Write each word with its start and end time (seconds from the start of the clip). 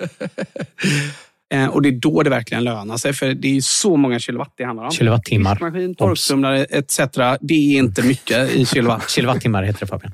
och 1.70 1.82
det 1.82 1.88
är 1.88 1.92
då 1.92 2.22
det 2.22 2.30
verkligen 2.30 2.64
lönar 2.64 2.96
sig, 2.96 3.12
för 3.12 3.34
det 3.34 3.48
är 3.48 3.52
ju 3.52 3.62
så 3.62 3.96
många 3.96 4.18
kilowatt 4.18 4.54
det 4.56 4.64
handlar 4.64 4.84
om. 4.84 4.90
Kilowattimmar. 4.90 5.54
Diskmaskin, 5.54 5.94
torktumlare 5.94 6.64
etc. 6.64 6.98
Det 7.40 7.54
är 7.54 7.78
inte 7.78 8.02
mycket 8.02 8.50
i 8.50 8.66
kilowatt. 8.66 9.10
Kilowattimmar 9.10 9.62
heter 9.62 9.80
det 9.80 9.86
Fabian. 9.86 10.12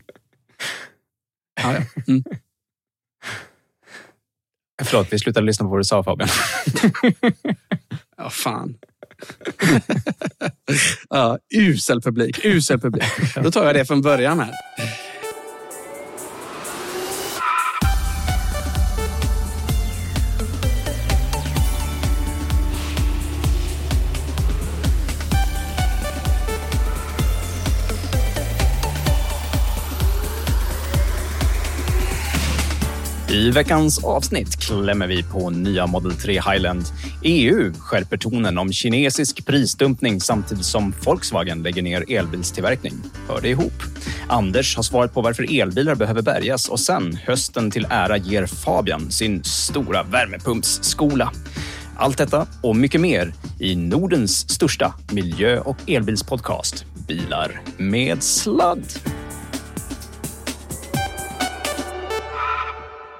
Ja, 1.62 1.74
ja. 1.74 2.02
Mm. 2.08 2.24
Förlåt, 4.82 5.06
vi 5.10 5.18
slutade 5.18 5.46
lyssna 5.46 5.64
på 5.64 5.70
vad 5.70 5.80
du 5.80 5.84
sa 5.84 6.04
Fabian. 6.04 6.28
ja 8.16 8.30
fan. 8.30 8.74
ja, 11.10 11.38
usel 11.54 12.02
publik. 12.02 12.44
Usel 12.44 12.80
publik. 12.80 13.04
Då 13.42 13.50
tar 13.50 13.64
jag 13.64 13.74
det 13.74 13.84
från 13.84 14.02
början 14.02 14.40
här. 14.40 14.52
I 33.30 33.50
veckans 33.50 34.04
avsnitt 34.04 34.56
klämmer 34.56 35.06
vi 35.06 35.22
på 35.22 35.50
nya 35.50 35.86
Model 35.86 36.12
3 36.12 36.32
Highland. 36.32 36.84
EU 37.22 37.72
skärper 37.78 38.16
tonen 38.16 38.58
om 38.58 38.72
kinesisk 38.72 39.46
prisdumpning 39.46 40.20
samtidigt 40.20 40.64
som 40.64 40.94
Volkswagen 41.04 41.62
lägger 41.62 41.82
ner 41.82 42.12
elbilstillverkning. 42.12 42.92
Hör 43.28 43.40
det 43.40 43.48
ihop? 43.48 43.82
Anders 44.28 44.76
har 44.76 44.82
svarat 44.82 45.14
på 45.14 45.20
varför 45.22 45.60
elbilar 45.60 45.94
behöver 45.94 46.22
bärgas 46.22 46.68
och 46.68 46.80
sen 46.80 47.18
hösten 47.24 47.70
till 47.70 47.86
ära 47.90 48.16
ger 48.16 48.46
Fabian 48.46 49.10
sin 49.10 49.44
stora 49.44 50.02
värmepumpsskola. 50.02 51.32
Allt 51.96 52.18
detta 52.18 52.46
och 52.62 52.76
mycket 52.76 53.00
mer 53.00 53.34
i 53.60 53.76
Nordens 53.76 54.50
största 54.50 54.94
miljö 55.12 55.60
och 55.60 55.76
elbilspodcast 55.86 56.84
Bilar 57.08 57.60
med 57.78 58.22
sladd. 58.22 58.84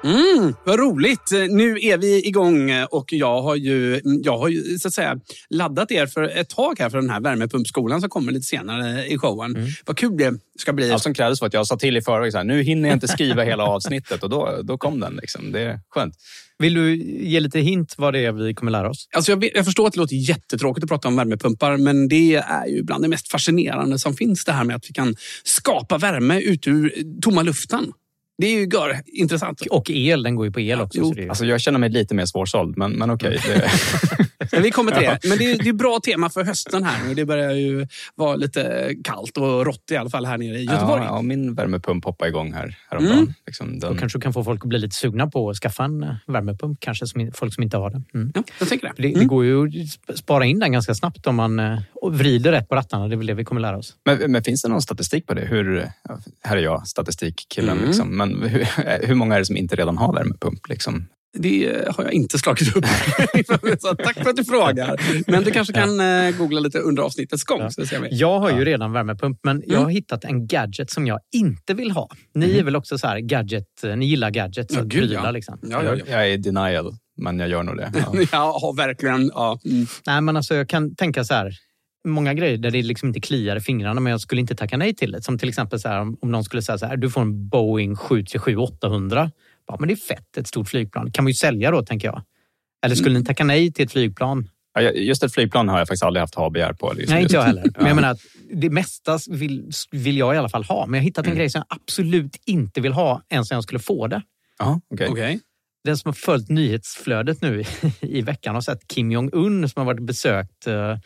Mm, 0.07 0.55
vad 0.65 0.79
roligt! 0.79 1.31
Nu 1.51 1.79
är 1.81 1.99
vi 1.99 2.27
igång 2.27 2.71
och 2.91 3.13
jag 3.13 3.43
har 3.43 3.57
ju, 3.57 4.01
jag 4.05 4.39
har 4.39 4.49
ju 4.49 4.79
så 4.79 4.89
att 4.89 4.95
säga, 4.95 5.21
laddat 5.51 5.91
er 5.91 6.07
för 6.07 6.23
ett 6.23 6.49
tag 6.49 6.79
här 6.79 6.91
för 6.91 6.99
den 7.01 7.11
här 7.11 7.21
värmepumpskolan 7.21 8.01
som 8.01 8.11
kommer 8.11 8.33
lite 8.33 8.47
senare 8.47 9.07
i 9.07 9.19
showen. 9.19 9.57
Mm. 9.57 9.69
Vad 9.87 9.97
kul 9.97 10.17
det 10.17 10.39
ska 10.59 10.73
bli. 10.73 10.93
Allt 10.93 11.03
som 11.03 11.15
krävdes 11.15 11.41
var 11.41 11.49
att 11.49 11.55
jag 11.55 11.67
sa 11.67 11.77
till 11.77 11.97
i 11.97 12.03
förväg, 12.03 12.33
så 12.33 12.39
här, 12.39 12.45
nu 12.45 12.63
hinner 12.63 12.89
jag 12.89 12.97
inte 12.97 13.09
skriva 13.09 13.43
hela 13.43 13.65
avsnittet 13.65 14.23
och 14.23 14.31
då, 14.31 14.61
då 14.63 14.79
kom 14.79 15.01
den. 15.01 15.17
Liksom. 15.17 15.53
Det 15.53 15.61
är 15.61 15.81
skönt. 15.89 16.15
Vill 16.59 16.75
du 16.75 16.97
ge 17.23 17.41
lite 17.41 17.61
hint 17.61 17.95
vad 17.99 18.15
det 18.15 18.25
är 18.25 18.33
vi 18.33 18.55
kommer 18.55 18.73
lära 18.73 18.91
oss? 18.91 19.09
Alltså 19.17 19.33
jag, 19.33 19.51
jag 19.55 19.65
förstår 19.65 19.87
att 19.87 19.93
det 19.93 20.01
låter 20.01 20.17
jättetråkigt 20.17 20.85
att 20.85 20.91
prata 20.91 21.09
om 21.09 21.17
värmepumpar, 21.17 21.77
men 21.77 22.09
det 22.09 22.35
är 22.35 22.67
ju 22.67 22.83
bland 22.83 23.05
det 23.05 23.09
mest 23.09 23.31
fascinerande 23.31 23.99
som 23.99 24.15
finns. 24.15 24.45
Det 24.45 24.53
här 24.53 24.65
med 24.65 24.77
att 24.77 24.85
vi 24.89 24.93
kan 24.93 25.17
skapa 25.45 25.99
värme 25.99 26.41
ut 26.41 26.67
ur 26.67 26.95
tomma 27.23 27.43
luften. 27.43 27.93
Det 28.39 28.47
är 28.47 28.51
ju 28.51 28.67
gör, 28.67 29.01
intressant. 29.07 29.61
Och 29.71 29.91
el, 29.91 30.23
den 30.23 30.37
går 30.37 30.47
ju 30.47 30.53
på 30.53 30.61
el 30.61 30.81
också. 30.81 30.99
jo. 30.99 31.09
Så 31.09 31.15
det 31.15 31.23
är... 31.23 31.29
Alltså, 31.29 31.45
jag 31.45 31.61
känner 31.61 31.79
mig 31.79 31.89
lite 31.89 32.15
mer 32.15 32.27
svårsåld, 32.27 32.77
men, 32.77 32.93
men 32.93 33.11
okej. 33.11 33.41
Det... 33.47 33.71
Men 34.53 34.63
vi 34.63 34.71
kommer 34.71 34.93
till 34.93 35.03
det. 35.03 35.19
Men 35.29 35.39
det 35.39 35.51
är, 35.53 35.59
det 35.59 35.69
är 35.69 35.73
bra 35.73 36.01
tema 36.05 36.31
för 36.31 36.45
hösten 36.45 36.85
här 36.85 37.05
nu. 37.09 37.15
Det 37.15 37.25
börjar 37.25 37.53
ju 37.53 37.87
vara 38.15 38.37
lite 38.37 38.95
kallt 39.05 39.37
och 39.37 39.67
rått 39.67 39.91
i 39.91 39.97
alla 39.97 40.11
fall 40.11 40.27
här 40.27 40.39
nere 40.39 40.59
i 40.59 40.65
Göteborg. 40.65 41.03
Ja, 41.03 41.17
ja, 41.17 41.23
min 41.23 41.55
värmepump 41.55 42.05
hoppade 42.05 42.29
igång 42.29 42.53
här 42.53 42.79
häromdagen. 42.91 43.19
Mm. 43.19 43.35
Liksom, 43.47 43.79
Då 43.81 43.89
den... 43.89 43.99
kanske 43.99 44.19
du 44.19 44.23
kan 44.23 44.33
få 44.33 44.45
folk 44.45 44.63
att 44.63 44.69
bli 44.69 44.79
lite 44.79 44.97
sugna 44.97 45.27
på 45.27 45.51
att 45.51 45.57
skaffa 45.57 45.85
en 45.85 46.03
eh, 46.03 46.15
värmepump. 46.27 46.81
Kanske 46.81 47.07
som, 47.07 47.31
folk 47.35 47.55
som 47.55 47.63
inte 47.63 47.77
har 47.77 47.91
det. 47.91 48.03
Mm. 48.15 48.33
Ja, 48.35 48.43
jag 48.59 48.69
tänker 48.69 48.89
det. 48.89 48.95
För 48.95 49.03
Det, 49.03 49.09
det 49.09 49.15
Mm. 49.15 49.29
går 49.29 49.45
ju 49.45 49.63
att 49.63 49.69
sp- 49.73 50.15
spara 50.17 50.45
in 50.45 50.59
den 50.59 50.73
ganska 50.73 50.95
snabbt 50.95 51.27
om 51.27 51.37
man 51.37 51.59
eh, 51.59 51.79
vrider 52.13 52.53
rätt 52.53 52.69
på 52.69 52.75
rattarna. 52.77 53.09
Det 53.09 53.15
är 53.15 53.17
väl 53.17 53.27
det 53.27 53.35
vi 53.35 53.45
kommer 53.45 53.61
lära 53.61 53.77
oss. 53.77 53.95
men, 54.05 54.33
men 54.33 54.43
finns 54.45 54.63
det 54.63 54.69
någon 54.69 54.83
statistik 54.83 55.27
på 55.27 55.35
det? 55.35 55.41
Hur, 55.47 55.89
här 56.43 56.57
är 56.57 56.61
jag, 56.63 56.89
statistikkillen. 56.89 57.77
Mm. 57.77 57.87
Liksom. 57.89 58.17
Men 58.17 58.43
hur, 58.43 58.67
hur 59.07 59.15
många 59.15 59.35
är 59.35 59.39
det 59.39 59.45
som 59.45 59.57
inte 59.57 59.77
redan 59.77 59.99
har 59.99 60.13
värmepump? 60.15 60.69
Liksom? 60.69 61.07
Det 61.39 61.85
har 61.97 62.05
jag 62.05 62.13
inte 62.13 62.39
slagit 62.39 62.77
upp. 62.77 62.85
så 63.81 63.95
tack 63.95 64.15
för 64.15 64.31
att 64.31 64.37
du 64.37 64.45
frågar. 64.45 65.01
Men 65.31 65.45
du 65.45 65.51
kanske 65.51 65.73
kan 65.73 65.99
ja. 65.99 66.31
googla 66.31 66.61
lite 66.61 66.79
under 66.79 67.03
avsnittets 67.03 67.45
gång. 67.45 67.61
Ja. 67.61 67.71
Så 67.71 67.87
ser 67.87 68.01
vi. 68.01 68.09
Jag 68.11 68.41
har 68.41 68.51
ju 68.51 68.65
redan 68.65 68.93
värmepump, 68.93 69.39
men 69.43 69.63
jag 69.67 69.77
har 69.77 69.83
mm. 69.83 69.95
hittat 69.95 70.25
en 70.25 70.47
gadget 70.47 70.91
som 70.91 71.07
jag 71.07 71.21
inte 71.33 71.75
vill 71.75 71.91
ha. 71.91 72.09
Ni 72.35 72.45
mm. 72.45 72.59
är 72.59 72.63
väl 72.63 72.77
också 72.77 72.99
så 72.99 73.07
här 73.07 73.19
gadget, 73.19 73.67
ni 73.97 74.07
gillar 74.07 74.31
gadgets 74.31 74.75
ja, 74.75 74.81
gud, 74.81 74.91
prylar, 74.91 75.25
ja. 75.25 75.31
liksom. 75.31 75.59
Ja, 75.63 75.83
ja, 75.85 75.97
Jag 76.07 76.23
är 76.23 76.27
i 76.27 76.37
denial, 76.37 76.95
men 77.17 77.39
jag 77.39 77.49
gör 77.49 77.63
nog 77.63 77.77
det. 77.77 77.93
Ja, 78.33 78.61
ja 78.63 78.75
verkligen. 78.77 79.31
Ja. 79.35 79.61
Mm. 79.65 79.87
Nej, 80.07 80.21
men 80.21 80.37
alltså, 80.37 80.55
jag 80.55 80.69
kan 80.69 80.95
tänka 80.95 81.25
så 81.25 81.35
här 81.35 81.53
många 82.07 82.35
grejer 82.35 82.59
där 82.59 82.71
det 82.71 82.83
liksom 82.83 83.09
inte 83.09 83.21
kliar 83.21 83.57
i 83.57 83.61
fingrarna 83.61 84.01
men 84.01 84.11
jag 84.11 84.21
skulle 84.21 84.41
inte 84.41 84.55
tacka 84.55 84.77
nej 84.77 84.95
till 84.95 85.13
det. 85.13 85.23
Som 85.23 85.39
till 85.39 85.49
exempel 85.49 85.81
så 85.81 85.89
här, 85.89 86.01
om 86.01 86.17
någon 86.23 86.45
skulle 86.45 86.63
säga 86.63 86.79
så 86.79 86.87
här, 86.87 86.97
du 86.97 87.11
får 87.11 87.21
en 87.21 87.49
Boeing 87.49 87.95
737-800. 87.95 89.31
Ja, 89.67 89.77
men 89.79 89.89
det 89.89 89.95
är 89.95 89.97
fett, 89.97 90.37
ett 90.37 90.47
stort 90.47 90.69
flygplan. 90.69 91.13
kan 91.13 91.25
man 91.25 91.31
ju 91.31 91.35
sälja 91.35 91.71
då, 91.71 91.83
tänker 91.83 92.09
jag. 92.09 92.23
Eller 92.85 92.95
skulle 92.95 93.11
mm. 93.11 93.21
ni 93.21 93.27
tacka 93.27 93.45
nej 93.45 93.73
till 93.73 93.85
ett 93.85 93.93
flygplan? 93.93 94.49
Ja, 94.75 94.81
just 94.81 95.23
ett 95.23 95.35
flygplan 95.35 95.69
har 95.69 95.79
jag 95.79 95.89
faktiskt 95.89 96.03
aldrig 96.03 96.21
haft 96.21 96.35
ha-begär 96.35 96.73
på. 96.73 96.93
Liksom 96.93 97.15
nej, 97.15 97.23
inte 97.23 97.35
jag 97.35 97.43
heller. 97.43 97.65
Men 97.77 97.87
jag 97.87 97.97
menar, 97.97 98.17
det 98.53 98.71
mesta 98.71 99.19
vill, 99.29 99.71
vill 99.91 100.19
jag 100.19 100.35
i 100.35 100.39
alla 100.39 100.49
fall 100.49 100.65
ha. 100.65 100.87
Men 100.87 100.95
jag 100.95 101.03
har 101.03 101.05
hittat 101.05 101.25
en 101.25 101.31
mm. 101.31 101.39
grej 101.39 101.51
som 101.51 101.63
jag 101.69 101.79
absolut 101.81 102.37
inte 102.47 102.81
vill 102.81 102.93
ha 102.93 103.23
ens 103.29 103.51
om 103.51 103.55
jag 103.55 103.63
skulle 103.63 103.79
få 103.79 104.07
det. 104.07 104.23
Aha, 104.61 104.81
okay. 104.91 105.09
okay. 105.09 105.39
Den 105.85 105.97
som 105.99 106.09
har 106.09 106.15
följt 106.15 106.49
nyhetsflödet 106.49 107.43
nu 107.43 107.65
i 108.01 108.23
veckan 108.23 108.55
har 108.55 108.63
sett 108.63 108.89
Kim 108.89 109.13
Jong-Un 109.13 109.69
som 109.69 109.81
har 109.81 109.87
varit 109.87 110.07
besökt 110.07 110.67
uh, 110.67 110.97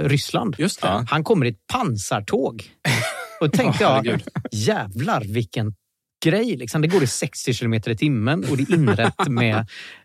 Ryssland. 0.00 0.56
Just 0.58 0.82
det. 0.82 1.06
Han 1.08 1.24
kommer 1.24 1.46
i 1.46 1.48
ett 1.48 1.66
pansartåg. 1.72 2.64
Och 3.40 3.52
tänkte 3.52 3.84
jag, 3.84 4.22
jävlar 4.52 5.20
vilken 5.20 5.74
grej. 6.20 6.56
Liksom. 6.56 6.82
Det 6.82 6.88
går 6.88 7.02
i 7.02 7.06
60 7.06 7.52
kilometer 7.52 7.90
i 7.90 7.96
timmen 7.96 8.44
och 8.50 8.56
det 8.56 8.62
är 8.62 8.74
inrett 8.74 9.28
med 9.28 9.66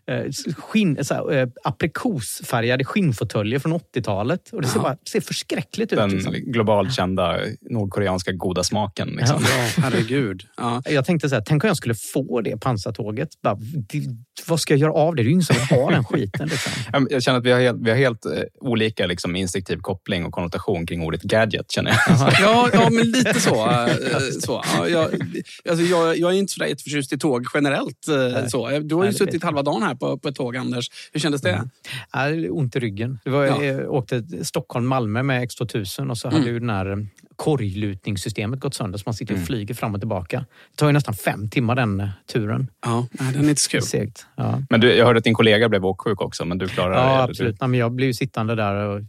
skinn, 0.56 1.04
så 1.04 1.14
här, 1.14 1.32
eh, 1.32 1.48
aprikosfärgade 1.64 2.84
skinnfåtöljer 2.84 3.58
från 3.58 3.72
80-talet. 3.72 4.50
Och 4.52 4.62
det 4.62 4.68
ser, 4.68 4.80
bara, 4.80 4.96
ser 5.10 5.20
förskräckligt 5.20 5.92
ut. 5.92 5.98
Den 5.98 6.10
liksom. 6.10 6.32
globalt 6.32 6.94
kända 6.94 7.38
nordkoreanska 7.60 8.32
goda 8.32 8.64
smaken. 8.64 9.08
Liksom. 9.08 9.42
Ja, 9.42 9.82
herregud. 9.82 10.42
Ja. 10.56 10.82
Jag 10.90 11.04
tänkte 11.04 11.28
så 11.28 11.34
här, 11.34 11.42
tänk 11.46 11.64
om 11.64 11.68
jag 11.68 11.76
skulle 11.76 11.94
få 11.94 12.40
det 12.40 12.60
pansartåget. 12.60 13.28
Bara, 13.42 13.54
det, 13.60 14.02
vad 14.48 14.60
ska 14.60 14.74
jag 14.74 14.80
göra 14.80 14.92
av 14.92 15.14
det? 15.14 15.22
Det 15.22 15.26
är 15.26 15.28
ju 15.28 15.32
ingen 15.32 15.44
som 15.44 15.56
vill 15.56 15.78
ha 15.78 15.90
den 15.90 16.04
skiten. 16.04 16.48
Liksom. 16.48 16.72
Jag 17.10 17.22
känner 17.22 17.38
att 17.38 17.44
vi 17.44 17.52
har 17.52 17.60
helt, 17.60 17.78
vi 17.80 17.90
har 17.90 17.96
helt 17.96 18.26
eh, 18.26 18.32
olika 18.60 19.06
liksom, 19.06 19.36
instinktiv 19.36 19.76
koppling 19.76 20.24
och 20.24 20.32
konnotation 20.32 20.86
kring 20.86 21.02
ordet 21.02 21.22
gadget. 21.22 21.70
Känner 21.70 21.90
jag. 21.90 22.32
ja, 22.40 22.68
ja, 22.72 22.90
men 22.90 23.10
lite 23.10 23.40
så. 23.40 23.88
så. 24.40 24.62
Ja, 24.76 24.88
jag, 24.88 25.10
alltså, 25.68 25.84
jag, 25.84 26.18
jag 26.18 26.34
är 26.34 26.38
inte 26.38 26.52
så 26.52 26.64
jätteförtjust 26.64 27.12
i 27.12 27.18
tåg 27.18 27.46
generellt. 27.54 28.04
Så. 28.48 28.68
Du 28.78 28.94
har 28.94 29.04
ju 29.04 29.10
Nej, 29.10 29.18
suttit 29.18 29.42
halva 29.42 29.62
dagen 29.62 29.82
här 29.82 29.95
på, 29.96 30.18
på 30.18 30.28
ett 30.28 30.34
tåg, 30.34 30.56
Anders. 30.56 30.90
Hur 31.12 31.20
kändes 31.20 31.42
det? 31.42 31.50
Mm. 31.50 31.70
Ja, 32.12 32.52
ont 32.52 32.76
i 32.76 32.80
ryggen. 32.80 33.18
Det 33.24 33.30
var, 33.30 33.44
ja. 33.44 33.64
Jag 33.64 33.92
åkte 33.92 34.22
Stockholm-Malmö 34.42 35.22
med 35.22 35.48
X2000 35.48 36.10
och 36.10 36.18
så 36.18 36.28
mm. 36.28 36.40
hade 36.40 36.52
ju 36.52 36.58
den 36.58 36.70
här 36.70 37.06
korglutningssystemet 37.36 38.60
gått 38.60 38.74
sönder 38.74 38.98
så 38.98 39.02
man 39.06 39.14
sitter 39.14 39.34
och 39.34 39.38
mm. 39.38 39.46
flyger 39.46 39.74
fram 39.74 39.94
och 39.94 40.00
tillbaka. 40.00 40.44
Det 40.70 40.76
tar 40.76 40.86
ju 40.86 40.92
nästan 40.92 41.14
fem 41.14 41.50
timmar 41.50 41.74
den 41.74 42.00
eh, 42.00 42.08
turen. 42.32 42.70
Ja, 42.84 43.06
den 43.12 43.44
är 43.44 43.48
inte 43.48 43.62
så 43.62 43.70
kul. 43.70 43.82
Segt. 43.82 44.26
Ja. 44.36 44.62
Men 44.70 44.80
du, 44.80 44.94
jag 44.94 45.06
hörde 45.06 45.18
att 45.18 45.24
din 45.24 45.34
kollega 45.34 45.68
blev 45.68 45.86
åksjuk 45.86 46.20
också, 46.20 46.44
men 46.44 46.58
du 46.58 46.68
klarade 46.68 46.96
ja, 46.96 47.02
det? 47.02 47.12
Ja, 47.12 47.22
absolut. 47.22 47.60
Nej, 47.60 47.68
men 47.68 47.80
jag 47.80 47.92
blev 47.92 48.12
sittande 48.12 48.54
där 48.54 48.74
och 48.74 49.00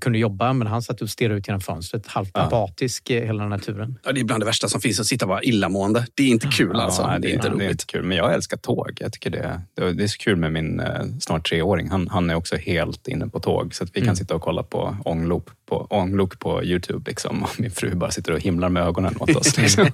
kunde 0.00 0.18
jobba, 0.18 0.52
men 0.52 0.66
han 0.66 0.82
satt 0.82 1.02
och 1.02 1.10
stirrade 1.10 1.38
ut 1.38 1.48
genom 1.48 1.60
fönstret. 1.60 2.06
Halvt 2.06 2.30
ja. 2.34 2.40
apatisk 2.40 3.10
eh, 3.10 3.24
hela 3.24 3.42
den 3.42 3.52
här 3.52 3.58
turen. 3.58 3.98
Ja, 4.04 4.12
det 4.12 4.20
är 4.20 4.24
bland 4.24 4.42
det 4.42 4.46
värsta 4.46 4.68
som 4.68 4.80
finns, 4.80 5.00
att 5.00 5.06
sitta 5.06 5.24
och 5.24 5.28
vara 5.28 5.42
illamående. 5.42 6.06
Det 6.14 6.22
är 6.22 6.28
inte 6.28 6.46
kul 6.46 6.70
ja, 6.74 6.82
alltså. 6.82 7.06
Nej, 7.06 7.20
det, 7.20 7.30
är 7.30 7.34
inte 7.34 7.48
roligt. 7.48 7.66
Är 7.66 7.70
inte 7.70 7.86
kul, 7.86 8.02
men 8.02 8.16
jag 8.16 8.34
älskar 8.34 8.56
tåg. 8.56 8.92
Jag 9.00 9.12
tycker 9.12 9.30
det, 9.30 9.60
det 9.74 10.02
är 10.02 10.06
så 10.06 10.18
kul 10.18 10.36
med 10.36 10.52
min 10.52 10.80
eh, 10.80 11.04
snart 11.20 11.48
treåring. 11.48 11.90
Han, 11.90 12.08
han 12.08 12.30
är 12.30 12.34
också 12.34 12.56
helt 12.56 13.08
inne 13.08 13.28
på 13.28 13.40
tåg, 13.40 13.74
så 13.74 13.84
att 13.84 13.90
vi 13.94 14.00
mm. 14.00 14.06
kan 14.06 14.16
sitta 14.16 14.34
och 14.34 14.42
kolla 14.42 14.62
på 14.62 14.96
ånglok 15.04 15.48
på, 15.66 15.86
ånglok 15.90 16.38
på 16.38 16.64
Youtube. 16.64 17.10
Liksom. 17.10 17.46
Min 17.58 17.70
fru 17.70 17.94
bara 17.94 18.10
sitter 18.10 18.32
och 18.32 18.40
himlar 18.40 18.68
med 18.68 18.82
ögonen 18.82 19.14
åt 19.20 19.36
oss. 19.36 19.56
Liksom. 19.58 19.86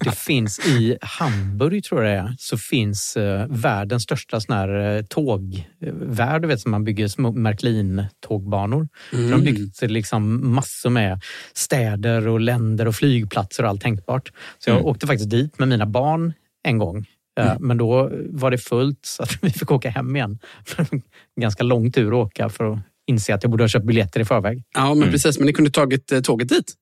det 0.00 0.16
finns 0.16 0.58
i 0.66 0.96
Hamburg, 1.00 1.84
tror 1.84 2.04
jag 2.04 2.12
det 2.12 2.30
är, 2.30 2.34
så 2.38 2.58
finns 2.58 3.16
uh, 3.16 3.46
världens 3.48 4.02
största 4.02 4.40
sån 4.40 4.56
här, 4.56 4.96
uh, 4.96 5.04
tågvärld, 5.04 6.42
du 6.42 6.48
vet, 6.48 6.60
som 6.60 6.70
man 6.70 6.84
bygger 6.84 7.08
små 7.08 7.32
Märklin-tågbanor. 7.32 8.88
Mm. 9.12 9.30
Har 9.46 9.52
byggt 9.52 9.82
liksom 9.82 10.54
massor 10.54 10.90
med 10.90 11.20
städer 11.54 12.28
och 12.28 12.40
länder 12.40 12.88
och 12.88 12.94
flygplatser 12.94 13.62
och 13.62 13.68
allt 13.68 13.82
tänkbart. 13.82 14.32
Så 14.58 14.70
jag 14.70 14.76
mm. 14.76 14.86
åkte 14.86 15.06
faktiskt 15.06 15.30
dit 15.30 15.58
med 15.58 15.68
mina 15.68 15.86
barn 15.86 16.32
en 16.62 16.78
gång. 16.78 17.06
Mm. 17.40 17.56
Men 17.60 17.78
då 17.78 18.10
var 18.28 18.50
det 18.50 18.58
fullt 18.58 19.06
så 19.06 19.22
att 19.22 19.38
vi 19.42 19.50
fick 19.50 19.70
åka 19.70 19.90
hem 19.90 20.16
igen. 20.16 20.38
Ganska 21.40 21.64
lång 21.64 21.92
tur 21.92 22.08
att 22.08 22.26
åka 22.26 22.48
för 22.48 22.72
att 22.72 22.78
inse 23.06 23.34
att 23.34 23.42
jag 23.42 23.50
borde 23.50 23.64
ha 23.64 23.68
köpt 23.68 23.86
biljetter 23.86 24.20
i 24.20 24.24
förväg. 24.24 24.62
Ja, 24.74 24.88
men 24.88 24.98
mm. 24.98 25.10
precis. 25.10 25.38
Men 25.38 25.46
ni 25.46 25.52
kunde 25.52 25.70
tagit 25.70 26.12
eh, 26.12 26.20
tåget 26.20 26.48
dit? 26.48 26.74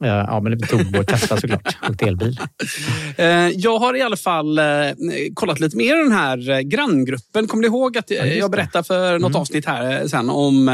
Ja, 0.00 0.40
men 0.40 0.58
det 0.58 0.66
tog 0.66 0.96
vår 0.96 1.02
Tesla 1.02 1.36
såklart. 1.36 1.76
Och 1.88 2.02
elbil. 2.02 2.40
Eh, 3.16 3.48
jag 3.48 3.78
har 3.78 3.96
i 3.96 4.02
alla 4.02 4.16
fall 4.16 4.58
eh, 4.58 4.64
kollat 5.34 5.60
lite 5.60 5.76
mer 5.76 5.96
i 5.96 6.02
den 6.02 6.12
här 6.12 6.62
granngruppen. 6.62 7.46
Kommer 7.46 7.62
du 7.62 7.68
ihåg 7.68 7.98
att 7.98 8.10
jag 8.10 8.50
berättade 8.50 8.84
för 8.84 9.18
något 9.18 9.30
mm. 9.30 9.40
avsnitt 9.40 9.66
här 9.66 10.08
sen 10.08 10.30
om... 10.30 10.66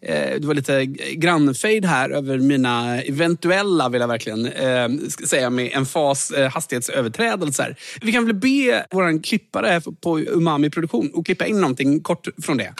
Det 0.00 0.44
var 0.44 0.54
lite 0.54 0.84
grannfejd 1.14 1.84
här 1.84 2.10
över 2.10 2.38
mina 2.38 3.02
eventuella, 3.02 3.88
vill 3.88 4.00
jag 4.00 4.08
verkligen 4.08 4.50
säga 5.26 5.50
med 5.50 5.70
en 5.72 5.86
fas 5.86 6.32
hastighetsöverträdelser. 6.52 7.76
Vi 8.00 8.12
kan 8.12 8.26
väl 8.26 8.34
be 8.34 8.86
vår 8.90 9.22
klippare 9.22 9.80
på 10.00 10.20
Umami 10.20 10.70
Produktion 10.70 11.12
att 11.14 11.24
klippa 11.24 11.46
in 11.46 11.60
någonting 11.60 12.00
kort 12.00 12.28
från 12.42 12.56
det 12.56 12.74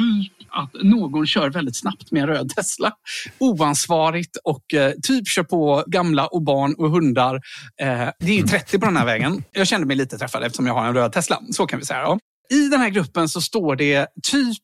typ 0.00 0.39
att 0.52 0.70
någon 0.82 1.26
kör 1.26 1.50
väldigt 1.50 1.76
snabbt 1.76 2.10
med 2.10 2.22
en 2.22 2.28
röd 2.28 2.48
Tesla. 2.48 2.92
Oansvarigt 3.38 4.36
och 4.44 4.74
eh, 4.74 4.92
typ 5.02 5.28
kör 5.28 5.42
på 5.42 5.84
gamla 5.86 6.26
och 6.26 6.42
barn 6.42 6.74
och 6.78 6.90
hundar. 6.90 7.34
Eh, 7.80 8.08
det 8.18 8.32
är 8.32 8.36
ju 8.36 8.42
30 8.42 8.78
på 8.78 8.86
den 8.86 8.96
här 8.96 9.06
vägen. 9.06 9.44
Jag 9.52 9.66
kände 9.66 9.86
mig 9.86 9.96
lite 9.96 10.18
träffad 10.18 10.42
eftersom 10.42 10.66
jag 10.66 10.74
har 10.74 10.86
en 10.86 10.94
röd 10.94 11.12
Tesla. 11.12 11.40
Så 11.50 11.66
kan 11.66 11.78
vi 11.78 11.84
säga. 11.84 12.00
Ja. 12.00 12.18
I 12.50 12.68
den 12.68 12.80
här 12.80 12.88
gruppen 12.90 13.28
så 13.28 13.40
står 13.40 13.76
det 13.76 14.06
typ 14.22 14.62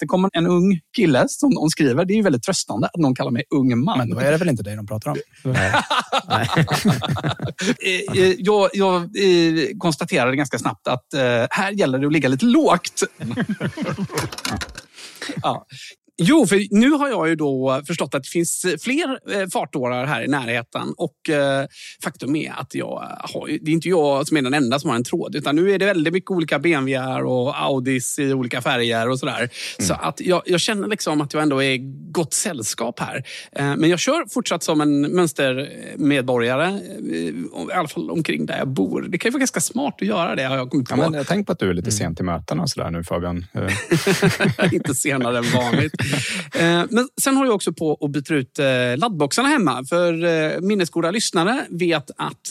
det 0.00 0.06
kommer 0.06 0.30
en 0.32 0.46
ung 0.46 0.80
kille 0.96 1.26
som 1.28 1.54
de 1.54 1.70
skriver. 1.70 2.04
Det 2.04 2.12
är 2.12 2.16
ju 2.16 2.22
väldigt 2.22 2.42
tröstande 2.42 2.86
att 2.86 3.00
någon 3.00 3.14
kallar 3.14 3.30
mig 3.30 3.44
ung 3.50 3.84
man. 3.84 3.98
Men 3.98 4.10
då 4.10 4.18
är 4.18 4.30
det 4.30 4.36
väl 4.36 4.48
inte 4.48 4.62
dig 4.62 4.76
de 4.76 4.86
pratar 4.86 5.10
om? 5.10 5.16
Eh, 7.80 8.22
eh, 8.22 8.34
jag, 8.38 8.70
jag 8.72 9.02
eh, 9.02 9.68
konstaterade 9.78 10.36
ganska 10.36 10.58
snabbt 10.58 10.88
att 10.88 11.06
här 11.50 11.70
gäller 11.72 11.98
det 11.98 12.06
att 12.06 12.12
ligga 12.12 12.28
lite 12.28 12.44
lågt. 12.44 13.02
ja. 15.42 15.66
Jo, 16.22 16.46
för 16.46 16.66
nu 16.70 16.90
har 16.90 17.08
jag 17.08 17.28
ju 17.28 17.36
då 17.36 17.82
förstått 17.86 18.14
att 18.14 18.22
det 18.22 18.28
finns 18.28 18.66
fler 18.80 19.34
eh, 19.34 19.48
fartårar 19.48 20.06
här 20.06 20.22
i 20.24 20.28
närheten. 20.28 20.94
Och 20.96 21.30
eh, 21.30 21.66
faktum 22.02 22.36
är 22.36 22.52
att 22.52 22.74
jag 22.74 23.18
har, 23.20 23.46
det 23.46 23.70
är 23.70 23.74
inte 23.74 23.88
jag 23.88 24.26
som 24.28 24.36
är 24.36 24.42
den 24.42 24.54
enda 24.54 24.78
som 24.78 24.90
har 24.90 24.96
en 24.96 25.04
tråd. 25.04 25.36
Utan 25.36 25.56
nu 25.56 25.72
är 25.72 25.78
det 25.78 25.86
väldigt 25.86 26.12
mycket 26.12 26.30
olika 26.30 26.58
BMWar 26.58 27.20
och 27.20 27.62
Audis 27.62 28.18
i 28.18 28.32
olika 28.32 28.62
färger 28.62 29.08
och 29.08 29.18
sådär. 29.18 29.38
Mm. 29.38 29.50
Så 29.78 29.94
att 29.94 30.20
jag, 30.20 30.42
jag, 30.46 30.60
känner 30.60 30.88
liksom 30.88 31.20
att 31.20 31.34
jag 31.34 31.42
ändå 31.42 31.62
är 31.62 31.78
gott 32.12 32.34
sällskap 32.34 33.00
här. 33.00 33.24
Eh, 33.52 33.76
men 33.76 33.90
jag 33.90 33.98
kör 33.98 34.24
fortsatt 34.28 34.62
som 34.62 34.80
en 34.80 35.00
mönstermedborgare. 35.00 36.68
I 36.70 37.72
alla 37.74 37.88
fall 37.88 38.10
omkring 38.10 38.46
där 38.46 38.58
jag 38.58 38.68
bor. 38.68 39.06
Det 39.08 39.18
kan 39.18 39.28
ju 39.28 39.32
vara 39.32 39.38
ganska 39.38 39.60
smart 39.60 39.94
att 40.00 40.06
göra 40.06 40.34
det 40.34 40.44
har 40.44 40.56
jag 40.56 40.70
kommit 40.70 40.88
på. 40.88 40.96
Ja, 40.96 41.10
men 41.10 41.12
jag 41.12 41.26
tänker 41.26 41.44
på 41.44 41.52
att 41.52 41.58
du 41.58 41.70
är 41.70 41.74
lite 41.74 41.86
mm. 41.86 41.98
sen 41.98 42.14
till 42.14 42.24
mötena 42.24 42.62
och 42.62 42.70
sådär 42.70 42.90
nu 42.90 43.04
Fabian. 43.04 43.46
inte 44.72 44.94
senare 44.94 45.38
än 45.38 45.44
vanligt. 45.54 45.94
Eh, 46.54 46.84
men 46.90 47.08
sen 47.22 47.36
håller 47.36 47.48
jag 47.48 47.54
också 47.54 47.72
på 47.72 47.98
att 48.00 48.10
byta 48.10 48.34
ut 48.34 48.58
eh, 48.58 48.66
laddboxarna 48.96 49.48
hemma. 49.48 49.84
För 49.84 50.24
eh, 50.24 50.60
minnesgoda 50.60 51.10
lyssnare 51.10 51.66
vet 51.70 52.10
att 52.16 52.50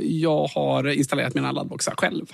jag 0.00 0.46
har 0.46 0.88
installerat 0.88 1.34
mina 1.34 1.52
laddboxar 1.52 1.94
själv. 1.96 2.26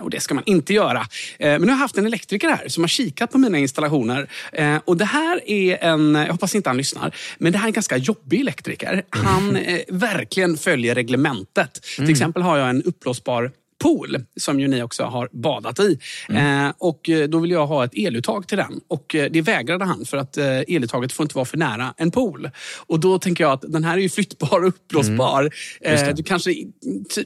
Och 0.00 0.10
det 0.10 0.20
ska 0.20 0.34
man 0.34 0.44
inte 0.46 0.74
göra. 0.74 1.06
Men 1.38 1.60
nu 1.60 1.66
har 1.66 1.72
jag 1.72 1.76
haft 1.76 1.98
en 1.98 2.06
elektriker 2.06 2.48
här 2.48 2.68
som 2.68 2.82
har 2.82 2.88
kikat 2.88 3.32
på 3.32 3.38
mina 3.38 3.58
installationer. 3.58 4.30
Och 4.84 4.96
det 4.96 5.04
här 5.04 5.50
är 5.50 5.84
en, 5.84 6.14
jag 6.14 6.32
hoppas 6.32 6.54
inte 6.54 6.70
han 6.70 6.76
lyssnar, 6.76 7.14
men 7.38 7.52
det 7.52 7.58
här 7.58 7.64
är 7.64 7.68
en 7.68 7.72
ganska 7.72 7.96
jobbig 7.96 8.40
elektriker. 8.40 9.04
Han 9.10 9.58
verkligen 9.88 10.56
följer 10.56 10.94
reglementet. 10.94 11.80
Mm. 11.98 12.06
Till 12.06 12.10
exempel 12.10 12.42
har 12.42 12.58
jag 12.58 12.70
en 12.70 12.82
uppblåsbar 12.82 13.52
pool 13.78 14.24
som 14.36 14.60
ju 14.60 14.68
ni 14.68 14.82
också 14.82 15.02
har 15.02 15.28
badat 15.32 15.80
i. 15.80 15.98
Mm. 16.28 16.66
Eh, 16.66 16.72
och 16.78 17.08
eh, 17.08 17.28
då 17.28 17.38
vill 17.38 17.50
jag 17.50 17.66
ha 17.66 17.84
ett 17.84 17.94
eluttag 17.94 18.48
till 18.48 18.58
den. 18.58 18.80
Och 18.88 19.14
eh, 19.14 19.30
det 19.30 19.40
vägrade 19.40 19.84
han 19.84 20.04
för 20.04 20.16
att 20.16 20.36
eh, 20.36 20.46
eluttaget 20.46 21.12
får 21.12 21.24
inte 21.24 21.34
vara 21.34 21.44
för 21.44 21.56
nära 21.56 21.94
en 21.96 22.10
pool. 22.10 22.50
Och 22.86 23.00
då 23.00 23.18
tänker 23.18 23.44
jag 23.44 23.52
att 23.52 23.64
den 23.68 23.84
här 23.84 23.96
är 23.96 24.02
ju 24.02 24.08
flyttbar 24.08 24.60
och 24.60 24.68
uppblåsbar. 24.68 25.50
Mm. 25.80 26.08
Eh, 26.08 26.14
du 26.14 26.22
kanske, 26.22 26.54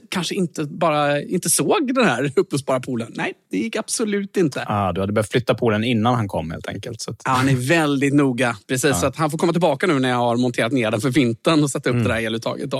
kanske 0.09 0.35
inte 0.35 0.65
bara 0.65 1.23
inte 1.23 1.51
såg 1.51 1.95
den 1.95 2.07
här 2.07 2.33
uppblåsbara 2.37 2.81
poolen. 2.81 3.13
Nej, 3.15 3.33
det 3.51 3.59
gick 3.59 3.77
absolut 3.77 4.37
inte. 4.37 4.65
Ah, 4.67 4.93
du 4.93 5.01
hade 5.01 5.13
behövt 5.13 5.31
flytta 5.31 5.55
poolen 5.55 5.85
innan 5.85 6.15
han 6.15 6.29
kom 6.29 6.51
helt 6.51 6.69
enkelt. 6.69 7.01
Så 7.01 7.11
att... 7.11 7.23
ja, 7.25 7.31
han 7.31 7.49
är 7.49 7.69
väldigt 7.69 8.15
noga. 8.15 8.57
Precis, 8.69 8.91
ja. 8.91 8.95
så 8.95 9.07
att 9.07 9.17
han 9.17 9.31
får 9.31 9.39
komma 9.39 9.53
tillbaka 9.53 9.87
nu 9.87 9.99
när 9.99 10.09
jag 10.09 10.17
har 10.17 10.37
monterat 10.37 10.73
ner 10.73 10.91
den 10.91 11.01
för 11.01 11.11
vintern 11.11 11.63
och 11.63 11.71
satt 11.71 11.87
upp 11.87 11.93
mm. 11.93 12.05
det 12.05 12.15
där 12.15 12.21
eluttaget. 12.21 12.71
Då. 12.71 12.79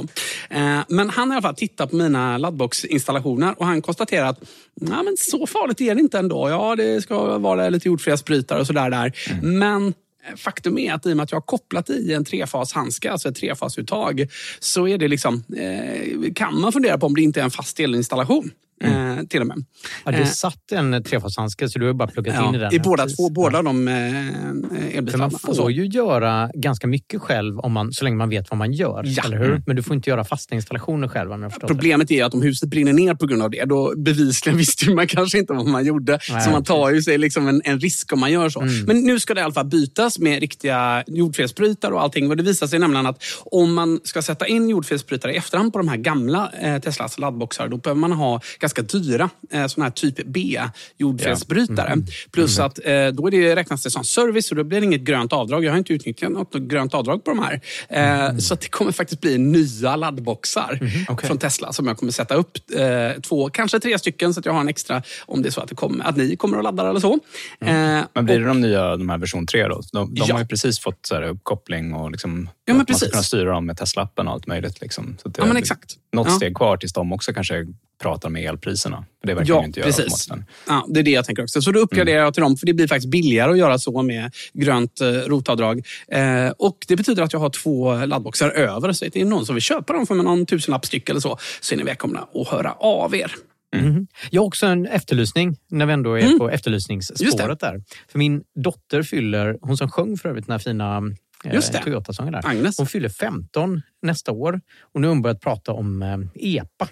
Eh, 0.51 0.79
men 0.89 1.11
han 1.11 1.31
har 1.31 1.35
i 1.35 1.37
alla 1.37 1.43
fall 1.43 1.55
tittat 1.55 1.91
på 1.91 1.97
mina 1.97 2.39
laddboxinstallationer 2.39 3.62
och 3.63 3.69
han 3.69 3.83
konstaterar 3.83 4.27
att 4.27 4.41
Nej, 4.75 5.05
men 5.05 5.17
så 5.19 5.47
farligt 5.47 5.81
är 5.81 5.95
det 5.95 6.01
inte 6.01 6.19
ändå. 6.19 6.49
Ja, 6.49 6.77
det 6.77 7.03
ska 7.03 7.39
vara 7.39 7.69
lite 7.69 7.89
jordfria 7.89 8.17
sprutar 8.17 8.61
och 8.61 8.67
sådär. 8.67 8.91
Där. 8.91 9.13
Mm. 9.31 9.59
Men 9.59 9.95
Faktum 10.37 10.79
är 10.79 10.93
att 10.93 11.07
i 11.07 11.13
och 11.13 11.17
med 11.17 11.25
att 11.25 11.33
jag 11.33 11.37
har 11.37 11.43
kopplat 11.43 11.91
i 11.91 12.13
en 12.13 12.25
trefashandske, 12.25 13.11
alltså 13.11 13.29
ett 13.29 13.37
trefasuttag, 13.37 14.27
så 14.61 14.89
är 14.89 14.99
det 14.99 15.09
liksom, 15.09 15.45
eh, 15.57 16.33
kan 16.33 16.61
man 16.61 16.73
fundera 16.73 16.99
på 16.99 17.07
om 17.07 17.15
det 17.15 17.23
inte 17.23 17.41
är 17.41 17.45
en 17.45 17.51
fast 17.51 17.81
elinstallation. 17.81 18.51
Mm. 18.83 19.19
Eh, 19.19 19.25
till 19.25 19.41
och 19.41 19.47
med. 19.47 19.65
Ja, 20.05 20.13
du 20.13 20.27
satt 20.27 20.73
en 20.73 21.05
trefashandske 21.05 21.69
så 21.69 21.79
du 21.79 21.87
har 21.87 21.93
bara 21.93 22.09
pluggat 22.09 22.49
in 22.49 22.55
i 22.55 22.59
den. 22.59 22.75
I 22.75 22.79
båda, 22.79 23.07
två, 23.09 23.31
båda 23.31 23.63
de 23.63 23.89
eh, 23.89 24.97
elbilarna. 24.97 25.31
man 25.45 25.55
får 25.57 25.73
ju 25.73 25.87
göra 25.87 26.51
ganska 26.55 26.87
mycket 26.87 27.23
själv 27.23 27.59
om 27.59 27.73
man, 27.73 27.93
så 27.93 28.05
länge 28.05 28.17
man 28.17 28.29
vet 28.29 28.51
vad 28.51 28.59
man 28.59 28.73
gör. 28.73 29.03
Ja. 29.07 29.23
Eller 29.25 29.39
hur? 29.39 29.63
Men 29.67 29.77
du 29.77 29.83
får 29.83 29.97
inte 29.97 30.11
göra 30.11 30.25
fasta 30.25 30.55
installationer 30.55 31.09
själv 31.09 31.33
om 31.33 31.43
jag 31.43 31.53
förstått 31.53 31.69
det. 31.69 31.75
Problemet 31.75 32.11
är 32.11 32.25
att 32.25 32.35
om 32.35 32.43
huset 32.43 32.69
brinner 32.69 32.93
ner 32.93 33.15
på 33.15 33.27
grund 33.27 33.43
av 33.43 33.51
det, 33.51 33.65
då 33.65 33.95
bevisligen 33.97 34.59
visste 34.63 34.91
man 34.91 35.07
kanske 35.07 35.39
inte 35.39 35.53
vad 35.53 35.67
man 35.67 35.85
gjorde. 35.85 36.19
Nej, 36.31 36.43
så 36.43 36.51
man 36.51 36.65
tar 36.65 36.91
ju 36.91 37.03
sig 37.03 37.19
liksom 37.19 37.49
en, 37.49 37.63
en 37.65 37.81
risk 37.81 38.13
om 38.13 38.21
man 38.21 38.33
gör 38.33 38.49
så. 38.49 38.61
Mm. 38.61 38.85
Men 38.85 39.01
nu 39.01 39.21
ska 39.21 39.35
det 39.35 39.41
i 39.41 39.45
alla 39.45 39.55
fall 39.55 39.67
bytas 39.67 40.19
med 40.19 40.41
riktiga 40.41 41.05
jordfelsbrytare 41.07 41.95
och 41.95 42.03
allting. 42.03 42.31
Och 42.31 42.37
det 42.37 42.43
visar 42.43 42.67
sig 42.67 42.79
nämligen 42.79 43.07
att 43.07 43.23
om 43.45 43.75
man 43.75 44.01
ska 44.05 44.23
sätta 44.23 44.47
in 44.47 44.69
jordfelsbrytare 44.69 45.33
i 45.33 45.37
efterhand 45.37 45.73
på 45.73 45.79
de 45.79 45.89
här 45.89 45.97
gamla 45.97 46.53
eh, 46.61 46.79
Teslas 46.81 47.19
laddboxar, 47.19 47.69
då 47.69 47.77
behöver 47.77 48.01
man 48.01 48.13
ha 48.13 48.41
ganska 48.59 48.72
dyra 48.81 49.31
eh, 49.53 49.67
såna 49.67 49.85
här 49.87 49.91
typ 49.91 50.27
B 50.27 50.61
jordfelsbrytare. 50.99 51.87
Mm. 51.93 52.07
Plus 52.33 52.59
att 52.59 52.79
eh, 52.79 53.07
då 53.07 53.27
är 53.27 53.31
det, 53.31 53.57
räknas 53.57 53.83
det 53.83 53.91
som 53.91 54.05
service 54.05 54.51
och 54.51 54.57
då 54.57 54.65
blir 54.65 54.81
det 54.81 54.87
inget 54.87 55.01
grönt 55.01 55.33
avdrag. 55.33 55.65
Jag 55.65 55.71
har 55.73 55.79
inte 55.79 55.93
utnyttjat 55.93 56.31
något 56.33 56.55
grönt 56.55 56.95
avdrag 56.95 57.25
på 57.25 57.31
de 57.31 57.39
här. 57.39 57.61
Eh, 57.89 58.13
Mm. 58.23 58.41
Så 58.41 58.55
det 58.55 58.69
kommer 58.69 58.93
faktiskt 58.93 59.21
bli 59.21 59.39
nya 59.39 59.97
laddboxar 59.97 60.79
okej. 61.09 61.27
från 61.29 61.39
Tesla 61.39 61.73
som 61.73 61.87
jag 61.87 61.99
kommer 61.99 62.13
sätta 62.13 62.35
upp. 62.35 62.51
Eh, 62.77 63.21
två, 63.21 63.51
kanske 63.51 63.81
tre 63.81 63.99
stycken 63.99 64.35
så 64.35 64.41
att 64.41 64.47
jag 64.47 64.53
har 64.53 64.61
en 64.61 64.69
extra 64.69 65.03
om 65.27 65.43
det 65.43 65.49
är 65.49 65.51
så 65.51 65.61
att, 65.61 65.69
det 65.69 65.75
kommer, 65.75 66.05
att 66.05 66.17
ni 66.17 66.37
kommer 66.37 66.59
att 66.59 66.65
ladda 66.65 66.91
eller 66.91 67.01
så. 67.01 67.13
Eh, 67.61 68.01
Men 68.15 68.25
blir 68.25 68.35
det 68.39 68.41
och- 68.41 68.49
de 68.49 68.61
nya, 68.61 68.97
de 68.97 69.09
här 69.09 69.19
version 69.19 69.47
3 69.47 69.69
då? 69.69 69.81
De, 69.93 70.15
de 70.15 70.25
Ja. 70.29 70.35
har 70.35 70.41
ju 70.41 70.47
precis 70.47 70.81
fått 70.81 71.07
så 71.07 71.15
här, 71.15 71.23
uppkoppling 71.23 71.95
och 71.95 72.11
liksom, 72.11 72.49
Ja, 72.65 72.73
men 72.75 72.81
att 72.81 72.89
man 72.89 72.97
ska 72.99 73.05
precis. 73.07 73.13
kunna 73.13 73.23
styra 73.23 73.53
dem 73.53 73.67
med 73.67 73.77
Tesla-appen 73.77 74.27
och 74.27 74.33
allt 74.33 74.47
möjligt. 74.47 74.81
Liksom. 74.81 75.17
Så 75.23 75.29
det, 75.29 75.35
Ja, 75.39 75.47
men 75.47 75.57
exakt. 75.57 75.95
Något 76.13 76.27
Ja. 76.29 76.37
steg 76.37 76.57
kvar 76.57 76.77
tills 76.77 76.93
de 76.93 77.13
också 77.13 77.33
kanske 77.33 77.67
pratar 78.03 78.29
med 78.31 78.43
elpriserna. 78.45 79.05
För 79.21 79.27
det 79.29 79.35
verkar 79.35 79.49
Ja, 79.49 79.57
de 79.57 79.65
inte 79.65 79.81
göra 79.81 79.87
precis. 79.93 80.29
Ja, 80.69 80.87
det 80.89 81.01
är 81.01 81.05
det 81.05 81.11
jag 81.11 81.25
tänker 81.25 81.43
också. 81.43 81.63
Så 81.63 81.71
då 81.73 81.81
uppgraderar 81.81 82.17
Mm. 82.17 82.25
jag 82.25 82.35
till 82.35 82.43
dem, 82.43 82.57
för 82.57 82.67
det 82.67 82.75
blir 82.75 82.87
faktiskt 82.89 83.11
billigare 83.11 83.51
att 83.53 83.59
göra 83.59 83.79
så 83.79 84.03
med 84.03 84.35
grönt 84.53 85.01
eh, 85.01 85.07
rotavdrag. 85.07 85.87
Eh, 86.09 86.49
och 86.59 86.79
det 86.89 86.97
betyder 86.97 87.23
att 87.23 87.33
jag 87.33 87.41
har 87.41 87.51
två 87.51 88.05
laddboxar 88.07 88.51
över. 88.51 88.93
Så 88.93 89.05
är 89.05 89.11
det 89.13 89.25
någon 89.25 89.47
som 89.47 89.55
vill 89.55 89.63
köpa 89.63 89.93
dem 89.93 90.07
för 90.07 90.15
någon 90.15 90.47
tusenlapp 90.47 90.87
styck 90.87 91.09
eller 91.09 91.21
så, 91.21 91.39
så 91.61 91.75
är 91.75 91.79
ni 91.79 91.85
välkomna 91.85 92.27
att 92.35 92.49
höra 92.49 92.73
av 92.73 93.15
er. 93.17 93.33
Mhm. 93.77 94.07
Jag 94.31 94.43
har 94.43 94.47
också 94.47 94.67
en 94.67 94.87
efterlysning, 94.87 95.57
när 95.71 95.87
vi 95.87 95.93
ändå 95.93 96.15
är 96.19 96.23
Mm. 96.27 96.39
på 96.39 96.51
efterlysningsspåret 96.51 97.61
där. 97.61 97.83
För 98.09 98.19
min 98.19 98.43
dotter 98.65 99.03
fyller, 99.03 99.59
hon 99.63 99.77
som 99.77 99.91
sjöng 99.91 100.17
för 100.17 100.29
övrigt 100.29 100.47
den 100.47 100.53
här 100.53 100.59
fina 100.59 101.03
Just 101.45 101.73
det. 101.73 101.79
Toyota-sången 101.79 102.33
där. 102.33 102.47
Agnes. 102.47 102.79
Hon 102.79 102.87
fyller 102.87 103.09
15 103.09 103.83
nästa 104.03 104.33
år 104.33 104.61
och 104.95 105.01
nu 105.01 105.07
har 105.07 105.15
hon 105.15 105.23
börjat 105.23 105.41
prata 105.41 105.73
om 105.73 106.03
eh, 106.03 106.19
EPA. 106.35 106.89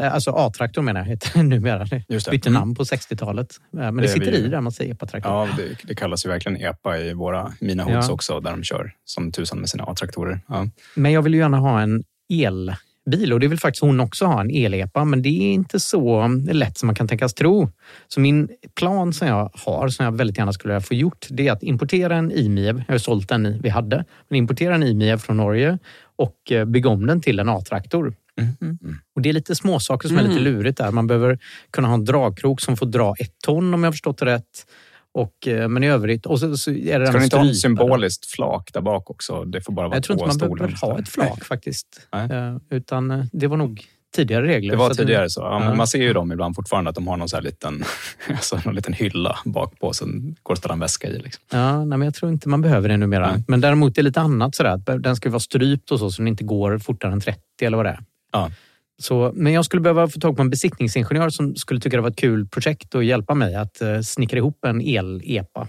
Eh, 0.00 0.14
Alltså 0.14 0.30
A-traktor 0.30 0.82
menar 0.82 1.00
jag 1.00 1.06
heter 1.08 1.42
numera. 1.42 1.86
Just 2.08 2.26
det. 2.26 2.30
Bytte 2.30 2.48
Mm. 2.48 2.60
namn 2.60 2.74
på 2.74 2.84
60-talet. 2.84 3.54
Eh, 3.72 3.78
Men 3.78 3.96
det, 3.96 4.02
Det 4.02 4.08
sitter 4.08 4.32
vi- 4.32 4.38
i 4.38 4.48
där 4.48 4.60
man 4.60 4.72
säger 4.72 4.90
EPA-traktor. 4.94 5.32
Ja, 5.32 5.48
det, 5.56 5.76
det 5.88 5.94
kallas 5.94 6.26
ju 6.26 6.30
verkligen 6.30 6.56
EPA 6.62 6.98
i 6.98 7.12
våra 7.12 7.52
mina 7.60 7.84
hoods 7.84 8.08
Ja. 8.08 8.12
också, 8.14 8.40
där 8.40 8.50
de 8.50 8.62
kör 8.62 8.92
som 9.04 9.32
tusan 9.32 9.58
med 9.58 9.68
sina 9.68 9.84
A-traktorer. 9.84 10.40
Ja. 10.48 10.66
Men 10.94 11.12
jag 11.12 11.22
vill 11.22 11.34
ju 11.34 11.40
gärna 11.40 11.58
ha 11.58 11.80
en 11.80 12.04
elbil 13.06 13.32
och 13.32 13.40
det 13.40 13.48
vill 13.48 13.58
faktiskt 13.58 13.82
hon 13.82 14.00
också 14.00 14.24
ha, 14.24 14.40
en 14.40 14.50
el-EPA. 14.50 15.04
Men 15.04 15.22
det 15.22 15.28
är 15.28 15.52
inte 15.52 15.80
så 15.80 16.28
lätt 16.52 16.78
som 16.78 16.86
man 16.86 16.94
kan 16.94 17.08
tänkas 17.08 17.34
tro. 17.34 17.70
Så 18.08 18.20
min 18.20 18.48
plan 18.74 19.12
som 19.12 19.28
jag 19.28 19.50
har, 19.54 19.88
som 19.88 20.04
jag 20.04 20.12
väldigt 20.12 20.38
gärna 20.38 20.52
skulle 20.52 20.80
få 20.80 20.94
gjort, 20.94 21.26
det 21.30 21.48
är 21.48 21.52
att 21.52 21.62
importera 21.62 22.16
en 22.16 22.32
IMIEV. 22.32 22.82
Jag 22.86 22.94
har 22.94 22.98
sålt 22.98 23.28
den 23.28 23.60
vi 23.62 23.68
hade. 23.68 24.04
Men 24.28 24.38
importera 24.38 24.74
en 24.74 24.82
IMIEV 24.82 25.18
från 25.18 25.36
Norge 25.36 25.78
och 26.16 26.52
eh, 26.52 26.64
bygga 26.64 26.90
om 26.90 27.06
den 27.06 27.20
till 27.20 27.38
en 27.38 27.48
A-traktor. 27.48 28.14
Och 29.14 29.22
Det 29.22 29.28
är 29.28 29.32
lite 29.32 29.54
småsaker 29.54 30.08
som 30.08 30.18
är 30.18 30.22
lite 30.22 30.40
lurigt 30.40 30.78
där. 30.78 30.90
Man 30.90 31.06
behöver 31.06 31.38
kunna 31.70 31.88
ha 31.88 31.94
en 31.94 32.04
dragkrok 32.04 32.60
som 32.60 32.76
får 32.76 32.86
dra 32.86 33.14
ett 33.18 33.32
ton 33.44 33.74
om 33.74 33.82
jag 33.82 33.88
har 33.88 33.92
förstått 33.92 34.18
det 34.18 34.26
rätt. 34.26 34.66
Och, 35.16 35.48
eh, 35.48 35.68
men 35.68 35.84
i 35.84 35.88
övrigt... 35.88 36.26
Och 36.26 36.40
så, 36.40 36.56
så 36.56 36.70
är 36.70 37.00
det 37.00 37.06
Ska 37.06 37.18
du 37.18 37.24
inte 37.24 37.36
ha 37.36 37.46
ett 37.46 37.56
symboliskt 37.56 38.26
flak 38.26 38.70
där 38.72 38.80
bak 38.80 39.10
också? 39.10 39.44
Det 39.44 39.60
får 39.60 39.72
bara 39.72 39.88
vara 39.88 39.96
Jag 39.96 40.04
tror 40.04 40.14
inte 40.14 40.44
man 40.46 40.56
behöver 40.56 40.76
ha 40.80 40.98
ett 40.98 41.08
flak 41.08 41.44
faktiskt. 41.44 42.08
Nej. 42.12 42.30
Eh, 42.30 42.56
Utan 42.70 43.10
eh, 43.10 43.24
det 43.32 43.46
var 43.46 43.56
nog 43.56 43.84
tidigare 44.16 44.46
regler. 44.46 44.70
Det 44.70 44.76
var 44.76 44.88
Så 44.88 44.94
tidigare 44.94 45.30
så. 45.30 45.40
Ja, 45.40 45.64
Ja. 45.64 45.74
Man 45.74 45.86
ser 45.86 45.98
ju 45.98 46.12
dem 46.12 46.32
ibland 46.32 46.54
fortfarande 46.56 46.90
att 46.90 46.94
de 46.94 47.08
har 47.08 47.16
någon, 47.16 47.28
så 47.28 47.36
här 47.36 47.42
liten, 47.42 47.84
alltså 48.28 48.60
någon 48.64 48.74
liten 48.74 48.92
hylla 48.92 49.38
bak 49.44 49.78
på 49.80 49.92
som 49.92 50.36
går 50.42 50.54
ställa 50.54 50.74
en 50.74 50.80
väska 50.80 51.08
i. 51.08 51.18
Liksom. 51.18 51.44
Ja, 51.50 51.84
nej, 51.84 51.98
men 51.98 52.02
jag 52.02 52.14
tror 52.14 52.32
inte 52.32 52.48
man 52.48 52.62
behöver 52.62 52.88
det 52.88 52.96
numera. 52.96 53.32
Nej. 53.32 53.44
Men 53.48 53.60
däremot 53.60 53.92
är 53.92 54.02
det 54.02 54.02
lite 54.02 54.20
annat 54.20 54.54
sådär. 54.54 54.70
att 54.70 55.02
Den 55.02 55.16
ska 55.16 55.30
vara 55.30 55.40
strypt 55.40 55.90
och 55.90 55.98
så, 55.98 56.10
så 56.10 56.22
den 56.22 56.28
inte 56.28 56.44
går 56.44 56.78
fortare 56.78 57.12
än 57.12 57.20
30 57.20 57.40
eller 57.62 57.76
vad 57.76 57.86
det 57.86 57.90
är. 57.90 58.00
Ja. 58.32 58.50
Så, 59.02 59.32
men 59.34 59.52
jag 59.52 59.64
skulle 59.64 59.80
behöva 59.82 60.08
få 60.08 60.20
tag 60.20 60.36
på 60.36 60.42
en 60.42 60.50
besiktningsingenjör 60.50 61.28
som 61.30 61.56
skulle 61.56 61.80
tycka 61.80 61.96
det 61.96 62.02
var 62.02 62.10
ett 62.10 62.16
kul 62.18 62.46
projekt 62.48 62.94
och 62.94 63.04
hjälpa 63.04 63.34
mig 63.34 63.54
att 63.54 63.82
uh, 63.82 64.00
snickra 64.00 64.38
ihop 64.38 64.64
en 64.64 64.80
el-EPA 64.82 65.68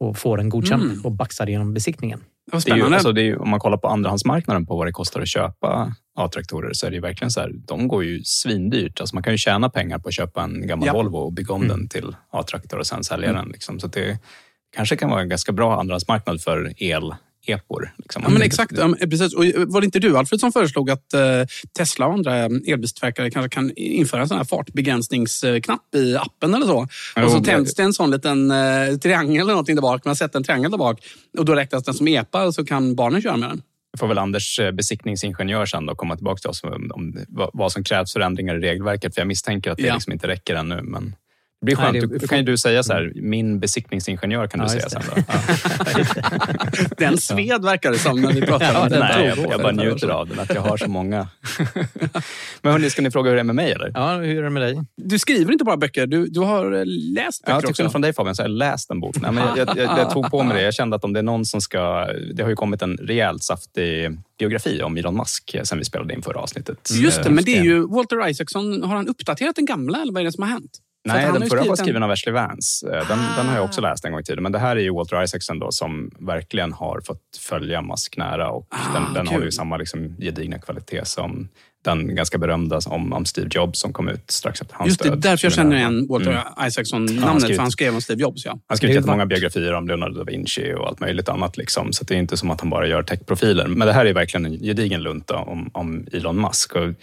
och 0.00 0.18
få 0.18 0.36
den 0.36 0.48
godkänd 0.48 0.82
Mm. 0.82 1.04
och 1.04 1.12
baxa 1.12 1.44
det 1.44 1.50
genom 1.50 1.74
besiktningen. 1.74 2.20
Vad 2.52 2.62
Det 2.64 2.70
är 2.70 2.74
ju, 2.74 2.80
spännande. 2.80 2.96
alltså, 2.96 3.12
det 3.12 3.20
är 3.20 3.24
ju, 3.24 3.36
om 3.36 3.48
man 3.50 3.60
kollar 3.60 3.76
på 3.78 3.88
andrahandsmarknaden 3.88 4.66
på 4.66 4.76
vad 4.76 4.86
det 4.86 4.92
kostar 4.92 5.20
att 5.20 5.28
köpa 5.28 5.94
A-traktorer 6.18 6.70
så 6.72 6.86
är 6.86 6.90
det 6.90 6.94
ju 6.94 7.00
verkligen 7.02 7.30
så 7.30 7.40
här, 7.40 7.52
de 7.66 7.88
går 7.88 8.04
ju 8.04 8.20
svindyrt. 8.24 9.00
Alltså 9.00 9.16
man 9.16 9.22
kan 9.22 9.32
ju 9.32 9.38
tjäna 9.38 9.70
pengar 9.70 9.98
på 9.98 10.08
att 10.08 10.14
köpa 10.14 10.42
en 10.42 10.66
gammal 10.66 10.86
Ja. 10.86 10.92
Volvo 10.92 11.16
och 11.16 11.32
bygga 11.32 11.54
om 11.54 11.62
Mm. 11.64 11.76
den 11.78 11.88
till 11.88 12.16
A-traktor 12.30 12.78
och 12.78 12.86
sen 12.86 13.04
sälja 13.04 13.32
den. 13.32 13.48
Liksom. 13.48 13.80
Så 13.80 13.86
det 13.86 14.18
kanske 14.76 14.96
kan 14.96 15.10
vara 15.10 15.20
en 15.20 15.28
ganska 15.28 15.52
bra 15.52 15.80
andrahandsmarknad 15.80 16.40
för 16.40 16.72
el-epor. 17.48 17.92
Liksom. 17.98 18.22
Ja, 18.22 18.28
men 18.30 18.42
exakt. 18.42 18.72
Ja, 18.78 18.94
precis. 19.00 19.34
Och 19.34 19.44
var 19.66 19.80
det 19.80 19.84
inte 19.84 19.98
du, 19.98 20.18
Alfred, 20.18 20.40
som 20.40 20.52
föreslog 20.52 20.90
att 20.90 21.14
eh, 21.14 21.20
Tesla 21.78 22.06
och 22.06 22.12
andra 22.12 22.34
elbilstillverkare 22.44 23.30
kanske 23.30 23.48
kan 23.54 23.72
införa 23.76 24.20
en 24.20 24.28
sån 24.28 24.36
här 24.36 24.44
fartbegränsningsknapp 24.44 25.94
i 25.94 26.16
appen 26.16 26.54
eller 26.54 26.66
så? 26.66 26.88
Jo, 27.16 27.24
och 27.24 27.30
så 27.30 27.40
tänds 27.44 27.74
det 27.74 27.82
en 27.82 27.92
sån 27.92 28.10
liten 28.10 28.50
eh, 28.50 28.96
triangel 29.02 29.40
eller 29.40 29.52
någonting 29.52 29.74
där 29.74 29.82
bak. 29.82 30.04
Man 30.04 30.16
sätter 30.16 30.38
en 30.38 30.44
triangel 30.44 30.70
där 30.70 30.78
bak 30.78 31.00
och 31.38 31.44
då 31.44 31.54
räknas 31.54 31.84
den 31.84 31.94
som 31.94 32.08
EPA 32.08 32.44
och 32.44 32.54
så 32.54 32.64
kan 32.64 32.94
barnen 32.94 33.22
köra 33.22 33.36
med 33.36 33.48
den. 33.48 33.62
får 33.98 34.06
väl 34.08 34.18
Anders 34.18 34.58
eh, 34.58 34.70
besiktningsingenjör 34.72 35.66
sen 35.66 35.86
då 35.86 35.94
komma 35.94 36.16
tillbaka 36.16 36.38
till 36.38 36.50
oss 36.50 36.62
om, 36.64 36.90
om 36.94 37.16
vad, 37.28 37.50
vad 37.52 37.72
som 37.72 37.84
krävs 37.84 38.12
för 38.12 38.20
ändringar 38.20 38.54
i 38.56 38.60
regelverket. 38.60 39.14
För 39.14 39.20
jag 39.20 39.28
misstänker 39.28 39.70
att 39.70 39.76
det 39.76 39.86
Ja. 39.86 39.94
liksom 39.94 40.12
inte 40.12 40.26
räcker 40.28 40.54
ännu. 40.54 40.82
Men 40.82 41.14
det 41.66 41.76
blir 41.76 41.92
Nej, 41.92 42.00
skönt. 42.00 42.12
det- 42.12 42.18
Då, 42.18 42.26
kan 42.26 42.38
ju 42.38 42.44
du 42.44 42.56
säga 42.56 42.82
så 42.82 42.92
här, 42.92 43.12
min 43.14 43.60
besiktningsingenjör 43.60 44.46
kan 44.46 44.60
du 44.60 44.64
Ja, 44.64 44.68
säga 44.68 44.88
sen. 44.88 45.02
det. 45.14 45.20
Då. 45.20 45.22
Ja. 45.98 46.04
Den 46.98 47.18
sved 47.18 47.62
verkar 47.62 47.90
det 47.92 47.98
som 47.98 48.20
när 48.22 48.32
vi 48.32 48.40
pratar 48.40 48.72
Ja, 48.74 48.82
om 48.82 48.88
den. 48.88 49.00
Nej, 49.00 49.26
jag, 49.26 49.52
jag 49.52 49.60
bara 49.62 49.72
njuter 49.72 50.08
av 50.08 50.28
den, 50.28 50.38
att 50.40 50.54
jag 50.54 50.60
har 50.62 50.76
så 50.76 50.88
många. 50.90 51.28
men 52.62 52.72
hörni, 52.72 52.90
ska 52.90 53.02
ni 53.02 53.10
fråga 53.10 53.30
hur 53.30 53.34
det 53.36 53.40
är 53.40 53.44
med 53.44 53.54
mig 53.54 53.72
eller? 53.72 53.92
Ja, 53.94 54.12
hur 54.16 54.38
är 54.38 54.42
det 54.42 54.50
med 54.50 54.62
dig? 54.62 54.84
Du 54.96 55.18
skriver 55.18 55.52
inte 55.52 55.64
bara 55.64 55.76
böcker, 55.76 56.06
du, 56.06 56.26
du 56.26 56.40
har 56.40 56.72
eh, 56.72 56.82
läst 56.86 57.42
Ja, 57.46 57.52
böcker 57.54 57.60
till 57.60 57.68
också. 57.70 57.74
skillnad 57.80 57.92
från 57.92 58.02
dig 58.02 58.12
Fabian 58.12 58.34
så 58.36 58.42
har 58.42 58.48
jag 58.48 58.56
läst 58.56 58.90
en 58.90 59.00
bok. 59.00 59.16
Nej, 59.20 59.32
men 59.32 59.44
jag, 59.56 59.58
jag, 59.58 59.76
jag, 59.76 59.98
jag 59.98 60.10
tog 60.10 60.30
på 60.30 60.42
mig 60.42 60.56
det. 60.56 60.62
Jag 60.62 60.74
kände 60.74 60.96
att 60.96 61.04
om 61.04 61.12
det 61.12 61.18
är 61.20 61.22
någon 61.22 61.44
som 61.44 61.60
ska... 61.60 62.06
Det 62.34 62.42
har 62.42 62.50
ju 62.50 62.56
kommit 62.56 62.82
en 62.82 62.96
rejält 62.96 63.42
saftig 63.42 64.18
biografi 64.38 64.82
om 64.82 64.96
Elon 64.96 65.16
Musk 65.16 65.56
sen 65.64 65.78
vi 65.78 65.84
spelade 65.84 66.14
in 66.14 66.22
förra 66.22 66.38
avsnittet. 66.40 66.88
Just 66.90 67.22
det, 67.22 67.28
Eh, 67.28 67.32
men 67.34 67.44
det 67.44 67.58
är 67.58 67.62
ju 67.64 67.86
Walter 67.86 68.28
Isaacson. 68.28 68.82
Har 68.82 68.96
han 68.96 69.08
uppdaterat 69.08 69.56
den 69.56 69.64
gamla 69.64 70.02
eller 70.02 70.12
vad 70.12 70.20
är 70.20 70.24
det 70.24 70.32
som 70.32 70.42
har 70.42 70.50
hänt? 70.50 70.70
Nej, 71.06 71.24
har 71.26 71.38
den 71.38 71.48
förra 71.48 71.64
var 71.64 71.76
skriven 71.76 72.02
av 72.02 72.10
Ashley 72.10 72.32
Vance. 72.34 72.86
Eh, 72.86 73.08
Den, 73.08 73.18
den 73.36 73.46
har 73.46 73.54
jag 73.56 73.64
också 73.64 73.80
läst 73.80 74.04
en 74.04 74.12
gång 74.12 74.20
i 74.20 74.24
tiden. 74.24 74.42
Men 74.42 74.52
det 74.52 74.58
här 74.58 74.76
är 74.76 74.80
ju 74.80 74.92
Walter 74.94 75.22
Isaacson 75.22 75.58
då, 75.58 75.72
som 75.72 76.10
verkligen 76.18 76.72
har 76.72 77.00
fått 77.00 77.22
följa 77.40 77.82
Musk 77.82 78.16
nära. 78.16 78.50
Och 78.50 78.66
Ah, 78.70 78.76
den 78.94 79.14
den 79.14 79.26
håller 79.26 79.44
ju 79.44 79.52
samma 79.52 79.76
liksom, 79.76 80.16
gedigna 80.18 80.58
kvalitet 80.58 81.04
som 81.04 81.48
den 81.84 82.14
ganska 82.14 82.38
berömda 82.38 82.80
om, 82.86 83.12
om 83.12 83.24
Steve 83.24 83.48
Jobs 83.50 83.80
som 83.80 83.92
kom 83.92 84.08
ut 84.08 84.30
strax 84.30 84.60
efter 84.60 84.74
hans 84.76 84.88
Just 84.88 85.02
det, 85.02 85.08
död. 85.08 85.20
därför 85.20 85.46
jag 85.46 85.52
känner 85.52 85.76
igen 85.76 86.06
Walter 86.08 86.30
Mm. 86.30 86.66
Isaacson-namnet, 86.68 87.42
skrivit- 87.42 87.56
för 87.56 87.62
han 87.62 87.70
skrev 87.70 87.94
om 87.94 88.00
Steve 88.00 88.20
Jobs. 88.22 88.44
Ja. 88.44 88.50
Han 88.50 88.60
har 88.68 88.76
skrivit 88.76 88.96
jättemånga 88.96 89.26
biografier 89.26 89.72
om 89.74 89.88
Leonardo 89.88 90.14
da 90.18 90.24
Vinci 90.24 90.74
och 90.76 90.86
allt 90.88 91.00
möjligt 91.00 91.28
annat. 91.28 91.56
Liksom. 91.56 91.92
Så 91.92 92.04
det 92.04 92.14
är 92.14 92.18
inte 92.18 92.36
som 92.36 92.50
att 92.50 92.60
han 92.60 92.70
bara 92.70 92.86
gör 92.86 93.02
techprofiler. 93.02 93.66
Men 93.66 93.86
det 93.86 93.92
här 93.92 94.06
är 94.06 94.12
verkligen 94.14 94.46
en 94.46 94.58
gedigen 94.58 95.02
lunta 95.02 95.36
om, 95.36 95.70
om 95.72 96.06
Elon 96.12 96.40
Musk. 96.40 96.74
Och, 96.76 96.94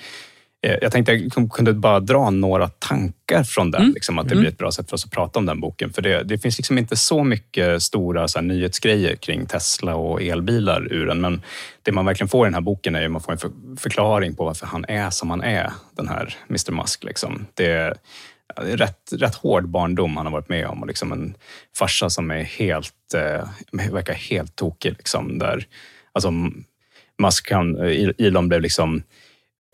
jag 0.82 0.91
tänkte 0.91 1.13
jag 1.13 1.51
kunde 1.51 1.74
bara 1.74 2.00
dra 2.00 2.29
några 2.29 2.67
tankar 2.67 3.43
från 3.43 3.72
den. 3.72 3.91
Liksom, 3.91 4.20
att 4.20 4.29
det 4.29 4.36
blir 4.36 4.50
ett 4.50 4.58
bra 4.58 4.72
sätt 4.72 4.89
för 4.89 4.96
oss 4.96 5.05
att 5.05 5.12
prata 5.12 5.39
om 5.39 5.46
den 5.46 5.60
boken. 5.60 5.93
För 5.93 6.01
det, 6.01 6.24
det 6.24 6.38
finns 6.38 6.58
liksom 6.58 6.77
inte 6.77 6.96
så 6.96 7.24
mycket 7.24 7.84
stora 7.84 8.27
så 8.27 8.39
här, 8.39 8.46
nyhetsgrejer 8.46 9.15
kring 9.15 9.46
Tesla 9.46 9.96
och 9.96 10.22
elbilar 10.22 10.93
ur 10.93 11.05
den. 11.05 11.22
Men 11.22 11.41
det 11.82 11.91
man 11.91 12.05
verkligen 12.05 12.27
får 12.27 12.46
i 12.46 12.48
den 12.48 12.53
här 12.53 12.62
boken 12.62 12.96
är 12.96 13.05
att 13.05 13.12
man 13.12 13.22
får 13.22 13.32
en 13.32 13.38
för, 13.38 13.51
förklaring 13.77 14.36
på 14.36 14.46
varför 14.46 14.67
han 14.67 14.86
är 14.86 15.10
som 15.10 15.29
han 15.29 15.41
är, 15.41 15.72
den 15.96 16.08
här 16.08 16.36
Mr 16.50 16.72
Musk. 16.72 17.03
Liksom. 17.03 17.46
Det, 17.53 17.93
rätt, 18.58 19.13
rätt 19.13 19.36
hård 19.36 19.70
barndom 19.70 20.17
han 20.17 20.25
har 20.25 20.34
varit 20.34 20.50
med 20.50 20.67
om 20.67 20.82
och 20.82 20.88
liksom 20.88 21.12
en 21.12 21.36
farsa 21.77 22.10
som 22.10 22.32
är 22.32 22.43
helt, 22.43 23.13
eh, 23.15 23.48
verkar 23.91 24.13
helt 24.13 24.55
tokig. 24.55 24.91
Liksom, 24.98 25.39
där, 25.39 25.67
alltså, 26.12 26.32
Musk, 27.17 27.51
han, 27.51 27.77
Elon 28.17 28.48
blev 28.48 28.62
liksom 28.62 29.03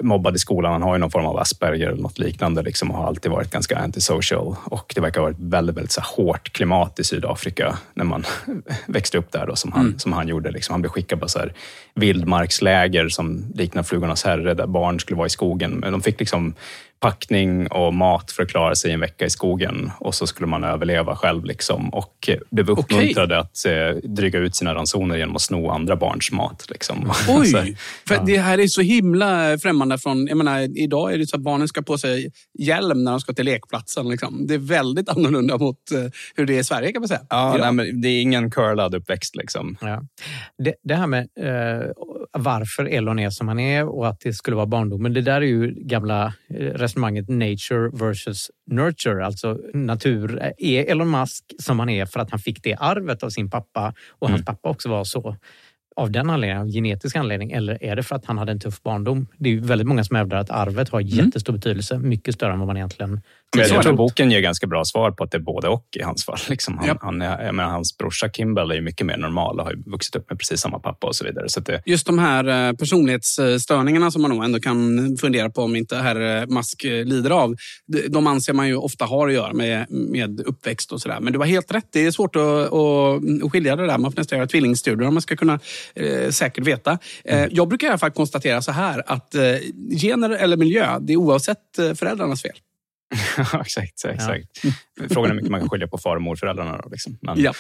mobbad 0.04 0.36
i 0.36 0.40
skolan. 0.40 0.72
Han 0.72 0.82
har 0.82 0.96
ju 0.96 1.00
någon 1.00 1.12
form 1.12 1.26
av 1.26 1.38
Asperger 1.38 1.88
eller 1.88 2.02
något 2.02 2.20
liknande 2.20 2.62
liksom, 2.62 2.92
och 2.92 2.98
har 2.98 3.08
alltid 3.08 3.32
varit 3.32 3.52
ganska 3.52 3.78
antisocial. 3.78 4.56
Och 4.64 4.92
det 4.96 5.02
verkar 5.02 5.22
ha 5.22 5.28
varit 5.28 5.40
väldigt, 5.40 5.76
väldigt 5.78 5.92
så 5.92 6.02
hårt 6.02 6.54
klimat 6.54 7.00
i 7.00 7.04
Sydafrika 7.04 7.78
när 7.94 8.06
man 8.06 8.24
växte 8.88 9.18
upp 9.18 9.32
där, 9.32 9.48
då, 9.48 9.56
som, 9.56 9.72
han, 9.72 9.86
Mm. 9.86 10.00
som 10.00 10.14
han 10.14 10.28
gjorde. 10.28 10.52
Liksom. 10.52 10.74
Han 10.74 10.82
blev 10.82 10.92
skickad 10.92 11.20
på 11.20 11.28
så 11.28 11.40
här, 11.40 11.54
vildmarksläger 11.96 13.10
som 13.10 13.46
liknar 13.56 13.84
Flugornas 13.84 14.24
herre, 14.24 14.54
där 14.54 14.68
barn 14.68 15.00
skulle 15.00 15.18
vara 15.18 15.28
i 15.28 15.30
skogen. 15.30 15.72
Men 15.72 15.92
de 15.92 16.02
fick 16.02 16.20
liksom 16.20 16.54
packning 17.00 17.68
och 17.68 17.94
mat 17.94 18.32
för 18.32 18.44
att 18.44 18.50
klara 18.50 18.76
sig 18.76 18.92
en 18.92 19.00
vecka 19.00 19.26
i 19.26 19.30
skogen 19.30 19.92
och 20.00 20.16
så 20.16 20.28
skulle 20.28 20.48
man 20.48 20.64
överleva 20.64 21.16
själv. 21.16 21.46
Liksom. 21.46 21.90
Och 21.90 22.30
blev 22.50 22.70
uppmuntrade 22.70 23.40
att 23.40 23.66
eh, 23.66 24.10
dryga 24.10 24.40
ut 24.40 24.56
sina 24.56 24.76
ransoner 24.76 25.18
genom 25.18 25.36
att 25.36 25.42
sno 25.42 25.70
andra 25.70 25.96
barns 25.96 26.32
mat. 26.32 26.66
Liksom. 26.70 27.14
Så 27.26 27.58
här, 27.58 27.66
Oj! 27.66 27.78
För 28.08 28.26
det 28.26 28.38
här 28.38 28.58
är 28.58 28.68
så 28.68 28.82
himla 28.82 29.58
främmande 29.58 29.98
från... 29.98 30.28
Jag 30.28 30.38
menar, 30.38 30.78
idag 30.80 31.14
är 31.14 31.18
det 31.18 31.28
så 31.28 31.36
att 31.36 31.42
barnen 31.42 31.68
ska 31.68 31.82
på 31.82 31.98
sig 31.98 32.32
hjälm 32.60 33.04
när 33.04 33.12
de 33.12 33.20
ska 33.20 33.34
till 33.34 33.46
lekplatsen. 33.46 34.10
Liksom. 34.10 34.48
Det 34.48 34.54
är 34.54 34.58
väldigt 34.58 35.10
annorlunda 35.10 35.58
mot 35.58 35.92
eh, 35.92 36.00
hur 36.36 36.46
det 36.46 36.56
är 36.56 36.60
i 36.60 36.64
Sverige 36.64 36.92
kan 36.92 37.02
man 37.02 37.08
säga. 37.08 37.22
Ja, 37.30 37.58
nej, 37.60 37.72
men 37.72 38.02
det 38.02 38.08
är 38.08 38.22
ingen 38.22 38.52
curlad 38.52 38.96
uppväxt. 38.96 39.36
Liksom. 39.36 39.78
Ja. 39.82 40.02
Det, 40.58 40.74
det 40.84 40.96
här 40.96 41.08
med 41.08 41.28
eh, 41.40 41.92
varför 42.32 42.86
Elon 42.86 43.20
är 43.20 43.30
som 43.30 43.48
han 43.48 43.60
är 43.60 43.86
och 43.86 44.08
att 44.08 44.20
det 44.20 44.34
skulle 44.34 44.56
vara 44.56 44.66
barndomen. 44.66 45.14
Det 45.14 45.22
där 45.22 45.42
är 45.42 45.46
ju 45.46 45.74
gamla 45.74 46.34
eh, 46.50 46.56
resonemanget 46.56 47.30
nature 47.30 47.90
versus 47.94 48.52
nurture. 48.72 49.26
Alltså 49.26 49.60
natur. 49.74 50.52
Är 50.58 50.92
Elon 50.92 51.12
Musk 51.12 51.44
som 51.60 51.80
han 51.80 51.90
är 51.90 52.06
för 52.06 52.20
att 52.20 52.32
han 52.32 52.40
fick 52.40 52.64
det 52.64 52.76
arvet 52.76 53.24
av 53.24 53.30
sin 53.30 53.50
pappa 53.50 53.94
och 54.10 54.30
hans 54.30 54.46
pappa 54.46 54.70
också 54.70 54.90
var 54.90 55.04
så 55.04 55.36
av 56.00 56.12
den 56.12 56.30
anledningen, 56.30 56.62
av 56.62 56.68
genetisk 56.68 57.16
anledning, 57.16 57.52
eller 57.52 57.84
är 57.84 57.96
det 57.96 58.04
för 58.04 58.16
att 58.16 58.26
han 58.26 58.38
hade 58.38 58.52
en 58.52 58.60
tuff 58.60 58.84
barndom? 58.84 59.28
Det 59.38 59.50
är 59.50 59.54
ju 59.54 59.60
väldigt 59.60 59.88
många 59.88 60.04
som 60.04 60.16
hävdar 60.16 60.38
att 60.38 60.50
arvet 60.50 60.90
har 60.90 61.02
jättestor 61.02 61.54
betydelse, 61.54 61.98
mycket 62.00 62.36
större 62.36 62.54
än 62.54 62.60
vad 62.60 62.68
man 62.68 62.78
egentligen 62.78 63.22
Men 63.58 63.68
jag 63.68 63.84
tror 63.84 63.94
boken 63.94 64.32
ger 64.32 64.40
ganska 64.40 64.68
bra 64.68 64.86
svar 64.86 65.12
på 65.12 65.24
att 65.24 65.32
det 65.32 65.38
är 65.38 65.42
både 65.42 65.68
och 65.68 65.86
i 65.96 66.02
hans 66.04 66.26
fall. 66.26 66.38
Liksom. 66.50 66.78
Han, 66.78 66.88
Japp. 66.88 66.98
han, 67.02 67.22
är- 67.22 67.52
menar, 67.52 67.70
hans 67.70 67.98
brorsa 67.98 68.30
Kimball 68.30 68.72
är 68.72 68.82
mycket 68.82 69.06
mer 69.08 69.18
normal 69.18 69.60
och 69.60 69.66
har 69.66 69.90
vuxit 69.92 70.16
upp 70.16 70.30
med 70.30 70.40
precis 70.40 70.62
samma 70.62 70.80
pappa 70.80 71.08
och 71.08 71.16
så 71.16 71.26
vidare. 71.26 71.50
Så 71.50 71.60
det, 71.60 71.82
Just 71.86 72.06
de 72.06 72.20
här 72.20 72.70
eh, 72.70 72.74
personlighetsstörningarna 72.76 74.12
som 74.12 74.22
man 74.22 74.32
nog 74.32 74.44
ändå 74.44 74.60
kan 74.60 75.18
fundera 75.22 75.50
på 75.50 75.62
om 75.62 75.76
inte 75.76 75.96
herr 75.96 76.46
Musk 76.48 76.84
eh, 76.84 77.06
lider 77.06 77.30
av. 77.30 77.56
de- 78.10 78.28
anser 78.28 78.54
man 78.54 78.68
ju 78.68 78.76
ofta 78.76 79.06
har 79.06 79.28
att 79.28 79.34
göra 79.34 79.54
med, 79.54 79.86
med 79.90 80.40
uppväxt 80.40 80.92
och 80.92 81.02
sådär. 81.02 81.20
Men 81.20 81.34
du 81.34 81.40
har 81.40 81.46
helt 81.46 81.72
rätt, 81.72 81.88
det 81.92 82.06
är 82.06 82.12
svårt 82.12 82.36
att, 82.36 82.44
att, 82.44 83.52
skilja 83.52 83.76
det 83.76 83.88
där. 83.88 83.98
Man 83.98 84.12
får 84.12 84.20
nästan 84.20 84.38
göra 84.38 84.48
tvillingstudier 84.48 85.08
om 85.08 85.14
man 85.14 85.22
ska 85.22 85.36
kunna 85.36 85.60
eh, 85.96 86.30
säkert 86.30 86.68
veta. 86.68 86.98
Eh, 87.26 87.46
jag 87.52 87.68
brukar 87.68 87.88
i 87.88 87.90
alla 87.90 87.98
fall 87.98 88.12
konstatera 88.12 88.62
så 88.62 88.72
här 88.72 89.04
att 89.08 89.36
eh, 89.36 89.42
gener 90.02 90.30
eller 90.30 90.58
miljö, 90.58 91.00
det 91.02 91.14
är 91.14 91.18
oavsett 91.18 91.80
eh, 91.80 91.94
föräldrarnas 91.94 92.42
fel. 92.42 92.56
Ja, 93.54 93.62
exakt. 93.62 94.06
exakt. 94.06 94.62
Frågan 95.14 95.26
är 95.26 95.28
hur 95.30 95.36
mycket 95.36 95.52
man 95.52 95.60
kan 95.60 95.70
skilja 95.70 95.88
på 95.88 95.98
far 95.98 96.16
och 96.16 96.22
morföräldrarna. 96.22 96.82
Liksom. 96.92 97.18
Men, 97.22 97.40
Japp. 97.40 97.56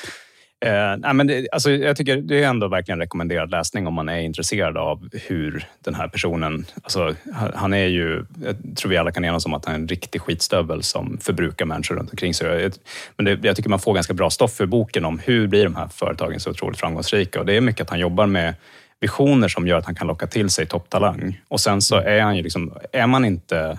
eh, 0.65 0.71
nej, 0.97 1.13
men 1.13 1.27
det, 1.27 1.47
alltså, 1.51 1.71
jag 1.71 1.97
tycker 1.97 2.17
det 2.17 2.43
är 2.43 2.47
ändå 2.47 2.67
verkligen 2.67 2.99
rekommenderad 2.99 3.51
läsning 3.51 3.87
om 3.87 3.93
man 3.93 4.09
är 4.09 4.19
intresserad 4.19 4.77
av 4.77 5.09
hur 5.27 5.67
den 5.83 5.95
här 5.95 6.07
personen... 6.07 6.65
Alltså, 6.83 7.15
han- 7.53 7.73
är 7.73 7.87
ju... 7.87 8.25
Jag 8.43 8.77
tror 8.77 8.89
vi 8.89 8.97
alla 8.97 9.11
kan 9.11 9.25
enas 9.25 9.45
om 9.45 9.53
att 9.53 9.65
han 9.65 9.75
är 9.75 9.79
en 9.79 9.87
riktig 9.87 10.21
skitstövel 10.21 10.83
som 10.83 11.17
förbrukar 11.21 11.65
människor 11.65 11.95
runt 11.95 12.11
omkring 12.11 12.33
sig. 12.33 12.61
Jag- 12.61 12.73
Men 13.17 13.25
det, 13.25 13.39
jag 13.47 13.55
tycker 13.55 13.69
man 13.69 13.79
får 13.79 13.93
ganska 13.93 14.13
bra 14.13 14.29
stoff 14.29 14.53
för 14.53 14.65
boken 14.65 15.05
om 15.05 15.19
hur 15.19 15.47
blir 15.47 15.63
de 15.63 15.75
här 15.75 15.87
företagen 15.87 16.39
så 16.39 16.49
otroligt 16.49 16.79
framgångsrika. 16.79 17.39
Och 17.39 17.45
det 17.45 17.53
är 17.53 17.61
mycket 17.61 17.81
att 17.81 17.89
han 17.89 17.99
jobbar 17.99 18.25
med 18.25 18.53
visioner 19.01 19.47
som 19.47 19.67
gör 19.67 19.77
att 19.77 19.85
han 19.85 19.95
kan 19.95 20.07
locka 20.07 20.27
till 20.27 20.49
sig 20.49 20.65
topptalang. 20.65 21.41
Och 21.47 21.59
sen 21.59 21.81
så 21.81 21.95
är 21.95 22.21
han 22.21 22.37
ju 22.37 22.43
liksom... 22.43 22.73
Är 22.91 23.07
man 23.07 23.25
inte 23.25 23.77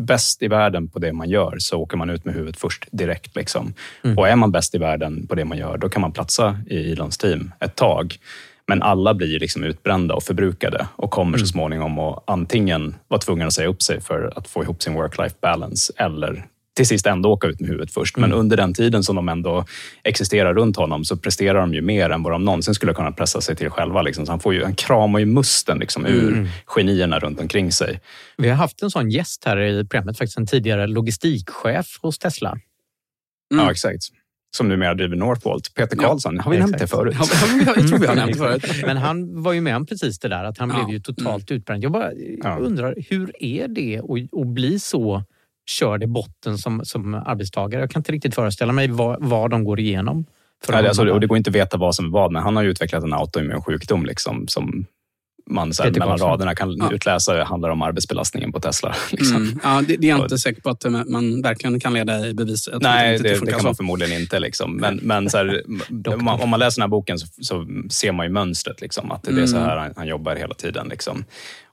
bäst 0.00 0.42
i 0.42 0.48
världen 0.48 0.88
på 0.88 0.98
det 0.98 1.12
man 1.12 1.28
gör 1.28 1.56
så 1.58 1.78
åker 1.78 1.96
man 1.96 2.10
ut 2.10 2.24
med 2.24 2.34
huvudet 2.34 2.60
först 2.60 2.88
direkt. 2.92 3.36
Liksom. 3.36 3.74
Och 4.16 4.28
är 4.28 4.36
man 4.36 4.52
bäst 4.52 4.74
i 4.74 4.78
världen 4.78 5.26
på 5.26 5.34
det 5.34 5.44
man 5.44 5.58
gör, 5.58 5.78
då 5.78 5.88
kan 5.88 6.02
man 6.02 6.12
platsa 6.12 6.58
i 6.66 6.92
Elons 6.92 7.18
team 7.18 7.52
ett 7.60 7.76
tag. 7.76 8.16
Men 8.66 8.82
alla 8.82 9.14
blir 9.14 9.40
liksom 9.40 9.64
utbrända 9.64 10.14
och 10.14 10.22
förbrukade 10.22 10.86
och 10.96 11.10
kommer 11.10 11.38
så 11.38 11.46
småningom 11.46 11.98
att 11.98 12.22
antingen 12.26 12.94
vara 13.08 13.20
tvungna 13.20 13.46
att 13.46 13.52
säga 13.52 13.68
upp 13.68 13.82
sig 13.82 14.00
för 14.00 14.32
att 14.36 14.48
få 14.48 14.62
ihop 14.62 14.82
sin 14.82 14.94
work-life 14.94 15.34
balance 15.40 15.92
eller 15.96 16.46
till 16.76 16.86
sist 16.86 17.06
ändå 17.06 17.28
åka 17.32 17.46
ut 17.46 17.60
med 17.60 17.70
huvudet 17.70 17.90
först. 17.94 18.16
Men 18.16 18.32
under 18.32 18.56
den 18.56 18.74
tiden 18.74 19.02
som 19.02 19.16
de 19.16 19.28
ändå 19.28 19.64
existerar 20.04 20.54
runt 20.54 20.76
honom 20.76 21.04
så 21.04 21.16
presterar 21.16 21.60
de 21.60 21.74
ju 21.74 21.82
mer 21.82 22.10
än 22.10 22.22
vad 22.22 22.32
de 22.32 22.44
någonsin 22.44 22.74
skulle 22.74 22.94
kunna 22.94 23.12
pressa 23.12 23.40
sig 23.40 23.56
till 23.56 23.70
själva. 23.70 24.02
Liksom. 24.02 24.26
Så 24.26 24.32
han, 24.32 24.40
får 24.40 24.54
ju, 24.54 24.64
han 24.64 24.74
kramar 24.74 25.18
ju 25.18 25.26
musten 25.26 25.78
liksom, 25.78 26.06
ur 26.06 26.48
genierna 26.66 27.18
runt 27.18 27.40
omkring 27.40 27.72
sig. 27.72 28.00
Vi 28.36 28.48
har 28.48 28.56
haft 28.56 28.82
en 28.82 28.90
sån 28.90 29.10
gäst 29.10 29.44
här 29.44 29.60
i 29.60 29.84
programmet, 29.84 30.18
faktiskt 30.18 30.38
en 30.38 30.46
tidigare 30.46 30.86
logistikchef 30.86 31.98
hos 32.02 32.18
Tesla. 32.18 32.50
Mm. 33.52 33.64
Ja, 33.64 33.70
exakt. 33.70 34.02
Som 34.56 34.68
numera 34.68 34.94
driver 34.94 35.16
Northvolt. 35.16 35.74
Peter 35.74 35.96
Ja, 36.00 36.08
Karlsson. 36.08 36.38
har 36.40 36.50
vi 36.52 36.58
nämnt 36.58 36.78
det 36.78 36.86
förut? 36.86 37.16
Vi- 37.54 37.64
Jag 37.66 37.88
tror 37.88 37.98
vi 37.98 38.06
har 38.06 38.14
nämnt 38.14 38.32
det 38.32 38.38
förut. 38.38 38.64
Men 38.86 38.96
han 38.96 39.42
var 39.42 39.52
ju 39.52 39.60
med 39.60 39.76
om 39.76 39.86
precis 39.86 40.18
det 40.18 40.28
där, 40.28 40.44
att 40.44 40.58
han 40.58 40.68
Ja. 40.68 40.74
Mm. 40.74 40.86
blev 40.86 40.94
ju 40.96 41.00
totalt 41.02 41.50
utbränd. 41.50 41.84
Jag 41.84 41.92
bara 41.92 42.10
Ja. 42.42 42.56
undrar, 42.58 42.94
hur 43.10 43.32
är 43.44 43.68
det 43.68 43.98
att, 43.98 44.40
att 44.40 44.46
bli 44.46 44.78
så 44.78 45.24
körd 45.70 46.02
i 46.02 46.06
botten 46.06 46.58
som, 46.58 46.84
som 46.84 47.14
arbetstagare? 47.14 47.80
Jag 47.80 47.90
kan 47.90 48.00
inte 48.00 48.12
riktigt 48.12 48.34
föreställa 48.34 48.72
mig 48.72 48.88
vad, 48.88 49.16
vad 49.20 49.50
de 49.50 49.64
går 49.64 49.80
igenom. 49.80 50.26
För 50.64 50.72
att 50.72 50.76
Nej, 50.76 50.82
det- 50.82 50.88
alltså, 50.88 51.08
och 51.08 51.20
det 51.20 51.26
går 51.26 51.36
inte 51.38 51.50
att 51.50 51.56
veta 51.56 51.76
vad 51.76 51.94
som 51.94 52.04
är 52.06 52.10
vad, 52.10 52.32
men 52.32 52.42
han 52.42 52.56
har 52.56 52.62
ju 52.62 52.70
utvecklat 52.70 53.04
en 53.04 53.12
autoimmun 53.12 53.62
sjukdom 53.62 54.06
liksom, 54.06 54.48
som 54.48 54.86
man 55.50 55.74
så 55.74 55.82
här, 55.82 55.90
mellan 55.90 56.18
raderna 56.18 56.54
kan 56.54 56.76
Ja. 56.76 56.92
utläsa 56.92 57.44
handlar 57.44 57.70
om 57.70 57.82
arbetsbelastningen 57.82 58.52
på 58.52 58.60
Tesla. 58.60 58.94
Liksom. 59.10 59.36
Mm. 59.36 59.60
Ja, 59.62 59.82
det, 59.88 59.96
det 59.96 60.06
är 60.06 60.10
jag 60.10 60.20
inte 60.20 60.38
säker 60.38 60.62
på 60.62 60.70
att 60.70 60.84
man 61.08 61.42
verkligen 61.42 61.80
kan 61.80 61.94
leda 61.94 62.26
i 62.28 62.34
bevis. 62.34 62.68
Nej, 62.80 63.18
det, 63.18 63.22
det 63.28 63.34
funkar 63.34 63.52
kan 63.52 63.60
så. 63.60 63.66
man 63.66 63.74
förmodligen 63.74 64.20
inte. 64.20 64.40
Liksom. 64.40 64.76
Men, 64.76 64.96
men 65.02 65.30
så 65.30 65.36
här, 65.36 65.62
om, 66.08 66.24
man, 66.24 66.40
om 66.40 66.48
man 66.50 66.60
läser 66.60 66.80
den 66.80 66.82
här 66.82 66.88
boken 66.88 67.18
så, 67.18 67.26
så 67.40 67.66
ser 67.90 68.12
man 68.12 68.26
ju 68.26 68.32
mönstret. 68.32 68.80
Liksom, 68.80 69.10
att 69.12 69.22
det 69.22 69.42
är 69.42 69.46
så 69.46 69.58
här 69.58 69.76
han, 69.76 69.92
han 69.96 70.06
jobbar 70.06 70.36
hela 70.36 70.54
tiden. 70.54 70.88
Liksom. 70.88 71.24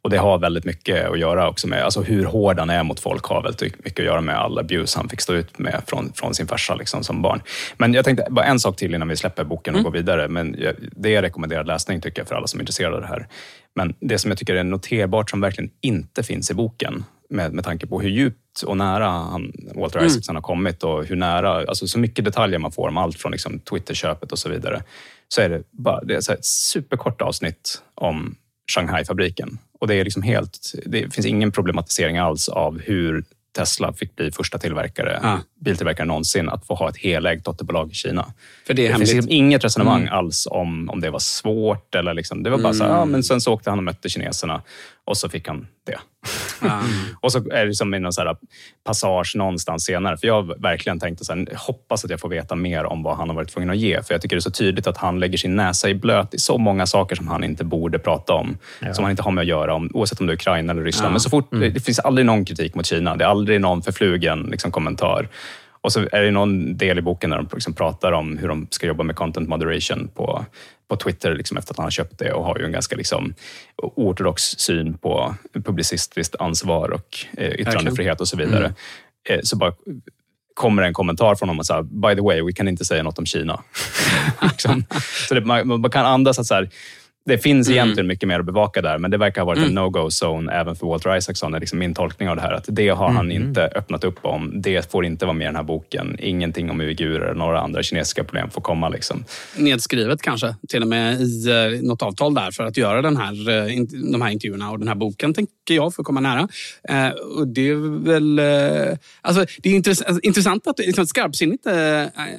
Och 0.02 0.10
det 0.10 0.18
har 0.18 0.40
väldigt 0.40 0.66
mycket 0.66 1.10
att 1.10 1.20
göra 1.20 1.50
också 1.50 1.68
med 1.68 1.84
alltså 1.84 2.02
hur 2.02 2.26
hård 2.26 2.60
han 2.60 2.70
är 2.70 2.84
mot 2.84 3.00
folk 3.00 3.26
har 3.26 3.44
väldigt 3.44 3.86
mycket 3.86 4.00
att 4.00 4.06
göra 4.06 4.22
med 4.22 4.36
all 4.36 4.60
abuse 4.60 5.00
han 5.00 5.10
fick 5.10 5.22
stå 5.22 5.34
ut 5.34 5.60
med 5.60 5.82
från, 5.88 6.14
från 6.14 6.36
sin 6.36 6.48
farsa 6.48 6.76
liksom, 6.76 7.04
som 7.04 7.22
barn. 7.22 7.42
Men 7.78 7.94
jag 7.94 8.06
tänkte 8.06 8.28
bara 8.30 8.46
en 8.46 8.60
sak 8.60 8.76
till 8.76 8.96
innan 8.96 9.08
vi 9.08 9.16
släpper 9.16 9.44
boken 9.44 9.76
och 9.76 9.84
går 9.84 9.92
vidare. 9.92 10.28
Men 10.28 10.56
det 10.92 11.16
är 11.16 11.22
rekommenderad 11.22 11.68
läsning 11.68 12.02
tycker 12.02 12.22
jag 12.22 12.28
för 12.28 12.36
alla 12.36 12.48
som 12.48 12.60
är 12.60 12.62
intresserade 12.62 12.96
av 12.96 13.02
det 13.02 13.08
här. 13.08 13.28
Men 13.76 13.96
det 14.00 14.18
som 14.18 14.32
jag 14.32 14.38
tycker 14.38 14.56
är 14.56 14.64
noterbart 14.64 15.30
som 15.30 15.42
verkligen 15.42 15.72
inte 15.82 16.24
finns 16.24 16.52
i 16.52 16.54
boken 16.54 17.04
med, 17.30 17.54
med 17.54 17.64
tanke 17.64 17.88
på 17.88 18.02
hur 18.02 18.10
djupt 18.10 18.62
och 18.66 18.78
nära 18.78 19.08
han, 19.10 19.54
Walter 19.76 20.06
Isaacson 20.06 20.36
har 20.36 20.42
kommit 20.42 20.84
och 20.84 21.06
hur 21.06 21.16
nära, 21.16 21.52
alltså 21.52 21.88
så 21.88 22.00
mycket 22.00 22.26
detaljer 22.26 22.60
man 22.60 22.72
får 22.72 22.88
om 22.88 22.98
allt 22.98 23.20
från 23.20 23.32
liksom 23.32 23.60
Twitter-köpet 23.60 24.32
och 24.32 24.40
så 24.40 24.50
vidare. 24.50 24.84
Så 25.28 25.42
är 25.42 25.50
det 25.50 25.64
bara 25.72 26.02
det 26.02 26.16
är 26.16 26.22
så 26.22 26.32
här 26.32 26.40
ett 26.40 26.46
superkort 26.46 27.22
avsnitt 27.22 27.82
om 27.96 28.36
Shanghai-fabriken. 28.76 29.58
Och 29.80 29.88
det 29.88 29.96
är 29.96 30.04
liksom 30.04 30.24
helt, 30.24 30.74
det 30.86 31.14
finns 31.14 31.28
ingen 31.28 31.52
problematisering 31.52 32.18
alls 32.18 32.50
av 32.50 32.80
hur 32.80 33.24
Tesla 33.56 33.94
fick 33.94 34.16
bli 34.16 34.32
första 34.32 34.58
tillverkare, 34.58 35.20
Ah 35.24 35.38
biltillverkare 35.60 36.08
någonsin 36.08 36.50
att 36.50 36.68
få 36.68 36.76
ha 36.76 36.90
ett 36.90 36.98
helägt 36.98 37.46
dotterbolag 37.46 37.92
i 37.92 37.94
Kina. 37.94 38.34
För 38.68 38.74
det 38.74 38.88
Det 38.88 38.96
finns 38.96 39.14
liksom 39.14 39.32
inget 39.32 39.64
resonemang 39.64 40.08
alls 40.08 40.48
om, 40.52 40.90
om 40.90 41.02
det 41.02 41.10
var 41.10 41.20
svårt. 41.20 41.96
Eller 41.96 42.14
liksom, 42.14 42.44
det 42.44 42.50
var 42.50 42.58
bara 42.58 42.74
så 42.74 42.84
här, 42.84 42.92
ja, 42.92 43.06
men 43.06 43.24
sen 43.24 43.42
så 43.42 43.54
åkte 43.54 43.70
han 43.70 43.80
och 43.80 43.84
mötte 43.84 44.10
kineserna 44.10 44.62
och 45.10 45.18
så 45.18 45.30
fick 45.30 45.48
han 45.48 45.68
det. 45.86 46.00
Ja. 46.62 46.82
och 47.22 47.32
så 47.32 47.52
är 47.52 47.66
det 47.66 47.76
som 47.76 47.94
i 47.94 48.00
någon 48.00 48.14
så 48.14 48.22
här 48.22 48.36
passage 48.84 49.34
någonstans 49.36 49.84
senare. 49.84 50.18
För 50.18 50.28
jag 50.28 50.34
har 50.34 50.62
verkligen 50.62 51.00
tänkt 51.00 51.26
så 51.26 51.34
här, 51.34 51.48
hoppas 51.56 52.06
att 52.06 52.12
jag 52.12 52.20
får 52.20 52.30
veta 52.30 52.56
mer 52.56 52.86
om 52.86 53.04
vad 53.04 53.18
han 53.18 53.30
har 53.30 53.36
varit 53.36 53.50
tvungen 53.50 53.70
att 53.70 53.78
ge. 53.78 54.02
För 54.04 54.14
jag 54.14 54.22
tycker 54.22 54.36
det 54.36 54.40
är 54.40 54.42
så 54.42 54.52
tydligt 54.52 54.88
att 54.88 54.98
han 54.98 55.20
lägger 55.20 55.38
sin 55.38 55.56
näsa 55.56 55.90
i 55.90 55.96
blöt 55.96 56.34
i 56.34 56.40
så 56.40 56.58
många 56.58 56.86
saker 56.86 57.16
som 57.16 57.28
han 57.28 57.44
inte 57.44 57.64
borde 57.64 58.00
prata 58.00 58.34
om. 58.34 58.58
Som 58.94 59.04
han 59.04 59.12
inte 59.12 59.24
har 59.24 59.32
med 59.32 59.42
att 59.42 59.48
göra, 59.48 59.74
om, 59.74 59.90
oavsett 59.94 60.20
om 60.20 60.28
det 60.28 60.34
är 60.34 60.36
Ukraina 60.36 60.72
eller 60.74 60.84
Ryssland. 60.84 61.08
Ja. 61.08 61.12
Men 61.12 61.20
så 61.20 61.30
fort, 61.30 61.48
det, 61.52 61.70
det 61.70 61.80
finns 61.80 62.00
aldrig 62.00 62.26
någon 62.26 62.46
kritik 62.46 62.76
mot 62.76 62.86
Kina. 62.86 63.16
Det 63.16 63.24
är 63.24 63.30
aldrig 63.30 63.62
någon 63.62 63.82
förflugen 63.82 64.48
liksom, 64.52 64.72
kommentar. 64.72 65.28
Och 65.82 65.94
så 65.94 66.08
är 66.12 66.22
det 66.22 66.32
någon 66.32 66.78
del 66.78 67.00
i 67.00 67.02
boken 67.02 67.30
där 67.30 67.38
de 67.38 67.48
liksom 67.54 67.74
pratar 67.74 68.12
om 68.12 68.38
hur 68.38 68.48
de 68.48 68.68
ska 68.72 68.88
jobba 68.88 69.04
med 69.04 69.16
content 69.16 69.50
moderation 69.50 70.10
på, 70.16 70.46
på 70.88 70.96
Twitter 70.96 71.36
liksom 71.36 71.58
efter 71.58 71.74
att 71.74 71.78
han 71.78 71.84
har 71.84 71.92
köpt 71.92 72.20
det 72.20 72.34
och 72.34 72.46
har 72.46 72.60
ju 72.60 72.66
en 72.66 72.72
ganska 72.72 72.96
liksom, 72.96 73.34
ortodox 73.78 74.44
syn 74.44 74.98
på 74.98 75.36
publicistiskt 75.66 76.36
ansvar 76.40 76.90
och 76.90 77.18
eh, 77.38 77.52
yttrandefrihet 77.52 78.22
och 78.22 78.28
så 78.28 78.38
vidare. 78.38 78.74
Eh, 79.30 79.40
så 79.44 79.56
bara 79.56 79.74
kommer 80.54 80.84
en 80.84 80.94
kommentar 80.94 81.36
från 81.36 81.50
honom 81.50 81.60
och 81.60 81.66
säger 81.66 81.84
by 81.84 82.16
the 82.16 82.22
way, 82.22 82.42
vi 82.42 82.54
kan 82.54 82.68
inte 82.68 82.86
säga 82.86 83.04
något 83.04 83.20
om 83.20 83.26
Kina. 83.26 83.64
liksom. 84.42 84.84
Så 85.28 85.34
det, 85.34 85.42
man, 85.42 85.68
man 85.68 85.92
kan 85.92 86.06
andas 86.06 86.40
att 86.40 86.46
så 86.46 86.54
här, 86.54 86.70
det 87.30 87.38
finns 87.38 87.70
egentligen 87.70 88.08
mycket 88.08 88.28
mer 88.28 88.40
att 88.40 88.46
bevaka 88.46 88.82
där, 88.82 88.98
men 88.98 89.12
det 89.12 89.18
verkar 89.18 89.42
ha 89.42 89.46
varit 89.46 89.64
en 89.64 89.74
no-go-zone 89.74 90.52
även 90.52 90.76
för 90.76 90.88
Walter 90.88 91.18
Isaacson. 91.18 91.54
är 91.54 91.60
liksom 91.60 91.80
min 91.80 91.94
tolkning 91.94 92.30
av 92.30 92.36
det 92.36 92.42
här. 92.42 92.54
Att 92.54 92.66
det 92.68 92.90
har 92.90 93.10
han 93.10 93.32
inte 93.32 93.66
öppnat 93.76 94.04
upp 94.04 94.20
om. 94.22 94.62
Det 94.62 94.92
får 94.92 95.06
inte 95.06 95.26
vara 95.26 95.34
med 95.34 95.46
i 95.46 95.48
den 95.48 95.56
här 95.56 95.64
boken. 95.64 96.18
Ingenting 96.20 96.70
om 96.70 96.82
uigurer 96.82 97.26
eller 97.26 97.34
några 97.34 97.60
andra 97.60 97.84
kinesiska 97.84 98.24
problem 98.24 98.50
får 98.50 98.62
komma. 98.62 98.90
Liksom. 98.90 99.24
Nedskrivet 99.58 100.22
kanske, 100.22 100.56
till 100.70 100.82
och 100.82 100.88
med 100.88 101.22
i 101.22 101.50
eh, 101.50 101.82
något 101.82 102.02
avtal 102.02 102.34
där 102.34 102.52
för 102.52 102.64
att 102.64 102.78
göra 102.78 103.02
den 103.02 103.18
här, 103.18 103.50
eh, 103.50 103.84
de 104.12 104.22
här 104.22 104.30
intervjuerna 104.30 104.72
och 104.72 104.80
den 104.80 104.88
här 104.88 104.96
boken, 104.96 105.34
tänker 105.34 105.76
jag, 105.76 105.94
för 105.94 106.02
att 106.02 106.06
komma 106.06 106.20
nära. 106.20 106.48
Eh, 106.90 107.10
och 107.10 107.48
det 107.48 107.70
är 107.70 108.04
väl... 108.06 108.40
Alltså, 109.22 109.46
det 109.64 109.70
är 109.70 109.90
alltså, 109.90 110.20
intressant 110.24 110.68
att 110.68 110.80
liksom, 110.80 111.08
skarpsinnigt, 111.08 111.68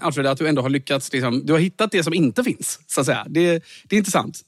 Alfred, 0.00 0.26
att 0.26 0.38
du 0.38 0.48
ändå 0.48 0.62
har 0.62 0.70
lyckats... 0.70 1.12
Liksom, 1.12 1.46
du 1.46 1.52
har 1.52 1.60
hittat 1.60 1.90
det 1.90 2.02
som 2.02 2.14
inte 2.14 2.44
finns, 2.44 2.80
så 2.86 3.00
att 3.00 3.06
säga. 3.06 3.26
Det, 3.28 3.62
det 3.88 3.96
är 3.96 3.98
intressant. 3.98 4.42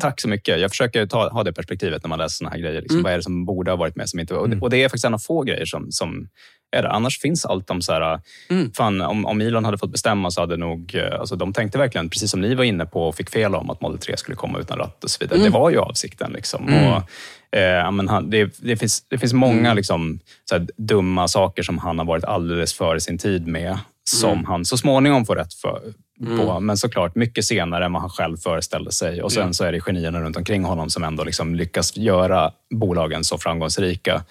Tack 0.00 0.20
så 0.20 0.28
mycket. 0.28 0.60
Jag 0.60 0.70
försöker 0.70 1.06
ta, 1.06 1.28
ha 1.28 1.42
det 1.44 1.52
perspektivet 1.52 2.02
när 2.02 2.08
man 2.08 2.18
läser 2.18 2.36
såna 2.36 2.50
här 2.50 2.58
grejer. 2.58 2.80
Liksom, 2.82 2.96
Mm. 2.96 3.02
Vad 3.04 3.12
är 3.12 3.16
det 3.16 3.22
som 3.22 3.44
borde 3.44 3.70
ha 3.70 3.76
varit 3.76 3.96
med 3.96 4.08
som 4.08 4.20
inte 4.20 4.34
var? 4.34 4.40
Och, 4.40 4.50
det, 4.50 4.60
och 4.60 4.70
det 4.70 4.76
är 4.84 4.88
faktiskt 4.88 5.04
en 5.04 5.14
av 5.14 5.18
få 5.18 5.42
grejer 5.42 5.64
som, 5.64 5.92
som 5.92 6.28
är 6.76 6.82
det. 6.82 6.90
Annars 6.90 7.20
finns 7.20 7.44
allt 7.46 7.70
om 7.70 7.82
så 7.82 7.92
här, 7.92 8.20
Mm. 8.50 8.72
fan, 8.72 9.00
om, 9.00 9.26
om 9.26 9.40
Elon 9.40 9.64
hade 9.64 9.78
fått 9.78 9.92
bestämma 9.92 10.30
så 10.30 10.40
hade 10.40 10.56
nog, 10.56 10.94
eh, 10.94 11.20
alltså 11.20 11.36
de 11.36 11.52
tänkte 11.52 11.78
verkligen, 11.78 12.10
precis 12.10 12.30
som 12.30 12.40
ni 12.40 12.54
var 12.54 12.64
inne 12.64 12.86
på 12.86 13.08
och 13.08 13.14
fick 13.16 13.30
fel 13.30 13.54
om, 13.54 13.70
att 13.70 13.80
Model 13.80 13.98
3 13.98 14.16
skulle 14.16 14.36
komma 14.36 14.58
utan 14.58 14.78
ratt 14.78 15.04
och 15.04 15.10
så 15.10 15.18
vidare. 15.20 15.38
Mm. 15.38 15.52
Det 15.52 15.58
var 15.58 15.70
ju 15.70 15.78
avsikten. 15.78 16.32
Liksom. 16.32 16.64
Och, 16.64 17.58
eh, 17.58 17.90
men 17.92 18.08
han, 18.08 18.30
det, 18.30 18.58
det, 18.58 18.76
finns, 18.76 19.04
det 19.08 19.18
finns 19.18 19.32
många 19.32 19.60
Mm. 19.60 19.76
liksom, 19.76 20.18
så 20.48 20.54
här, 20.54 20.66
dumma 20.76 21.28
saker 21.28 21.62
som 21.62 21.78
han 21.78 21.98
har 21.98 22.06
varit 22.06 22.24
alldeles 22.24 22.74
före 22.74 23.00
sin 23.00 23.18
tid 23.18 23.46
med, 23.46 23.78
som 24.10 24.32
Mm. 24.32 24.44
han 24.44 24.64
så 24.64 24.76
småningom 24.76 25.26
får 25.26 25.36
rätt 25.36 25.54
för, 25.54 25.82
på. 26.36 26.60
Men 26.60 26.76
såklart 26.76 27.14
mycket 27.14 27.44
senare 27.44 27.84
än 27.84 27.92
vad 27.92 28.02
han 28.02 28.10
själv 28.10 28.36
föreställde 28.36 28.92
sig. 28.92 29.22
Och 29.22 29.32
sen 29.32 29.54
så 29.54 29.64
är 29.64 29.72
det 29.72 29.80
genierna 29.80 30.20
runt 30.20 30.36
omkring 30.36 30.64
honom 30.64 30.90
som 30.90 31.04
ändå 31.04 31.24
liksom 31.24 31.54
lyckas 31.54 31.96
göra 31.96 32.50
bolagen 32.74 33.24
så 33.24 33.38
framgångsrika. 33.38 34.24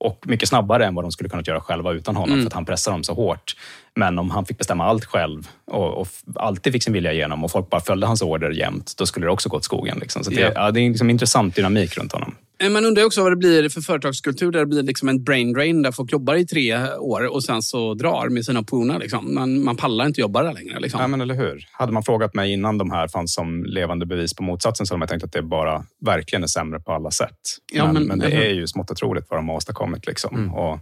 Och 0.00 0.24
mycket 0.26 0.48
snabbare 0.48 0.86
än 0.86 0.94
vad 0.94 1.04
de 1.04 1.12
skulle 1.12 1.30
kunnat 1.30 1.46
göra 1.46 1.60
själva 1.60 1.92
utan 1.92 2.16
honom, 2.16 2.40
för 2.40 2.46
att 2.46 2.52
han 2.52 2.64
pressar 2.64 2.92
dem 2.92 3.04
så 3.04 3.14
hårt. 3.14 3.56
Men 3.94 4.18
om 4.18 4.30
han 4.30 4.46
fick 4.46 4.58
bestämma 4.58 4.84
allt 4.84 5.04
själv 5.04 5.48
och, 5.70 5.94
och 6.00 6.08
alltid 6.34 6.72
fick 6.72 6.82
sin 6.82 6.92
vilja 6.92 7.12
igenom 7.12 7.44
och 7.44 7.50
folk 7.50 7.70
bara 7.70 7.80
följde 7.80 8.06
hans 8.06 8.22
order 8.22 8.50
jämt, 8.50 8.94
då 8.98 9.06
skulle 9.06 9.26
det 9.26 9.30
också 9.32 9.48
gå 9.48 9.56
åt 9.56 9.64
skogen. 9.64 9.98
Liksom. 9.98 10.24
Så 10.24 10.30
det, 10.30 10.52
ja, 10.54 10.70
det 10.70 10.80
är 10.80 10.84
en 10.84 10.92
liksom 10.92 11.10
intressant 11.10 11.54
dynamik 11.56 11.98
runt 11.98 12.12
honom. 12.12 12.34
Eh, 12.62 12.70
Man 12.70 12.84
undrar 12.84 13.04
också 13.04 13.22
vad 13.22 13.32
det 13.32 13.36
blir 13.36 13.68
för 13.68 13.80
företagskultur 13.80 14.52
där 14.52 14.60
det 14.60 14.66
blir 14.66 14.82
liksom 14.82 15.08
en 15.08 15.24
brain 15.24 15.52
drain 15.52 15.82
där 15.82 15.92
folk 15.92 16.12
jobbar 16.12 16.34
i 16.34 16.46
tre 16.46 16.92
år 16.94 17.26
och 17.26 17.44
sen 17.44 17.62
så 17.62 17.94
drar 17.94 18.28
med 18.28 18.44
sina 18.44 18.62
pona. 18.62 18.98
Liksom. 18.98 19.34
Man, 19.34 19.64
man 19.64 19.76
pallar 19.76 20.06
inte 20.06 20.20
jobba 20.20 20.42
där 20.42 20.52
längre. 20.52 20.80
Liksom. 20.80 21.00
Ja, 21.00 21.06
men 21.06 21.20
eller 21.20 21.34
hur? 21.34 21.66
Hade 21.72 21.92
man 21.92 22.02
frågat 22.02 22.34
mig 22.34 22.52
innan 22.52 22.78
de 22.78 22.90
här 22.90 23.08
fanns 23.08 23.34
som 23.34 23.64
levande 23.64 24.06
bevis 24.06 24.34
på 24.34 24.42
motsatsen 24.42 24.86
så 24.86 24.94
hade 24.94 24.98
man 24.98 25.08
tänkt 25.08 25.24
att 25.24 25.32
det 25.32 25.42
bara 25.42 25.84
verkligen 26.04 26.42
är 26.42 26.46
sämre 26.46 26.80
på 26.80 26.92
alla 26.92 27.10
sätt. 27.10 27.38
Ja, 27.72 27.84
men, 27.84 27.94
men- 27.94 28.06
men, 28.06 28.18
det 28.18 28.46
är 28.46 28.50
ju 28.54 28.66
smått 28.66 28.90
otroligt 28.90 29.24
vad 29.28 29.38
de 29.38 29.48
har 29.48 29.56
åstadkommit. 29.56 30.06
Liksom. 30.06 30.54
Och 30.54 30.78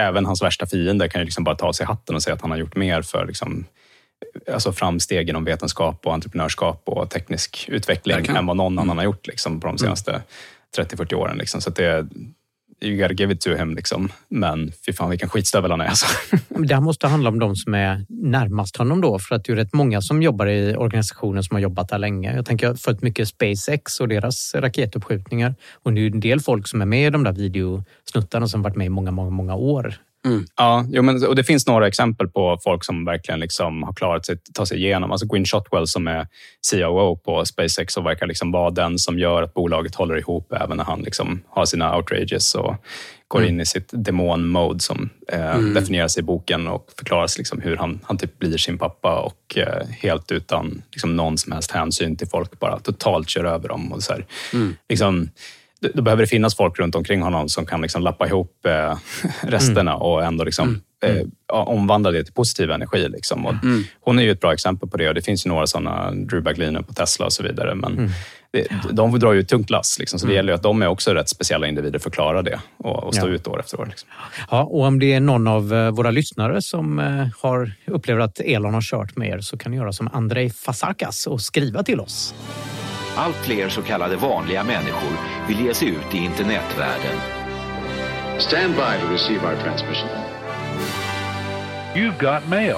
även 0.00 0.26
hans 0.26 0.42
värsta 0.42 0.66
fiender 0.66 1.08
kan 1.08 1.20
ju 1.20 1.24
liksom 1.24 1.44
bara 1.44 1.54
ta 1.56 1.72
sig 1.72 1.86
hatten 1.86 2.14
och 2.16 2.22
säga 2.22 2.34
att 2.34 2.42
han 2.42 2.50
har 2.50 2.58
gjort 2.58 2.76
mer 2.76 3.02
för 3.02 3.26
liksom, 3.26 3.64
alltså 4.52 4.72
framsteg 4.72 5.28
inom 5.28 5.44
vetenskap 5.44 6.06
och 6.06 6.14
entreprenörskap 6.14 6.82
och 6.86 7.10
teknisk 7.10 7.64
utveckling 7.68 8.26
än 8.36 8.46
vad 8.46 8.56
någon 8.56 8.78
annan 8.78 8.96
har 8.98 9.04
gjort 9.04 9.26
liksom, 9.26 9.60
på 9.60 9.66
de 9.66 9.78
senaste 9.78 10.22
30-40 10.78 11.14
åren. 11.14 11.38
Liksom. 11.38 11.60
Så 11.60 11.70
att 11.70 11.76
det, 11.76 12.06
you 12.82 12.96
gotta 12.96 13.14
give 13.14 13.32
it 13.32 13.40
to 13.40 13.50
him. 13.50 13.74
Liksom. 13.74 14.12
Men 14.28 14.72
fy 14.86 14.92
fan 14.92 15.10
vilken 15.10 15.28
skitstövel 15.28 15.70
han 15.70 15.80
är. 15.80 15.86
Alltså. 15.86 16.06
Det 16.48 16.74
här 16.74 16.80
måste 16.80 17.06
handla 17.06 17.28
om 17.28 17.38
de 17.38 17.56
som 17.56 17.74
är 17.74 18.06
närmast 18.08 18.76
honom 18.76 19.00
då, 19.00 19.18
för 19.18 19.34
att 19.34 19.44
det 19.44 19.52
är 19.52 19.56
rätt 19.56 19.72
många 19.72 20.02
som 20.02 20.22
jobbar 20.22 20.46
i 20.46 20.76
organisationen 20.76 21.42
som 21.42 21.54
har 21.54 21.60
jobbat 21.60 21.88
där 21.88 21.98
länge. 21.98 22.36
Jag 22.36 22.46
tänker 22.46 22.66
jag 22.66 22.72
har 22.72 22.76
följt 22.76 23.02
mycket 23.02 23.28
SpaceX 23.28 24.00
och 24.00 24.08
deras 24.08 24.54
raketuppskjutningar 24.54 25.54
och 25.72 25.92
det 25.92 26.00
är 26.00 26.10
en 26.10 26.20
del 26.20 26.40
folk 26.40 26.68
som 26.68 26.82
är 26.82 26.86
med 26.86 27.06
i 27.06 27.10
de 27.10 27.24
där 27.24 27.32
videosnuttarna 27.32 28.48
som 28.48 28.62
varit 28.62 28.76
med 28.76 28.86
i 28.86 28.90
många, 28.90 29.10
många, 29.10 29.30
många 29.30 29.54
år. 29.54 29.94
Ja, 30.56 30.84
jo, 30.88 31.02
men, 31.02 31.26
och 31.26 31.36
det 31.36 31.44
finns 31.44 31.66
några 31.66 31.86
exempel 31.86 32.28
på 32.28 32.58
folk 32.64 32.84
som 32.84 33.04
verkligen 33.04 33.40
liksom 33.40 33.82
har 33.82 33.92
klarat 33.92 34.26
sig 34.26 34.38
ta 34.54 34.66
sig 34.66 34.78
igenom. 34.78 35.12
Alltså 35.12 35.26
Gwyn 35.26 35.44
Shotwell 35.44 35.86
som 35.86 36.06
är 36.08 36.26
COO 36.70 37.16
på 37.16 37.44
SpaceX 37.44 37.96
och 37.96 38.06
verkar 38.06 38.26
liksom 38.26 38.52
vara 38.52 38.70
den 38.70 38.98
som 38.98 39.18
gör 39.18 39.42
att 39.42 39.54
bolaget 39.54 39.94
håller 39.94 40.18
ihop 40.18 40.52
även 40.52 40.76
när 40.76 40.84
han 40.84 41.02
liksom 41.02 41.42
har 41.48 41.64
sina 41.64 41.96
outrages 41.96 42.54
och 42.54 42.76
går 43.28 43.44
in 43.44 43.60
i 43.60 43.66
sitt 43.66 43.88
demon-mode 43.92 44.80
som 44.80 45.10
eh, 45.28 45.58
definieras 45.58 46.18
i 46.18 46.22
boken 46.22 46.68
och 46.68 46.88
förklaras 46.98 47.38
liksom 47.38 47.60
hur 47.60 47.76
han, 47.76 48.00
han 48.02 48.18
typ 48.18 48.38
blir 48.38 48.56
sin 48.56 48.78
pappa 48.78 49.20
och 49.20 49.58
eh, 49.58 49.86
helt 49.88 50.32
utan 50.32 50.82
liksom 50.90 51.16
någon 51.16 51.38
som 51.38 51.52
helst 51.52 51.70
hänsyn 51.70 52.16
till 52.16 52.28
folk 52.28 52.58
bara 52.58 52.78
totalt 52.78 53.28
kör 53.28 53.44
över 53.44 53.68
dem. 53.68 53.92
Och 53.92 54.02
så 54.02 54.12
här, 54.12 54.26
liksom, 54.88 55.28
då- 55.94 56.02
behöver 56.02 56.22
det 56.22 56.26
finnas 56.26 56.56
folk 56.56 56.78
runt 56.78 56.94
omkring 56.94 57.22
honom 57.22 57.48
som 57.48 57.66
kan 57.66 57.80
liksom 57.80 58.02
lappa 58.02 58.26
ihop 58.26 58.66
eh, 58.66 58.96
resterna 59.42 59.96
och 59.96 60.24
ändå 60.24 60.44
liksom, 60.44 60.80
eh, 61.04 61.16
ja, 61.48 61.62
omvandla 61.64 62.10
det 62.10 62.24
till 62.24 62.32
positiv 62.34 62.70
energi. 62.70 63.08
Liksom. 63.08 63.46
Och 63.46 63.54
Hon 64.00 64.18
är 64.18 64.22
ju 64.22 64.30
ett 64.30 64.40
bra 64.40 64.52
exempel 64.52 64.88
på 64.88 64.96
det 64.96 65.08
och 65.08 65.14
det 65.14 65.22
finns 65.22 65.46
ju 65.46 65.50
några 65.50 65.66
sådana, 65.66 66.10
Drew 66.10 66.42
Bagliner 66.42 66.82
på 66.82 66.92
Tesla 66.92 67.26
och 67.26 67.32
så 67.32 67.42
vidare. 67.42 67.74
Men 67.74 68.10
det, 68.52 68.66
de 68.92 69.18
drar 69.18 69.32
ju 69.32 69.40
ett 69.40 69.48
tungt 69.48 69.70
lass, 69.70 69.98
liksom, 69.98 70.18
så 70.18 70.26
det 70.26 70.34
gäller 70.34 70.52
ju 70.52 70.54
att 70.56 70.62
de 70.62 70.82
är 70.82 70.86
också 70.86 71.14
rätt 71.14 71.28
speciella 71.28 71.66
individer 71.66 71.98
för 71.98 72.10
att 72.10 72.14
klara 72.14 72.42
det 72.42 72.60
och, 72.76 73.04
och 73.04 73.14
stå 73.14 73.28
Ja. 73.28 73.32
ut 73.32 73.46
år 73.46 73.60
efter 73.60 73.80
år. 73.80 73.86
Liksom. 73.86 74.08
Ja, 74.50 74.62
och 74.62 74.82
om 74.84 74.98
det 74.98 75.12
är 75.12 75.20
någon 75.20 75.46
av 75.48 75.74
eh, 75.74 75.90
våra 75.90 76.10
lyssnare 76.10 76.62
som 76.62 76.98
eh, 76.98 77.26
har 77.42 77.72
upplever 77.86 78.20
att 78.20 78.40
Elon 78.40 78.74
har 78.74 78.82
kört 78.82 79.16
med 79.16 79.28
er 79.28 79.40
så 79.40 79.58
kan 79.58 79.72
ni 79.72 79.78
göra 79.78 79.92
som 79.92 80.08
Andrei 80.12 80.50
Fasakas 80.50 81.26
och 81.26 81.40
skriva 81.40 81.82
till 81.82 82.00
oss. 82.00 82.34
Allt 83.16 83.36
fler 83.36 83.68
så 83.68 83.82
kallade 83.82 84.16
vanliga 84.16 84.64
människor 84.64 85.12
vill 85.48 85.60
ge 85.66 85.74
sig 85.74 85.88
ut 85.88 86.14
i 86.14 86.18
internetvärlden. 86.18 87.16
Stand 88.38 88.74
by 88.74 89.06
to 89.06 89.12
receive 89.12 89.46
our 89.46 89.56
transmission. 89.62 90.08
You've 91.94 92.20
got 92.20 92.48
mail. 92.48 92.76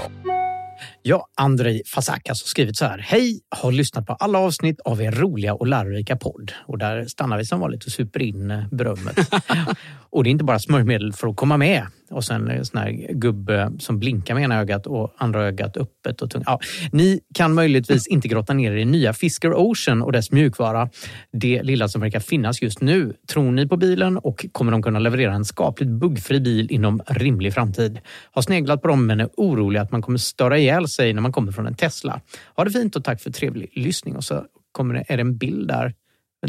Ja, 1.03 1.27
Andrei 1.37 1.83
Fasakas 1.87 2.43
har 2.43 2.47
skrivit 2.47 2.77
så 2.77 2.85
här. 2.85 2.99
Hej! 2.99 3.41
Har 3.49 3.73
lyssnat 3.73 4.07
på 4.07 4.13
alla 4.13 4.39
avsnitt 4.39 4.81
av 4.81 5.03
er 5.03 5.13
roliga 5.13 5.55
och 5.55 5.67
lärorika 5.67 6.17
podd. 6.17 6.53
Och 6.67 6.79
där 6.79 7.05
stannar 7.05 7.39
vi 7.39 7.45
som 7.45 7.61
vanligt 7.61 7.85
och 7.85 7.93
super 7.93 8.23
in 8.23 8.51
eh, 8.51 8.69
berömmet. 8.71 9.17
och 10.11 10.25
det 10.25 10.29
är 10.29 10.33
inte 10.33 10.45
bara 10.45 10.59
smörjmedel 10.59 11.13
för 11.13 11.29
att 11.29 11.37
komma 11.37 11.57
med. 11.57 11.87
Och 12.11 12.25
sen 12.25 12.51
en 12.51 12.65
sån 12.65 12.81
här 12.81 13.13
gubbe 13.13 13.73
som 13.79 13.99
blinkar 13.99 14.35
med 14.35 14.45
ena 14.45 14.61
ögat 14.61 14.87
och 14.87 15.15
andra 15.19 15.45
ögat 15.45 15.77
öppet 15.77 16.23
och 16.23 16.31
tungt. 16.31 16.45
Ja, 16.47 16.61
ni 16.93 17.21
kan 17.35 17.55
möjligtvis 17.55 18.07
inte 18.07 18.29
grotta 18.29 18.55
ner 18.55 18.73
er 18.73 18.77
i 18.77 18.85
nya 18.85 19.13
Fisker 19.13 19.55
Ocean 19.55 20.03
och 20.03 20.13
dess 20.13 20.33
mjukvara. 20.33 20.89
Det 21.33 21.63
lilla 21.63 21.89
som 21.89 22.01
verkar 22.01 22.21
finnas 22.21 22.63
just 22.63 22.81
nu. 22.81 23.15
Tror 23.29 23.53
ni 23.53 23.69
på 23.69 23.77
bilen 23.77 24.19
och 24.19 24.47
kommer 24.53 24.73
de 24.73 24.83
kunna 24.83 24.99
leverera 24.99 25.35
en 25.35 25.45
skapligt 25.45 25.91
buggfri 25.91 26.41
bil 26.41 26.67
inom 26.71 27.03
rimlig 27.07 27.55
framtid? 27.55 28.01
Har 28.31 28.43
sneglat 28.43 28.83
på 28.83 28.89
dem 28.89 29.07
men 29.07 29.21
är 29.21 29.29
orolig 29.37 29.81
att 29.81 29.93
man 29.93 30.03
kommer 30.03 30.19
störa 30.19 30.59
ihjäl 30.59 30.89
sig 30.89 31.13
när 31.13 31.23
man 31.23 31.33
kommer 31.33 31.53
från 31.53 31.67
en 31.67 31.75
Tesla. 31.75 32.21
Ha 32.57 32.65
det 32.65 32.71
fint 32.71 32.97
och 32.97 33.05
tack 33.05 33.21
för 33.21 33.31
trevlig 33.31 33.71
lyssning. 33.73 34.17
Och 34.17 34.25
så 34.25 34.45
kommer 34.73 34.95
det, 34.95 35.05
är 35.09 35.17
det 35.17 35.21
en 35.21 35.37
bild 35.37 35.69
där. 35.69 35.95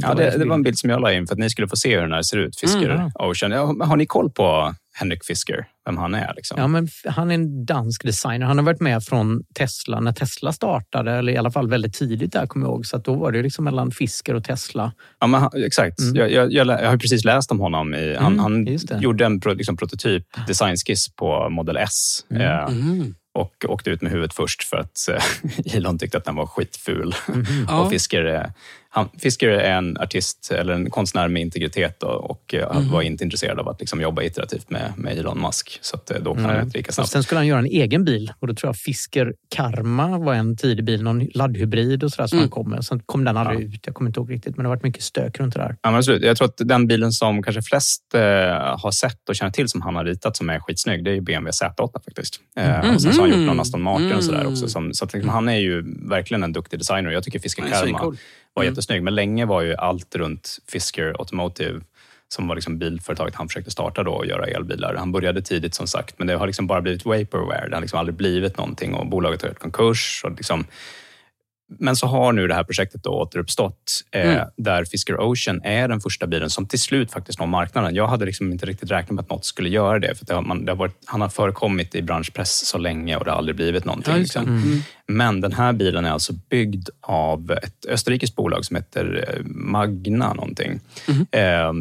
Ja, 0.01 0.13
det, 0.13 0.37
det 0.37 0.45
var 0.45 0.55
en 0.55 0.63
bild 0.63 0.77
som 0.77 0.89
jag 0.89 1.01
la 1.01 1.13
in 1.13 1.27
för 1.27 1.33
att 1.35 1.39
ni 1.39 1.49
skulle 1.49 1.67
få 1.67 1.75
se 1.75 1.95
hur 1.95 2.01
den 2.01 2.11
här 2.13 2.21
ser 2.21 2.37
ut. 2.37 2.59
Fisker 2.59 2.89
Mm. 2.89 3.11
Ocean. 3.15 3.51
Ja, 3.51 3.71
men 3.73 3.87
har 3.87 3.97
ni 3.97 4.05
koll 4.05 4.29
på 4.31 4.75
Henrik 4.97 5.25
Fisker? 5.25 5.65
Vem 5.85 5.97
han 5.97 6.15
är? 6.15 6.33
Liksom? 6.35 6.57
Ja, 6.59 6.67
men 6.67 6.87
han 7.05 7.31
är 7.31 7.35
en 7.35 7.65
dansk 7.65 8.03
designer. 8.03 8.45
Han 8.45 8.57
har 8.57 8.65
varit 8.65 8.79
med 8.81 9.03
från 9.03 9.43
Tesla 9.55 9.99
när 9.99 10.11
Tesla 10.11 10.51
startade, 10.53 11.11
eller 11.11 11.33
i 11.33 11.37
alla 11.37 11.51
fall 11.51 11.69
väldigt 11.69 11.93
tidigt 11.93 12.31
där 12.33 12.47
kommer 12.47 12.65
jag 12.65 12.71
ihåg. 12.73 12.85
Så 12.85 12.97
att 12.97 13.05
då 13.05 13.13
var 13.13 13.31
det 13.31 13.41
liksom 13.41 13.65
mellan 13.65 13.91
Fisker 13.91 14.33
och 14.33 14.43
Tesla. 14.43 14.91
Ja, 15.19 15.27
men, 15.27 15.41
han- 15.41 15.51
exakt. 15.65 15.95
Jag, 16.13 16.31
jag, 16.31 16.53
jag, 16.53 16.67
lä- 16.67 16.81
jag 16.83 16.89
har 16.89 16.97
precis 16.97 17.25
läst 17.25 17.51
om 17.51 17.59
honom. 17.59 17.93
I, 17.93 18.15
han 18.15 18.39
Mm, 18.39 18.39
han 18.39 19.01
gjorde 19.01 19.25
en 19.25 19.39
pro, 19.39 19.53
liksom, 19.53 19.77
prototyp 19.77 20.23
designskiss 20.47 21.09
på 21.15 21.49
Model 21.49 21.77
S. 21.77 22.25
Mm. 22.31 22.41
Eh, 22.41 22.63
Mm. 22.65 23.15
och 23.37 23.65
åkte 23.67 23.89
ut 23.89 24.01
med 24.01 24.11
huvudet 24.11 24.33
först 24.33 24.63
för 24.63 24.77
att 24.77 24.97
eh, 25.09 25.75
Elon 25.75 25.99
tyckte 25.99 26.17
att 26.17 26.25
den 26.25 26.35
var 26.35 26.45
skitful. 26.45 27.15
Ja. 27.67 27.79
och 27.81 27.89
Fisker, 27.91 28.25
eh, 28.25 28.41
han, 28.95 29.09
Fisker 29.19 29.47
är 29.49 29.77
en 29.77 29.97
artist 29.97 30.51
eller 30.51 30.73
en 30.73 30.89
konstnär 30.89 31.27
med 31.27 31.41
integritet 31.41 32.03
och, 32.03 32.31
och 32.31 32.55
Mhm. 32.73 32.91
var 32.91 33.01
inte 33.01 33.23
intresserad 33.23 33.59
av 33.59 33.69
att 33.69 33.79
liksom, 33.79 34.01
jobba 34.01 34.21
iterativt 34.23 34.69
med, 34.69 34.93
med 34.97 35.17
Elon 35.17 35.41
Musk. 35.41 35.79
Så 35.81 35.95
att, 35.95 36.11
eh, 36.11 36.17
då 36.21 36.33
kan 36.35 36.45
han 36.45 36.55
rätt 36.55 36.73
lika 36.73 36.87
Och 36.89 36.93
snabbt. 36.93 37.09
sen 37.09 37.23
skulle 37.23 37.39
han 37.39 37.47
göra 37.47 37.59
en 37.59 37.65
egen 37.65 38.05
bil 38.05 38.33
och 38.39 38.47
då 38.47 38.53
tror 38.55 38.67
jag 38.69 38.75
Fisker 38.77 39.33
Karma 39.55 40.17
var 40.17 40.33
en 40.33 40.57
tidig 40.57 40.85
bil, 40.85 41.03
någon 41.03 41.19
laddhybrid 41.33 42.03
och 42.03 42.11
sådär 42.11 42.27
som 42.27 42.39
han 42.39 42.49
kom 42.49 42.69
med. 42.69 42.85
Sen 42.85 42.99
kom 43.05 43.23
den 43.23 43.37
aldrig 43.37 43.73
ut. 43.73 43.81
Jag 43.85 43.95
kommer 43.95 44.09
inte 44.09 44.19
ihåg 44.19 44.31
riktigt, 44.31 44.57
men 44.57 44.63
det 44.63 44.69
har 44.69 44.75
varit 44.75 44.83
mycket 44.83 45.03
stök 45.03 45.39
runt 45.39 45.53
det 45.53 45.59
där. 45.59 45.75
Ja, 45.81 45.89
men 45.91 45.95
absolut. 45.97 46.23
Jag 46.23 46.37
tror 46.37 46.45
att 46.47 46.57
den 46.57 46.87
bilen 46.87 47.11
som 47.11 47.43
kanske 47.43 47.61
flest 47.61 48.01
eh, 48.13 48.21
har 48.79 48.91
sett 48.91 49.29
och 49.29 49.35
känner 49.35 49.51
till 49.51 49.69
som 49.69 49.81
han 49.81 49.95
har 49.95 50.05
ritat 50.05 50.37
som 50.37 50.49
är 50.49 50.59
skitsnygg, 50.59 51.03
det 51.03 51.11
är 51.11 51.15
ju 51.15 51.21
BMW 51.21 51.51
Z8 51.51 51.93
faktiskt. 52.05 52.39
Eh, 52.57 52.93
och 52.93 53.01
sen 53.01 53.13
så 53.13 53.21
har 53.21 53.27
han 53.29 53.37
gjort 53.39 53.47
någon 53.47 53.59
Aston 53.59 53.81
Martin 53.81 54.13
och 54.13 54.23
sådär 54.23 54.47
också. 54.47 54.67
Som, 54.67 54.93
så 54.93 55.05
att, 55.05 55.13
liksom, 55.13 55.29
han 55.29 55.49
är 55.49 55.57
ju 55.57 55.83
verkligen 56.09 56.43
en 56.43 56.53
duktig 56.53 56.79
designer. 56.79 57.11
Jag 57.11 57.23
tycker 57.23 57.39
Fisker 57.39 57.63
Karma 57.63 58.15
var 58.55 58.63
jättesnygg, 58.63 59.03
men 59.03 59.15
länge 59.15 59.45
var 59.45 59.61
ju 59.61 59.75
allt 59.75 60.15
runt 60.15 60.57
Fisker 60.67 61.15
Automotive 61.19 61.81
som 62.27 62.47
var 62.47 62.55
liksom 62.55 62.77
bilföretaget 62.79 63.35
han 63.35 63.47
försökte 63.47 63.71
starta 63.71 64.03
då 64.03 64.11
och 64.11 64.25
göra 64.25 64.45
elbilar. 64.45 64.95
Han 64.95 65.11
började 65.11 65.41
tidigt 65.41 65.75
som 65.75 65.87
sagt, 65.87 66.19
men 66.19 66.27
det 66.27 66.35
har 66.35 66.47
liksom 66.47 66.67
bara 66.67 66.81
blivit 66.81 67.05
vaporware. 67.05 67.69
Det 67.69 67.75
har 67.75 67.81
liksom 67.81 67.99
aldrig 67.99 68.15
blivit 68.15 68.57
någonting 68.57 68.93
och 68.93 69.07
bolaget 69.07 69.41
har 69.41 69.49
gjort 69.49 69.59
konkurs. 69.59 70.21
Och 70.23 70.31
liksom, 70.31 70.65
Men 71.79 71.95
så 71.95 72.07
har 72.07 72.31
nu 72.33 72.47
det 72.47 72.53
här 72.53 72.63
projektet 72.63 73.03
då 73.03 73.09
återuppstått 73.09 74.03
eh, 74.11 74.21
Mm. 74.35 74.47
där 74.57 74.85
Fisker 74.85 75.19
Ocean 75.19 75.61
är 75.63 75.87
den 75.87 76.01
första 76.01 76.27
bilen 76.27 76.49
som 76.49 76.65
till 76.67 76.79
slut 76.79 77.11
faktiskt 77.11 77.39
når 77.39 77.47
marknaden. 77.47 77.95
Jag 77.95 78.07
hade 78.07 78.25
liksom 78.25 78.51
inte 78.51 78.65
riktigt 78.65 78.91
räknat 78.91 79.11
med 79.11 79.23
att 79.23 79.29
något 79.29 79.45
skulle 79.45 79.69
göra 79.69 79.99
det. 79.99 80.15
För 80.15 80.25
det 80.25 80.33
har, 80.33 80.41
man, 80.41 80.65
det 80.65 80.71
har 80.71 80.77
varit, 80.77 80.97
han 81.05 81.21
har 81.21 81.29
förekommit 81.29 81.95
i 81.95 82.01
branschpress 82.01 82.65
så 82.67 82.77
länge 82.77 83.15
och 83.17 83.25
det 83.25 83.31
har 83.31 83.37
aldrig 83.37 83.55
blivit 83.55 83.85
någonting. 83.85 84.13
Ja, 84.13 84.19
liksom. 84.19 84.43
Mm. 84.45 84.79
Men 85.07 85.41
den 85.41 85.53
här 85.53 85.73
bilen 85.73 86.05
är 86.05 86.11
alltså 86.11 86.33
byggd 86.49 86.89
av 87.01 87.51
ett 87.51 87.85
österrikiskt 87.89 88.35
bolag 88.35 88.65
som 88.65 88.75
heter 88.75 89.25
eh, 89.27 89.43
Magna 89.45 90.33
någonting. 90.33 90.79
Mhm. 91.07 91.25
Eh, 91.31 91.73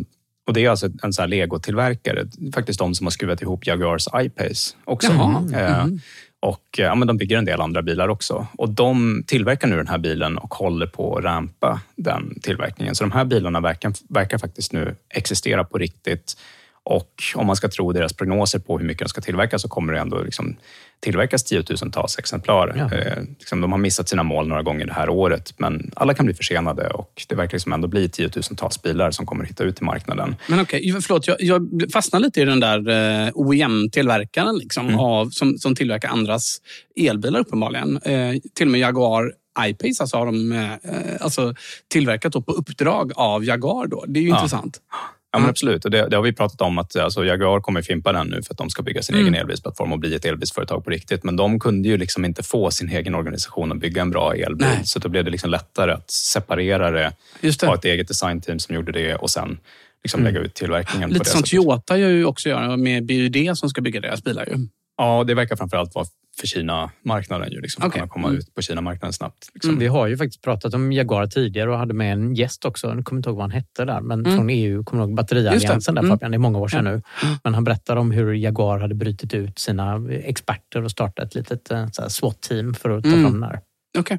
och 0.47 0.55
det 0.55 0.65
är 0.65 0.71
alltså 0.71 0.87
en 0.87 1.13
här 1.19 1.27
legotillverkare. 1.27 2.25
Faktiskt 2.55 2.79
de 2.79 2.95
som 2.95 3.07
har 3.07 3.11
skruvat 3.11 3.43
ihop 3.43 3.67
Jaguars 3.67 4.07
I-Pace 4.25 4.77
också. 4.85 5.13
Jaha. 5.13 5.45
Eh, 5.55 5.87
Mhm 5.87 6.01
och 6.45 6.79
eh, 6.79 6.85
ja, 6.85 6.95
men 6.95 7.09
de 7.09 7.17
bygger 7.17 7.39
en 7.39 7.45
del 7.45 7.61
andra 7.61 7.83
bilar 7.83 8.09
också. 8.09 8.47
Och 8.59 8.69
de 8.69 9.25
tillverkar 9.27 9.69
nu 9.69 9.77
den 9.77 9.89
här 9.89 9.99
bilen 9.99 10.39
och 10.39 10.55
håller 10.55 10.87
på 10.87 11.17
att 11.17 11.25
rampa 11.25 11.81
den 11.97 12.41
tillverkningen. 12.41 12.95
Så 12.95 13.05
de 13.05 13.13
här 13.13 13.25
bilarna 13.25 13.61
verkar, 13.61 13.93
verkar 14.09 14.39
faktiskt 14.39 14.73
nu 14.73 14.97
existera 15.09 15.65
på 15.65 15.79
riktigt. 15.79 16.37
Och 16.83 17.23
om 17.35 17.47
man 17.47 17.57
ska 17.57 17.69
tro 17.69 17.93
deras 17.93 18.13
prognoser 18.13 18.59
på 18.59 18.79
hur 18.79 18.87
mycket 18.87 19.05
de 19.05 19.09
ska 19.09 19.21
tillverka 19.21 19.59
så 19.59 19.69
kommer 19.69 19.93
det 19.93 19.99
ändå 19.99 20.23
liksom 20.23 20.57
tillverkas 21.05 21.45
tiotusentals 21.45 22.19
exemplar. 22.19 22.75
Ja. 22.77 22.97
Eh, 22.99 23.23
liksom, 23.39 23.61
de 23.61 23.73
har 23.73 23.79
missat 23.79 24.09
sina 24.09 24.23
mål 24.23 24.49
några 24.49 24.63
gånger 24.63 24.87
det 24.87 24.93
här 24.93 25.09
året, 25.09 25.55
men 25.57 25.91
alla 25.97 26.15
kan 26.15 26.27
bli 26.27 26.35
försenade 26.35 26.89
och 26.89 27.23
det 27.29 27.35
verkar 27.35 27.53
liksom 27.55 27.73
ändå 27.73 27.89
bli 27.89 28.09
tiotusentals 28.09 28.83
bilar 28.83 29.11
som 29.11 29.27
kommer 29.27 29.45
hitta 29.45 29.65
ut 29.65 29.77
till 29.77 29.85
marknaden. 29.85 30.37
Men 30.49 30.61
okej, 30.61 30.93
förlåt. 31.03 31.27
Jag, 31.27 31.37
jag 31.43 31.85
fastnar 31.93 32.21
lite 32.21 32.41
i 32.41 32.45
den 32.45 32.61
där 32.61 32.79
eh, 32.89 33.31
OEM-tillverkaren 33.35 34.57
liksom, 34.59 34.85
Mm. 34.89 34.99
av, 35.01 35.31
som, 35.31 35.59
som 35.59 35.75
tillverkar 35.75 36.09
andras 36.09 36.59
elbilar 36.97 37.41
uppenbarligen. 37.41 37.97
Eh, 37.97 38.35
till 38.55 38.67
och 38.67 38.71
med 38.73 38.81
Jaguar 38.81 39.33
I-Pace 39.69 40.03
alltså, 40.03 40.17
har 40.17 40.27
de 40.27 40.53
eh, 40.53 40.71
alltså, 41.21 41.55
tillverkat 41.93 42.33
på 42.33 42.53
uppdrag 42.53 43.13
av 43.17 43.45
Jaguar. 43.45 43.87
Då. 43.87 44.05
Det 44.09 44.21
är 44.21 44.23
ju 44.23 44.29
Ja. 44.29 44.37
intressant. 44.37 44.81
Ja, 45.35 45.39
men 45.39 45.45
Mm. 45.45 45.51
absolut. 45.51 45.85
Och 45.85 45.91
det, 45.91 46.09
det 46.09 46.17
har 46.17 46.23
vi 46.23 46.33
pratat 46.33 46.61
om 46.61 46.79
att 46.79 46.97
alltså, 46.97 47.25
Jaguar 47.25 47.61
kommer 47.61 47.83
fimpa 47.83 48.13
den 48.13 48.27
nu 48.27 48.43
för 48.43 48.55
att 48.55 48.59
de 48.59 48.71
ska 48.71 48.83
bygga 48.83 49.03
sin 49.03 49.15
Mm. 49.15 49.27
egen 49.27 49.41
elbilsplattform 49.41 49.93
och 49.93 49.99
bli 49.99 50.15
ett 50.15 50.25
elbilsföretag 50.25 50.85
på 50.85 50.91
riktigt. 50.91 51.25
Men 51.25 51.37
de 51.37 51.61
kunde 51.61 51.89
ju 51.89 51.97
liksom 51.99 52.25
inte 52.25 52.43
få 52.43 52.71
sin 52.71 52.89
egen 52.89 53.15
organisation 53.15 53.73
att 53.73 53.79
bygga 53.79 54.03
en 54.03 54.11
bra 54.11 54.35
elbil. 54.35 54.67
Nej. 54.69 54.81
Så 54.85 54.99
då 54.99 55.09
blev 55.09 55.25
det 55.25 55.31
liksom 55.31 55.51
lättare 55.51 55.93
att 55.93 56.11
separera 56.11 56.91
det, 56.91 57.13
det. 57.41 57.67
ha 57.67 57.75
ett 57.75 57.85
eget 57.85 58.09
designteam 58.09 58.59
som 58.59 58.75
gjorde 58.75 58.93
det 58.93 59.15
och 59.15 59.31
sen 59.31 59.59
liksom 60.03 60.21
Mm. 60.21 60.35
lägga 60.35 60.47
ut 60.47 60.55
tillverkningen 60.55 61.09
på 61.09 61.13
Lite 61.13 61.25
det 61.25 61.31
som 61.31 61.41
sättet. 61.41 61.51
Toyota 61.51 61.97
gör 61.99 62.09
ju 62.11 62.25
också 62.25 62.49
göra 62.49 62.77
med 62.77 63.07
BUD 63.07 63.37
som 63.59 63.69
ska 63.71 63.81
bygga 63.81 64.01
deras 64.01 64.25
bilar. 64.25 64.47
Ju. 64.51 64.69
Ja, 64.97 65.25
det 65.25 65.35
verkar 65.35 65.57
framförallt 65.57 65.95
vara 65.95 66.07
för 66.41 66.47
Kina-marknaden. 66.47 67.53
Ju, 67.53 67.61
liksom, 67.61 67.85
Okej. 67.87 67.93
kunna 68.01 68.09
komma 68.09 68.29
Mm. 68.29 68.39
ut 68.39 68.55
på 68.55 68.63
Kina-marknaden 68.63 69.13
snabbt. 69.13 69.49
Liksom. 69.55 69.71
Mm. 69.71 69.81
Vi 69.81 69.87
har 69.87 70.07
ju 70.07 70.17
faktiskt 70.17 70.43
pratat 70.43 70.75
om 70.75 70.93
Jaguar 70.93 71.27
tidigare 71.27 71.71
och 71.73 71.79
hade 71.79 71.95
med 71.95 72.13
en 72.13 72.35
gäst 72.35 72.65
också. 72.65 72.87
Jag 72.87 73.05
kommer 73.05 73.19
inte 73.19 73.29
ihåg 73.29 73.37
vad 73.37 73.43
han 73.45 73.51
hette 73.51 73.85
där, 73.85 74.01
men 74.01 74.21
Mm. 74.21 74.37
från 74.37 74.51
EU, 74.51 74.85
kommer 74.85 75.03
ihåg 75.03 75.15
batterialliansen 75.15 75.95
det. 75.95 76.01
där 76.01 76.05
Mm. 76.07 76.19
Fabian, 76.19 76.31
det 76.31 76.37
är 76.37 76.39
många 76.39 76.59
år 76.59 76.69
sedan 76.69 76.87
Ja. 76.87 76.93
nu. 76.93 77.03
Men 77.45 77.55
han 77.55 77.65
berättade 77.65 78.01
om 78.01 78.11
hur 78.11 78.33
Jaguar 78.35 78.79
hade 78.79 78.95
brutit 78.95 79.35
ut 79.35 79.59
sina 79.59 80.09
experter 80.11 80.83
och 80.85 80.91
startat 80.91 81.25
ett 81.27 81.35
litet 81.35 81.71
eh, 81.71 81.87
SWAT-team 82.09 82.75
för 82.75 82.91
att 82.91 83.03
ta 83.05 83.09
Mm. 83.11 83.23
fram 83.23 83.33
den 83.33 83.43
här. 83.43 83.61
Okej. 83.99 84.19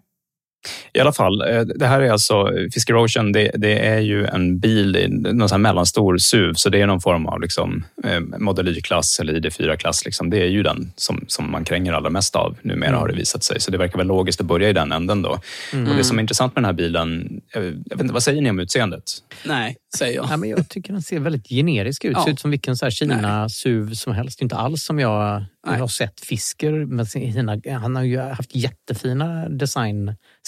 I 0.93 0.99
alla 0.99 1.13
fall, 1.13 1.41
eh, 1.41 1.61
det 1.61 1.85
här 1.87 2.01
är 2.01 2.11
alltså 2.11 2.49
Fisker 2.73 3.05
Ocean. 3.05 3.31
Det, 3.31 3.51
det 3.55 3.79
är 3.87 3.99
ju 3.99 4.25
en 4.25 4.59
bil, 4.59 5.07
någon 5.09 5.49
sån 5.49 5.55
här 5.55 5.61
mellanstor 5.61 6.17
SUV, 6.17 6.53
så 6.53 6.69
det 6.69 6.81
är 6.81 6.87
någon 6.87 7.01
form 7.01 7.25
av 7.25 7.41
liksom, 7.41 7.83
eh, 8.03 8.19
Model 8.19 8.67
Y-klass 8.67 9.19
eller 9.19 9.33
ID4-klass. 9.33 10.05
Liksom. 10.05 10.29
Det 10.29 10.41
är 10.41 10.47
ju 10.47 10.63
den 10.63 10.91
som, 10.95 11.25
som 11.27 11.51
man 11.51 11.65
kränger 11.65 11.93
allra 11.93 12.09
mest 12.09 12.35
av 12.35 12.57
numera 12.61 12.89
Mm. 12.89 12.99
har 12.99 13.07
det 13.07 13.13
visat 13.15 13.43
sig. 13.43 13.61
Så 13.61 13.71
det 13.71 13.77
verkar 13.77 13.97
väl 13.97 14.07
logiskt 14.07 14.41
att 14.41 14.47
börja 14.47 14.69
i 14.69 14.73
den 14.73 14.91
änden 14.91 15.21
då. 15.21 15.39
Mm. 15.73 15.91
Och 15.91 15.97
det 15.97 16.03
som 16.03 16.17
är 16.17 16.21
intressant 16.21 16.55
med 16.55 16.63
den 16.63 16.65
här 16.65 16.73
bilen, 16.73 17.41
jag 17.53 17.63
jag 17.65 17.71
vet 17.71 18.01
inte, 18.01 18.13
vad 18.13 18.23
säger 18.23 18.41
ni 18.41 18.49
om 18.49 18.59
utseendet? 18.59 19.03
Nej, 19.45 19.77
säger 19.97 20.15
jag. 20.15 20.25
Ja, 20.29 20.37
men 20.37 20.49
jag 20.49 20.69
tycker 20.69 20.93
den 20.93 21.01
ser 21.01 21.19
väldigt 21.19 21.49
generisk 21.49 22.05
ut. 22.05 22.11
Ja. 22.15 22.23
Ser 22.23 22.31
ut 22.31 22.39
som 22.39 22.51
vilken 22.51 22.75
Kina-SUV 22.75 23.93
som 23.93 24.13
helst. 24.13 24.41
Inte 24.41 24.55
alls 24.55 24.83
som 24.83 24.99
jag 24.99 25.43
Nej. 25.67 25.79
har 25.79 25.87
sett 25.87 26.19
Fisker. 26.19 26.71
Med 26.71 27.07
sina, 27.07 27.61
han 27.79 27.95
har 27.95 28.03
ju 28.03 28.19
haft 28.19 28.55
jättefina 28.55 29.49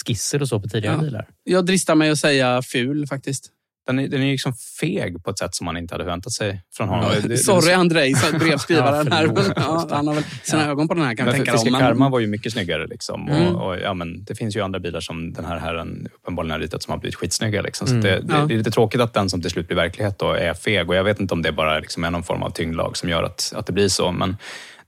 designskisser 0.06 0.42
och 0.42 0.48
så 0.48 0.60
på 0.60 0.68
tidigare 0.68 0.96
Ja. 0.96 1.02
bilar. 1.02 1.28
Jag 1.44 1.66
dristar 1.66 1.96
mig 1.96 2.10
att 2.10 2.20
säga 2.20 2.62
ful 2.62 3.08
faktiskt. 3.08 3.52
Den 3.88 4.00
är, 4.00 4.08
den 4.08 4.22
är 4.22 4.26
ju 4.26 4.32
liksom 4.32 4.54
feg 4.80 5.24
på 5.24 5.30
ett 5.32 5.38
sätt 5.40 5.56
som 5.56 5.66
man 5.66 5.78
inte 5.78 5.94
hade 5.94 6.04
förväntat 6.04 6.34
sig 6.34 6.62
från 6.74 6.90
honom. 6.90 7.10
Det- 7.22 7.28
det- 7.28 7.38
Sorry 7.38 7.74
Andrei, 7.74 8.14
så 8.16 8.38
brevskrivaren 8.38 9.08
Ja, 9.12 9.16
här. 9.16 9.30
Ja, 9.56 9.88
han 9.92 10.08
har 10.08 10.14
väl 10.16 10.24
sina 10.44 10.66
ögon 10.70 10.88
på 10.88 10.94
den 10.94 11.04
här 11.04 11.16
kan 11.16 11.26
jag 11.28 11.38
Men 11.38 11.46
tänka 11.46 11.72
men- 11.72 11.82
Karma 11.82 12.10
var 12.10 12.20
ju 12.20 12.28
mycket 12.28 12.54
snyggare. 12.54 12.88
Liksom. 12.88 13.28
Mm. 13.30 13.56
Och, 13.56 13.68
och, 13.70 13.80
ja, 13.80 13.94
men 13.94 14.24
det 14.24 14.36
finns 14.36 14.56
ju 14.56 14.62
andra 14.62 14.80
bilar 14.80 15.00
som 15.00 15.34
den 15.34 15.46
här 15.46 15.58
herren 15.60 16.08
uppenbarligen 16.16 16.52
har 16.52 16.60
ritat 16.60 16.84
som 16.84 16.92
har 16.92 17.00
blivit 17.00 17.16
skitsnygga. 17.16 17.62
Liksom. 17.62 17.88
Så 17.88 17.94
Mm. 17.94 18.04
det, 18.06 18.20
det, 18.20 18.34
Ja. 18.34 18.46
det 18.46 18.54
är 18.54 18.58
lite 18.58 18.72
tråkigt 18.72 19.02
att 19.02 19.14
den 19.14 19.30
som 19.30 19.42
till 19.42 19.52
slut 19.52 19.68
blir 19.68 19.76
verklighet 19.78 20.20
då 20.20 20.32
är 20.34 20.54
feg. 20.54 20.90
Och 20.90 20.96
jag 20.96 21.04
vet 21.04 21.20
inte 21.20 21.34
om 21.34 21.42
det 21.42 21.52
bara 21.52 21.80
liksom 21.80 22.04
är 22.04 22.12
någon 22.12 22.24
form 22.24 22.44
av 22.44 22.50
tyngdlag 22.50 22.98
som 22.98 23.10
gör 23.10 23.24
att, 23.24 23.54
att 23.56 23.66
det 23.66 23.74
blir 23.74 23.88
så. 23.90 24.12
Men 24.12 24.38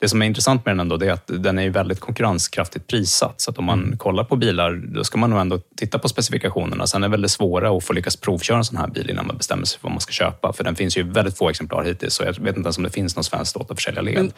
det 0.02 0.10
som 0.10 0.22
är 0.22 0.26
intressant 0.26 0.66
med 0.66 0.72
den 0.72 0.80
ändå, 0.80 0.96
är 1.06 1.12
att 1.12 1.28
den 1.28 1.60
är 1.60 1.70
väldigt 1.70 2.00
konkurrenskraftigt 2.00 2.88
prissatt. 2.88 3.42
Så 3.42 3.52
att 3.52 3.58
om 3.58 3.66
man 3.66 3.84
Mm. 3.84 3.98
kollar 3.98 4.24
på 4.24 4.36
bilar, 4.36 4.74
då 4.96 5.04
ska 5.04 5.18
man 5.18 5.30
nog 5.30 5.40
ändå 5.40 5.60
titta 5.78 6.00
på 6.00 6.10
specifikationerna. 6.10 6.88
Sen 6.88 7.04
är 7.04 7.08
det 7.08 7.12
väldigt 7.12 7.32
svåra 7.32 7.78
att 7.78 7.84
få 7.84 7.94
lyckas 7.94 8.16
provköra 8.16 8.58
en 8.58 8.66
sån 8.66 8.78
här 8.78 8.88
bil 8.88 9.10
innan 9.10 9.28
man 9.28 9.38
bestämmer 9.38 9.66
sig 9.66 9.80
för 9.80 9.84
vad 9.88 9.92
man 9.94 10.02
ska 10.02 10.12
köpa. 10.12 10.54
För 10.54 10.64
den 10.64 10.76
finns 10.76 10.98
ju 10.98 11.04
väldigt 11.04 11.38
få 11.38 11.50
exemplar 11.50 11.84
hittills, 11.84 12.14
så 12.14 12.24
jag 12.24 12.40
vet 12.40 12.58
inte 12.58 12.68
ens 12.68 12.78
om 12.78 12.84
det 12.84 12.90
finns 12.90 13.16
någon 13.16 13.24
svenskt 13.24 13.58
återförsäljarled. 13.58 14.14
Men- 14.16 14.32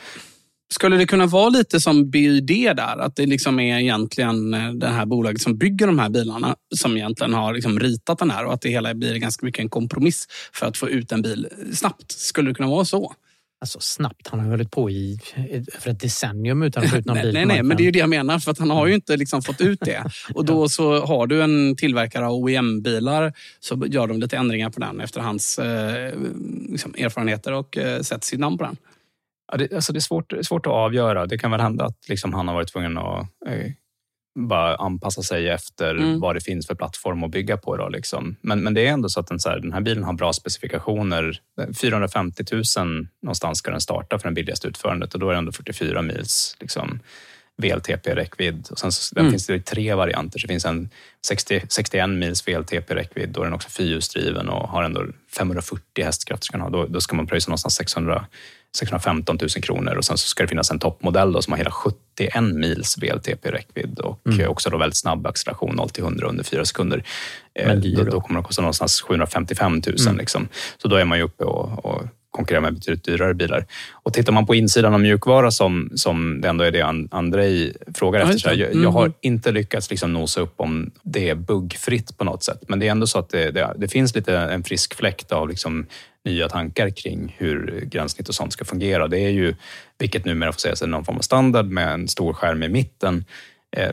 Skulle 0.73 0.97
det 0.97 1.05
kunna 1.05 1.25
vara 1.25 1.49
lite 1.49 1.79
som 1.81 2.09
BUD 2.09 2.47
där? 2.47 2.97
Att 2.99 3.15
det 3.15 3.25
liksom 3.25 3.59
är 3.59 3.79
egentligen 3.79 4.53
eh, 4.53 4.71
det 4.73 4.87
här 4.87 5.05
bolaget 5.05 5.41
som 5.41 5.57
bygger 5.57 5.87
de 5.87 5.99
här 5.99 6.09
bilarna 6.09 6.55
som 6.75 6.97
egentligen 6.97 7.33
har 7.33 7.53
liksom 7.53 7.79
ritat 7.79 8.19
den 8.19 8.31
här 8.31 8.45
och 8.45 8.53
att 8.53 8.61
det 8.61 8.69
hela 8.69 8.93
blir 8.93 9.15
ganska 9.15 9.45
mycket 9.45 9.61
en 9.61 9.69
kompromiss 9.69 10.27
för 10.53 10.65
att 10.65 10.77
få 10.77 10.89
ut 10.89 11.11
en 11.11 11.21
bil 11.21 11.47
snabbt. 11.73 12.11
Skulle 12.11 12.49
det 12.49 12.53
kunna 12.55 12.69
vara 12.69 12.85
så? 12.85 13.13
Alltså 13.61 13.79
snabbt, 13.79 14.27
han 14.27 14.39
har 14.39 14.47
hållit 14.47 14.71
på 14.71 14.89
i 14.89 15.19
över 15.37 15.89
ett 15.89 15.99
decennium 15.99 16.63
utan 16.63 16.83
att 16.83 16.89
få 16.89 16.97
ut 16.97 17.05
någon 17.05 17.21
bil 17.21 17.33
nej, 17.33 17.45
nej, 17.45 17.63
men 17.63 17.77
det 17.77 17.83
är 17.83 17.85
ju 17.85 17.91
det 17.91 17.99
jag 17.99 18.09
menar. 18.09 18.39
För 18.39 18.51
att 18.51 18.59
han 18.59 18.69
har 18.69 18.87
ju 18.87 18.95
inte 18.95 19.17
liksom 19.17 19.41
fått 19.41 19.61
ut 19.61 19.79
det. 19.79 20.03
Och 20.33 20.45
då 20.45 20.69
så 20.69 21.05
har 21.05 21.27
du 21.27 21.43
en 21.43 21.75
tillverkare 21.75 22.27
av 22.27 22.33
OEM-bilar 22.33 23.33
så 23.59 23.83
gör 23.87 24.07
de 24.07 24.19
lite 24.19 24.37
ändringar 24.37 24.69
på 24.69 24.79
den 24.79 25.01
efter 25.01 25.21
hans 25.21 25.59
eh, 25.59 26.13
liksom 26.69 26.95
erfarenheter 26.97 27.53
och 27.53 27.77
eh, 27.77 28.01
sätter 28.01 28.25
sitt 28.25 28.39
namn 28.39 28.57
på 28.57 28.63
den. 28.63 28.77
Ja, 29.51 29.57
det, 29.57 29.73
alltså 29.73 29.93
det, 29.93 29.99
är 29.99 30.01
svårt, 30.01 30.29
det 30.29 30.37
är 30.37 30.43
svårt 30.43 30.65
att 30.65 30.73
avgöra. 30.73 31.25
Det 31.25 31.37
kan 31.37 31.51
väl 31.51 31.61
hända 31.61 31.85
att 31.85 32.09
liksom 32.09 32.33
han 32.33 32.47
har 32.47 32.55
varit 32.55 32.71
tvungen 32.71 32.97
att 32.97 33.27
eh, 33.47 33.71
bara 34.35 34.75
anpassa 34.75 35.21
sig 35.21 35.49
efter 35.49 35.95
Mm. 35.95 36.19
vad 36.19 36.35
det 36.35 36.41
finns 36.41 36.67
för 36.67 36.75
plattform 36.75 37.23
att 37.23 37.31
bygga 37.31 37.57
på. 37.57 37.77
Då, 37.77 37.89
liksom. 37.89 38.35
men, 38.41 38.59
men 38.63 38.73
det 38.73 38.87
är 38.87 38.91
ändå 38.91 39.09
så 39.09 39.19
att 39.19 39.27
den, 39.27 39.39
så 39.39 39.49
här, 39.49 39.59
den 39.59 39.73
här 39.73 39.81
bilen 39.81 40.03
har 40.03 40.13
bra 40.13 40.33
specifikationer. 40.33 41.39
450 41.81 42.43
000 42.51 43.07
någonstans 43.21 43.57
ska 43.57 43.71
den 43.71 43.81
starta 43.81 44.19
för 44.19 44.27
den 44.27 44.33
billigaste 44.33 44.67
utförandet 44.67 45.13
och 45.13 45.19
då 45.19 45.29
är 45.29 45.31
det 45.31 45.37
ändå 45.37 45.51
44 45.51 46.01
mils 46.01 46.57
liksom, 46.59 46.99
VLTP-räckvidd. 47.61 48.71
Och 48.71 48.79
sen 48.79 48.91
så, 48.91 49.19
Mm. 49.19 49.31
finns 49.31 49.47
det 49.47 49.55
i 49.55 49.61
tre 49.61 49.93
varianter. 49.93 50.39
Så 50.39 50.47
det 50.47 50.53
finns 50.53 50.65
en 50.65 50.89
60, 51.27 51.61
61 51.69 52.09
mils 52.09 52.47
VLTP-räckvidd. 52.47 53.29
Då 53.29 53.41
är 53.41 53.45
den 53.45 53.53
också 53.53 53.69
fyrhjulsdriven 53.69 54.49
och 54.49 54.69
har 54.69 54.83
ändå 54.83 55.05
540 55.37 56.03
hästkrafter. 56.05 56.45
Ska 56.45 56.57
ha. 56.57 56.69
Då, 56.69 56.85
då 56.85 57.01
ska 57.01 57.15
man 57.15 57.27
pröjsa 57.27 57.49
någonstans 57.49 57.75
600, 57.75 58.25
615 58.77 59.37
000 59.41 59.49
kronor. 59.49 59.95
Och 59.95 60.05
sen 60.05 60.17
så 60.17 60.27
ska 60.27 60.43
det 60.43 60.47
finnas 60.47 60.71
en 60.71 60.79
toppmodell 60.79 61.31
då, 61.31 61.41
som 61.41 61.51
har 61.53 61.57
hela 61.57 61.71
71 61.71 62.33
mils 62.43 62.97
VLTP-räckvidd 62.97 63.99
och 63.99 64.19
Mm. 64.25 64.39
eh, 64.39 64.47
också 64.47 64.69
då 64.69 64.77
väldigt 64.77 64.97
snabb 64.97 65.27
acceleration 65.27 65.75
0 65.75 65.89
till 65.89 66.03
100 66.03 66.27
under 66.29 66.43
fyra 66.43 66.65
sekunder. 66.65 67.03
Eh, 67.53 67.67
Men 67.67 67.81
då, 67.95 68.03
då. 68.03 68.11
då 68.11 68.21
kommer 68.21 68.37
den 68.37 68.43
kosta 68.43 68.61
någonstans 68.61 69.01
755 69.01 69.81
000. 69.87 69.95
Mm. 70.01 70.17
Liksom. 70.17 70.47
Så 70.77 70.87
då 70.87 70.95
är 70.95 71.05
man 71.05 71.17
ju 71.17 71.23
uppe 71.23 71.43
och, 71.43 71.85
och 71.85 72.03
konkurrerar 72.31 72.61
med 72.61 72.73
betydligt 72.73 73.03
dyrare 73.03 73.33
bilar. 73.33 73.65
Och 73.91 74.13
tittar 74.13 74.33
man 74.33 74.45
på 74.45 74.55
insidan 74.55 74.93
av 74.93 74.99
mjukvara 74.99 75.51
som, 75.51 75.91
som 75.95 76.41
det 76.41 76.47
ändå 76.47 76.63
är 76.63 76.71
det 76.71 76.81
And- 76.81 77.07
Andrei 77.11 77.73
frågar 77.93 78.19
efter. 78.21 78.37
Så 78.37 78.49
jag, 78.53 78.75
jag 78.75 78.91
har 78.91 79.11
inte 79.21 79.51
lyckats 79.51 79.89
liksom 79.89 80.13
nosa 80.13 80.41
upp 80.41 80.53
om 80.57 80.91
det 81.03 81.29
är 81.29 81.35
buggfritt 81.35 82.17
på 82.17 82.23
något 82.23 82.43
sätt. 82.43 82.63
Men 82.67 82.79
det 82.79 82.87
är 82.87 82.91
ändå 82.91 83.07
så 83.07 83.19
att 83.19 83.29
det, 83.29 83.51
det, 83.51 83.73
det 83.77 83.87
finns 83.87 84.15
lite 84.15 84.37
en 84.37 84.63
frisk 84.63 84.93
fläkt 84.93 85.31
av 85.31 85.49
liksom 85.49 85.85
nya 86.25 86.49
tankar 86.49 86.89
kring 86.89 87.35
hur 87.37 87.85
gränssnitt 87.85 88.29
och 88.29 88.35
sånt 88.35 88.53
ska 88.53 88.65
fungera. 88.65 89.07
Det 89.07 89.19
är 89.19 89.29
ju, 89.29 89.55
vilket 89.99 90.25
numera 90.25 90.51
får 90.51 90.59
sägas 90.59 90.81
är 90.81 90.87
någon 90.87 91.05
form 91.05 91.17
av 91.17 91.21
standard 91.21 91.65
med 91.65 91.93
en 91.93 92.07
stor 92.07 92.33
skärm 92.33 92.63
i 92.63 92.69
mitten. 92.69 93.25
Eh, 93.77 93.91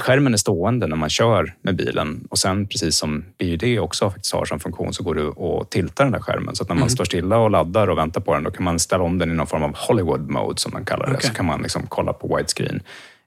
skärmen 0.00 0.32
är 0.32 0.36
stående 0.38 0.86
när 0.86 0.96
man 0.96 1.10
kör 1.10 1.54
med 1.62 1.76
bilen 1.76 2.26
och 2.30 2.38
sen 2.38 2.66
precis 2.66 2.96
som 2.96 3.24
BUD 3.38 3.78
också 3.78 4.10
faktiskt 4.10 4.34
har 4.34 4.44
som 4.44 4.60
funktion 4.60 4.94
så 4.94 5.02
går 5.02 5.14
det 5.14 5.28
att 5.62 5.70
tilta 5.70 6.02
den 6.02 6.12
där 6.12 6.20
skärmen. 6.20 6.56
Så 6.56 6.62
att 6.62 6.68
när 6.68 6.74
man 6.74 6.82
Mm. 6.82 6.90
står 6.90 7.04
stilla 7.04 7.38
och 7.38 7.50
laddar 7.50 7.90
och 7.90 7.98
väntar 7.98 8.20
på 8.20 8.34
den 8.34 8.42
då 8.44 8.50
kan 8.50 8.64
man 8.64 8.78
ställa 8.78 9.04
om 9.04 9.18
den 9.18 9.30
i 9.30 9.34
någon 9.34 9.46
form 9.46 9.62
av 9.62 9.76
Hollywood 9.76 10.30
mode 10.30 10.60
som 10.60 10.72
man 10.72 10.84
kallar 10.84 11.06
det. 11.06 11.12
Okej. 11.14 11.28
Så 11.28 11.34
kan 11.34 11.46
man 11.46 11.62
liksom 11.62 11.82
kolla 11.88 12.12
på 12.12 12.36
widescreen 12.36 12.80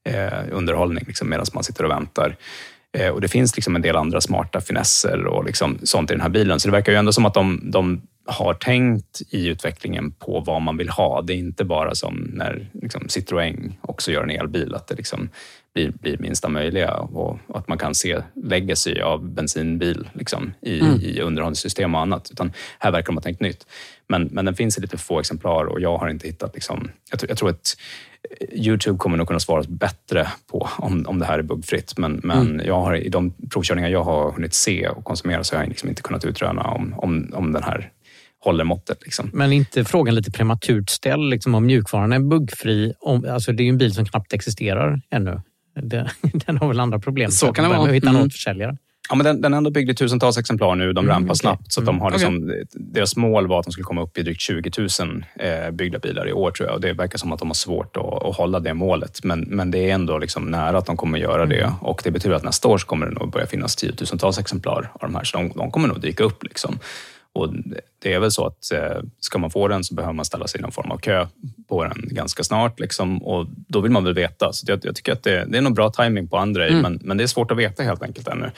eh, 0.10 0.44
underhållning 0.52 1.04
liksom, 1.08 1.30
medan 1.30 1.46
man 1.54 1.64
sitter 1.64 1.84
och 1.84 1.92
väntar. 1.92 2.36
Eh, 2.98 3.10
och 3.10 3.22
det 3.22 3.28
finns 3.28 3.56
liksom 3.56 3.76
en 3.76 3.82
del 3.82 3.96
andra 3.96 4.22
smarta 4.22 4.62
finesser 4.62 5.26
och 5.26 5.46
liksom 5.46 5.78
sånt 5.84 6.12
i 6.12 6.14
den 6.14 6.22
här 6.22 6.30
bilen. 6.30 6.60
Så 6.60 6.68
det 6.68 6.72
verkar 6.72 6.92
ju 6.92 6.98
ändå 6.98 7.12
som 7.12 7.26
att 7.26 7.34
de, 7.34 7.62
de 7.72 8.02
har 8.26 8.54
tänkt 8.54 9.22
i 9.30 9.48
utvecklingen 9.48 10.12
på 10.12 10.40
vad 10.40 10.62
man 10.62 10.78
vill 10.78 10.90
ha. 10.90 11.22
Det 11.22 11.34
är 11.34 11.38
inte 11.38 11.66
bara 11.66 11.96
som 11.96 12.32
när 12.34 12.70
liksom, 12.74 13.02
Citroën 13.08 13.74
också 13.82 14.12
gör 14.12 14.24
en 14.24 14.30
elbil, 14.30 14.76
att 14.76 14.88
det 14.88 14.96
liksom 14.96 15.30
blir, 15.78 15.92
blir 15.92 16.18
minsta 16.18 16.50
möjliga 16.50 16.94
och, 16.94 17.40
att 17.54 17.68
man 17.68 17.78
kan 17.78 17.96
se 17.96 18.22
legacy 18.36 19.00
av 19.00 19.30
bensinbil 19.30 20.10
liksom, 20.14 20.54
i, 20.62 20.80
mm. 20.80 21.02
i 21.02 21.22
underhållssystem 21.22 21.96
och 21.96 22.02
annat. 22.02 22.32
Utan 22.32 22.52
här 22.80 22.92
verkar 22.92 23.08
de 23.08 23.16
ha 23.16 23.22
tänkt 23.22 23.42
nytt. 23.42 23.66
Men, 24.08 24.30
men 24.32 24.46
den 24.46 24.56
finns 24.56 24.78
i 24.78 24.82
lite 24.82 24.98
få 24.98 25.20
exemplar 25.20 25.66
och 25.66 25.82
jag 25.82 25.98
har 25.98 26.10
inte 26.10 26.28
hittat... 26.28 26.56
Liksom, 26.56 26.90
jag, 27.12 27.30
jag 27.30 27.38
tror 27.38 27.50
att 27.50 27.78
Youtube 28.52 28.98
kommer 28.98 29.18
nog 29.18 29.28
kunna 29.28 29.40
svara 29.40 29.64
bättre 29.68 30.28
på 30.52 30.70
om, 30.78 31.06
om 31.08 31.20
det 31.20 31.26
här 31.26 31.40
är 31.40 31.44
buggfritt. 31.44 31.98
Men, 31.98 32.22
men 32.24 32.42
mm. 32.42 32.66
jag 32.68 32.80
har, 32.80 32.96
i 32.96 33.10
de 33.10 33.34
provkörningar 33.50 33.90
jag 33.90 34.04
har 34.04 34.32
hunnit 34.32 34.54
se 34.54 34.88
och 34.88 35.04
konsumera 35.04 35.44
så 35.44 35.56
har 35.56 35.64
jag 35.64 35.70
liksom 35.70 35.90
inte 35.90 36.02
kunnat 36.02 36.26
utröna 36.26 36.62
om, 36.62 36.94
om, 36.98 37.32
om 37.34 37.52
den 37.52 37.64
här 37.64 37.92
håller 38.40 38.64
måttet. 38.64 38.98
Liksom. 39.04 39.30
Men 39.34 39.54
inte 39.54 39.86
frågan 39.86 40.16
lite 40.16 40.32
prematurt 40.32 40.90
ställd 40.90 41.30
liksom, 41.30 41.56
om 41.56 41.66
mjukvaran 41.66 42.14
är 42.14 42.20
buggfri? 42.20 42.94
Om, 43.00 43.26
alltså, 43.30 43.52
det 43.52 43.64
är 43.64 43.66
ju 43.66 43.70
en 43.70 43.78
bil 43.78 43.94
som 43.94 44.06
knappt 44.06 44.34
existerar 44.34 45.02
ännu. 45.10 45.42
Det, 45.82 46.12
den 46.46 46.58
har 46.58 46.68
väl 46.68 46.80
andra 46.80 47.00
problem. 47.00 47.32
Så 47.32 47.54
kan 47.54 47.70
det 47.70 47.78
vara. 47.78 47.92
Hitta 47.92 48.10
mm. 48.10 48.22
någon 48.22 48.30
försäljare. 48.30 48.78
Ja, 49.10 49.16
men 49.16 49.26
den, 49.26 49.42
den 49.42 49.54
ändå 49.54 49.70
byggd 49.70 49.90
i 49.90 49.96
tusentals 49.96 50.38
exemplar 50.38 50.76
nu. 50.76 50.94
De 50.94 51.06
mm, 51.06 51.10
rampar 51.10 51.26
okay. 51.26 51.36
snabbt. 51.36 51.74
Så 51.74 51.82
de 51.82 52.02
har 52.02 52.08
mm. 52.08 52.20
liksom, 52.20 52.44
okay. 52.44 52.64
Deras 52.72 53.16
mål 53.16 53.48
var 53.48 53.60
att 53.60 53.66
de 53.66 53.72
skulle 53.72 53.84
komma 53.84 54.02
upp 54.02 54.18
i 54.18 54.24
drygt 54.24 54.42
20 54.42 54.72
000 54.78 55.24
eh, 55.40 55.72
byggda 55.72 56.00
bilar 56.00 56.28
i 56.28 56.34
år, 56.34 56.52
tror 56.52 56.68
jag. 56.68 56.76
Och 56.76 56.82
det 56.82 56.94
verkar 56.94 57.18
som 57.18 57.32
att 57.32 57.40
de 57.40 57.48
har 57.48 57.56
svårt 57.56 57.98
att, 57.98 58.26
att 58.26 58.36
hålla 58.36 58.60
det 58.60 58.74
målet. 58.74 59.24
Men, 59.24 59.40
men 59.42 59.72
det 59.72 59.90
är 59.90 59.94
ändå 59.94 60.18
liksom 60.18 60.52
nära 60.52 60.78
att 60.78 60.86
de 60.86 60.98
kommer 60.98 61.20
göra 61.20 61.46
det. 61.46 61.62
Mm. 61.62 61.74
Och 61.82 62.02
det 62.04 62.12
betyder 62.12 62.36
att 62.36 62.44
nästa 62.44 62.68
år 62.68 62.78
kommer 62.78 63.06
det 63.06 63.12
nog 63.12 63.32
börja 63.32 63.48
finnas 63.48 63.76
tiotusentals 63.76 64.40
exemplar 64.40 64.92
av 64.94 65.00
de 65.00 65.16
här. 65.16 65.24
Så 65.24 65.38
de, 65.38 65.52
de 65.56 65.72
kommer 65.72 65.88
nog 65.88 66.02
dyka 66.02 66.24
upp. 66.24 66.44
Liksom. 66.44 66.80
Och 67.38 67.54
det 68.00 68.14
är 68.14 68.20
väl 68.20 68.32
så 68.32 68.46
att 68.46 68.72
eh, 68.72 69.02
ska 69.20 69.40
man 69.40 69.52
få 69.52 69.68
den 69.68 69.84
så 69.84 69.96
behöver 69.96 70.14
man 70.14 70.26
ställa 70.26 70.48
sig 70.48 70.60
i 70.60 70.62
någon 70.62 70.72
form 70.72 70.92
av 70.92 70.98
kö 70.98 71.28
på 71.68 71.84
den 71.84 72.02
ganska 72.04 72.44
snart. 72.44 72.80
Liksom, 72.80 73.24
och 73.24 73.48
då 73.68 73.80
vill 73.80 73.92
man 73.92 74.04
väl 74.04 74.14
veta. 74.14 74.54
Så 74.54 74.66
jag, 74.68 74.80
jag 74.84 74.96
tycker 74.96 75.12
att 75.12 75.24
det, 75.24 75.46
det, 75.46 75.58
är 75.58 75.62
nog 75.62 75.76
bra 75.76 75.90
timing 75.90 76.28
på 76.28 76.38
andra 76.38 76.68
mm. 76.68 76.82
men, 76.82 77.00
men 77.04 77.18
det 77.18 77.24
är 77.24 77.28
svårt 77.28 77.52
att 77.52 77.58
veta 77.58 77.84
helt 77.84 78.04
enkelt 78.04 78.28
ännu. 78.28 78.52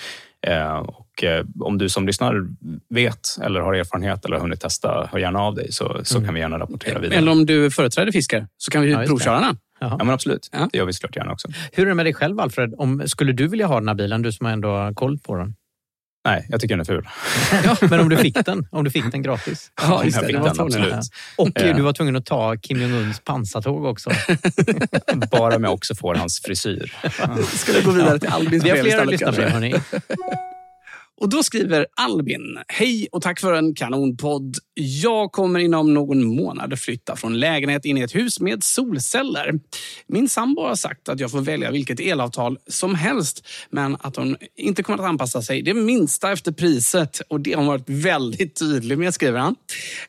Eh, 0.47 0.77
och 0.77 1.23
eh, 1.23 1.45
om 1.59 1.77
du 1.77 1.89
som 1.89 2.07
lyssnar 2.07 2.47
vet 2.89 3.37
eller 3.43 3.59
har 3.59 3.73
erfarenhet 3.73 4.25
eller 4.25 4.35
har 4.35 4.41
hunnit 4.41 4.61
testa, 4.61 5.09
hör 5.11 5.19
gärna 5.19 5.39
av 5.39 5.55
dig 5.55 5.71
så, 5.71 5.99
så 6.03 6.17
mm. 6.17 6.25
kan 6.25 6.33
vi 6.33 6.39
gärna 6.39 6.59
rapportera 6.59 6.99
vidare. 6.99 7.17
Eller 7.17 7.31
om 7.31 7.45
du 7.45 7.71
företräder 7.71 8.11
fiskar 8.11 8.47
så 8.57 8.71
kan 8.71 8.81
vi 8.81 8.91
ja, 8.91 9.03
provköra 9.05 9.39
den. 9.39 9.57
Ja, 9.79 9.97
men 9.97 10.09
absolut. 10.09 10.49
Ja. 10.51 10.69
Det 10.71 10.77
gör 10.77 10.85
vi 10.85 10.93
såklart 10.93 11.15
gärna 11.15 11.31
också. 11.31 11.47
Hur 11.71 11.83
är 11.83 11.89
det 11.89 11.95
med 11.95 12.05
dig 12.05 12.13
själv, 12.13 12.39
Alfred? 12.39 12.73
Om, 12.77 13.03
skulle 13.07 13.31
du 13.31 13.47
vilja 13.47 13.67
ha 13.67 13.79
den 13.79 13.87
här 13.87 13.95
bilen, 13.95 14.21
du 14.21 14.31
som 14.31 14.45
ändå 14.45 14.67
har 14.67 14.93
koll 14.93 15.17
på 15.17 15.35
den? 15.35 15.55
Nej, 16.29 16.45
jag 16.49 16.61
tycker 16.61 16.75
den 16.75 16.81
är 16.81 16.85
ful. 16.85 17.07
ja, 17.63 17.77
men 17.89 17.99
om 17.99 18.09
du 18.09 18.17
fick 18.17 18.45
den, 18.45 18.67
om 18.71 18.83
du 18.83 18.91
fick 18.91 19.11
den 19.11 19.21
gratis? 19.21 19.71
Ja, 19.81 20.03
just 20.03 20.19
det. 20.19 20.31
Jag 20.31 20.45
fick 20.45 20.57
den, 20.57 20.65
absolut. 20.65 21.05
Och 21.35 21.49
du 21.53 21.81
var 21.81 21.93
tvungen 21.93 22.15
att 22.15 22.25
ta 22.25 22.57
Kim 22.57 22.81
Jong-Uns 22.81 23.21
pansartåg 23.23 23.85
också. 23.85 24.09
Bara 25.31 25.55
om 25.55 25.63
jag 25.63 25.73
också 25.73 25.95
får 25.95 26.15
hans 26.15 26.41
frisyr. 26.41 26.95
Ska 27.53 27.71
vi 27.71 27.81
gå 27.81 27.91
vidare 27.91 28.19
till 28.19 28.29
Albins 28.29 28.63
Vi 28.63 28.69
har 28.69 28.77
flera 28.77 29.03
lyssnarbrev, 29.03 29.49
hörni. 29.49 29.75
Och 31.19 31.29
då 31.29 31.43
skriver 31.43 31.85
Albin. 31.95 32.59
Hej 32.67 33.07
och 33.11 33.21
tack 33.21 33.39
för 33.39 33.53
en 33.53 33.75
kanonpodd. 33.75 34.57
Jag 34.73 35.31
kommer 35.31 35.59
inom 35.59 35.93
någon 35.93 36.35
månad 36.35 36.79
flytta 36.79 37.15
från 37.15 37.39
lägenhet 37.39 37.85
in 37.85 37.97
i 37.97 38.01
ett 38.01 38.15
hus 38.15 38.39
med 38.39 38.63
solceller. 38.63 39.59
Min 40.07 40.29
sambo 40.29 40.61
har 40.61 40.75
sagt 40.75 41.09
att 41.09 41.19
jag 41.19 41.31
får 41.31 41.41
välja 41.41 41.71
vilket 41.71 41.99
elavtal 41.99 42.57
som 42.67 42.95
helst, 42.95 43.47
men 43.69 43.97
att 44.01 44.15
hon 44.15 44.37
inte 44.55 44.83
kommer 44.83 45.03
att 45.03 45.09
anpassa 45.09 45.41
sig 45.41 45.61
det 45.61 45.73
minsta 45.73 46.31
efter 46.31 46.51
priset. 46.51 47.21
Och 47.27 47.39
det 47.39 47.53
har 47.53 47.57
hon 47.57 47.67
varit 47.67 47.89
väldigt 47.89 48.55
tydlig 48.55 48.97
med, 48.97 49.13
skriver 49.13 49.39
han. 49.39 49.55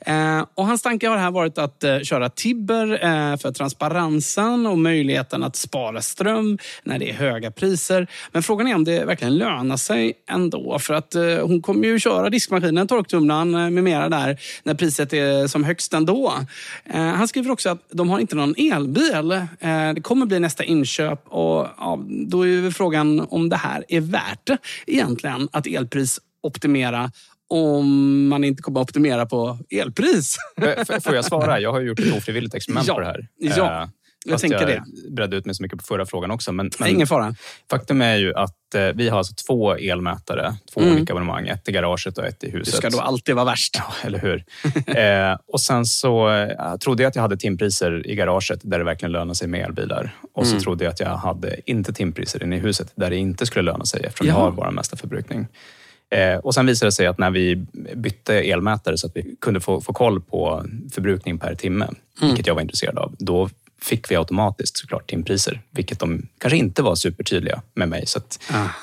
Eh, 0.01 0.47
och 0.55 0.67
hans 0.67 0.83
tanke 0.83 1.09
har 1.09 1.17
här 1.17 1.31
varit 1.31 1.59
att 1.59 1.85
eh, 1.85 2.01
köra 2.01 2.29
Tibber 2.29 2.93
eh, 2.93 3.37
för 3.37 3.53
transparensen 3.53 4.67
och 4.67 4.79
möjligheten 4.79 5.43
att 5.43 5.57
spara 5.57 6.03
ström 6.03 6.59
när 6.83 6.99
det 6.99 7.11
är 7.11 7.15
höga 7.15 7.51
priser. 7.51 8.07
Men 8.33 8.43
frågan 8.43 8.67
är 8.67 8.75
om 8.75 8.85
det 8.85 9.05
verkligen 9.05 9.39
lönar 9.39 9.77
sig 9.77 10.13
ändå. 10.31 10.79
För 10.79 11.00
att 11.01 11.15
eh, 11.15 11.47
hon 11.47 11.63
kommer 11.63 11.89
ju 11.89 11.99
köra 11.99 12.31
diskmaskinen, 12.31 12.87
torktumlaren 12.87 13.55
eh, 13.55 13.71
med 13.71 13.85
mera 13.85 14.09
där 14.09 14.41
när 14.63 14.75
priset 14.75 15.13
är 15.13 15.47
som 15.47 15.65
högst 15.65 15.95
ändå. 15.95 16.33
Eh, 16.85 17.01
han 17.01 17.29
skriver 17.29 17.51
också 17.51 17.69
att 17.71 17.83
de 17.91 18.11
har 18.11 18.19
inte 18.19 18.37
någon 18.37 18.55
elbil. 18.59 19.47
Det 19.95 20.01
kommer 20.03 20.27
bli 20.27 20.41
nästa 20.41 20.65
inköp 20.65 21.23
och 21.27 21.67
ja, 21.79 22.01
då 22.09 22.47
är 22.47 22.71
frågan 22.71 23.27
om 23.31 23.49
det 23.49 23.57
här 23.57 23.85
är 23.89 24.01
värt 24.01 24.51
egentligen 24.87 25.49
att 25.53 25.67
elprisoptimera 25.67 27.11
om 27.49 28.29
man 28.29 28.45
inte 28.45 28.63
kommer 28.63 28.81
att 28.81 28.89
optimera 28.89 29.27
på 29.27 29.59
elpris. 29.71 30.37
Får 31.03 31.15
jag 31.15 31.25
svara? 31.25 31.61
Jag 31.61 31.73
har 31.73 31.81
gjort 31.81 32.01
ett 32.01 32.17
ofrivilligt 32.17 32.55
experiment 32.59 32.87
ja, 32.87 32.95
på 32.95 33.01
det 33.01 33.07
här. 33.07 33.29
Ja. 33.39 33.89
Jag 34.27 34.41
tänker 34.41 34.59
jag 34.59 34.69
det. 34.69 35.11
bredde 35.11 35.37
ut 35.37 35.47
mig 35.47 35.55
så 35.55 35.63
mycket 35.63 35.79
på 35.79 35.85
förra 35.85 36.07
frågan 36.07 36.31
också. 36.31 36.53
Men, 36.53 36.71
men 36.79 36.89
Ingen 36.89 37.07
fara. 37.07 37.35
Faktum 37.71 38.03
är 38.03 38.17
ju 38.17 38.35
att 38.35 38.75
eh, 38.75 38.83
vi 38.95 39.09
har 39.09 39.19
alltså 39.19 39.35
två 39.47 39.75
elmätare, 39.75 40.57
två 40.75 40.81
mm. 40.81 40.95
olika 40.95 41.13
abonnemang. 41.13 41.49
Ett 41.49 41.69
i 41.69 41.73
garaget 41.73 42.19
och 42.19 42.27
ett 42.27 42.45
i 42.45 42.51
huset. 42.51 42.73
Det 42.73 42.77
ska 42.77 42.91
då 42.91 43.01
alltid 43.01 43.35
vara 43.35 43.45
värst. 43.45 43.77
Ja, 43.79 43.93
eller 44.03 44.19
hur? 44.19 44.45
eh, 44.97 45.39
och 45.47 45.61
sen 45.61 45.87
så 45.87 46.31
eh, 46.31 46.77
trodde 46.77 47.03
jag 47.03 47.11
att 47.11 47.17
jag 47.17 47.23
hade 47.23 47.37
timpriser 47.37 48.07
i 48.07 48.15
garaget 48.15 48.61
där 48.63 48.79
det 48.79 48.85
verkligen 48.85 49.13
lönar 49.13 49.35
sig 49.35 49.49
med 49.49 49.65
elbilar. 49.65 50.15
Och 50.35 50.47
så 50.47 50.53
mm. 50.53 50.63
trodde 50.63 50.85
jag 50.85 50.93
att 50.93 51.01
jag 51.01 51.17
hade 51.17 51.71
inte 51.71 51.93
timpriser 51.93 52.43
inne 52.43 52.57
i 52.57 52.59
huset 52.59 52.93
där 52.95 53.11
det 53.11 53.17
inte 53.17 53.47
skulle 53.47 53.73
löna 53.73 53.85
sig 53.85 54.05
eftersom 54.05 54.27
Jaha. 54.27 54.39
jag 54.39 54.45
har 54.45 54.51
vår 54.51 54.71
mesta 54.71 54.97
förbrukning. 54.97 55.47
Eh, 56.11 56.39
och 56.39 56.55
sen 56.55 56.67
visade 56.67 56.89
det 56.89 56.93
sig 56.93 57.07
att 57.07 57.19
när 57.19 57.31
vi 57.31 57.57
bytte 57.97 58.35
elmätare 58.35 58.99
så 58.99 59.07
att 59.07 59.17
vi 59.17 59.37
kunde 59.41 59.61
få, 59.61 59.81
få 59.81 59.93
koll 59.93 60.21
på 60.21 60.65
förbrukning 60.93 61.39
per 61.39 61.55
timme, 61.55 61.85
mm. 61.85 61.99
vilket 62.21 62.47
jag 62.47 62.55
var 62.55 62.63
intresserad 62.63 62.99
av, 62.99 63.15
då 63.19 63.49
fick 63.83 64.11
vi 64.11 64.17
automatiskt 64.17 64.79
såklart 64.79 65.11
timpriser, 65.11 65.63
vilket 65.71 66.01
de 66.01 66.29
kanske 66.39 66.57
inte 66.57 66.83
var 66.83 66.95
supertydliga 66.95 67.63
med 67.75 67.89
mig. 67.89 68.07
Så 68.07 68.21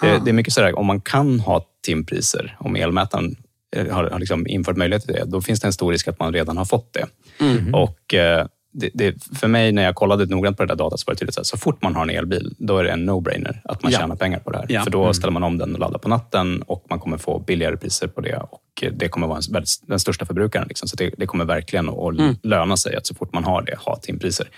det, 0.01 0.21
det, 0.25 0.31
är 0.31 0.33
mycket 0.33 0.53
sådär, 0.53 0.77
om 0.77 0.86
man 0.86 1.01
kan 1.01 1.39
ha 1.39 1.65
timpriser, 1.86 2.57
om 2.60 2.75
elmätaren 2.75 3.36
eh, 3.75 3.88
har, 3.88 4.03
har 4.03 4.19
liksom 4.19 4.47
infört 4.47 4.77
möjlighet 4.77 5.05
till 5.05 5.13
det, 5.13 5.25
då 5.25 5.41
finns 5.41 5.60
det 5.60 5.67
en 5.67 5.73
stor 5.73 5.91
risk 5.91 6.07
att 6.07 6.19
man 6.19 6.33
redan 6.33 6.57
har 6.57 6.65
fått 6.65 6.93
det. 6.93 7.05
Mm. 7.39 7.75
Och 7.75 8.13
eh, 8.13 8.47
det, 8.80 8.90
det, 8.94 9.24
för 9.40 9.48
mig, 9.48 9.72
när 9.72 9.84
jag 9.84 9.96
kollade 9.96 10.26
noggrant 10.26 10.58
på 10.58 10.63
det 10.63 10.68
där 10.68 10.76
datat, 10.76 11.00
så 11.00 11.04
var 11.08 11.13
det 11.13 11.20
tydligt 11.20 11.38
att 11.38 11.46
så 11.46 11.58
fort 11.58 11.82
man 11.82 11.96
har 11.96 12.04
en 12.04 12.10
elbil, 12.10 12.56
då 12.58 12.78
är 12.78 12.84
det 12.84 12.92
en 12.92 13.10
no-brainer 13.10 13.62
att 13.63 13.84
man 13.84 13.92
ja. 13.92 14.00
tjänar 14.00 14.16
pengar 14.16 14.40
på 14.40 14.52
det 14.52 14.58
här. 14.58 14.66
Ja. 14.70 14.84
För 14.84 14.92
då 14.92 15.02
mm. 15.02 15.13
ställer 15.13 15.32
man 15.32 15.44
om 15.44 15.58
den 15.58 15.74
och 15.74 15.80
laddar 15.80 16.00
på 16.00 16.10
natten 16.10 16.62
och 16.62 16.86
man 16.90 17.00
kommer 17.00 17.18
få 17.18 17.40
billigare 17.40 17.78
priser 17.78 18.08
på 18.08 18.22
det. 18.22 18.38
Och 18.38 18.84
det 18.92 19.10
kommer 19.10 19.28
vara 19.28 19.40
en, 19.58 19.63
den 19.88 20.00
största 20.00 20.26
förbrukaren. 20.26 20.68
Liksom. 20.68 20.88
Så 20.88 20.96
det, 20.96 21.13
det, 21.18 21.26
kommer 21.26 21.46
verkligen 21.46 21.90
att 21.90 22.20
mm. 22.20 22.36
löna 22.44 22.78
sig 22.78 22.96
att 22.96 23.08
så 23.08 23.16
fort 23.16 23.34
man 23.34 23.44
har 23.44 23.62
det, 23.62 23.76
ha 23.80 23.96
timpriser. 23.96 24.50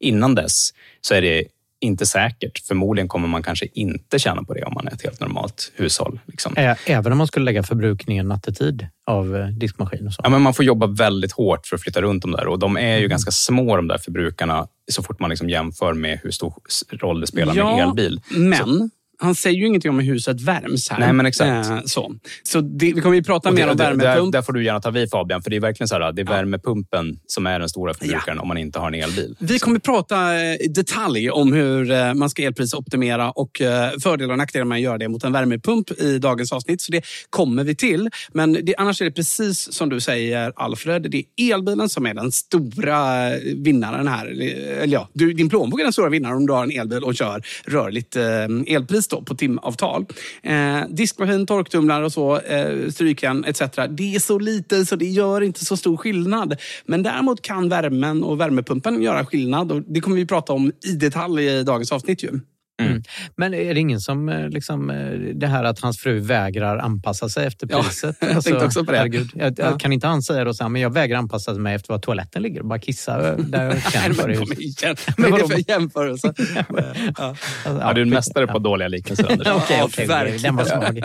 Innan 0.00 0.34
dess 0.34 0.74
så 1.00 1.14
är 1.14 1.22
det 1.22 1.44
inte 1.80 2.06
säkert. 2.06 2.58
Förmodligen 2.58 3.08
kommer 3.08 3.28
man 3.28 3.42
kanske 3.42 3.66
inte 3.72 4.18
tjäna 4.18 4.42
på 4.42 4.54
det 4.54 4.62
om 4.64 4.74
man 4.74 4.88
är 4.88 4.92
ett 4.92 5.02
helt 5.02 5.20
normalt 5.20 5.72
hushåll. 5.76 6.20
Liksom. 6.26 6.54
Även 6.86 7.12
om 7.12 7.18
man 7.18 7.26
skulle 7.26 7.44
lägga 7.44 7.62
förbrukningen 7.62 8.28
nattetid 8.28 8.86
av 9.06 9.36
eh, 9.36 9.46
diskmaskin? 9.46 10.06
Och 10.06 10.12
så. 10.12 10.20
Ja, 10.24 10.30
men 10.30 10.42
man 10.42 10.54
får 10.54 10.64
jobba 10.64 10.86
väldigt 10.86 11.32
hårt 11.32 11.66
för 11.66 11.76
att 11.76 11.82
flytta 11.82 12.02
runt 12.02 12.22
de 12.22 12.32
där 12.32 12.46
och 12.46 12.58
de 12.58 12.76
är 12.76 12.92
ju 12.92 12.98
mm. 12.98 13.08
ganska 13.10 13.30
små 13.30 13.76
de 13.76 13.88
där 13.88 13.98
förbrukarna 13.98 14.66
så 14.90 15.02
fort 15.02 15.20
man 15.20 15.30
liksom 15.30 15.48
jämför 15.48 15.94
med 15.94 16.20
hur 16.22 16.30
stor 16.30 16.54
roll 16.90 17.20
det 17.20 17.26
spelar 17.26 17.54
ja, 17.54 17.76
med 17.76 17.84
elbil. 17.84 18.20
Men 18.30 18.56
så 18.58 18.88
han 19.20 19.34
säger 19.34 19.58
ju 19.58 19.66
ingenting 19.66 19.90
om 19.90 19.98
hur 19.98 20.12
huset 20.12 20.40
värms 20.40 20.88
här. 20.88 20.98
Nej, 20.98 21.12
men 21.12 21.26
exakt. 21.26 21.70
Eh, 21.70 21.80
så 21.84 22.14
så 22.42 22.60
det, 22.60 22.92
vi 22.92 23.00
kommer 23.00 23.16
ju 23.16 23.22
prata 23.22 23.50
mer 23.50 23.68
om 23.68 23.76
värmepump. 23.76 24.32
Där, 24.32 24.38
där, 24.38 24.42
får 24.42 24.52
du 24.52 24.64
gärna 24.64 24.80
ta 24.80 24.90
vid 24.90 25.10
Fabian, 25.10 25.42
för 25.42 25.50
det 25.50 25.56
är 25.56 25.60
verkligen 25.60 25.88
så 25.88 25.94
här, 25.94 26.12
det 26.12 26.22
är 26.22 26.26
ja. 26.26 26.32
värmepumpen 26.32 27.18
som 27.26 27.46
är 27.46 27.58
den 27.58 27.68
stora 27.68 27.94
förbrukaren 27.94 28.36
ja. 28.36 28.42
om 28.42 28.48
man 28.48 28.58
inte 28.58 28.78
har 28.78 28.88
en 28.88 28.94
elbil. 28.94 29.36
Vi 29.38 29.58
kommer 29.58 29.78
prata 29.78 30.34
eh, 30.34 30.54
i 30.54 30.68
detalj 30.68 31.30
om 31.30 31.52
hur 31.52 31.90
eh, 31.90 32.14
man 32.14 32.30
ska 32.30 32.42
elprisoptimera 32.42 33.30
och 33.30 33.60
eh, 33.60 33.90
fördelar 34.02 34.32
och 34.32 34.38
nackdelar 34.38 34.64
med 34.64 34.76
att 34.76 34.82
göra 34.82 34.98
det 34.98 35.08
mot 35.08 35.24
en 35.24 35.32
värmepump 35.32 35.90
i 36.00 36.18
dagens 36.18 36.52
avsnitt. 36.52 36.80
Så 36.80 36.92
det 36.92 37.02
kommer 37.30 37.64
vi 37.64 37.74
till. 37.74 38.10
Men 38.32 38.52
det, 38.52 38.74
annars 38.76 39.00
är 39.00 39.04
det 39.04 39.12
precis 39.12 39.72
som 39.72 39.88
du 39.88 40.00
säger 40.00 40.52
Alfred. 40.56 41.10
Det 41.10 41.24
är 41.36 41.54
elbilen 41.54 41.88
som 41.88 42.06
är 42.06 42.14
den 42.14 42.32
stora 42.32 43.30
vinnaren 43.56 44.08
här. 44.08 44.26
Eller 44.26 44.86
ja, 44.86 45.08
du, 45.12 45.32
din 45.32 45.48
plånbok 45.48 45.80
är 45.80 45.84
den 45.84 45.92
stora 45.92 46.08
vinnaren 46.08 46.36
om 46.36 46.46
du 46.46 46.52
har 46.52 46.62
en 46.62 46.70
elbil 46.70 47.04
och 47.04 47.14
kör 47.14 47.42
rörligt 47.66 48.16
elpris 48.16 49.07
då, 49.08 49.22
på 49.22 49.34
timavtal. 49.34 50.06
Eh, 50.42 50.80
diskmaskin, 50.88 51.46
torktumlare 51.46 52.04
och 52.04 52.12
så, 52.12 52.40
eh, 52.40 52.88
strykjärn 52.90 53.44
etc. 53.44 53.60
Det 53.90 54.14
är 54.14 54.18
så 54.18 54.38
lite 54.38 54.86
så 54.86 54.96
det 54.96 55.06
gör 55.06 55.40
inte 55.40 55.64
så 55.64 55.76
stor 55.76 55.96
skillnad. 55.96 56.56
Men 56.86 57.02
däremot 57.02 57.42
kan 57.42 57.68
värmen 57.68 58.22
och 58.22 58.40
värmepumpen 58.40 59.02
göra 59.02 59.26
skillnad 59.26 59.72
och 59.72 59.82
det 59.82 60.00
kommer 60.00 60.16
vi 60.16 60.26
prata 60.26 60.52
om 60.52 60.72
i 60.84 60.92
detalj 60.92 61.46
i 61.46 61.62
dagens 61.62 61.92
avsnitt. 61.92 62.22
Ju. 62.22 62.40
Mm. 62.80 63.02
Men 63.36 63.54
är 63.54 63.74
det 63.74 63.80
ingen 63.80 64.00
som, 64.00 64.28
eh, 64.28 64.48
liksom, 64.48 64.90
eh, 64.90 65.10
det 65.34 65.46
här 65.46 65.64
att 65.64 65.80
hans 65.80 65.98
fru 65.98 66.20
vägrar 66.20 66.78
anpassa 66.78 67.28
sig 67.28 67.46
efter 67.46 67.68
Ja, 67.70 67.82
priset? 67.82 68.06
Alltså, 68.22 68.26
jag 68.34 68.44
tänkte 68.44 68.64
också 68.64 68.84
på 68.84 68.92
det. 68.92 68.98
herregud. 68.98 69.30
Jag, 69.34 69.54
Ja. 69.58 69.78
kan 69.78 69.92
inte 69.92 70.06
han 70.06 70.22
säga 70.22 70.44
då 70.44 70.54
så 70.54 70.64
här, 70.64 70.68
men 70.68 70.82
jag 70.82 70.92
vägrar 70.92 71.18
anpassa 71.18 71.52
mig 71.54 71.74
efter 71.74 71.92
var 71.92 71.98
toaletten 71.98 72.42
ligger 72.42 72.60
och 72.60 72.66
bara 72.66 72.78
kissa 72.78 73.28
eh, 73.32 73.36
där 73.38 73.64
jag 73.64 73.82
känner 73.92 74.14
för 74.14 74.28
det. 74.28 74.34
igen. 74.34 74.96
Vad 75.18 75.32
är 75.32 75.38
det 75.42 75.48
för 75.64 75.70
jämförelse? 75.70 76.32
ja. 76.68 76.74
Alltså, 77.14 77.36
Ja, 77.64 77.92
du 77.92 78.00
är 78.00 78.04
en 78.04 78.10
mästare 78.10 78.44
ja. 78.48 78.52
på 78.52 78.58
dåliga 78.58 78.88
liknelser, 78.88 79.32
Anders. 79.32 79.48
Okej, 79.48 80.06
Ja, 80.08 80.38
den 80.42 80.56
var 80.56 80.64
svag. 80.64 80.98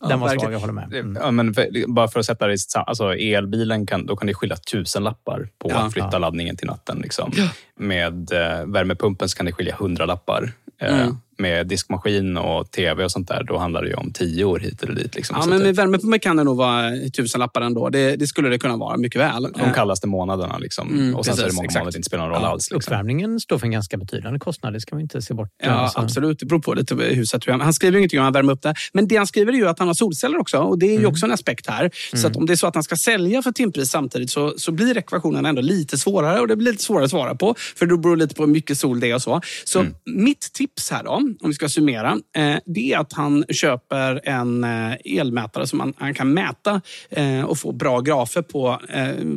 Ja, 0.00 0.08
den 0.08 0.20
var 0.20 0.28
svag, 0.28 0.52
jag 0.52 0.58
håller 0.60 0.72
med. 0.72 0.94
Mm. 0.94 1.18
Ja, 1.22 1.30
men 1.30 1.54
för, 1.54 1.86
bara 1.88 2.08
för 2.08 2.20
att 2.20 2.26
sätta 2.26 2.46
det 2.46 2.54
i 2.54 2.56
alltså 2.74 3.14
elbilen, 3.14 3.86
kan, 3.86 4.06
då 4.06 4.16
kan 4.16 4.26
det 4.26 4.34
skilja 4.34 4.56
tusen 4.56 5.02
lappar 5.04 5.48
på 5.58 5.70
Ja. 5.70 5.76
att 5.78 5.92
flytta 5.92 6.08
Ja. 6.12 6.18
laddningen 6.18 6.56
till 6.56 6.66
natten. 6.66 6.98
Liksom. 7.02 7.32
Med 7.76 8.32
eh, 8.32 8.66
värmepumpen 8.66 9.28
så 9.28 9.36
kan 9.36 9.46
det 9.46 9.52
skilja 9.52 9.76
hundralappar. 9.76 10.52
Eh, 10.78 11.02
mm. 11.02 11.20
Med 11.38 11.66
diskmaskin 11.66 12.36
och 12.36 12.70
tv 12.70 13.04
och 13.04 13.10
sånt 13.10 13.28
där, 13.28 13.42
då 13.44 13.58
handlar 13.58 13.82
det 13.82 13.88
ju 13.88 13.94
om 13.94 14.12
tio 14.12 14.44
år 14.44 14.58
hit 14.58 14.82
eller 14.82 14.94
dit. 14.94 15.14
Liksom. 15.14 15.36
Ja, 15.36 15.42
Så 15.42 15.48
men 15.48 15.62
med 15.62 15.76
värmepumpen 15.76 16.20
kan 16.20 16.36
det 16.36 16.44
nog 16.44 16.56
vara 16.56 16.90
tusenlappar 17.16 17.60
ändå. 17.60 17.88
Det, 17.88 18.16
det 18.16 18.26
skulle 18.26 18.48
det 18.48 18.58
kunna 18.58 18.76
vara 18.76 18.96
mycket 18.96 19.20
väl. 19.20 19.42
de 19.42 19.72
kallaste 19.74 20.06
månaderna. 20.06 20.58
Liksom. 20.58 20.88
Mm, 20.94 21.14
och 21.16 21.24
sen 21.24 21.34
så 21.34 21.40
är 21.40 21.42
det 21.42 21.46
precis, 21.46 21.56
många 21.56 21.64
exakt. 21.66 21.80
månader 21.80 21.92
det 21.92 21.98
inte 21.98 22.06
spelar 22.06 22.24
någon 22.24 22.32
roll 22.34 22.42
Ja, 22.42 22.48
alls. 22.48 22.70
Liksom. 22.70 22.76
Uppvärmningen 22.92 23.40
står 23.40 23.58
för 23.58 23.66
en 23.66 23.72
ganska 23.72 23.96
betydande 23.96 24.38
kostnad, 24.38 24.72
det 24.72 24.80
ska 24.80 24.94
man 24.94 25.02
inte 25.02 25.22
se 25.22 25.34
bort. 25.34 25.48
Ja, 25.62 25.70
Alltså. 25.70 25.98
absolut. 25.98 26.38
Det 26.38 26.46
beror 26.46 26.60
på 26.60 26.74
lite 26.74 26.94
hur 26.94 27.14
huset. 27.14 27.42
tror 27.42 27.56
jag. 27.56 27.64
Han 27.64 27.72
skriver 27.74 27.92
ju 27.92 27.98
ingenting 27.98 28.20
om 28.20 28.26
att 28.26 28.34
värma 28.34 28.52
upp 28.52 28.62
det. 28.62 28.74
Men 28.92 29.08
det 29.08 29.16
han 29.16 29.26
skriver 29.26 29.52
är 29.52 29.56
ju 29.56 29.68
att 29.68 29.78
han 29.78 29.88
har 29.88 29.94
solceller 29.94 30.38
också. 30.38 30.58
Och 30.58 30.78
Det 30.78 30.94
är 30.94 30.98
ju 31.00 31.06
också 31.06 31.26
en 31.26 31.32
aspekt 31.32 31.66
här. 31.66 31.90
Så 32.14 32.26
att 32.26 32.36
om 32.36 32.46
det 32.46 32.52
är 32.52 32.56
så 32.56 32.66
att 32.66 32.74
han 32.74 32.84
ska 32.84 32.96
sälja 32.96 33.42
för 33.42 33.52
timpris 33.52 33.90
samtidigt 33.90 34.30
så, 34.30 34.54
så 34.56 34.72
blir 34.72 34.96
ekvationen 34.98 35.46
ändå 35.46 35.62
lite 35.62 35.98
svårare. 35.98 36.40
Och 36.40 36.48
det 36.48 36.56
blir 36.56 36.70
lite 36.72 36.84
svårare 36.84 37.04
att 37.04 37.10
svara 37.10 37.34
på. 37.34 37.54
För 37.76 37.86
det 37.86 37.96
beror 37.98 38.16
lite 38.16 38.34
på 38.34 38.42
hur 38.42 38.52
mycket 38.52 38.78
sol 38.78 39.00
det 39.00 39.10
är 39.10 39.14
och 39.14 39.22
så. 39.22 39.40
Så 39.64 39.86
mitt 40.04 40.52
tips 40.52 40.90
här 40.90 41.04
då, 41.04 41.20
om 41.42 41.50
vi 41.50 41.54
ska 41.54 41.68
summera. 41.68 42.18
Eh, 42.36 42.56
det 42.64 42.92
är 42.92 42.98
att 42.98 43.12
han 43.12 43.44
köper 43.48 44.20
en 44.28 44.64
eh, 44.64 44.92
elmätare 45.04 45.66
som 45.66 45.80
han, 45.80 45.94
han 45.96 46.14
kan 46.14 46.34
mäta 46.34 46.80
eh, 47.10 47.42
och 47.44 47.58
få 47.58 47.72
bra 47.72 48.00
grafer 48.00 48.42
på 48.42 48.80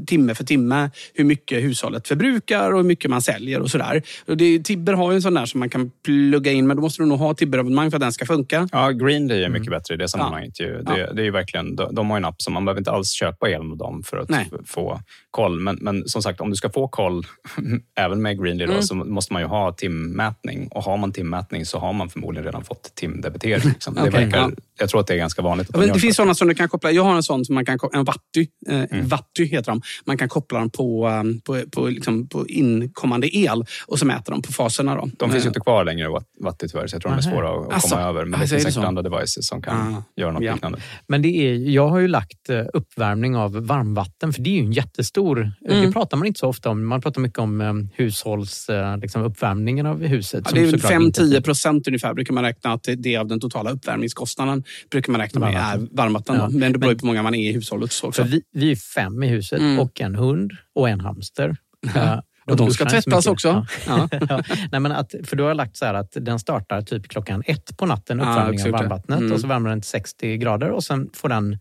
timme 0.07 0.35
för 0.35 0.43
timme. 0.43 0.89
Hur 1.13 1.23
mycket 1.23 1.63
hushållet 1.63 2.07
förbrukar 2.07 2.71
och 2.71 2.77
hur 2.77 2.83
mycket 2.87 3.09
man 3.11 3.21
säljer 3.21 3.61
och 3.61 3.71
sådär. 3.71 4.01
Och 4.27 4.37
det, 4.37 4.59
Tibber 4.63 4.93
har 4.93 5.11
ju 5.11 5.15
en 5.15 5.21
sån 5.21 5.33
där 5.33 5.45
som 5.45 5.59
man 5.59 5.69
kan 5.69 5.91
plugga 6.05 6.51
in, 6.51 6.67
men 6.67 6.77
då 6.77 6.81
måste 6.81 7.01
du 7.03 7.05
nog 7.05 7.19
ha 7.19 7.33
Tibber-abonnemang 7.33 7.89
för 7.91 7.97
att 7.97 8.01
den 8.01 8.13
ska 8.13 8.25
funka. 8.25 8.69
Ja, 8.71 8.89
Greenly 8.91 9.43
är 9.43 9.49
mycket 9.49 9.69
bättre 9.69 9.93
i 9.93 9.97
det 9.97 10.07
sammanhanget. 10.09 10.59
Ju. 10.59 10.81
Det, 10.81 10.97
Ja. 10.97 11.13
det 11.13 11.21
är 11.21 11.25
ju 11.25 11.31
verkligen, 11.31 11.75
de, 11.75 12.09
har 12.09 12.17
en 12.17 12.25
app 12.25 12.41
som 12.41 12.53
man 12.53 12.65
behöver 12.65 12.81
inte 12.81 12.91
alls 12.91 13.11
köpa 13.11 13.49
el 13.49 13.63
med 13.63 13.77
dem 13.77 14.03
för 14.03 14.17
att 14.17 14.29
Nej. 14.29 14.49
få 14.65 14.99
koll. 15.31 15.59
Men, 15.59 15.77
men 15.81 16.07
som 16.07 16.21
sagt, 16.23 16.41
om 16.41 16.49
du 16.49 16.55
ska 16.55 16.69
få 16.69 16.87
koll, 16.87 17.23
även 17.99 18.21
med 18.21 18.43
Greenly, 18.43 18.65
då, 18.65 18.71
Mm. 18.71 18.83
så 18.83 18.95
måste 18.95 19.33
man 19.33 19.41
ju 19.41 19.47
ha 19.47 19.71
timmätning. 19.73 20.67
Och 20.67 20.83
har 20.83 20.97
man 20.97 21.11
timmätning 21.11 21.65
så 21.65 21.76
har 21.79 21.93
man 21.93 22.09
förmodligen 22.09 22.45
redan 22.45 22.63
fått 22.63 22.95
timdebitering. 22.95 23.69
Liksom. 23.69 23.93
Det 23.93 24.09
verkar, 24.09 24.37
ja. 24.37 24.51
Jag 24.79 24.89
tror 24.89 25.01
att 25.01 25.07
det 25.07 25.13
är 25.13 25.17
ganska 25.17 25.41
vanligt. 25.41 25.75
Att 25.75 25.87
Ja, 25.87 25.93
det 25.93 25.99
finns 25.99 26.15
så. 26.15 26.19
sådana 26.21 26.35
som 26.35 26.47
du 26.47 26.55
kan 26.55 26.69
koppla. 26.69 26.91
Jag 26.91 27.03
har 27.03 27.15
en 27.15 27.23
sån 27.23 27.45
som 27.45 27.55
man 27.55 27.65
kan 27.65 27.77
ko- 27.77 27.89
en 27.93 28.03
Vatty. 28.03 28.47
Eh, 28.69 28.83
Vatty 29.03 29.45
heter 29.45 29.71
de. 29.71 29.81
Man 30.05 30.17
kan 30.17 30.29
koppla 30.29 30.59
dem 30.59 30.69
på, 30.69 31.07
um, 31.07 31.39
på, 31.41 31.61
på, 31.71 31.87
liksom, 31.87 32.27
på 32.27 32.47
inkommande 32.47 33.37
el 33.37 33.65
och 33.87 33.99
så 33.99 34.05
mäter 34.05 34.31
de 34.31 34.41
på 34.41 34.53
faserna. 34.53 34.95
Då. 34.95 35.09
De 35.17 35.29
finns 35.31 35.43
ju 35.43 35.47
Eh, 35.47 35.49
inte 35.49 35.59
kvar 35.59 35.85
längre, 35.85 36.07
Watt- 36.09 36.25
Watty 36.39 36.67
tyvärr, 36.67 36.87
så 36.87 36.95
jag 36.95 37.01
tror 37.01 37.11
de 37.11 37.17
är 37.17 37.21
svåra 37.21 37.49
att, 37.49 37.73
Asså. 37.73 37.89
komma 37.95 38.01
över. 38.01 38.25
Men 38.25 38.39
det 38.39 38.47
så 38.47 38.55
finns 38.55 38.65
det 38.65 38.71
säkert 38.71 38.73
så? 38.83 38.87
andra 38.87 39.01
devices 39.01 39.47
som 39.47 39.61
kan 39.61 39.77
Ah, 39.95 40.03
göra 40.21 40.31
något 40.31 40.43
ja. 40.43 40.53
liknande. 40.53 40.79
Men 41.07 41.21
det 41.21 41.27
är, 41.37 41.53
jag 41.55 41.87
har 41.87 41.99
ju 41.99 42.07
lagt 42.07 42.49
eh, 42.49 42.63
uppvärmning 42.73 43.35
av 43.35 43.65
varmvatten, 43.65 44.33
för 44.33 44.41
det 44.41 44.49
är 44.49 44.53
ju 44.53 44.59
en 44.59 44.71
jättestor... 44.71 45.51
eh, 45.69 45.81
Det 45.81 45.91
pratar 45.91 46.17
man 46.17 46.27
inte 46.27 46.39
så 46.39 46.47
ofta 46.47 46.69
om. 46.69 46.85
Man 46.85 47.01
pratar 47.01 47.21
mycket 47.21 47.39
om 47.39 47.61
eh, 47.61 47.73
hushålls, 47.93 48.69
eh, 48.69 48.97
liksom 48.97 49.23
uppvärmningen 49.23 49.85
av 49.85 50.03
huset. 50.03 50.43
Ja, 50.45 50.51
det 50.55 50.61
är 50.61 50.71
såklart 50.71 50.91
inte- 51.01 51.21
5-10 51.23 51.41
procent 51.41 51.66
ungefär 51.69 52.13
brukar 52.13 52.33
man 52.33 52.43
räkna 52.43 52.73
att 52.73 52.87
det 52.97 53.15
är 53.15 53.19
av 53.19 53.27
den 53.27 53.39
totala 53.39 53.71
uppvärmningskostnaden 53.71 54.63
brukar 54.91 55.11
man 55.11 55.21
räkna 55.21 55.39
med 55.39 55.55
är 55.55 55.87
Varmvatten. 55.91 56.35
Ja. 56.35 56.49
Men 56.49 56.73
det 56.73 56.79
beror 56.79 56.93
på 56.93 56.99
hur 57.01 57.07
många 57.07 57.23
man 57.23 57.35
är 57.35 57.49
i 57.49 57.53
hushållet. 57.53 57.91
Så 57.91 58.07
också. 58.07 58.23
Vi, 58.23 58.41
vi 58.53 58.71
är 58.71 58.75
fem 58.75 59.23
i 59.23 59.27
huset 59.27 59.59
Mm. 59.59 59.79
och 59.79 60.01
en 60.01 60.15
hund 60.15 60.51
och 60.75 60.89
en 60.89 60.99
hamster. 60.99 61.55
Eh, 61.95 62.19
Och 62.45 62.55
de 62.57 62.71
ska 62.71 62.85
tvättas 62.85 63.27
också. 63.27 63.65
Ja. 63.87 64.07
Ja. 64.11 64.19
Ja. 64.29 64.41
Nej, 64.71 64.81
men 64.81 64.91
att, 64.91 65.15
för 65.23 65.35
du 65.35 65.43
har 65.43 65.53
lagt 65.53 65.77
så 65.77 65.85
här 65.85 65.93
att 65.93 66.11
den 66.21 66.39
startar 66.39 66.81
typ 66.81 67.07
klockan 67.07 67.43
ett 67.45 67.77
på 67.77 67.85
natten, 67.85 68.19
Ja, 68.19 68.23
uppvärmningen 68.23 68.45
av 68.47 68.53
exakt. 68.67 68.71
varmvattnet. 68.71 69.19
Mm. 69.19 69.31
Och 69.31 69.39
så 69.39 69.47
värmer 69.47 69.69
den 69.69 69.81
till 69.81 69.89
60 69.89 70.37
grader 70.37 70.69
och 70.69 70.83
sen 70.83 71.09
får 71.13 71.29
den, 71.29 71.59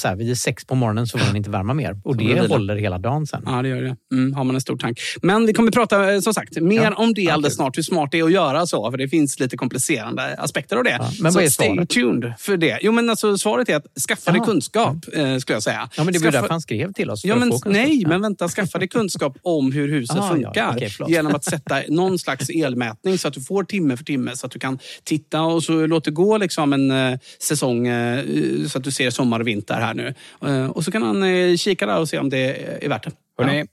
så 0.00 0.08
här, 0.08 0.16
vid 0.16 0.38
sex 0.38 0.64
på 0.64 0.74
morgonen 0.74 1.06
så 1.06 1.18
får 1.18 1.26
den 1.26 1.36
inte 1.36 1.50
värma 1.50 1.74
mer. 1.74 2.00
Och 2.04 2.16
det 2.16 2.34
det 2.34 2.48
håller 2.48 2.76
hela 2.76 2.98
dagen 2.98 3.26
sen. 3.26 3.42
Ja, 3.46 3.62
det 3.62 3.68
gör 3.68 3.82
det. 3.82 3.96
Mm, 4.12 4.34
har 4.34 4.44
man 4.44 4.54
en 4.54 4.60
stor 4.60 4.76
tank. 4.76 5.00
Men 5.22 5.46
vi 5.46 5.52
kommer 5.52 5.70
prata 5.70 6.14
eh, 6.14 6.20
som 6.20 6.34
sagt 6.34 6.60
mer 6.60 6.82
Ja, 6.82 6.94
om 6.94 7.14
det 7.14 7.30
alldeles 7.30 7.54
snart. 7.54 7.76
Hur 7.78 7.82
smart 7.82 8.08
det 8.12 8.18
är 8.18 8.24
att 8.24 8.32
göra 8.32 8.66
så. 8.66 8.90
För 8.90 8.98
det 8.98 9.08
finns 9.08 9.40
lite 9.40 9.56
komplicerande 9.56 10.36
aspekter 10.38 10.76
av 10.76 10.84
det. 10.84 10.90
Ja, 10.90 11.10
men 11.20 11.32
så 11.32 11.38
vad 11.38 11.44
är 11.44 11.50
stay 11.50 11.66
svaret? 11.66 11.88
tuned 11.90 12.32
för 12.38 12.56
det. 12.56 12.78
Jo, 12.82 12.92
men 12.92 13.10
alltså, 13.10 13.38
svaret 13.38 13.68
är 13.68 13.76
att 13.76 13.86
skaffa 14.08 14.32
dig 14.32 14.40
kunskap, 14.40 14.96
eh, 15.12 15.36
skulle 15.38 15.56
jag 15.56 15.62
säga. 15.62 15.88
Ja, 15.96 16.04
men 16.04 16.12
det 16.12 16.18
var 16.18 16.26
ju 16.26 16.30
skaffa... 16.30 16.40
därför 16.40 16.48
han 16.54 16.60
skrev 16.60 16.92
till 16.92 17.10
oss. 17.10 17.24
Ja, 17.24 17.36
men, 17.36 17.52
nej, 17.66 18.04
men 18.06 18.20
vänta. 18.20 18.48
Skaffa 18.48 18.78
dig 18.78 18.88
kunskap 18.88 19.36
om 19.42 19.72
hur 19.72 19.88
huset 19.88 20.16
Aha, 20.16 20.34
funkar. 20.34 20.88
förlåt. 20.90 21.10
genom 21.10 21.34
att 21.34 21.44
sätta 21.44 21.82
någon 21.88 22.18
slags 22.18 22.50
elmätning 22.50 23.18
så 23.18 23.28
att 23.28 23.34
du 23.34 23.40
får 23.40 23.64
timme 23.64 23.96
för 23.96 24.04
timme. 24.04 24.36
Så 24.36 24.46
att 24.46 24.52
du 24.52 24.58
kan 24.58 24.78
titta 25.04 25.42
och 25.42 25.62
så 25.62 25.86
låt 25.86 26.04
det 26.04 26.10
gå 26.10 26.38
liksom 26.38 26.72
en 26.72 26.90
eh, 26.90 27.18
säsong 27.40 27.86
eh, 27.86 28.24
så 28.68 28.78
att 28.78 28.84
du 28.84 28.90
ser 28.90 29.10
sommar 29.10 29.40
och 29.40 29.46
vinter 29.46 29.83
här 29.84 29.94
nu. 29.94 30.14
Eh, 30.42 30.66
och 30.66 30.84
så 30.84 30.90
kan 30.90 31.02
han 31.02 31.22
eh, 31.22 31.56
kika 31.56 31.86
där 31.86 32.00
och 32.00 32.08
se 32.08 32.18
om 32.18 32.30
det 32.30 32.66
är 32.84 32.88
värt 32.88 33.04
det. 33.04 33.10
Hörrni, 33.38 33.66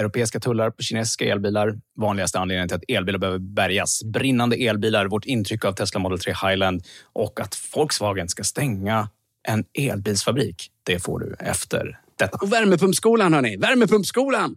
europeiska 0.00 0.40
tullar 0.40 0.70
på 0.70 0.82
kinesiska 0.82 1.24
elbilar. 1.24 1.78
Vanligaste 1.96 2.38
anledningen 2.38 2.68
till 2.68 2.76
att 2.76 2.84
elbilar 2.88 3.18
behöver 3.18 3.38
bärgas. 3.38 4.04
Brinnande 4.04 4.56
elbilar, 4.56 5.06
vårt 5.06 5.24
intryck 5.24 5.64
av 5.64 5.72
Tesla 5.72 6.00
Model 6.00 6.18
3 6.18 6.34
Highland 6.48 6.82
och 7.12 7.40
att 7.40 7.58
Volkswagen 7.74 8.28
ska 8.28 8.44
stänga 8.44 9.08
en 9.48 9.64
elbilsfabrik. 9.78 10.70
Det 10.82 10.98
får 10.98 11.20
du 11.20 11.36
efter 11.38 11.98
detta. 12.18 12.38
Och 12.42 12.52
värmepumpskolan, 12.52 13.34
hörni. 13.34 13.56
Värmepumpskolan! 13.56 14.56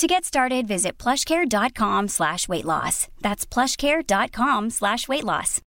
To 0.00 0.06
get 0.06 0.24
started, 0.24 0.66
visit 0.66 0.96
plushcare.com 0.96 2.08
slash 2.08 2.48
weight 2.48 2.64
loss. 2.64 3.08
That's 3.20 3.44
plushcare.com 3.44 4.70
slash 4.70 5.08
weight 5.08 5.24
loss. 5.24 5.60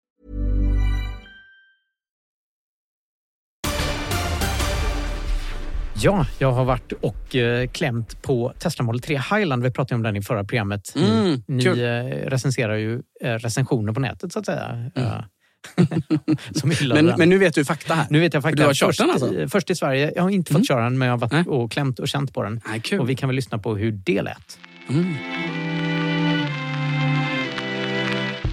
Ja, 6.03 6.27
jag 6.39 6.53
har 6.53 6.65
varit 6.65 6.93
och 6.93 7.37
eh, 7.37 7.69
klämt 7.69 8.23
på 8.23 8.53
Tesla 8.59 8.85
Model 8.85 9.01
3 9.01 9.19
Highland. 9.19 9.63
Vi 9.63 9.71
pratade 9.71 9.95
om 9.95 10.03
den 10.03 10.17
i 10.17 10.23
förra 10.23 10.45
programmet. 10.45 10.93
Ni, 10.95 11.03
Mm, 11.11 11.43
ni 11.49 11.65
kul. 11.65 11.79
eh, 11.81 11.87
recenserar 12.31 12.75
ju 12.77 13.03
eh, 13.23 13.29
recensioner 13.35 13.93
på 13.93 14.01
nätet 14.01 14.33
så 14.33 14.39
att 14.39 14.47
säga. 14.47 14.91
Ja. 14.95 15.25
Men, 16.95 17.07
men 17.19 17.29
nu 17.29 17.39
vet 17.39 17.55
du 17.55 17.65
fakta 17.65 17.95
här. 17.95 18.07
nu 18.11 18.21
vet 18.21 18.35
jag 18.35 18.43
För 18.43 18.49
faktiskt. 18.51 18.63
du 18.63 18.67
har 18.67 18.75
kört 18.75 18.87
först, 18.89 18.99
den 19.01 19.11
alltså? 19.11 19.35
i- 19.35 19.49
först 19.49 19.71
i 19.71 19.75
Sverige. 19.75 20.13
Jag 20.17 20.23
har 20.23 20.31
inte 20.31 20.49
fått 20.53 20.57
Mm. 20.57 20.65
köra 20.65 20.85
den, 20.85 20.99
men 20.99 21.09
jag 21.09 21.13
har 21.13 21.19
varit 21.19 21.33
Nej. 21.33 21.45
och 21.47 21.73
klämt 21.73 21.99
och 21.99 22.09
känt 22.09 22.35
på 22.35 22.43
den. 22.43 22.61
Nej, 22.69 22.81
kul. 22.81 23.01
Och 23.01 23.11
vi 23.11 23.15
kan 23.17 23.29
väl 23.29 23.37
lyssna 23.37 23.59
på 23.59 23.77
hur 23.77 23.93
det 23.93 24.23
lät. 24.23 24.59
Mm. 24.89 25.15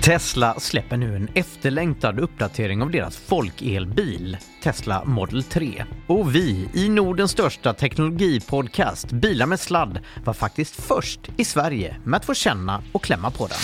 Tesla 0.04 0.60
släpper 0.60 0.98
nu 0.98 1.16
en 1.16 1.30
efterlängtad 1.34 2.20
uppdatering 2.20 2.82
av 2.82 2.92
deras 2.92 3.18
folkelbil, 3.18 4.38
Tesla 4.64 5.06
Model 5.06 5.44
3. 5.44 5.86
Och 6.08 6.36
vi 6.36 6.70
i 6.74 6.90
Nordens 6.90 7.32
största 7.32 7.74
teknologipodcast 7.74 9.12
Bilar 9.12 9.46
med 9.46 9.60
sladd 9.60 10.00
var 10.26 10.34
faktiskt 10.34 10.76
först 10.82 11.20
i 11.38 11.46
Sverige 11.46 11.96
med 12.04 12.18
att 12.18 12.26
få 12.26 12.34
känna 12.34 12.82
och 12.92 13.04
klämma 13.04 13.32
på 13.32 13.48
den. 13.48 13.58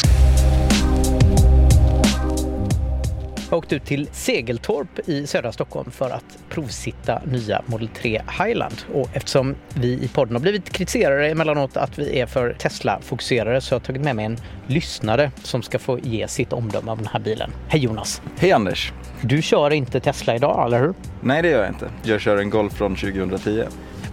Har 3.49 3.57
åkt 3.57 3.73
ut 3.73 3.85
till 3.85 4.09
Segeltorp 4.11 5.09
i 5.09 5.27
södra 5.27 5.51
Stockholm 5.51 5.91
för 5.91 6.09
att 6.09 6.37
provsitta 6.49 7.21
nya 7.25 7.61
Model 7.65 7.87
3 7.87 8.21
Highland. 8.43 8.75
Och 8.93 9.09
eftersom 9.13 9.55
vi 9.73 9.87
i 9.87 10.07
podden 10.07 10.35
har 10.35 10.41
blivit 10.41 10.69
kritiserade 10.69 11.29
emellanåt 11.29 11.77
att 11.77 11.99
vi 11.99 12.19
är 12.19 12.25
för 12.25 12.53
Tesla-fokuserade 12.53 13.61
så 13.61 13.75
har 13.75 13.79
jag 13.79 13.83
tagit 13.83 14.01
med 14.01 14.15
mig 14.15 14.25
en 14.25 14.37
lyssnare 14.67 15.31
som 15.43 15.61
ska 15.61 15.79
få 15.79 15.99
ge 15.99 16.27
sitt 16.27 16.53
omdöme 16.53 16.91
av 16.91 16.97
den 16.97 17.07
här 17.07 17.19
bilen. 17.19 17.51
Hej 17.67 17.81
Jonas! 17.81 18.21
Hej 18.37 18.51
Anders! 18.51 18.93
Du 19.21 19.41
kör 19.41 19.73
inte 19.73 19.99
Tesla 19.99 20.35
idag, 20.35 20.65
eller 20.65 20.79
hur? 20.79 20.93
Nej, 21.21 21.41
det 21.41 21.49
gör 21.49 21.59
jag 21.59 21.69
inte. 21.69 21.89
Jag 22.03 22.21
kör 22.21 22.37
en 22.37 22.49
Golf 22.49 22.73
från 22.73 22.95
2010. 22.95 23.63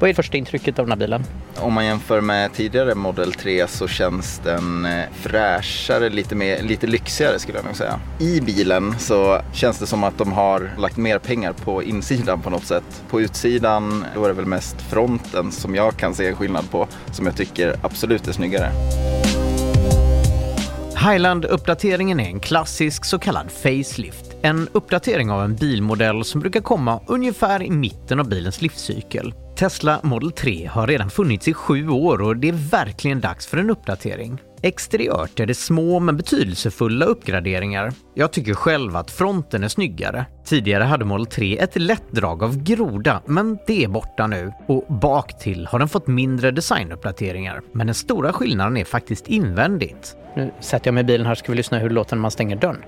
Vad 0.02 0.10
är 0.10 0.14
första 0.14 0.36
intrycket 0.36 0.78
av 0.78 0.86
den 0.86 0.92
här 0.92 1.06
bilen? 1.06 1.24
Om 1.56 1.72
man 1.72 1.86
jämför 1.86 2.20
med 2.20 2.52
tidigare 2.52 2.94
Model 2.94 3.32
3 3.32 3.66
så 3.68 3.88
känns 3.88 4.40
den 4.44 4.84
eh, 4.84 5.04
fräschare, 5.12 6.08
lite, 6.08 6.34
mer, 6.34 6.62
lite 6.62 6.86
lyxigare 6.86 7.38
skulle 7.38 7.58
jag 7.58 7.64
nog 7.64 7.76
säga. 7.76 8.00
I 8.18 8.40
bilen 8.40 8.98
så 8.98 9.40
känns 9.52 9.78
det 9.78 9.86
som 9.86 10.04
att 10.04 10.18
de 10.18 10.32
har 10.32 10.70
lagt 10.78 10.96
mer 10.96 11.18
pengar 11.18 11.52
på 11.52 11.82
insidan 11.82 12.42
på 12.42 12.50
något 12.50 12.64
sätt. 12.64 13.02
På 13.10 13.20
utsidan 13.20 14.04
då 14.14 14.24
är 14.24 14.28
det 14.28 14.34
väl 14.34 14.46
mest 14.46 14.82
fronten 14.82 15.52
som 15.52 15.74
jag 15.74 15.96
kan 15.96 16.14
se 16.14 16.26
en 16.28 16.36
skillnad 16.36 16.70
på, 16.70 16.88
som 17.12 17.26
jag 17.26 17.36
tycker 17.36 17.76
absolut 17.82 18.28
är 18.28 18.32
snyggare. 18.32 18.72
Highland-uppdateringen 21.02 22.20
är 22.20 22.24
en 22.24 22.40
klassisk 22.40 23.04
så 23.04 23.18
kallad 23.18 23.50
facelift. 23.50 24.36
En 24.42 24.68
uppdatering 24.72 25.30
av 25.30 25.44
en 25.44 25.56
bilmodell 25.56 26.24
som 26.24 26.40
brukar 26.40 26.60
komma 26.60 27.00
ungefär 27.06 27.62
i 27.62 27.70
mitten 27.70 28.20
av 28.20 28.28
bilens 28.28 28.62
livscykel. 28.62 29.34
Tesla 29.56 30.00
Model 30.02 30.32
3 30.32 30.66
har 30.66 30.86
redan 30.86 31.10
funnits 31.10 31.48
i 31.48 31.54
sju 31.54 31.88
år 31.88 32.22
och 32.22 32.36
det 32.36 32.48
är 32.48 32.70
verkligen 32.70 33.20
dags 33.20 33.46
för 33.46 33.56
en 33.56 33.70
uppdatering. 33.70 34.38
Exteriört 34.62 35.40
är 35.40 35.46
det 35.46 35.54
små 35.54 36.00
men 36.00 36.16
betydelsefulla 36.16 37.04
uppgraderingar. 37.04 37.92
Jag 38.14 38.32
tycker 38.32 38.54
själv 38.54 38.96
att 38.96 39.10
fronten 39.10 39.64
är 39.64 39.68
snyggare. 39.68 40.26
Tidigare 40.44 40.84
hade 40.84 41.04
Model 41.04 41.26
3 41.26 41.58
ett 41.58 41.76
lätt 41.76 42.12
drag 42.12 42.42
av 42.42 42.62
groda, 42.62 43.22
men 43.26 43.58
det 43.66 43.84
är 43.84 43.88
borta 43.88 44.26
nu. 44.26 44.52
Och 44.66 44.84
bak 44.88 45.38
till 45.38 45.66
har 45.66 45.78
den 45.78 45.88
fått 45.88 46.06
mindre 46.06 46.50
designuppdateringar. 46.50 47.60
Men 47.72 47.86
den 47.86 47.94
stora 47.94 48.32
skillnaden 48.32 48.76
är 48.76 48.84
faktiskt 48.84 49.26
invändigt. 49.28 50.16
Nu 50.34 50.50
sätter 50.60 50.88
jag 50.88 50.94
mig 50.94 51.00
i 51.00 51.04
bilen 51.04 51.26
här 51.26 51.34
ska 51.34 51.52
vi 51.52 51.56
lyssna 51.56 51.78
hur 51.78 51.88
det 51.88 51.94
låter 51.94 52.16
när 52.16 52.20
man 52.20 52.30
stänger 52.30 52.56
dörren. 52.56 52.84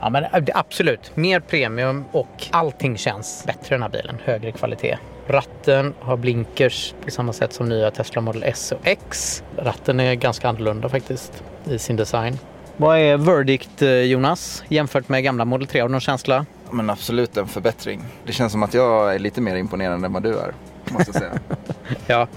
Ja 0.00 0.10
men 0.10 0.24
äh, 0.24 0.42
absolut, 0.54 1.16
mer 1.16 1.40
premium 1.40 2.04
och 2.12 2.46
allting 2.50 2.96
känns 2.96 3.44
bättre 3.46 3.66
i 3.66 3.70
den 3.74 3.82
här 3.82 3.88
bilen. 3.88 4.16
Högre 4.24 4.52
kvalitet. 4.52 4.98
Ratten 5.26 5.94
har 6.00 6.16
blinkers 6.16 6.94
på 7.04 7.10
samma 7.10 7.32
sätt 7.32 7.52
som 7.52 7.68
nya 7.68 7.90
Tesla 7.90 8.20
Model 8.20 8.42
S 8.42 8.72
och 8.72 8.86
X. 8.86 9.42
Ratten 9.56 10.00
är 10.00 10.14
ganska 10.14 10.48
annorlunda 10.48 10.88
faktiskt 10.88 11.44
i 11.64 11.78
sin 11.78 11.96
design. 11.96 12.38
Vad 12.76 12.98
är 12.98 13.16
verdict 13.16 13.82
eh, 13.82 13.88
Jonas 13.88 14.64
jämfört 14.68 15.08
med 15.08 15.24
gamla 15.24 15.44
Model 15.44 15.66
3? 15.66 15.80
Har 15.80 15.88
du 15.88 15.92
någon 15.92 16.00
känsla? 16.00 16.46
Men 16.70 16.90
absolut 16.90 17.36
en 17.36 17.46
förbättring. 17.46 18.00
Det 18.26 18.32
känns 18.32 18.52
som 18.52 18.62
att 18.62 18.74
jag 18.74 19.14
är 19.14 19.18
lite 19.18 19.40
mer 19.40 19.56
imponerande 19.56 20.06
än 20.06 20.12
vad 20.12 20.22
du 20.22 20.38
är. 20.38 20.54
Måste 20.90 21.10
jag 21.12 21.14
säga. 21.14 21.32
ja, 22.06 22.28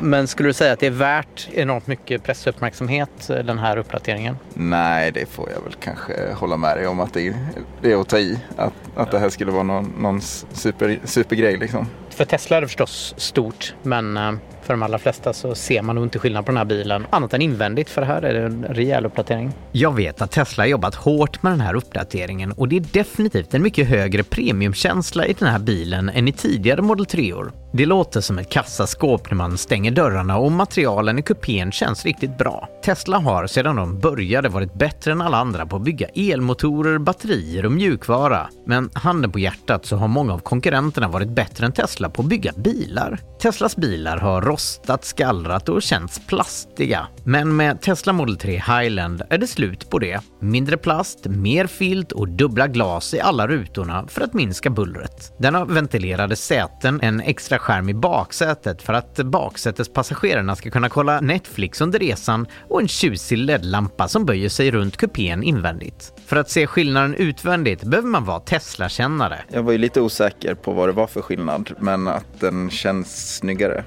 men 0.00 0.28
skulle 0.28 0.48
du 0.48 0.52
säga 0.52 0.72
att 0.72 0.80
det 0.80 0.86
är 0.86 0.90
värt 0.90 1.48
enormt 1.52 1.86
mycket 1.86 2.22
pressuppmärksamhet 2.22 3.28
den 3.28 3.58
här 3.58 3.76
uppdateringen? 3.76 4.36
Nej, 4.54 5.12
det 5.12 5.26
får 5.26 5.50
jag 5.50 5.62
väl 5.62 5.74
kanske 5.80 6.32
hålla 6.32 6.56
med 6.56 6.76
dig 6.76 6.86
om 6.86 7.00
att 7.00 7.14
det 7.14 7.28
är, 7.28 7.34
det 7.80 7.92
är 7.92 8.00
att 8.00 8.08
ta 8.08 8.18
i. 8.18 8.38
Att, 8.56 8.72
att 8.96 9.10
det 9.10 9.18
här 9.18 9.28
skulle 9.28 9.52
vara 9.52 9.62
någon, 9.62 9.92
någon 9.98 10.20
super, 10.52 11.00
supergrej 11.04 11.56
liksom. 11.56 11.86
För 12.10 12.24
Tesla 12.24 12.56
är 12.56 12.60
det 12.60 12.66
förstås 12.66 13.14
stort, 13.16 13.74
men 13.82 14.16
eh, 14.16 14.32
för 14.62 14.74
de 14.74 14.82
allra 14.82 14.98
flesta 14.98 15.32
så 15.32 15.54
ser 15.54 15.82
man 15.82 15.94
nog 15.94 16.04
inte 16.04 16.18
skillnad 16.18 16.46
på 16.46 16.50
den 16.50 16.56
här 16.56 16.64
bilen 16.64 17.06
annat 17.10 17.34
än 17.34 17.42
invändigt 17.42 17.90
för 17.90 18.02
här 18.02 18.22
är 18.22 18.34
det 18.34 18.46
en 18.46 18.64
rejäl 18.64 19.06
uppdatering. 19.06 19.52
Jag 19.72 19.96
vet 19.96 20.22
att 20.22 20.30
Tesla 20.30 20.62
har 20.62 20.68
jobbat 20.68 20.94
hårt 20.94 21.42
med 21.42 21.52
den 21.52 21.60
här 21.60 21.74
uppdateringen 21.74 22.52
och 22.52 22.68
det 22.68 22.76
är 22.76 22.84
definitivt 22.92 23.54
en 23.54 23.62
mycket 23.62 23.88
högre 23.88 24.22
premiumkänsla 24.22 25.26
i 25.26 25.32
den 25.32 25.48
här 25.48 25.58
bilen 25.58 26.08
än 26.08 26.28
i 26.28 26.32
tidigare 26.32 26.82
Model 26.82 27.06
3-or. 27.06 27.52
Det 27.74 27.86
låter 27.86 28.20
som 28.20 28.38
ett 28.38 28.50
kassaskåp 28.50 29.30
när 29.30 29.36
man 29.36 29.58
stänger 29.58 29.90
dörrarna 29.90 30.38
och 30.38 30.52
materialen 30.52 31.18
i 31.18 31.22
kupén 31.22 31.72
känns 31.72 32.04
riktigt 32.04 32.38
bra. 32.38 32.68
Tesla 32.84 33.18
har 33.18 33.46
sedan 33.46 33.76
de 33.76 33.98
började 33.98 34.48
varit 34.48 34.74
bättre 34.74 35.12
än 35.12 35.20
alla 35.20 35.36
andra 35.36 35.66
på 35.66 35.76
att 35.76 35.82
bygga 35.82 36.06
elmotorer, 36.08 36.98
batterier 36.98 37.66
och 37.66 37.72
mjukvara. 37.72 38.48
Men 38.66 38.90
handen 38.94 39.32
på 39.32 39.38
hjärtat 39.38 39.86
så 39.86 39.96
har 39.96 40.08
många 40.08 40.32
av 40.32 40.38
konkurrenterna 40.38 41.08
varit 41.08 41.28
bättre 41.28 41.66
än 41.66 41.72
Tesla 41.72 42.10
på 42.10 42.22
att 42.22 42.28
bygga 42.28 42.52
bilar. 42.56 43.18
Teslas 43.40 43.76
bilar 43.76 44.16
har 44.16 44.42
rostat, 44.42 45.04
skallrat 45.04 45.68
och 45.68 45.82
känts 45.82 46.26
plastiga. 46.26 47.06
Men 47.24 47.56
med 47.56 47.80
Tesla 47.80 48.12
Model 48.12 48.36
3 48.36 48.52
Highland 48.52 49.22
är 49.30 49.38
det 49.38 49.46
slut 49.46 49.90
på 49.90 49.98
det. 49.98 50.20
Mindre 50.40 50.76
plast, 50.76 51.26
mer 51.26 51.66
filt 51.66 52.12
och 52.12 52.28
dubbla 52.28 52.66
glas 52.66 53.14
i 53.14 53.20
alla 53.20 53.48
rutorna 53.48 54.04
för 54.08 54.20
att 54.20 54.34
minska 54.34 54.70
bullret. 54.70 55.32
Den 55.38 55.54
har 55.54 55.66
ventilerade 55.66 56.36
säten, 56.36 57.00
en 57.02 57.20
extra 57.20 57.58
skärm 57.62 57.88
i 57.88 57.94
baksätet 57.94 58.82
för 58.82 58.92
att 58.92 59.16
baksätespassagerarna 59.16 60.56
ska 60.56 60.70
kunna 60.70 60.88
kolla 60.88 61.20
Netflix 61.20 61.80
under 61.80 61.98
resan 61.98 62.46
och 62.68 62.80
en 62.80 62.88
tjusig 62.88 63.38
LED-lampa 63.38 64.08
som 64.08 64.24
böjer 64.24 64.48
sig 64.48 64.70
runt 64.70 64.96
kupén 64.96 65.42
invändigt. 65.42 66.12
För 66.26 66.36
att 66.36 66.50
se 66.50 66.66
skillnaden 66.66 67.14
utvändigt 67.14 67.82
behöver 67.82 68.08
man 68.08 68.24
vara 68.24 68.40
Tesla-kännare. 68.40 69.38
Jag 69.48 69.62
var 69.62 69.72
ju 69.72 69.78
lite 69.78 70.00
osäker 70.00 70.54
på 70.54 70.72
vad 70.72 70.88
det 70.88 70.92
var 70.92 71.06
för 71.06 71.22
skillnad, 71.22 71.70
men 71.78 72.08
att 72.08 72.40
den 72.40 72.70
känns 72.70 73.36
snyggare. 73.36 73.84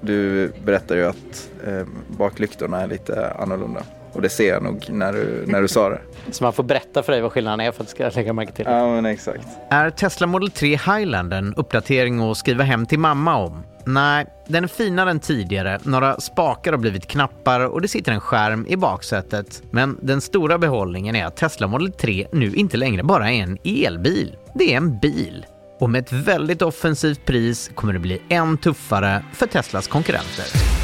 Du 0.00 0.52
berättar 0.64 0.96
ju 0.96 1.06
att 1.06 1.50
eh, 1.66 1.86
baklyktorna 2.18 2.80
är 2.80 2.86
lite 2.86 3.30
annorlunda. 3.38 3.82
Och 4.14 4.22
det 4.22 4.28
ser 4.28 4.48
jag 4.48 4.62
nog 4.62 4.86
när 4.88 5.12
du, 5.12 5.44
när 5.46 5.62
du 5.62 5.68
sa 5.68 5.88
det. 5.88 6.00
Så 6.30 6.44
man 6.44 6.52
får 6.52 6.62
berätta 6.62 7.02
för 7.02 7.12
dig 7.12 7.20
vad 7.20 7.32
skillnaden 7.32 7.60
är 7.60 7.72
för 7.72 7.82
att 7.82 7.88
du 7.88 7.90
ska 7.90 8.20
lägga 8.20 8.32
märke 8.32 8.52
till 8.52 8.64
Ja, 8.68 8.90
men 8.94 9.06
exakt. 9.06 9.46
Är 9.70 9.90
Tesla 9.90 10.26
Model 10.26 10.50
3 10.50 10.68
Highland 10.68 11.32
en 11.32 11.54
uppdatering 11.54 12.30
att 12.30 12.36
skriva 12.36 12.64
hem 12.64 12.86
till 12.86 12.98
mamma 12.98 13.36
om? 13.36 13.62
Nej, 13.86 14.26
den 14.48 14.64
är 14.64 14.68
finare 14.68 15.10
än 15.10 15.20
tidigare. 15.20 15.78
Några 15.82 16.20
spakar 16.20 16.72
har 16.72 16.78
blivit 16.78 17.06
knappar 17.06 17.60
och 17.60 17.80
det 17.80 17.88
sitter 17.88 18.12
en 18.12 18.20
skärm 18.20 18.66
i 18.68 18.76
baksätet. 18.76 19.62
Men 19.70 19.98
den 20.02 20.20
stora 20.20 20.58
behållningen 20.58 21.16
är 21.16 21.26
att 21.26 21.36
Tesla 21.36 21.66
Model 21.66 21.92
3 21.92 22.26
nu 22.32 22.54
inte 22.54 22.76
längre 22.76 23.02
bara 23.02 23.30
är 23.30 23.42
en 23.42 23.58
elbil. 23.64 24.36
Det 24.54 24.72
är 24.72 24.76
en 24.76 24.98
bil. 24.98 25.46
Och 25.80 25.90
med 25.90 26.00
ett 26.02 26.12
väldigt 26.12 26.62
offensivt 26.62 27.24
pris 27.24 27.70
kommer 27.74 27.92
det 27.92 27.98
bli 27.98 28.22
än 28.28 28.58
tuffare 28.58 29.24
för 29.32 29.46
Teslas 29.46 29.86
konkurrenter. 29.86 30.83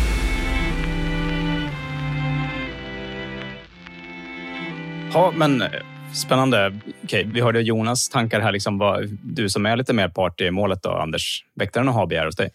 Ja, 5.12 5.32
men 5.36 5.62
eh, 5.62 5.68
spännande. 6.14 6.80
Okej, 7.04 7.30
vi 7.34 7.40
hörde 7.40 7.60
Jonas 7.60 8.08
tankar 8.08 8.40
här. 8.40 8.52
Liksom, 8.52 8.78
vad, 8.78 9.18
du 9.22 9.48
som 9.48 9.66
är 9.66 9.76
lite 9.76 9.92
mer 9.92 10.08
part 10.08 10.40
i 10.40 10.50
målet 10.50 10.82
då, 10.82 10.90
Anders. 10.90 11.44
Väckte 11.54 11.78
den 11.78 11.86
några 11.86 11.98
ha 12.16 12.24
hos 12.24 12.36
dig? 12.36 12.50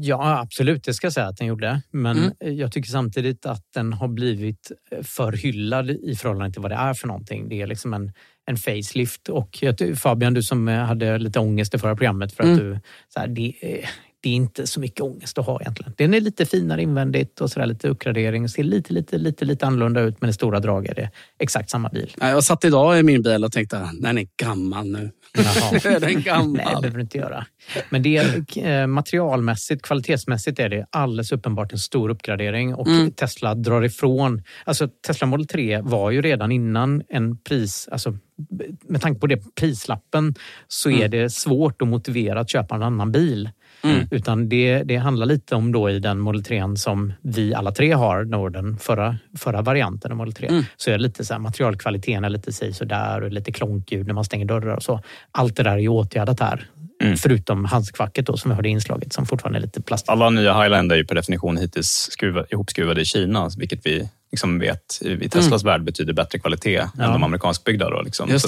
Ja, 0.00 0.38
absolut. 0.40 0.84
Det 0.84 0.94
ska 0.94 1.06
jag 1.06 1.12
säga 1.12 1.26
att 1.26 1.36
den 1.36 1.46
gjorde. 1.46 1.82
Men 1.90 2.18
mm. 2.18 2.58
jag 2.58 2.72
tycker 2.72 2.90
samtidigt 2.90 3.46
att 3.46 3.64
den 3.74 3.92
har 3.92 4.08
blivit 4.08 4.72
för 5.02 5.32
hyllad 5.32 5.90
i 5.90 6.16
förhållande 6.16 6.52
till 6.52 6.62
vad 6.62 6.70
det 6.70 6.76
är 6.76 6.94
för 6.94 7.06
någonting. 7.06 7.48
Det 7.48 7.62
är 7.62 7.66
liksom 7.66 7.94
en, 7.94 8.12
en 8.46 8.56
facelift. 8.56 9.28
Och 9.28 9.64
Fabian, 9.96 10.34
du 10.34 10.42
som 10.42 10.68
hade 10.68 11.18
lite 11.18 11.38
ångest 11.38 11.74
i 11.74 11.78
förra 11.78 11.96
programmet 11.96 12.32
för 12.32 12.42
att 12.42 12.58
mm. 12.58 12.70
du... 12.70 12.80
Så 13.08 13.20
här, 13.20 13.28
det, 13.28 13.54
det 14.20 14.28
är 14.28 14.34
inte 14.34 14.66
så 14.66 14.80
mycket 14.80 15.00
ångest 15.00 15.38
att 15.38 15.46
ha 15.46 15.60
egentligen. 15.60 15.92
Den 15.96 16.14
är 16.14 16.20
lite 16.20 16.46
finare 16.46 16.82
invändigt 16.82 17.40
och 17.40 17.50
så 17.50 17.64
lite 17.64 17.88
uppgradering. 17.88 18.48
Ser 18.48 18.62
lite, 18.62 18.92
lite, 18.92 19.18
lite, 19.18 19.44
lite 19.44 19.66
annorlunda 19.66 20.00
ut 20.00 20.20
men 20.20 20.30
i 20.30 20.32
stora 20.32 20.60
drag 20.60 20.86
är 20.86 20.94
det 20.94 21.10
exakt 21.38 21.70
samma 21.70 21.88
bil. 21.88 22.14
Jag 22.20 22.44
satt 22.44 22.64
idag 22.64 22.98
i 22.98 23.02
min 23.02 23.22
bil 23.22 23.44
och 23.44 23.52
tänkte, 23.52 23.90
den 24.00 24.18
är 24.18 24.26
gammal 24.36 24.86
nu. 24.90 25.10
Jaha. 25.34 25.94
är 25.94 26.00
den 26.00 26.22
gammal? 26.22 26.52
Nej, 26.52 26.66
det 26.66 26.80
behöver 26.80 26.96
du 26.96 27.00
inte 27.00 27.18
göra. 27.18 27.46
Men 27.90 28.02
det 28.02 28.16
är 28.16 28.58
eh, 28.66 28.86
materialmässigt, 28.86 29.82
kvalitetsmässigt 29.82 30.58
är 30.58 30.68
det 30.68 30.86
alldeles 30.90 31.32
uppenbart 31.32 31.72
en 31.72 31.78
stor 31.78 32.08
uppgradering 32.08 32.74
och 32.74 32.86
mm. 32.86 33.12
Tesla 33.12 33.54
drar 33.54 33.84
ifrån. 33.84 34.42
Alltså 34.64 34.88
Tesla 35.06 35.26
Model 35.26 35.46
3 35.46 35.80
var 35.80 36.10
ju 36.10 36.22
redan 36.22 36.52
innan 36.52 37.02
en 37.08 37.38
pris, 37.38 37.88
alltså 37.92 38.16
med 38.88 39.00
tanke 39.00 39.20
på 39.20 39.26
det 39.26 39.54
prislappen 39.54 40.34
så 40.68 40.90
är 40.90 40.96
mm. 40.96 41.10
det 41.10 41.30
svårt 41.30 41.82
att 41.82 41.88
motivera 41.88 42.40
att 42.40 42.50
köpa 42.50 42.74
en 42.74 42.82
annan 42.82 43.12
bil. 43.12 43.50
Mm. 43.82 44.08
Utan 44.10 44.48
det, 44.48 44.82
det 44.82 44.96
handlar 44.96 45.26
lite 45.26 45.54
om 45.54 45.72
då 45.72 45.90
i 45.90 45.98
den 45.98 46.18
Model 46.18 46.44
3 46.44 46.62
som 46.76 47.12
vi 47.22 47.54
alla 47.54 47.72
tre 47.72 47.92
har, 47.92 48.50
den 48.50 48.78
förra, 48.78 49.16
förra 49.38 49.62
varianten 49.62 50.10
av 50.10 50.16
Model 50.16 50.34
3. 50.34 50.46
Mm. 50.46 50.64
Så 50.76 50.90
är 50.90 50.98
lite 50.98 51.24
så 51.24 51.34
här, 51.34 51.40
materialkvaliteten 51.40 52.24
är 52.24 52.28
lite 52.30 52.52
si 52.52 52.72
där 52.80 53.22
och 53.22 53.30
lite 53.30 53.52
klonkljud 53.52 54.06
när 54.06 54.14
man 54.14 54.24
stänger 54.24 54.44
dörrar 54.44 54.76
och 54.76 54.82
så. 54.82 55.00
Allt 55.32 55.56
det 55.56 55.62
där 55.62 55.78
är 55.78 55.88
åtgärdat 55.88 56.40
här. 56.40 56.66
Mm. 57.02 57.16
Förutom 57.16 57.64
handskfacket 57.64 58.26
då, 58.26 58.36
som 58.36 58.50
vi 58.50 58.54
hörde 58.54 58.68
i 58.68 58.72
inslaget 58.72 59.12
som 59.12 59.26
fortfarande 59.26 59.58
är 59.58 59.60
lite 59.60 59.82
plastigt. 59.82 60.08
Alla 60.08 60.30
nya 60.30 60.62
Highland 60.62 60.92
är 60.92 60.96
ju 60.96 61.04
per 61.04 61.14
definition 61.14 61.56
hittills 61.56 61.88
skruva, 61.88 62.44
ihopskruvade 62.50 63.00
i 63.00 63.04
Kina, 63.04 63.50
vilket 63.58 63.86
vi 63.86 64.08
liksom 64.30 64.58
vet 64.58 65.02
i 65.02 65.28
Teslas 65.28 65.62
mm. 65.62 65.72
värld 65.72 65.84
betyder 65.84 66.12
bättre 66.12 66.38
kvalitet 66.38 66.74
ja. 66.98 67.04
än 67.04 67.12
de 67.12 67.24
amerikanskbyggda. 67.24 67.90
Då, 67.90 68.02
liksom. 68.02 68.38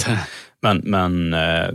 Men, 0.63 0.79
men 0.85 1.35
eh, 1.35 1.69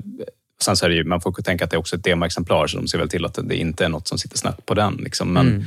Sen 0.65 0.77
så 0.77 0.85
är 0.85 0.89
det 0.89 0.95
ju, 0.95 1.03
man 1.03 1.21
får 1.21 1.31
tänka 1.31 1.63
att 1.63 1.71
det 1.71 1.75
är 1.75 1.79
också 1.79 1.95
ett 1.95 2.03
demoexemplar 2.03 2.67
så 2.67 2.77
de 2.77 2.87
ser 2.87 2.97
väl 2.97 3.09
till 3.09 3.25
att 3.25 3.39
det 3.43 3.55
inte 3.55 3.85
är 3.85 3.89
något 3.89 4.07
som 4.07 4.17
sitter 4.17 4.37
snett 4.37 4.65
på 4.65 4.73
den. 4.73 4.93
Liksom. 4.95 5.33
Men, 5.33 5.47
mm. 5.47 5.65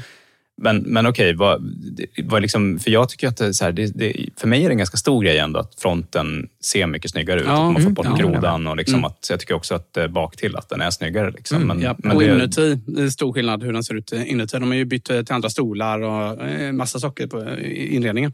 Men, 0.60 0.78
men 0.78 1.06
okej, 1.06 1.34
vad, 1.34 1.76
vad 2.24 2.42
liksom, 2.42 2.78
för 2.78 2.90
jag 2.90 3.08
tycker 3.08 3.28
att 3.28 3.36
det, 3.36 3.54
så 3.54 3.64
här, 3.64 3.72
det, 3.72 3.86
det, 3.86 4.28
för 4.36 4.48
mig 4.48 4.64
är 4.64 4.68
det 4.68 4.72
en 4.72 4.78
ganska 4.78 4.96
stor 4.96 5.22
grej 5.22 5.38
ändå 5.38 5.60
att 5.60 5.74
fronten 5.74 6.48
ser 6.60 6.86
mycket 6.86 7.10
snyggare 7.10 7.40
ut. 7.40 7.46
Ja, 7.46 7.66
att 7.66 7.72
man 7.72 7.82
fått 7.82 7.92
bort 7.92 8.06
ja, 8.06 8.16
grodan 8.16 8.66
och 8.66 8.76
liksom 8.76 8.94
mm. 8.94 9.04
att, 9.04 9.26
jag 9.30 9.40
tycker 9.40 9.54
också 9.54 9.74
att 9.74 9.96
eh, 9.96 10.06
bak 10.06 10.36
till 10.36 10.56
att 10.56 10.68
den 10.68 10.80
är 10.80 10.90
snyggare. 10.90 11.30
Liksom. 11.30 11.56
Mm, 11.56 11.68
men, 11.68 11.80
ja. 11.80 11.94
men 11.98 12.16
och 12.16 12.22
det, 12.22 12.34
inuti, 12.34 12.80
det 12.86 13.02
är 13.02 13.08
stor 13.08 13.32
skillnad 13.32 13.62
hur 13.62 13.72
den 13.72 13.84
ser 13.84 13.94
ut 13.94 14.12
inuti. 14.12 14.58
De 14.58 14.68
har 14.68 14.74
ju 14.74 14.84
bytt 14.84 15.10
eh, 15.10 15.22
till 15.22 15.34
andra 15.34 15.50
stolar 15.50 16.00
och 16.00 16.46
eh, 16.46 16.72
massa 16.72 16.98
saker 16.98 17.26
på 17.26 17.58
inredningen. 17.66 18.32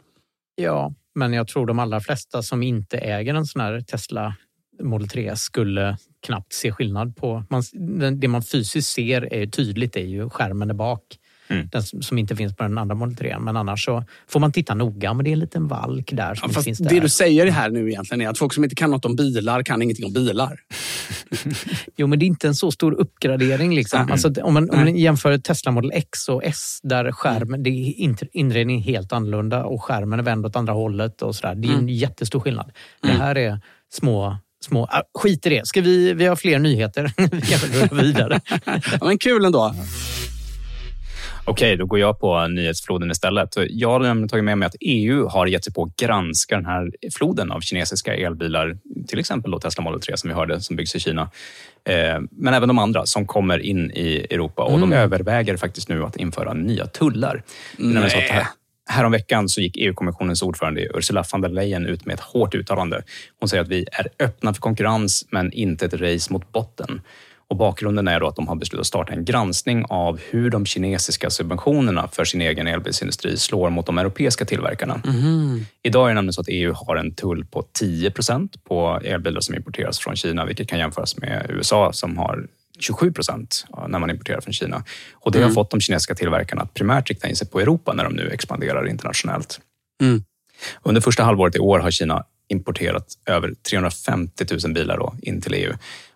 Ja, 0.57 0.95
men 1.15 1.33
jag 1.33 1.49
tror 1.49 1.67
de 1.67 1.79
allra 1.79 2.01
flesta 2.01 2.43
som 2.43 2.63
inte 2.63 2.99
äger 2.99 3.35
en 3.35 3.47
sån 3.47 3.61
här 3.61 3.81
Tesla 3.81 4.35
Model 4.83 5.09
3 5.09 5.37
skulle 5.37 5.99
knappt 6.27 6.53
se 6.53 6.73
skillnad 6.73 7.17
på... 7.17 7.45
Man, 7.51 7.63
det 8.21 8.29
man 8.29 8.43
fysiskt 8.43 8.89
ser 8.93 9.33
är 9.35 9.47
tydligt 9.47 9.97
är 9.97 10.01
ju 10.05 10.31
skärmen 10.31 10.69
där 10.69 10.75
bak. 10.75 11.01
Mm. 11.49 11.69
Den 11.73 11.83
som 11.83 12.19
inte 12.19 12.37
finns 12.37 12.57
på 12.57 12.63
den 12.63 12.79
andra 12.79 13.11
3. 13.19 13.39
Men 13.39 13.57
annars 13.57 13.85
så 13.85 14.05
får 14.29 14.41
man 14.41 14.53
titta 14.53 14.75
noga. 14.75 15.15
Men 15.15 15.25
det 15.25 15.31
är 15.31 15.33
en 15.33 15.39
liten 15.39 15.69
valk 15.69 16.11
där 16.13 16.35
som 16.35 16.51
Ja, 16.55 16.63
finns 16.63 16.79
det 16.79 16.89
där. 16.89 17.01
du 17.01 17.09
säger 17.09 17.51
här 17.51 17.71
nu 17.71 17.89
egentligen 17.91 18.21
är 18.21 18.29
att 18.29 18.39
folk 18.39 18.53
som 18.53 18.65
inte 18.65 18.77
kan 18.77 18.91
något 18.91 19.05
om 19.05 19.17
bilar 19.17 19.63
kan 19.63 19.83
ingenting 19.83 20.07
om 20.07 20.13
bilar. 20.13 20.61
Jo, 21.97 22.07
men 22.07 22.19
det 22.19 22.25
är 22.25 22.27
inte 22.27 22.49
en 22.49 22.55
så 22.55 22.71
stor 22.71 22.93
uppgradering. 22.93 23.75
Liksom. 23.75 24.01
Mm. 24.01 24.13
Alltså, 24.13 24.33
om, 24.43 24.55
man, 24.55 24.71
om 24.71 24.79
man 24.79 24.97
jämför 24.97 25.39
Tesla 25.39 25.71
Model 25.73 25.91
X 25.95 26.29
och 26.29 26.45
S 26.45 26.81
där 26.83 27.13
skärmen, 27.13 27.63
det 27.63 27.71
är 27.71 27.95
inredningen 28.37 28.83
är 28.83 28.85
helt 28.85 29.13
annorlunda 29.13 29.65
och 29.65 29.83
skärmen 29.85 30.19
är 30.19 30.23
vänd 30.25 30.47
åt 30.47 30.57
andra 30.57 30.73
hållet. 30.73 31.23
och 31.23 31.35
så 31.37 31.47
där. 31.47 31.55
Det 31.55 31.69
är 31.69 31.73
en 31.73 31.79
Mm. 31.79 31.89
jättestor 31.95 32.41
skillnad. 32.41 32.73
Det 33.03 33.09
här 33.13 33.37
är 33.39 33.61
små... 33.93 34.37
små 34.65 34.85
ah, 34.85 35.03
skit 35.15 35.47
i 35.47 35.49
det. 35.49 35.67
Ska 35.67 35.81
vi, 35.81 36.13
vi 36.13 36.27
har 36.27 36.37
fler 36.37 36.59
nyheter. 36.59 37.13
vi 37.17 37.41
kan 37.41 37.59
väl 37.59 37.89
gå 37.89 37.97
vidare. 37.97 38.41
Ja, 39.01 39.07
men 39.07 39.19
kul 39.19 39.45
ändå. 39.45 39.75
Okej, 41.47 41.77
då 41.77 41.87
går 41.87 41.99
jag 41.99 42.21
på 42.21 42.47
nyhetsfloden 42.47 43.11
istället. 43.11 43.49
Jag 43.71 43.91
har 43.91 44.01
nämligen 44.01 44.29
tagit 44.29 44.45
med 44.45 44.59
mig 44.59 44.67
att 44.67 44.77
EU 44.81 45.27
har 45.27 45.47
gett 45.47 45.65
sig 45.65 45.73
på 45.73 45.83
att 45.83 45.97
granska 45.97 46.57
den 46.57 46.67
här 46.67 46.91
floden 47.15 47.51
av 47.53 47.61
kinesiska 47.61 48.15
elbilar, 48.15 48.77
till 49.09 49.19
exempel 49.19 49.51
då 49.51 49.61
Tesla 49.61 49.85
Model 49.85 50.01
3 50.01 50.17
som 50.17 50.29
vi 50.29 50.35
hörde, 50.35 50.61
som 50.61 50.77
byggs 50.77 50.95
i 50.95 51.01
Kina. 51.01 51.31
Eh, 51.85 52.21
Men 52.31 52.55
även 52.55 52.69
de 52.69 52.79
andra 52.79 53.07
som 53.07 53.27
kommer 53.27 53.59
in 53.59 53.91
i 53.91 54.27
Europa 54.31 54.63
och 54.63 54.81
de 54.81 54.93
överväger 54.93 55.57
faktiskt 55.57 55.89
nu 55.89 56.05
att 56.05 56.17
införa 56.17 56.53
nya 56.53 56.87
tullar. 56.87 57.43
Det 57.77 58.47
Häromveckan 58.87 59.49
så 59.49 59.61
gick 59.61 59.77
EU-kommissionens 59.77 60.43
ordförande 60.43 60.89
Ursula 60.95 61.25
von 61.33 61.41
der 61.41 61.49
Leyen 61.49 61.87
ut 61.87 62.07
med 62.07 62.15
ett 62.15 62.21
hårt 62.21 62.55
uttalande. 62.55 63.03
Hon 63.41 63.49
säger 63.49 63.63
att 63.63 63.69
vi 63.69 63.87
är 63.93 64.09
öppna 64.19 64.55
för 64.55 64.61
konkurrens, 64.61 65.27
men 65.31 65.53
inte 65.53 65.87
ett 65.87 65.95
race 65.95 66.33
mot 66.33 66.53
botten. 66.53 67.01
Och 67.49 67.57
bakgrunden 67.57 68.09
är 68.09 68.21
då 68.21 68.27
att 68.27 68.37
de 68.37 68.49
har 68.49 68.55
beslutat 68.55 68.87
starta 68.87 69.13
en 69.13 69.25
granskning 69.25 69.85
av 69.89 70.21
hur 70.31 70.51
de 70.51 70.67
kinesiska 70.67 71.31
subventionerna 71.31 72.09
för 72.13 72.25
sin 72.25 72.41
egen 72.41 72.67
elbilsindustri 72.67 73.37
slår 73.37 73.71
mot 73.71 73.87
de 73.87 73.99
europeiska 73.99 74.45
tillverkarna. 74.45 75.03
Idag 75.83 76.05
är 76.05 76.09
det 76.09 76.15
nämligen 76.15 76.33
så 76.33 76.41
att 76.41 76.49
EU 76.49 76.73
har 76.73 76.97
en 76.97 77.15
tull 77.15 77.45
på 77.45 77.65
10 77.73 78.11
procent 78.11 78.65
på 78.65 79.01
elbilar 79.05 79.41
som 79.41 79.55
importeras 79.55 79.99
från 79.99 80.17
Kina, 80.17 80.45
vilket 80.45 80.69
kan 80.69 80.79
jämföras 80.79 81.17
med 81.17 81.47
USA 81.49 81.93
som 81.93 82.19
har 82.19 82.47
27 82.79 83.13
procent 83.13 83.65
när 83.89 83.99
man 83.99 84.11
importerar 84.11 84.41
från 84.41 84.53
Kina. 84.53 84.85
Och 85.13 85.33
det 85.33 85.43
har 85.43 85.51
fått 85.51 85.71
de 85.71 85.81
kinesiska 85.81 86.15
tillverkarna 86.15 86.63
att 86.63 86.75
primärt 86.75 87.09
rikta 87.09 87.29
in 87.29 87.37
sig 87.37 87.49
på 87.49 87.61
Europa 87.61 87.93
när 87.93 88.05
de 88.05 88.13
nu 88.13 88.31
expanderar 88.31 88.89
internationellt. 88.89 89.61
Mm. 90.03 90.25
Under 90.83 91.01
första 91.01 91.25
halvåret 91.25 91.57
i 91.57 91.59
år 91.59 91.79
har 91.79 91.91
Kina 91.91 92.25
importerat 92.49 93.07
över 93.27 93.55
350 93.71 94.45
000 94.65 94.75
bilar 94.75 94.99
då 94.99 95.15
in 95.23 95.41
till 95.41 95.55
EU. 95.55 95.73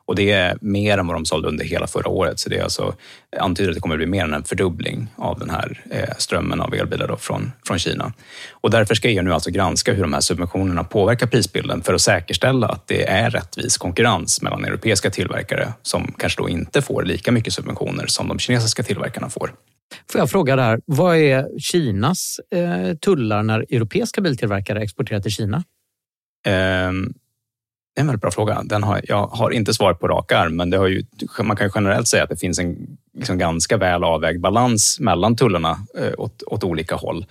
Och 0.08 0.16
det 0.16 0.30
är 0.30 0.58
mer 0.60 0.98
än 0.98 1.06
vad 1.06 1.16
de 1.16 1.24
sålde 1.24 1.48
under 1.48 1.64
hela 1.64 1.86
förra 1.86 2.08
året. 2.08 2.38
Så 2.38 2.48
det 2.48 2.56
är 2.56 2.62
alltså, 2.62 2.94
antyder 3.38 3.70
att 3.70 3.74
det 3.74 3.80
kommer 3.80 3.94
att 3.94 3.98
bli 3.98 4.06
mer 4.06 4.24
än 4.24 4.34
en 4.34 4.44
fördubbling 4.44 5.06
av 5.16 5.38
den 5.38 5.50
här 5.50 5.84
eh, 5.90 6.14
strömmen 6.18 6.60
av 6.60 6.74
elbilar 6.74 7.16
från, 7.16 7.52
från 7.66 7.78
Kina. 7.78 8.12
Och 8.50 8.70
därför 8.70 8.94
ska 8.94 9.08
EU 9.08 9.22
nu 9.22 9.32
alltså 9.32 9.50
granska 9.50 9.92
hur 9.92 10.02
de 10.02 10.12
här 10.12 10.20
subventionerna 10.20 10.84
påverkar 10.84 11.26
prisbilden 11.26 11.82
för 11.82 11.94
att 11.94 12.00
säkerställa 12.00 12.68
att 12.68 12.86
det 12.86 13.08
är 13.08 13.30
rättvis 13.30 13.78
konkurrens 13.78 14.42
mellan 14.42 14.64
europeiska 14.64 15.10
tillverkare 15.10 15.72
som 15.82 16.12
kanske 16.18 16.42
då 16.42 16.48
inte 16.48 16.82
får 16.82 17.02
lika 17.02 17.32
mycket 17.32 17.52
subventioner 17.52 18.06
som 18.06 18.28
de 18.28 18.38
kinesiska 18.38 18.82
tillverkarna 18.82 19.28
får. 19.30 19.54
Får 20.12 20.18
jag 20.20 20.30
fråga 20.30 20.56
där, 20.56 20.80
vad 20.84 21.16
är 21.16 21.58
Kinas 21.58 22.40
eh, 22.54 22.96
tullar 22.96 23.42
när 23.42 23.60
europeiska 23.60 24.20
biltillverkare 24.20 24.82
exporterar 24.82 25.20
till 25.20 25.32
Kina? 25.32 25.64
Ehm, 26.46 27.14
det 27.98 28.00
är 28.00 28.02
en 28.02 28.06
väldigt 28.06 28.22
bra 28.22 28.30
fråga. 28.30 28.62
Den 28.64 28.82
har, 28.82 29.00
jag 29.04 29.26
har 29.26 29.50
inte 29.50 29.74
svar 29.74 29.94
på 29.94 30.08
rak 30.08 30.32
arm, 30.32 30.56
men 30.56 30.70
det 30.70 30.76
har 30.76 30.86
ju, 30.86 31.02
man 31.42 31.56
kan 31.56 31.66
ju 31.66 31.70
generellt 31.74 32.08
säga 32.08 32.22
att 32.22 32.28
det 32.28 32.36
finns 32.36 32.58
en 32.58 32.76
liksom 33.14 33.38
ganska 33.38 33.76
väl 33.76 34.04
avvägd 34.04 34.40
balans 34.40 35.00
mellan 35.00 35.36
tullarna 35.36 35.78
eh, 35.98 36.12
åt, 36.18 36.42
åt 36.42 36.64
olika 36.64 36.94
håll. 36.94 37.26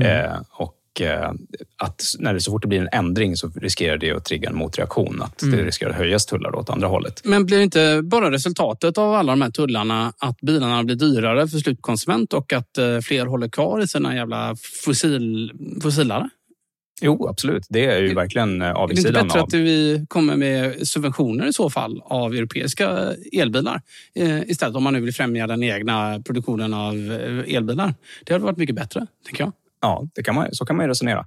Eh, 0.00 0.40
och 0.50 1.00
eh, 1.00 1.30
att 1.76 2.02
när 2.18 2.34
det 2.34 2.40
så 2.40 2.50
fort 2.50 2.62
det 2.62 2.68
blir 2.68 2.80
en 2.80 2.88
ändring 2.92 3.36
så 3.36 3.50
riskerar 3.54 3.98
det 3.98 4.12
att 4.12 4.24
trigga 4.24 4.48
en 4.48 4.56
motreaktion. 4.56 5.22
Att 5.22 5.38
det 5.38 5.64
riskerar 5.64 5.90
att 5.90 5.96
höjas 5.96 6.26
tullar 6.26 6.56
åt 6.56 6.70
andra 6.70 6.88
hållet. 6.88 7.20
Men 7.24 7.46
blir 7.46 7.60
inte 7.60 8.00
bara 8.02 8.30
resultatet 8.30 8.98
av 8.98 9.14
alla 9.14 9.32
de 9.32 9.42
här 9.42 9.50
tullarna 9.50 10.12
att 10.18 10.40
bilarna 10.40 10.84
blir 10.84 10.96
dyrare 10.96 11.48
för 11.48 11.58
slutkonsument 11.58 12.32
och 12.32 12.52
att 12.52 12.78
eh, 12.78 12.98
fler 12.98 13.26
håller 13.26 13.48
kvar 13.48 13.80
i 13.80 13.88
sina 13.88 14.16
jävla 14.16 14.56
fossil, 14.84 15.52
fossilare? 15.82 16.30
Jo, 17.04 17.28
absolut. 17.28 17.66
Det 17.68 17.86
är 17.86 18.00
ju 18.00 18.14
verkligen 18.14 18.62
eh, 18.62 18.68
Är 18.68 18.70
det 18.70 18.70
inte 18.70 18.80
avigsidan 18.80 19.26
bättre 19.26 19.40
av... 19.40 19.46
att 19.46 19.54
vi 19.54 20.06
kommer 20.08 20.36
med 20.36 20.88
subventioner 20.88 21.46
i 21.46 21.52
så 21.52 21.70
fall 21.70 22.02
av 22.04 22.34
europeiska 22.34 23.12
elbilar? 23.32 23.80
Eh, 24.14 24.42
istället 24.42 24.76
om 24.76 24.82
man 24.82 24.92
nu 24.92 25.00
vill 25.00 25.14
främja 25.14 25.46
den 25.46 25.62
egna 25.62 26.22
produktionen 26.24 26.74
av 26.74 26.94
eh, 26.94 27.54
elbilar. 27.56 27.94
Det 28.24 28.32
hade 28.32 28.44
varit 28.44 28.58
mycket 28.58 28.76
bättre, 28.76 29.06
tänker 29.26 29.44
jag. 29.44 29.52
Ja, 29.80 30.08
det 30.14 30.22
kan 30.22 30.34
man, 30.34 30.48
så 30.52 30.64
kan 30.64 30.76
man 30.76 30.84
ju 30.86 30.90
resonera. 30.90 31.26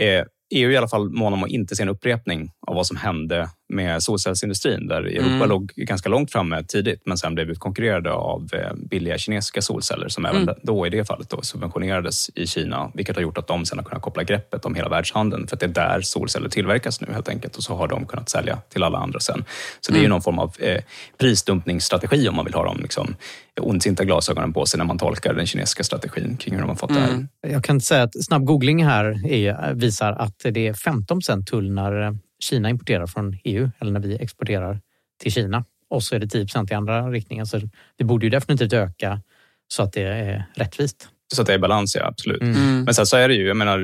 Eh, 0.00 0.24
EU 0.54 0.68
är 0.68 0.72
i 0.72 0.76
alla 0.76 0.88
fall 0.88 1.10
mån 1.10 1.32
om 1.32 1.44
att 1.44 1.50
inte 1.50 1.76
se 1.76 1.82
en 1.82 1.88
upprepning 1.88 2.50
av 2.66 2.74
vad 2.74 2.86
som 2.86 2.96
hände 2.96 3.48
med 3.72 4.02
solcellsindustrin 4.02 4.88
där 4.88 5.02
Europa 5.02 5.28
Mm. 5.34 5.48
låg 5.48 5.72
ganska 5.76 6.08
långt 6.08 6.32
framme 6.32 6.64
tidigt 6.64 7.02
men 7.06 7.18
sen 7.18 7.34
blev 7.34 7.50
utkonkurrerade 7.50 8.12
av 8.12 8.48
eh, 8.52 8.74
billiga 8.90 9.18
kinesiska 9.18 9.62
solceller 9.62 10.08
som 10.08 10.26
även 10.26 10.42
Mm. 10.42 10.54
då 10.62 10.86
i 10.86 10.90
det 10.90 11.04
fallet 11.04 11.30
då 11.30 11.42
subventionerades 11.42 12.30
i 12.34 12.46
Kina 12.46 12.90
vilket 12.94 13.16
har 13.16 13.22
gjort 13.22 13.38
att 13.38 13.46
de 13.46 13.64
sen 13.66 13.78
har 13.78 13.84
kunnat 13.84 14.02
koppla 14.02 14.22
greppet 14.22 14.64
om 14.64 14.74
hela 14.74 14.88
världshandeln 14.88 15.46
för 15.46 15.56
att 15.56 15.60
det 15.60 15.66
är 15.66 15.70
där 15.70 16.00
solceller 16.00 16.48
tillverkas 16.48 17.00
nu 17.00 17.12
helt 17.12 17.28
enkelt 17.28 17.56
och 17.56 17.62
så 17.62 17.74
har 17.74 17.88
de 17.88 18.06
kunnat 18.06 18.28
sälja 18.28 18.58
till 18.68 18.82
alla 18.82 18.98
andra 18.98 19.20
sen. 19.20 19.44
Så 19.80 19.92
det 19.92 19.98
är 19.98 20.00
ju 20.00 20.04
Mm. 20.06 20.10
någon 20.10 20.22
form 20.22 20.38
av 20.38 20.54
eh, 20.58 20.82
prisdumpningsstrategi 21.18 22.28
om 22.28 22.36
man 22.36 22.44
vill 22.44 22.54
ha 22.54 22.64
de 22.64 22.80
liksom, 22.80 23.16
ondsinta 23.60 24.04
glasögonen 24.04 24.52
på 24.52 24.66
sig 24.66 24.78
när 24.78 24.84
man 24.84 24.98
tolkar 24.98 25.34
den 25.34 25.46
kinesiska 25.46 25.84
strategin 25.84 26.36
kring 26.36 26.54
hur 26.54 26.60
de 26.60 26.68
har 26.68 26.76
fått 26.76 26.94
det 26.94 27.00
här. 27.00 27.08
Mm. 27.08 27.28
Jag 27.48 27.64
kan 27.64 27.80
säga 27.80 28.02
att 28.02 28.24
snabb 28.24 28.44
googling 28.44 28.84
här 28.84 29.26
är, 29.32 29.74
visar 29.74 30.12
att 30.12 30.38
det 30.50 30.68
är 30.68 30.74
15 30.74 31.20
tull 31.50 31.70
när 31.72 32.02
eh, 32.02 32.12
Kina 32.42 32.70
importerar 32.70 33.06
från 33.06 33.38
EU 33.44 33.70
eller 33.78 33.92
när 33.92 34.00
vi 34.00 34.16
exporterar 34.16 34.80
till 35.22 35.32
Kina. 35.32 35.64
Och 35.90 36.02
så 36.02 36.14
är 36.14 36.18
det 36.18 36.26
10% 36.26 36.72
i 36.72 36.74
andra 36.74 37.10
riktningen. 37.10 37.46
Så 37.46 37.60
det 37.96 38.04
borde 38.04 38.26
ju 38.26 38.30
definitivt 38.30 38.72
öka 38.72 39.20
så 39.68 39.82
att 39.82 39.92
det 39.92 40.02
är 40.02 40.44
rättvist. 40.54 41.08
Så 41.34 41.40
att 41.40 41.46
det 41.46 41.54
är 41.54 41.58
balans, 41.58 41.96
ja 41.96 42.06
absolut. 42.06 42.42
Mm. 42.42 42.84
Men 42.84 42.94
sen 42.94 43.06
så 43.06 43.16
är 43.16 43.28
det 43.28 43.34
ju, 43.34 43.46
jag 43.46 43.56
menar, 43.56 43.78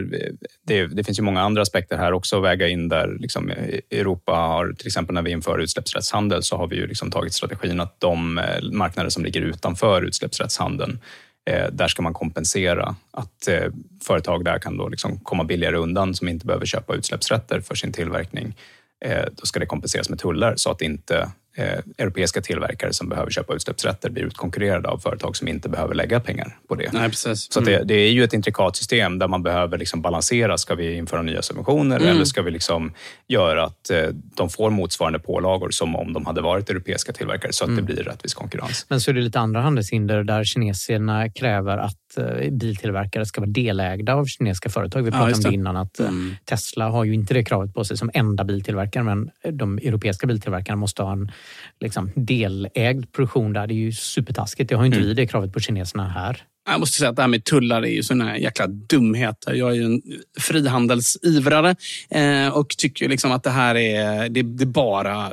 det, 0.67 0.87
det 0.87 1.05
finns 1.05 1.19
ju 1.19 1.23
många 1.23 1.43
andra 1.43 1.63
aspekter 1.63 1.97
här 1.97 2.13
också 2.13 2.37
att 2.37 2.45
väga 2.45 2.69
in 2.69 2.89
där 2.89 3.17
liksom 3.21 3.51
Europa 3.91 4.33
har, 4.33 4.73
till 4.73 4.87
exempel 4.87 5.15
när 5.15 5.23
vi 5.23 5.31
inför 5.31 5.59
utsläppsrättshandel 5.59 6.43
så 6.43 6.57
har 6.57 6.67
vi 6.67 6.77
ju 6.77 6.87
liksom 6.87 7.11
tagit 7.11 7.35
strategin 7.35 7.81
att 7.81 8.01
de 8.01 8.39
eh, 8.39 8.71
marknader 8.73 9.11
som 9.11 9.25
ligger 9.25 9.41
utanför 9.41 10.03
utsläppsrättshandeln 10.03 11.01
Eh, 11.49 11.67
där 11.73 11.89
ska 11.89 12.03
man 12.03 12.15
kompensera 12.15 12.97
att 13.11 13.49
eh, 13.49 13.73
företag 14.05 14.45
där 14.45 14.59
kan 14.59 14.77
då 14.77 14.89
liksom 14.89 15.19
komma 15.19 15.45
billigare 15.45 15.77
undan 15.77 16.15
som 16.15 16.29
inte 16.29 16.47
behöver 16.47 16.67
köpa 16.67 16.95
utsläppsrätter 16.95 17.61
för 17.61 17.75
sin 17.75 17.93
tillverkning. 17.93 18.57
Eh, 19.05 19.25
då 19.33 19.47
ska 19.47 19.61
det 19.61 19.67
kompenseras 19.67 20.09
med 20.09 20.19
tullar 20.19 20.55
så 20.57 20.71
att 20.71 20.83
inte 20.83 21.31
eh, 21.57 21.79
europeiska 21.99 22.41
tillverkare 22.41 22.93
som 22.93 23.09
behöver 23.09 23.31
köpa 23.31 23.55
utsläppsrätter 23.55 24.11
blir 24.11 24.23
utkonkurrerade 24.25 24.89
av 24.89 24.99
företag 24.99 25.37
som 25.37 25.49
inte 25.49 25.69
behöver 25.69 25.95
lägga 25.95 26.21
pengar 26.21 26.59
på 26.69 26.75
det. 26.75 26.93
Nej, 26.93 27.09
precis. 27.09 27.53
Så 27.53 27.61
att 27.61 27.69
Mm. 27.69 27.79
det, 27.79 27.85
det 27.95 28.01
är 28.01 28.11
ju 28.11 28.25
ett 28.25 28.33
intrikat 28.33 28.77
system 28.77 29.19
där 29.19 29.29
man 29.29 29.43
behöver 29.43 29.79
liksom 29.79 30.03
balansera. 30.03 30.59
Ska 30.59 30.75
vi 30.75 30.95
införa 30.97 31.23
nya 31.23 31.43
subventioner 31.43 31.97
Mm. 31.97 32.09
eller 32.09 32.25
ska 32.25 32.43
vi 32.43 32.51
liksom 32.51 32.93
göra 33.29 33.65
att 33.65 33.91
eh, 33.91 34.03
de 34.37 34.51
får 34.51 34.71
motsvarande 34.71 35.19
pålagor 35.19 35.71
som 35.71 35.97
om 35.97 36.13
de 36.13 36.27
hade 36.27 36.41
varit 36.41 36.71
europeiska 36.71 37.13
tillverkare 37.13 37.53
så 37.53 37.65
att 37.65 37.77
det 37.77 37.83
blir 37.83 37.97
rättvis 37.97 38.35
konkurrens? 38.35 38.87
Men 38.89 39.01
så 39.01 39.11
är 39.11 39.15
det 39.15 39.21
lite 39.21 39.41
andra 39.41 39.61
handelshinder 39.61 40.25
där 40.25 40.45
kineserna 40.45 41.31
kräver 41.31 41.79
att 41.79 42.08
biltillverkare 42.51 43.27
ska 43.27 43.41
vara 43.41 43.51
delägda 43.51 44.15
av 44.15 44.25
kinesiska 44.27 44.69
företag. 44.71 45.03
Vi 45.03 45.07
Ja, 45.09 45.13
pratade 45.13 45.31
just 45.31 45.45
om 45.45 45.51
det 45.51 45.55
innan 45.55 45.77
att 45.77 46.01
eh, 46.01 46.09
Mm. 46.09 46.35
Tesla 46.45 46.89
har 46.89 47.05
ju 47.05 47.15
inte 47.15 47.35
det 47.35 47.45
kravet 47.45 47.75
på 47.75 47.85
sig 47.85 47.97
som 47.97 48.11
enda 48.15 48.45
biltillverkare 48.45 49.05
men 49.05 49.31
de 49.53 49.79
europeiska 49.79 50.27
biltillverkarna 50.27 50.77
måste 50.77 51.03
ha 51.03 51.13
en 51.13 51.33
liksom, 51.81 52.11
delägd 52.15 53.13
produktion 53.13 53.53
där. 53.53 53.67
Det 53.67 53.75
är 53.75 53.77
ju 53.77 53.93
supertaskigt. 53.93 54.69
Det 54.71 54.75
har 54.77 54.83
ju 54.83 54.87
inte 54.87 54.99
Mm. 54.99 55.09
vi 55.09 55.15
det 55.15 55.27
kravet 55.27 55.53
på 55.53 55.61
kineserna 55.61 56.09
här. 56.09 56.43
Jag 56.71 56.81
måste 56.81 56.99
säga 56.99 57.11
att 57.11 57.17
det 57.17 57.23
här 57.23 57.29
med 57.29 57.45
tullar 57.45 57.83
är 57.83 57.91
ju 57.91 58.03
såna 58.03 58.39
jäkla 58.39 58.67
dumheter. 58.67 59.55
Jag 59.55 59.71
är 59.71 59.75
ju 59.75 59.85
en 59.85 60.03
frihandelsivrare 60.41 61.77
eh, 62.11 62.49
och 62.49 62.69
tycker 62.69 63.09
liksom 63.09 63.33
att 63.33 63.43
det 63.43 63.51
här 63.51 63.75
är, 63.75 64.29
det, 64.29 64.43
det 64.43 64.67
bara, 64.67 65.29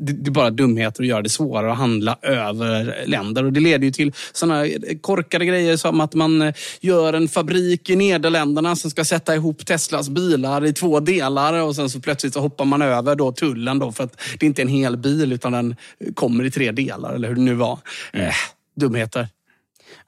det, 0.00 0.12
det, 0.12 0.28
är 0.28 0.32
bara 0.32 0.50
dumheter 0.50 1.02
att 1.02 1.08
göra 1.08 1.22
det 1.22 1.28
svårare 1.28 1.72
att 1.72 1.78
handla 1.78 2.18
över 2.22 3.04
länder. 3.06 3.44
Och 3.44 3.52
Det 3.52 3.60
leder 3.60 3.84
ju 3.84 3.92
till 3.92 4.12
såna 4.32 4.66
korkade 5.00 5.46
grejer 5.46 5.76
som 5.76 6.00
att 6.00 6.14
man 6.14 6.42
eh, 6.42 6.54
gör 6.80 7.12
en 7.12 7.28
fabrik 7.28 7.90
i 7.90 7.96
Nederländerna 7.96 8.76
som 8.76 8.90
ska 8.90 9.04
sätta 9.04 9.34
ihop 9.34 9.66
Teslas 9.66 10.08
bilar 10.08 10.66
i 10.66 10.72
två 10.72 11.00
delar 11.00 11.62
och 11.62 11.76
sen 11.76 11.90
så 11.90 12.00
plötsligt 12.00 12.34
så 12.34 12.40
hoppar 12.40 12.64
man 12.64 12.82
över 12.82 13.14
då 13.14 13.32
tullen 13.32 13.78
då 13.78 13.92
för 13.92 14.04
att 14.04 14.20
det 14.38 14.46
inte 14.46 14.62
är 14.62 14.64
en 14.64 14.72
hel 14.72 14.96
bil 14.96 15.32
utan 15.32 15.52
den 15.52 15.76
kommer 16.14 16.44
i 16.44 16.50
tre 16.50 16.72
delar 16.72 17.14
eller 17.14 17.28
hur 17.28 17.34
det 17.34 17.40
nu 17.40 17.54
var. 17.54 17.78
Mm. 18.12 18.32
Dumheter. 18.76 19.28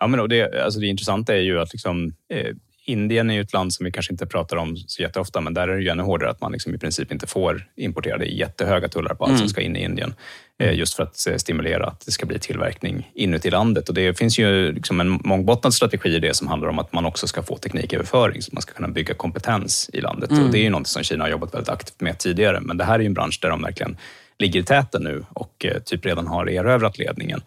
Ja, 0.01 0.07
men 0.07 0.29
det, 0.29 0.63
alltså 0.65 0.81
det 0.81 0.87
intressanta 0.87 1.35
är 1.35 1.41
ju 1.41 1.61
att 1.61 1.73
liksom, 1.73 2.15
eh, 2.33 2.55
Indien 2.85 3.31
är 3.31 3.35
ju 3.35 3.41
ett 3.41 3.53
land 3.53 3.73
som 3.73 3.85
vi 3.85 3.93
kanske 3.93 4.13
inte 4.13 4.27
pratar 4.27 4.57
om 4.57 4.77
så 4.77 5.03
jätteofta, 5.03 5.41
men 5.41 5.55
där 5.55 5.69
är 5.69 5.77
det 5.77 5.83
ju 5.83 5.89
ännu 5.89 6.03
hårdare 6.03 6.31
att 6.31 6.41
man 6.41 6.53
liksom 6.53 6.75
i 6.75 6.79
princip 6.79 7.13
inte 7.13 7.27
får 7.27 7.69
importera 7.77 8.25
jättehöga 8.25 8.89
tullar 8.89 9.15
på 9.15 9.25
allt 9.25 9.31
mm. 9.31 9.39
som 9.39 9.49
ska 9.49 9.61
in 9.61 9.77
i 9.77 9.85
Indien. 9.85 10.15
Eh, 10.59 10.75
just 10.75 10.95
för 10.95 11.03
att 11.03 11.27
eh, 11.27 11.37
stimulera 11.37 11.87
att 11.87 12.07
det 12.07 12.13
ska 12.13 12.27
bli 12.27 12.39
tillverkning 12.39 13.11
inuti 13.15 13.51
landet. 13.51 13.89
Och 13.89 13.95
det 13.95 14.19
finns 14.19 14.39
ju 14.39 14.73
liksom 14.73 15.01
en 15.01 15.09
mångbottnad 15.09 15.75
strategi 15.75 16.09
i 16.09 16.19
det 16.19 16.35
som 16.35 16.49
handlar 16.49 16.69
om 16.69 16.79
att 16.79 16.93
man 16.93 17.07
också 17.07 17.27
ska 17.27 17.43
få 17.43 17.57
tekniköverföring 17.57 18.43
så 18.43 18.49
att 18.49 18.53
man 18.53 18.63
ska 18.63 18.73
kunna 18.73 18.89
bygga 18.89 19.15
kompetens 19.15 19.91
i 19.93 20.01
landet. 20.01 20.31
Mm. 20.31 20.45
Och 20.45 20.53
det 20.53 20.59
är 20.59 20.63
ju 20.63 20.71
något 20.71 20.87
som 20.87 21.03
Kina 21.03 21.25
har 21.25 21.31
jobbat 21.31 21.55
väldigt 21.55 21.69
aktivt 21.69 22.01
med 22.01 22.19
tidigare, 22.19 22.61
men 22.61 22.77
det 22.77 22.85
här 22.85 22.95
är 22.95 22.99
ju 22.99 23.07
en 23.07 23.15
bransch 23.15 23.39
där 23.43 23.51
de 23.51 23.63
verkligen 23.63 23.97
ligger 24.39 24.61
i 24.61 24.63
täten 24.63 25.03
nu 25.03 25.25
och 25.31 25.67
eh, 25.67 25.79
typ 25.83 26.07
redan 26.07 26.27
har 26.27 26.51
erövrat 26.51 26.99
ledningen. 26.99 27.41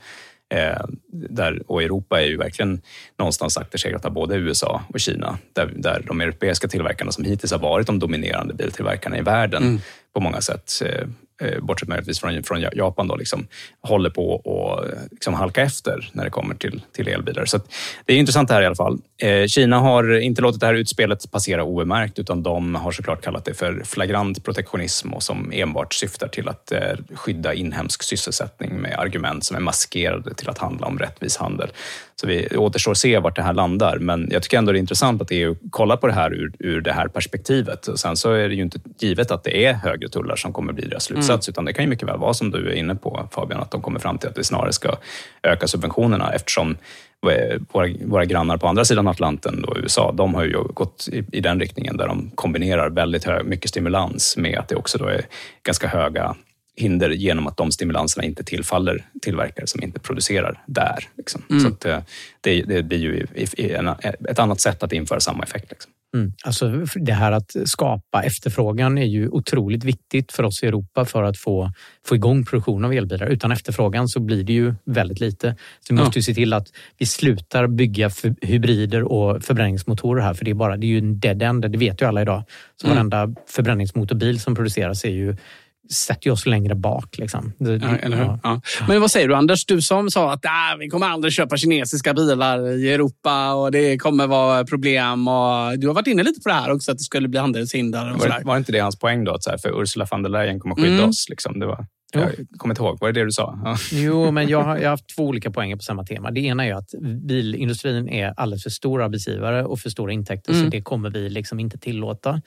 Eh, 0.53 0.85
där, 1.11 1.61
och 1.67 1.83
Europa 1.83 2.21
är 2.21 2.25
ju 2.25 2.37
verkligen 2.37 2.81
någonstans 3.19 3.57
aktersegrat 3.57 4.05
av 4.05 4.11
både 4.11 4.35
USA 4.35 4.81
och 4.93 4.99
Kina, 4.99 5.37
där, 5.53 5.71
där 5.75 6.03
de 6.07 6.21
europeiska 6.21 6.67
tillverkarna 6.67 7.11
som 7.11 7.23
hittills 7.23 7.51
har 7.51 7.59
varit 7.59 7.87
de 7.87 7.99
dominerande 7.99 8.53
biltillverkarna 8.53 9.17
i 9.17 9.21
världen 9.21 9.63
mm. 9.63 9.79
på 10.13 10.19
många 10.19 10.41
sätt 10.41 10.71
eh, 10.85 11.07
Eh, 11.41 11.59
bortsett 11.59 11.89
möjligtvis 11.89 12.19
från, 12.19 12.43
från 12.43 12.61
Japan, 12.61 13.07
då, 13.07 13.15
liksom, 13.15 13.47
håller 13.81 14.09
på 14.09 14.35
att 14.35 15.11
liksom 15.11 15.33
halka 15.33 15.61
efter 15.61 16.09
när 16.11 16.23
det 16.23 16.29
kommer 16.29 16.55
till, 16.55 16.81
till 16.91 17.07
elbilar. 17.07 17.45
Så 17.45 17.59
det 18.05 18.13
är 18.13 18.17
intressant 18.17 18.47
det 18.47 18.53
här 18.53 18.61
i 18.61 18.65
alla 18.65 18.75
fall. 18.75 18.99
Eh, 19.21 19.47
Kina 19.47 19.79
har 19.79 20.19
inte 20.19 20.41
låtit 20.41 20.59
det 20.59 20.65
här 20.65 20.73
utspelet 20.73 21.31
passera 21.31 21.63
obemärkt, 21.63 22.19
utan 22.19 22.43
de 22.43 22.75
har 22.75 22.91
såklart 22.91 23.21
kallat 23.23 23.45
det 23.45 23.53
för 23.53 23.81
flagrant 23.85 24.43
protektionism 24.43 25.13
och 25.13 25.23
som 25.23 25.51
enbart 25.51 25.93
syftar 25.93 26.27
till 26.27 26.49
att 26.49 26.71
eh, 26.71 26.81
skydda 27.15 27.53
inhemsk 27.53 28.03
sysselsättning 28.03 28.81
med 28.81 28.99
argument 28.99 29.43
som 29.43 29.55
är 29.55 29.61
maskerade 29.61 30.33
till 30.33 30.49
att 30.49 30.57
handla 30.57 30.87
om 30.87 30.99
rättvis 30.99 31.37
handel. 31.37 31.69
Så 32.15 32.27
vi 32.27 32.57
återstår 32.57 32.91
att 32.91 32.97
se 32.97 33.19
vart 33.19 33.35
det 33.35 33.41
här 33.41 33.53
landar, 33.53 33.97
men 33.97 34.27
jag 34.31 34.43
tycker 34.43 34.57
ändå 34.57 34.71
det 34.71 34.77
är 34.77 34.79
intressant 34.79 35.21
att 35.21 35.31
EU 35.31 35.55
kollar 35.69 35.97
på 35.97 36.07
det 36.07 36.13
här 36.13 36.33
ur, 36.33 36.53
ur 36.59 36.81
det 36.81 36.93
här 36.93 37.07
perspektivet. 37.07 37.87
Och 37.87 37.99
sen 37.99 38.17
så 38.17 38.31
är 38.31 38.49
det 38.49 38.55
ju 38.55 38.61
inte 38.61 38.79
givet 38.99 39.31
att 39.31 39.43
det 39.43 39.65
är 39.65 39.73
högre 39.73 40.09
tullar 40.09 40.35
som 40.35 40.53
kommer 40.53 40.73
bli 40.73 40.87
deras 40.87 41.03
slutsats, 41.03 41.47
mm. 41.47 41.53
utan 41.53 41.65
det 41.65 41.73
kan 41.73 41.83
ju 41.83 41.89
mycket 41.89 42.07
väl 42.07 42.17
vara 42.17 42.33
som 42.33 42.51
du 42.51 42.69
är 42.69 42.75
inne 42.75 42.95
på 42.95 43.27
Fabian, 43.31 43.61
att 43.61 43.71
de 43.71 43.81
kommer 43.81 43.99
fram 43.99 44.17
till 44.17 44.29
att 44.29 44.37
vi 44.37 44.43
snarare 44.43 44.73
ska 44.73 44.95
öka 45.43 45.67
subventionerna 45.67 46.31
eftersom 46.33 46.77
våra, 47.71 47.87
våra 48.05 48.25
grannar 48.25 48.57
på 48.57 48.67
andra 48.67 48.85
sidan 48.85 49.07
Atlanten, 49.07 49.61
då, 49.61 49.77
USA, 49.77 50.11
de 50.11 50.33
har 50.33 50.43
ju 50.43 50.63
gått 50.63 51.09
i, 51.11 51.23
i 51.31 51.41
den 51.41 51.59
riktningen 51.59 51.97
där 51.97 52.07
de 52.07 52.31
kombinerar 52.35 52.89
väldigt 52.89 53.23
hög, 53.23 53.45
mycket 53.45 53.69
stimulans 53.69 54.37
med 54.37 54.57
att 54.59 54.67
det 54.67 54.75
också 54.75 54.97
då 54.97 55.05
är 55.05 55.21
ganska 55.63 55.87
höga 55.87 56.35
hinder 56.75 57.09
genom 57.09 57.47
att 57.47 57.57
de 57.57 57.71
stimulanserna 57.71 58.25
inte 58.25 58.43
tillfaller 58.43 59.05
tillverkare 59.21 59.67
som 59.67 59.83
inte 59.83 59.99
producerar 59.99 60.63
där. 60.65 61.07
Liksom. 61.17 61.41
Mm. 61.49 61.61
Så 61.61 61.67
att, 61.67 61.85
eh, 61.85 61.99
det, 62.41 62.61
det, 62.61 62.83
blir 62.83 62.99
ju 62.99 63.27
ett 64.29 64.39
annat 64.39 64.61
sätt 64.61 64.83
att 64.83 64.93
införa 64.93 65.19
samma 65.19 65.43
effekt. 65.43 65.71
Liksom. 65.71 65.91
Mm. 66.15 66.33
Alltså 66.43 66.85
det 66.95 67.13
här 67.13 67.31
att 67.31 67.55
skapa 67.65 68.23
efterfrågan 68.23 68.97
är 68.97 69.05
ju 69.05 69.29
otroligt 69.29 69.83
viktigt 69.83 70.31
för 70.31 70.43
oss 70.43 70.63
i 70.63 70.67
Europa 70.67 71.05
för 71.05 71.23
att 71.23 71.37
få, 71.37 71.71
få 72.05 72.15
igång 72.15 72.45
produktion 72.45 72.85
av 72.85 72.93
elbilar. 72.93 73.27
Utan 73.27 73.51
efterfrågan 73.51 74.07
så 74.07 74.19
blir 74.19 74.43
det 74.43 74.53
ju 74.53 74.73
väldigt 74.85 75.19
lite. 75.19 75.55
Så 75.79 75.95
vi 75.95 76.01
måste 76.01 76.19
ju 76.19 76.23
se 76.23 76.33
till 76.33 76.53
att 76.53 76.67
vi 76.97 77.05
slutar 77.05 77.67
bygga 77.67 78.09
hybrider 78.41 79.03
och 79.03 79.43
förbränningsmotorer 79.43 80.21
här, 80.21 80.33
för 80.33 80.45
det 80.45 80.51
är, 80.51 80.55
bara, 80.55 80.77
det 80.77 80.85
är 80.85 80.89
ju 80.89 80.97
en 80.97 81.19
dead 81.19 81.41
end. 81.41 81.71
Det 81.71 81.77
vet 81.77 82.01
ju 82.01 82.05
alla 82.05 82.21
idag. 82.21 82.43
Så 82.75 82.87
mm. 82.87 82.95
varenda 82.95 83.41
förbränningsmotorbil 83.47 84.39
som 84.39 84.55
produceras 84.55 85.05
är 85.05 85.09
ju 85.09 85.35
sätter 85.91 86.31
oss 86.31 86.45
längre 86.45 86.75
bak. 86.75 87.17
Liksom. 87.17 87.53
Det, 87.59 87.75
ja, 87.75 87.95
eller 87.95 88.17
hur? 88.17 88.25
Ja. 88.25 88.39
Ja. 88.43 88.61
Men 88.87 89.01
vad 89.01 89.11
säger 89.11 89.27
du 89.27 89.35
Anders? 89.35 89.65
Du 89.65 89.81
som 89.81 90.11
sa 90.11 90.33
att 90.33 90.45
ah, 90.45 90.75
vi 90.79 90.89
kommer 90.89 91.07
aldrig 91.07 91.33
köpa 91.33 91.57
kinesiska 91.57 92.13
bilar 92.13 92.77
i 92.77 92.93
Europa 92.93 93.53
och 93.53 93.71
det 93.71 93.97
kommer 93.97 94.27
vara 94.27 94.65
problem. 94.65 95.27
Och 95.27 95.79
du 95.79 95.87
har 95.87 95.93
varit 95.93 96.07
inne 96.07 96.23
lite 96.23 96.41
på 96.41 96.49
det 96.49 96.55
här 96.55 96.71
också, 96.71 96.91
att 96.91 96.97
det 96.97 97.03
skulle 97.03 97.27
bli 97.27 97.39
handelshinder. 97.39 98.13
Och 98.13 98.19
var, 98.19 98.41
var 98.43 98.57
inte 98.57 98.71
det 98.71 98.79
hans 98.79 98.99
poäng 98.99 99.23
då? 99.23 99.33
Att 99.33 99.43
så 99.43 99.49
här, 99.49 99.57
för 99.57 99.81
Ursula 99.81 100.07
von 100.11 100.23
der 100.23 100.29
Leyen 100.29 100.59
kommer 100.59 100.75
skydda 100.75 100.93
mm. 100.93 101.09
oss. 101.09 101.29
Liksom. 101.29 101.59
Det 101.59 101.65
var... 101.65 101.85
Jag 102.15 102.31
kommer 102.57 102.73
inte 102.73 102.81
ihåg, 102.81 102.97
var 102.99 103.11
det 103.11 103.19
det 103.19 103.25
du 103.25 103.31
sa? 103.31 103.59
Ja. 103.63 103.77
Jo, 103.91 104.31
men 104.31 104.47
jag 104.47 104.63
har, 104.63 104.77
jag 104.77 104.83
har 104.83 104.89
haft 104.89 105.15
två 105.15 105.23
olika 105.23 105.51
poänger 105.51 105.75
på 105.75 105.81
samma 105.81 106.03
tema. 106.03 106.31
Det 106.31 106.39
ena 106.39 106.65
är 106.65 106.73
att 106.73 106.89
bilindustrin 107.27 108.09
är 108.09 108.33
alldeles 108.37 108.63
för 108.63 108.69
stor 108.69 109.01
arbetsgivare 109.01 109.65
och 109.65 109.79
för 109.79 109.89
stora 109.89 110.13
intäkter, 110.13 110.51
mm. 110.51 110.63
så 110.63 110.69
det 110.69 110.81
kommer 110.81 111.09
vi 111.09 111.29
liksom 111.29 111.59
inte 111.59 111.77
tillåta. 111.77 112.41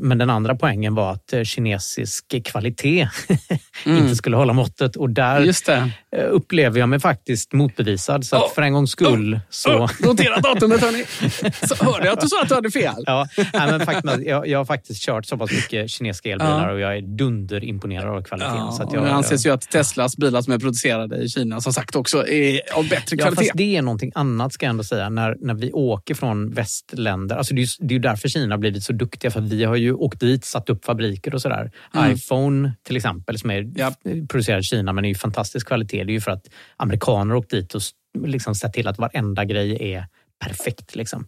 Men 0.00 0.18
den 0.18 0.30
andra 0.30 0.54
poängen 0.54 0.94
var 0.94 1.12
att 1.12 1.32
eh, 1.32 1.42
kinesisk 1.42 2.34
kvalitet 2.44 3.08
mm. 3.86 3.98
inte 3.98 4.16
skulle 4.16 4.36
hålla 4.36 4.52
måttet 4.52 4.96
och 4.96 5.10
där 5.10 5.52
eh, 5.68 6.24
upplever 6.30 6.80
jag 6.80 6.88
mig 6.88 7.00
faktiskt 7.00 7.52
motbevisad. 7.52 8.24
Så 8.24 8.36
oh. 8.36 8.54
för 8.54 8.62
en 8.62 8.72
gångs 8.72 8.90
skull 8.90 9.34
oh. 9.34 9.40
så... 9.50 9.70
Oh. 9.70 9.90
Notera 10.00 10.40
datumet 10.40 10.80
hörni! 10.80 11.04
Så 11.66 11.84
hörde 11.84 12.06
jag 12.06 12.12
att 12.12 12.20
du 12.20 12.28
sa 12.28 12.42
att 12.42 12.48
du 12.48 12.54
hade 12.54 12.70
fel. 12.70 13.04
Ja, 13.06 13.26
men 13.52 13.86
faktiskt, 13.86 14.26
jag, 14.26 14.48
jag 14.48 14.58
har 14.58 14.64
faktiskt 14.64 15.02
kört 15.02 15.26
så 15.26 15.36
pass 15.36 15.50
mycket 15.50 15.90
kinesiska 15.90 16.30
elbilar 16.30 16.68
ja. 16.68 16.72
och 16.72 16.80
jag 16.80 16.96
är 16.96 17.02
dunderimponerad 17.02 18.16
av 18.16 18.22
kvaliteten. 18.22 18.56
Ja, 18.56 18.72
så 18.72 18.82
att 18.82 18.92
jag, 18.92 19.04
det 19.04 19.12
anses 19.12 19.46
ju 19.46 19.50
att 19.50 19.70
Teslas 19.70 20.16
bilar 20.16 20.42
som 20.42 20.52
är 20.52 20.58
producerade 20.58 21.16
i 21.16 21.28
Kina 21.28 21.60
som 21.60 21.72
sagt 21.72 21.96
också 21.96 22.28
är 22.28 22.60
av 22.74 22.88
bättre 22.88 23.16
kvalitet. 23.16 23.42
Ja, 23.42 23.46
fast 23.46 23.50
det 23.54 23.76
är 23.76 23.82
någonting 23.82 24.12
annat 24.14 24.52
ska 24.52 24.66
jag 24.66 24.70
ändå 24.70 24.84
säga. 24.84 25.08
När, 25.08 25.36
när 25.40 25.54
vi 25.54 25.72
åker 25.72 26.14
från 26.14 26.50
västländer, 26.50 27.36
alltså 27.36 27.54
det 27.54 27.62
är, 27.62 27.92
är 27.94 27.98
därför 27.98 28.28
Kina 28.28 28.54
har 28.54 28.58
blivit 28.58 28.82
så 28.82 28.92
duktiga 28.92 29.30
för 29.30 29.40
att 29.40 29.48
vi 29.48 29.65
har 29.68 29.76
ju 29.76 29.92
åkt 29.92 30.20
dit, 30.20 30.44
satt 30.44 30.70
upp 30.70 30.84
fabriker 30.84 31.34
och 31.34 31.42
sådär. 31.42 31.70
Mm. 31.94 32.12
iPhone 32.12 32.72
till 32.82 32.96
exempel, 32.96 33.38
som 33.38 33.50
är 33.50 33.72
ja. 33.74 33.92
producerad 34.28 34.60
i 34.60 34.62
Kina 34.62 34.92
men 34.92 35.04
är 35.04 35.08
ju 35.08 35.14
fantastisk 35.14 35.66
kvalitet. 35.66 36.04
Det 36.04 36.10
är 36.10 36.14
ju 36.14 36.20
för 36.20 36.30
att 36.30 36.46
amerikaner 36.76 37.34
åkt 37.34 37.50
dit 37.50 37.74
och 37.74 37.80
liksom 38.24 38.54
sett 38.54 38.72
till 38.72 38.88
att 38.88 38.98
varenda 38.98 39.44
grej 39.44 39.92
är 39.94 40.06
perfekt. 40.44 40.96
Liksom. 40.96 41.26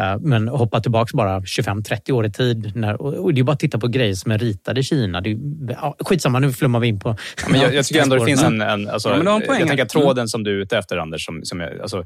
Eh, 0.00 0.18
men 0.20 0.48
hoppa 0.48 0.80
tillbaka 0.80 1.16
bara 1.16 1.40
25-30 1.40 2.12
år 2.12 2.26
i 2.26 2.32
tid. 2.32 2.76
När, 2.76 3.02
och 3.02 3.34
det 3.34 3.40
är 3.40 3.44
bara 3.44 3.52
att 3.52 3.60
titta 3.60 3.78
på 3.78 3.88
grejer 3.88 4.14
som 4.14 4.32
är 4.32 4.38
ritade 4.38 4.80
i 4.80 4.82
Kina. 4.82 5.20
Det 5.20 5.30
är, 5.30 5.38
ja, 5.68 5.96
skitsamma, 6.00 6.38
nu 6.38 6.52
flummar 6.52 6.80
vi 6.80 6.88
in 6.88 7.00
på... 7.00 7.16
Ja, 7.42 7.48
men 7.50 7.60
jag, 7.60 7.74
jag 7.74 7.86
tycker 7.86 8.02
ändå 8.02 8.16
det 8.16 8.24
finns 8.26 8.42
en... 8.42 8.60
en 8.60 8.88
alltså, 8.88 9.08
ja, 9.24 9.40
jag 9.46 9.68
tänker 9.68 9.82
att 9.82 9.88
tråden 9.88 10.28
som 10.28 10.44
du 10.44 10.50
är 10.50 10.62
ute 10.62 10.78
efter, 10.78 10.96
Anders, 10.96 11.26
som, 11.26 11.44
som 11.44 11.60
jag, 11.60 11.80
alltså, 11.80 12.04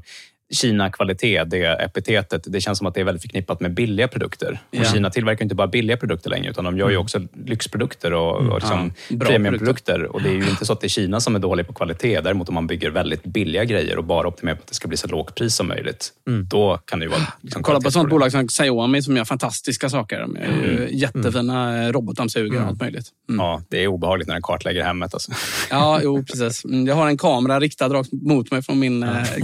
Kina-kvalitet, 0.53 1.43
det 1.43 1.65
epitetet, 1.65 2.43
det 2.47 2.61
känns 2.61 2.77
som 2.77 2.87
att 2.87 2.93
det 2.93 2.99
är 2.99 3.05
väldigt 3.05 3.21
förknippat 3.21 3.59
med 3.59 3.73
billiga 3.73 4.07
produkter. 4.07 4.59
Och 4.79 4.85
Kina 4.85 5.09
tillverkar 5.09 5.43
inte 5.43 5.55
bara 5.55 5.67
billiga 5.67 5.97
produkter 5.97 6.29
längre, 6.29 6.49
utan 6.49 6.63
de 6.63 6.77
gör 6.77 6.89
ju 6.89 6.93
mm. 6.93 7.03
också 7.03 7.19
lyxprodukter 7.45 8.13
och, 8.13 8.39
mm. 8.39 8.51
och 8.51 8.59
liksom 8.59 8.93
ja, 9.07 9.25
premiumprodukter. 9.25 10.03
Och 10.03 10.21
det 10.21 10.29
är 10.29 10.33
ju 10.33 10.49
inte 10.49 10.65
så 10.65 10.73
att 10.73 10.81
det 10.81 10.87
är 10.87 10.89
Kina 10.89 11.19
som 11.19 11.35
är 11.35 11.39
dålig 11.39 11.67
på 11.67 11.73
kvalitet. 11.73 12.21
Däremot 12.21 12.49
om 12.49 12.55
man 12.55 12.67
bygger 12.67 12.89
väldigt 12.89 13.23
billiga 13.23 13.63
grejer 13.63 13.97
och 13.97 14.03
bara 14.03 14.27
optimerar 14.27 14.55
på 14.55 14.61
att 14.61 14.67
det 14.67 14.75
ska 14.75 14.87
bli 14.87 14.97
så 14.97 15.07
lågt 15.07 15.35
pris 15.35 15.55
som 15.55 15.67
möjligt, 15.67 16.09
mm. 16.27 16.47
då 16.47 16.77
kan 16.85 16.99
det 16.99 17.05
ju 17.05 17.09
vara... 17.09 17.21
Liksom 17.41 17.63
Kolla 17.63 17.81
på 17.81 17.87
ett 17.87 17.93
sånt 17.93 18.09
bolag 18.09 18.31
som 18.31 18.47
Xiaomi 18.47 19.01
som 19.01 19.17
gör 19.17 19.25
fantastiska 19.25 19.89
saker. 19.89 20.19
De 20.19 20.35
är 20.35 20.45
mm. 20.45 20.87
jättefina 20.91 21.77
mm. 21.77 21.93
robotdammsugare 21.93 22.63
och 22.63 22.69
allt 22.69 22.79
möjligt. 22.79 23.07
Mm. 23.29 23.45
Ja, 23.45 23.61
det 23.69 23.83
är 23.83 23.87
obehagligt 23.87 24.27
när 24.27 24.35
den 24.35 24.43
kartlägger 24.43 24.83
hemmet. 24.83 25.13
Alltså. 25.13 25.31
Ja, 25.69 25.99
jo, 26.03 26.23
precis. 26.23 26.65
Mm, 26.65 26.87
jag 26.87 26.95
har 26.95 27.07
en 27.07 27.17
kamera 27.17 27.59
riktad 27.59 27.89
rakt 27.89 28.11
mot 28.11 28.51
mig 28.51 28.61
från 28.61 28.79
min 28.79 29.03
eh, 29.03 29.35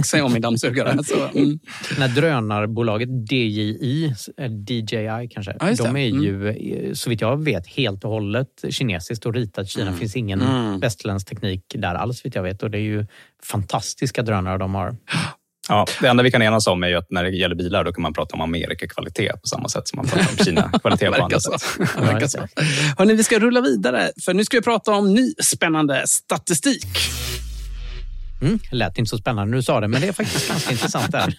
Xiaomi-dammsugare. 1.02 1.30
mm. 1.34 1.58
När 1.98 2.08
drönarbolaget 2.08 3.08
DJI, 3.30 4.14
eh, 4.36 4.50
DJI 4.50 5.28
kanske, 5.30 5.56
ja, 5.60 5.74
de 5.76 5.96
är 5.96 6.08
mm. 6.08 6.22
ju 6.22 6.48
eh, 6.48 6.92
så 6.92 7.10
vitt 7.10 7.20
jag 7.20 7.44
vet 7.44 7.66
helt 7.66 8.04
och 8.04 8.10
hållet 8.10 8.64
kinesiskt 8.70 9.26
och 9.26 9.34
ritat 9.34 9.68
Kina. 9.68 9.86
Mm. 9.86 9.98
finns 9.98 10.16
ingen 10.16 10.42
mm. 10.42 10.80
västerländsk 10.80 11.28
teknik 11.28 11.64
där 11.74 11.94
alls 11.94 12.24
vitt 12.24 12.34
jag 12.34 12.42
vet. 12.42 12.62
Och 12.62 12.70
det 12.70 12.78
är 12.78 12.82
ju 12.82 13.06
fantastiska 13.42 14.22
drönare 14.22 14.58
de 14.58 14.74
har. 14.74 14.96
Ja, 15.68 15.86
det 16.00 16.06
enda 16.06 16.22
vi 16.22 16.30
kan 16.30 16.42
enas 16.42 16.66
om 16.66 16.82
är 16.82 16.88
ju 16.88 16.96
att 16.96 17.10
när 17.10 17.24
det 17.24 17.30
gäller 17.30 17.54
bilar 17.54 17.84
då 17.84 17.92
kan 17.92 18.02
man 18.02 18.12
prata 18.12 18.34
om 18.34 18.40
Amerika-kvalitet 18.40 19.32
på 19.32 19.46
samma 19.48 19.68
sätt 19.68 19.88
som 19.88 19.96
man 19.96 20.06
pratar 20.06 20.30
om 20.30 20.36
Kina-kvalitet 20.44 21.10
på 21.10 21.22
andra 21.22 21.40
sätt. 21.40 21.62
Hörrni, 22.98 23.14
vi 23.14 23.24
ska 23.24 23.38
rulla 23.38 23.60
vidare, 23.60 24.10
för 24.24 24.34
nu 24.34 24.44
ska 24.44 24.56
vi 24.56 24.62
prata 24.62 24.92
om 24.92 25.14
ny 25.14 25.34
spännande 25.42 26.02
statistik. 26.06 26.86
Mm, 28.42 28.58
lät 28.72 28.98
inte 28.98 29.08
så 29.08 29.18
spännande 29.18 29.50
när 29.50 29.56
du 29.56 29.62
sa 29.62 29.80
det, 29.80 29.88
men 29.88 30.00
det 30.00 30.08
är 30.08 30.12
faktiskt 30.12 30.48
ganska 30.48 30.70
intressant. 30.72 31.12
Där. 31.12 31.34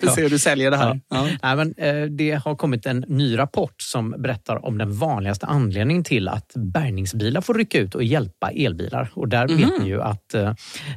Vi 0.00 0.08
ser 0.08 0.22
hur 0.22 0.30
du 0.30 0.38
säljer 0.38 0.70
det 0.70 0.76
här. 0.76 1.00
Ja. 1.08 1.28
Ja. 1.28 1.36
Nej, 1.42 1.56
men, 1.56 1.74
eh, 1.76 2.06
det 2.10 2.30
har 2.44 2.54
kommit 2.56 2.86
en 2.86 3.04
ny 3.08 3.38
rapport 3.38 3.74
som 3.82 4.10
berättar 4.18 4.64
om 4.66 4.78
den 4.78 4.92
vanligaste 4.98 5.46
anledningen 5.46 6.04
till 6.04 6.28
att 6.28 6.52
bärgningsbilar 6.54 7.40
får 7.40 7.54
rycka 7.54 7.78
ut 7.78 7.94
och 7.94 8.04
hjälpa 8.04 8.50
elbilar. 8.50 9.10
Och 9.14 9.28
där 9.28 9.48
vet 9.48 9.58
Mhm. 9.58 9.72
ni 9.82 9.88
ju 9.88 10.02
att, 10.02 10.28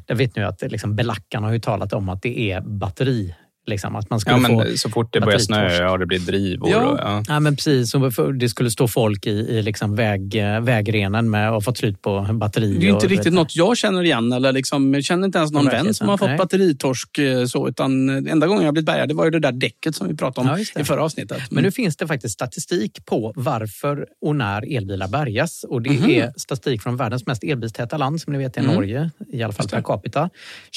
där 0.05 0.15
vet 0.15 0.35
ni 0.35 0.43
att 0.43 0.61
liksom, 0.61 0.95
belackarna 0.95 1.47
har 1.47 1.53
ju 1.53 1.59
talat 1.59 1.93
om 1.93 2.09
att 2.09 2.21
det 2.21 2.39
är 2.51 2.61
batteri 2.61 3.35
Liksom, 3.65 3.95
att 3.95 4.09
man 4.09 4.19
skulle 4.19 4.35
Ja, 4.35 4.39
men 4.39 4.51
få 4.71 4.77
så 4.77 4.89
fort 4.89 5.13
det 5.13 5.21
börjar 5.21 5.39
snöa 5.39 5.91
och 5.91 5.99
det 5.99 6.05
blir 6.05 6.19
drivor. 6.19 6.69
Ja. 6.69 6.85
Och, 6.85 6.99
ja. 6.99 7.23
Ja, 7.27 7.39
men 7.39 7.55
precis. 7.55 7.93
Det 8.39 8.49
skulle 8.49 8.71
stå 8.71 8.87
folk 8.87 9.25
i, 9.25 9.29
i 9.29 9.61
liksom 9.61 9.95
väg, 9.95 10.43
vägrenen 10.61 11.29
med 11.29 11.53
och 11.53 11.63
fått 11.63 11.77
slut 11.77 12.01
på 12.01 12.27
batteri. 12.33 12.77
Det 12.79 12.85
är 12.85 12.89
inte 12.89 13.05
och, 13.05 13.09
riktigt 13.11 13.33
något 13.33 13.55
jag 13.55 13.77
känner 13.77 14.03
igen. 14.03 14.31
Eller 14.33 14.51
liksom, 14.51 14.93
jag 14.93 15.03
känner 15.03 15.25
inte 15.25 15.37
ens 15.37 15.51
någon 15.51 15.65
vän 15.65 15.93
som 15.93 16.09
har 16.09 16.17
fått 16.17 16.27
nej. 16.27 16.37
batteritorsk. 16.37 17.17
eh, 17.17 17.45
Så, 17.45 17.67
utan 17.69 18.09
enda 18.27 18.47
gången 18.47 18.63
jag 18.65 18.73
blivit 18.73 18.85
bärgad 18.85 19.07
det 19.09 19.13
var 19.15 19.25
ju 19.25 19.31
det 19.31 19.39
där 19.39 19.51
däcket 19.51 19.95
som 19.95 20.07
vi 20.07 20.15
pratade 20.15 20.49
om 20.51 20.65
Ja, 20.75 20.81
i 20.81 20.83
förra 20.83 21.03
avsnittet. 21.03 21.37
Mm. 21.37 21.47
Men 21.51 21.63
nu 21.63 21.71
finns 21.71 21.97
det 21.97 22.07
faktiskt 22.07 22.33
statistik 22.33 23.05
på 23.05 23.33
varför 23.35 24.05
och 24.21 24.35
när 24.35 24.77
elbilar 24.77 25.07
bärgas. 25.07 25.63
Och 25.69 25.81
det 25.81 25.89
Mhm. 25.89 26.09
är 26.09 26.33
statistik 26.37 26.81
från 26.81 26.97
världens 26.97 27.25
mest 27.25 27.43
elbilstäta 27.43 27.97
land, 27.97 28.21
som 28.21 28.33
ni 28.33 28.39
vet 28.39 28.57
är 28.57 28.61
Mm. 28.61 28.75
Norge, 28.75 29.09
i 29.33 29.43
alla 29.43 29.53
fall 29.53 29.67
per 29.67 29.81
capita. 29.81 30.29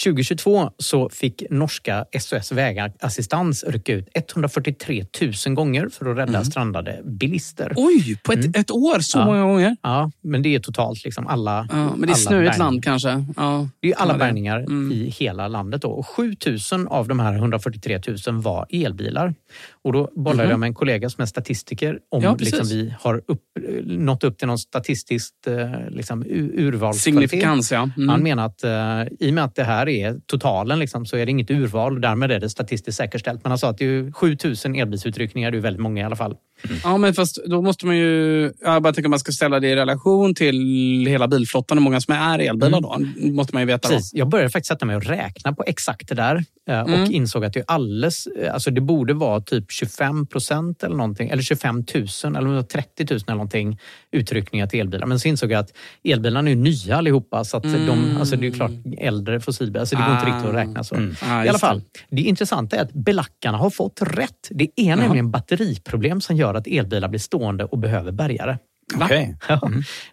2022 0.04 0.70
så 0.78 1.08
fick 1.08 1.42
norska 1.50 2.04
SOS 2.20 2.52
Vägassistans 2.74 3.64
rycka 3.68 3.92
ut 3.94 4.08
143 4.14 5.04
000 5.46 5.54
gånger 5.54 5.88
för 5.88 6.06
att 6.10 6.16
rädda 6.18 6.44
strandade 6.44 7.00
bilister. 7.04 7.64
Mm. 7.70 7.76
Oj, 7.86 8.18
på 8.24 8.32
ett, 8.32 8.56
ett 8.56 8.70
år 8.70 8.98
så 9.00 9.18
Ja. 9.18 9.24
många 9.24 9.42
gånger? 9.42 9.76
Ja, 9.82 10.10
men 10.22 10.42
det 10.42 10.54
är 10.54 10.58
totalt 10.58 11.04
liksom 11.04 11.26
alla 11.26 11.68
Ja, 11.72 11.96
men 11.96 12.06
det 12.06 12.12
är 12.12 12.14
snöigt 12.14 12.58
land 12.58 12.84
kanske. 12.84 13.24
Ja, 13.36 13.68
Det 13.80 13.92
är 13.92 13.96
alla 13.96 14.18
bärgningar 14.18 14.58
Mm. 14.58 14.92
i 14.92 15.10
hela 15.18 15.48
landet. 15.48 15.82
Då. 15.82 15.88
Och 15.88 16.06
7 16.06 16.36
000 16.72 16.86
av 16.88 17.08
de 17.08 17.20
här 17.20 17.34
143 17.34 18.00
000 18.26 18.42
var 18.42 18.66
elbilar. 18.70 19.34
Och 19.82 19.92
då 19.92 20.10
bollade 20.16 20.42
Mhm. 20.42 20.50
jag 20.50 20.60
med 20.60 20.66
en 20.66 20.74
kollega 20.74 21.10
som 21.10 21.22
är 21.22 21.26
statistiker 21.26 21.98
om 22.10 22.22
Ja, 22.22 22.36
liksom, 22.40 22.66
vi 22.68 22.94
har 23.00 23.22
upp, 23.26 23.40
nått 23.84 24.24
upp 24.24 24.38
till 24.38 24.46
någon 24.48 24.58
statistiskt 24.58 25.46
eh, 25.46 25.70
liksom, 25.90 26.22
urvalskvalitet. 26.26 27.02
Signifikans, 27.30 27.72
ja. 27.72 27.90
Mm. 27.96 28.08
Han 28.08 28.22
menar 28.22 28.46
att 28.46 28.64
eh, 28.64 29.02
i 29.20 29.30
och 29.30 29.34
med 29.34 29.44
att 29.44 29.54
det 29.54 29.64
här 29.64 29.88
är 29.88 30.16
totalen 30.26 30.78
liksom, 30.78 31.06
så 31.06 31.16
är 31.16 31.26
det 31.26 31.30
inget 31.30 31.50
urval 31.50 31.94
och 31.94 32.00
därmed 32.00 32.30
är 32.32 32.40
det 32.40 32.50
statistiskt 32.50 32.63
säkerställt. 32.92 33.44
Men 33.44 33.50
han 33.50 33.58
sa 33.58 33.70
att 33.70 33.78
det 33.78 33.84
är 33.84 33.88
ju 33.88 34.12
7 34.12 34.36
000 34.44 34.76
elbilsutryckningar, 34.76 35.50
det 35.50 35.56
är 35.56 35.60
väldigt 35.60 35.82
många 35.82 36.00
i 36.00 36.04
alla 36.04 36.16
fall. 36.16 36.36
Ja, 36.82 36.96
men 36.96 37.14
fast 37.14 37.38
då 37.46 37.62
måste 37.62 37.86
man 37.86 37.96
ju... 37.96 38.52
Jag 38.60 38.82
bara 38.82 38.92
tänker 38.92 39.08
att 39.08 39.10
man 39.10 39.18
ska 39.18 39.32
ställa 39.32 39.60
det 39.60 39.68
i 39.68 39.76
relation 39.76 40.34
till 40.34 41.06
hela 41.08 41.28
bilflottan, 41.28 41.78
hur 41.78 41.82
många 41.82 42.00
som 42.00 42.14
är 42.14 42.38
elbilar 42.38 42.80
då. 42.80 42.98
måste 43.32 43.54
man 43.54 43.62
ju 43.62 43.66
veta. 43.66 43.88
Då. 43.88 43.94
Precis. 43.94 44.14
Jag 44.14 44.28
började 44.28 44.50
faktiskt 44.50 44.68
sätta 44.68 44.86
mig 44.86 44.96
och 44.96 45.04
räkna 45.04 45.52
på 45.52 45.64
exakt 45.66 46.08
det 46.08 46.14
där 46.14 46.44
eh, 46.70 46.80
och 46.80 46.88
Mm. 46.88 47.12
insåg 47.12 47.44
att 47.44 47.52
det 47.52 47.60
är 47.60 47.64
alldeles, 47.68 48.26
eh, 48.26 48.54
alltså 48.54 48.70
det 48.70 48.80
borde 48.80 49.14
vara 49.14 49.40
typ 49.40 49.64
25 49.72 50.26
procent 50.26 50.82
eller 50.82 50.96
någonting, 50.96 51.28
eller 51.28 51.42
25 51.42 51.76
000 51.94 52.06
eller 52.24 52.38
om 52.40 52.48
det 52.48 52.54
var 52.54 52.62
30 52.62 53.06
000 53.10 53.20
eller 53.26 53.34
någonting 53.34 53.78
utryckningar 54.12 54.66
till 54.66 54.80
elbilar. 54.80 55.06
Men 55.06 55.20
så 55.20 55.28
insåg 55.28 55.50
jag 55.52 55.58
att 55.60 55.70
elbilarna 56.04 56.50
är 56.50 56.54
nya 56.54 56.96
allihopa 56.96 57.44
så 57.44 57.56
att 57.56 57.62
de, 57.62 57.74
Mm. 57.76 58.16
alltså 58.16 58.36
det 58.36 58.42
är 58.46 58.50
ju 58.50 58.54
klart 58.54 58.70
äldre 58.98 59.40
fossilbilar, 59.40 59.84
så 59.84 59.96
det 59.96 60.02
går 60.02 60.12
inte 60.12 60.26
Ah. 60.26 60.34
riktigt 60.36 60.48
att 60.50 60.54
räkna 60.56 60.84
så. 60.84 60.94
Mm. 60.94 61.14
Ja, 61.22 61.44
I 61.44 61.48
alla 61.48 61.58
fall, 61.58 61.82
det 62.10 62.22
intressanta 62.22 62.76
är 62.76 62.82
att 62.82 62.92
belackarna 62.92 63.58
har 63.58 63.70
fått 63.70 63.98
rätt. 64.02 64.48
Det 64.50 64.68
är 64.76 64.96
nämligen 64.96 65.30
batteriproblem 65.30 66.20
som 66.20 66.36
gör 66.36 66.54
att 66.54 66.66
elbilar 66.66 67.08
blir 67.08 67.20
stående 67.20 67.64
och 67.64 67.78
behöver 67.78 68.12
bärgare. 68.12 68.58
Okej. 69.00 69.36
Ja, 69.48 69.60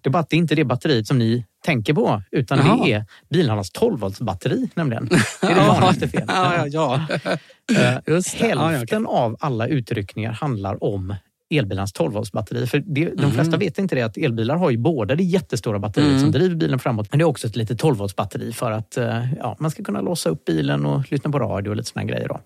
Det 0.02 0.10
är 0.10 0.12
bara 0.12 0.20
att 0.20 0.30
det 0.30 0.36
inte 0.36 0.54
är 0.54 0.56
det 0.56 0.66
batteriet 0.66 1.08
som 1.08 1.18
ni 1.20 1.46
tänker 1.66 1.94
på, 1.94 2.22
utan 2.32 2.58
Jaha. 2.58 2.86
det 2.86 2.94
är 2.94 3.06
bilarnas 3.30 3.72
12-voltsbatteri 3.74 4.70
nämligen. 4.76 5.06
Det 5.06 5.16
är 5.48 5.56
det 5.56 5.68
vanligaste 5.68 6.08
felet. 6.08 6.26
Ja, 6.30 6.68
ja, 6.68 7.06
ja. 7.24 7.80
Eh, 7.82 7.98
Just 8.14 8.40
det. 8.40 8.46
Hälften 8.48 9.06
av 9.08 9.38
alla 9.40 9.68
utryckningar 9.68 10.32
handlar 10.32 10.84
om 10.84 11.16
elbilens 11.54 11.94
12-voltsbatteri. 11.96 12.66
För 12.66 12.84
det, 12.86 13.06
de 13.16 13.32
flesta 13.32 13.58
vet 13.58 13.78
inte 13.78 13.96
det 13.96 14.02
att 14.02 14.18
elbilar 14.18 14.56
har 14.56 14.70
ju 14.70 14.78
både 14.78 15.16
det 15.16 15.24
jättestora 15.24 15.80
batteriet 15.80 16.10
Mm. 16.10 16.20
som 16.22 16.32
driver 16.32 16.56
bilen 16.56 16.80
framåt, 16.80 17.08
men 17.12 17.20
det 17.20 17.24
är 17.24 17.28
också 17.28 17.48
ett 17.48 17.56
litet 17.56 17.82
12-voltsbatteri 17.84 18.52
för 18.52 18.72
att 18.72 18.98
eh, 18.98 19.34
ja, 19.34 19.56
man 19.60 19.72
ska 19.72 19.84
kunna 19.84 20.02
låsa 20.02 20.30
upp 20.30 20.46
bilen 20.46 20.86
och 20.86 21.12
lyssna 21.12 21.32
på 21.32 21.40
radio 21.40 21.70
och 21.70 21.76
lite 21.76 21.90
såna 21.90 22.06
grejer. 22.06 22.28
Då. 22.28 22.40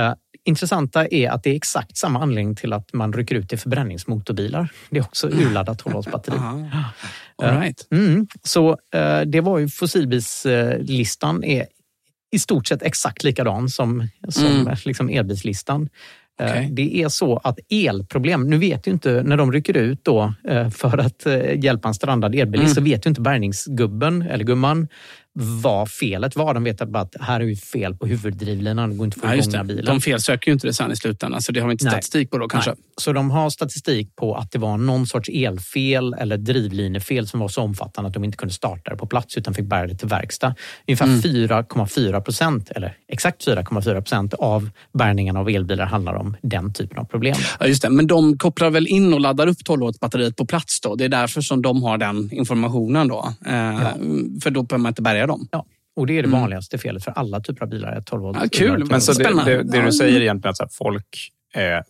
Eh, 0.00 0.12
intressanta 0.44 1.06
är 1.06 1.30
att 1.30 1.42
det 1.42 1.50
är 1.50 1.54
exakt 1.56 1.96
samma 1.96 2.22
anledning 2.22 2.54
till 2.56 2.72
att 2.72 2.92
man 2.92 3.12
rycker 3.12 3.34
ut 3.34 3.48
till 3.48 3.58
förbränningsmotorbilar. 3.58 4.68
Det 4.90 4.98
är 4.98 5.02
också 5.02 5.28
urladdat 5.28 5.82
12-voltsbatteri. 5.82 6.36
Aha. 6.38 6.84
All 7.42 7.60
right. 7.60 7.86
Mm. 7.90 8.26
Så 8.42 8.70
eh, 8.94 9.20
det 9.20 9.40
var 9.40 9.58
ju 9.58 9.68
fossilbilslistan 9.68 11.44
är 11.44 11.66
i 12.32 12.38
stort 12.38 12.66
sett 12.66 12.82
exakt 12.82 13.24
likadan 13.24 13.68
som, 13.68 14.08
som 14.28 14.46
Mm. 14.46 14.76
liksom 14.84 15.08
elbilslistan. 15.08 15.88
Eh, 16.40 16.46
Okej. 16.50 16.68
Det 16.72 17.02
är 17.02 17.08
så 17.08 17.36
att 17.44 17.58
elproblem, 17.70 18.50
nu 18.50 18.58
vet 18.58 18.86
ju 18.86 18.90
inte, 18.90 19.22
när 19.22 19.36
de 19.36 19.52
rycker 19.52 19.76
ut 19.76 20.04
då 20.04 20.34
eh, 20.48 20.70
för 20.70 20.98
att 20.98 21.26
eh, 21.26 21.64
hjälpa 21.64 21.88
en 21.88 21.94
strandad 21.94 22.34
elbilist 22.34 22.62
Mm. 22.64 22.74
så 22.74 22.80
vet 22.90 23.06
ju 23.06 23.08
inte 23.08 23.20
bärgningsgubben 23.20 24.22
eller 24.22 24.44
gumman 24.44 24.88
vad 25.42 25.90
felet 25.90 26.36
var. 26.36 26.54
De 26.54 26.64
vet 26.64 26.88
bara 26.88 27.02
att 27.02 27.14
här 27.20 27.40
är 27.40 27.44
ju 27.44 27.56
fel 27.56 27.94
på 27.94 28.06
huvuddrivlinan, 28.06 28.90
det 28.90 28.96
går 28.96 29.04
inte 29.04 29.14
att 29.16 29.20
få 29.20 29.26
Ja, 29.28 29.34
igång 29.34 29.52
det. 29.52 29.64
bilen. 29.64 29.84
De 29.84 30.00
felsöker 30.00 30.48
ju 30.48 30.52
inte 30.52 30.66
det 30.66 30.72
sen 30.74 30.92
i 30.92 30.96
slutändan, 30.96 31.42
så 31.42 31.52
det 31.52 31.60
har 31.60 31.66
vi 31.68 31.72
inte 31.72 31.84
Nej. 31.84 31.92
statistik 31.92 32.30
på 32.30 32.38
då 32.38 32.48
kanske. 32.48 32.70
Nej. 32.70 32.78
Så 32.96 33.12
de 33.12 33.30
har 33.30 33.50
statistik 33.50 34.16
på 34.16 34.34
att 34.34 34.52
det 34.52 34.58
var 34.58 34.78
någon 34.78 35.06
sorts 35.06 35.28
elfel 35.28 36.14
eller 36.18 36.36
drivlinefel 36.36 37.28
som 37.28 37.40
var 37.40 37.48
så 37.48 37.62
omfattande 37.62 38.08
att 38.08 38.14
de 38.14 38.24
inte 38.24 38.36
kunde 38.36 38.54
starta 38.54 38.90
det 38.90 38.96
på 38.96 39.06
plats 39.06 39.36
utan 39.36 39.54
fick 39.54 39.64
bära 39.66 39.86
det 39.86 39.94
till 39.94 40.08
verkstad. 40.08 40.54
Ungefär 40.88 41.06
Mm. 41.06 41.20
4,4 41.20 42.20
procent, 42.20 42.70
eller 42.70 42.96
exakt 43.08 43.44
4,4 43.46 43.94
procent 44.00 44.34
av 44.34 44.70
bärgningarna 44.92 45.40
av 45.40 45.48
elbilar 45.48 45.86
handlar 45.86 46.14
om 46.14 46.36
den 46.42 46.72
typen 46.72 46.98
av 46.98 47.04
problem. 47.04 47.34
Ja, 47.60 47.66
just 47.66 47.82
det. 47.82 47.90
Men 47.90 48.06
de 48.06 48.38
kopplar 48.38 48.70
väl 48.70 48.86
in 48.86 49.14
och 49.14 49.20
laddar 49.20 49.46
upp 49.46 49.58
12-voltsbatteriet 49.68 50.36
på 50.36 50.46
plats 50.46 50.80
då? 50.80 50.94
Det 50.94 51.04
är 51.04 51.08
därför 51.08 51.40
som 51.40 51.62
de 51.62 51.82
har 51.82 51.98
den 51.98 52.32
informationen 52.32 53.08
då. 53.08 53.32
Eh, 53.46 53.80
För 54.42 54.50
då 54.50 54.62
behöver 54.62 54.82
man 54.82 54.90
inte 54.90 55.02
bärga 55.02 55.26
dem. 55.30 55.48
Ja. 55.50 55.66
Och 55.96 56.06
det 56.06 56.12
är 56.18 56.22
det 56.22 56.28
Mm. 56.28 56.40
vanligaste 56.40 56.78
felet 56.78 57.04
för 57.04 57.10
alla 57.10 57.40
typer 57.40 57.62
av 57.62 57.68
bilar. 57.68 57.92
Är 57.92 58.00
12 58.00 58.22
volt. 58.22 58.38
Ja, 58.42 58.48
kul. 58.52 58.86
Men 58.90 59.00
så 59.00 59.12
det, 59.12 59.44
det, 59.44 59.62
det 59.62 59.82
du 59.82 59.92
säger 59.92 60.20
egentligen 60.20 60.54
är 60.60 60.64
att 60.64 60.74
folk 60.74 61.30
är 61.54 61.82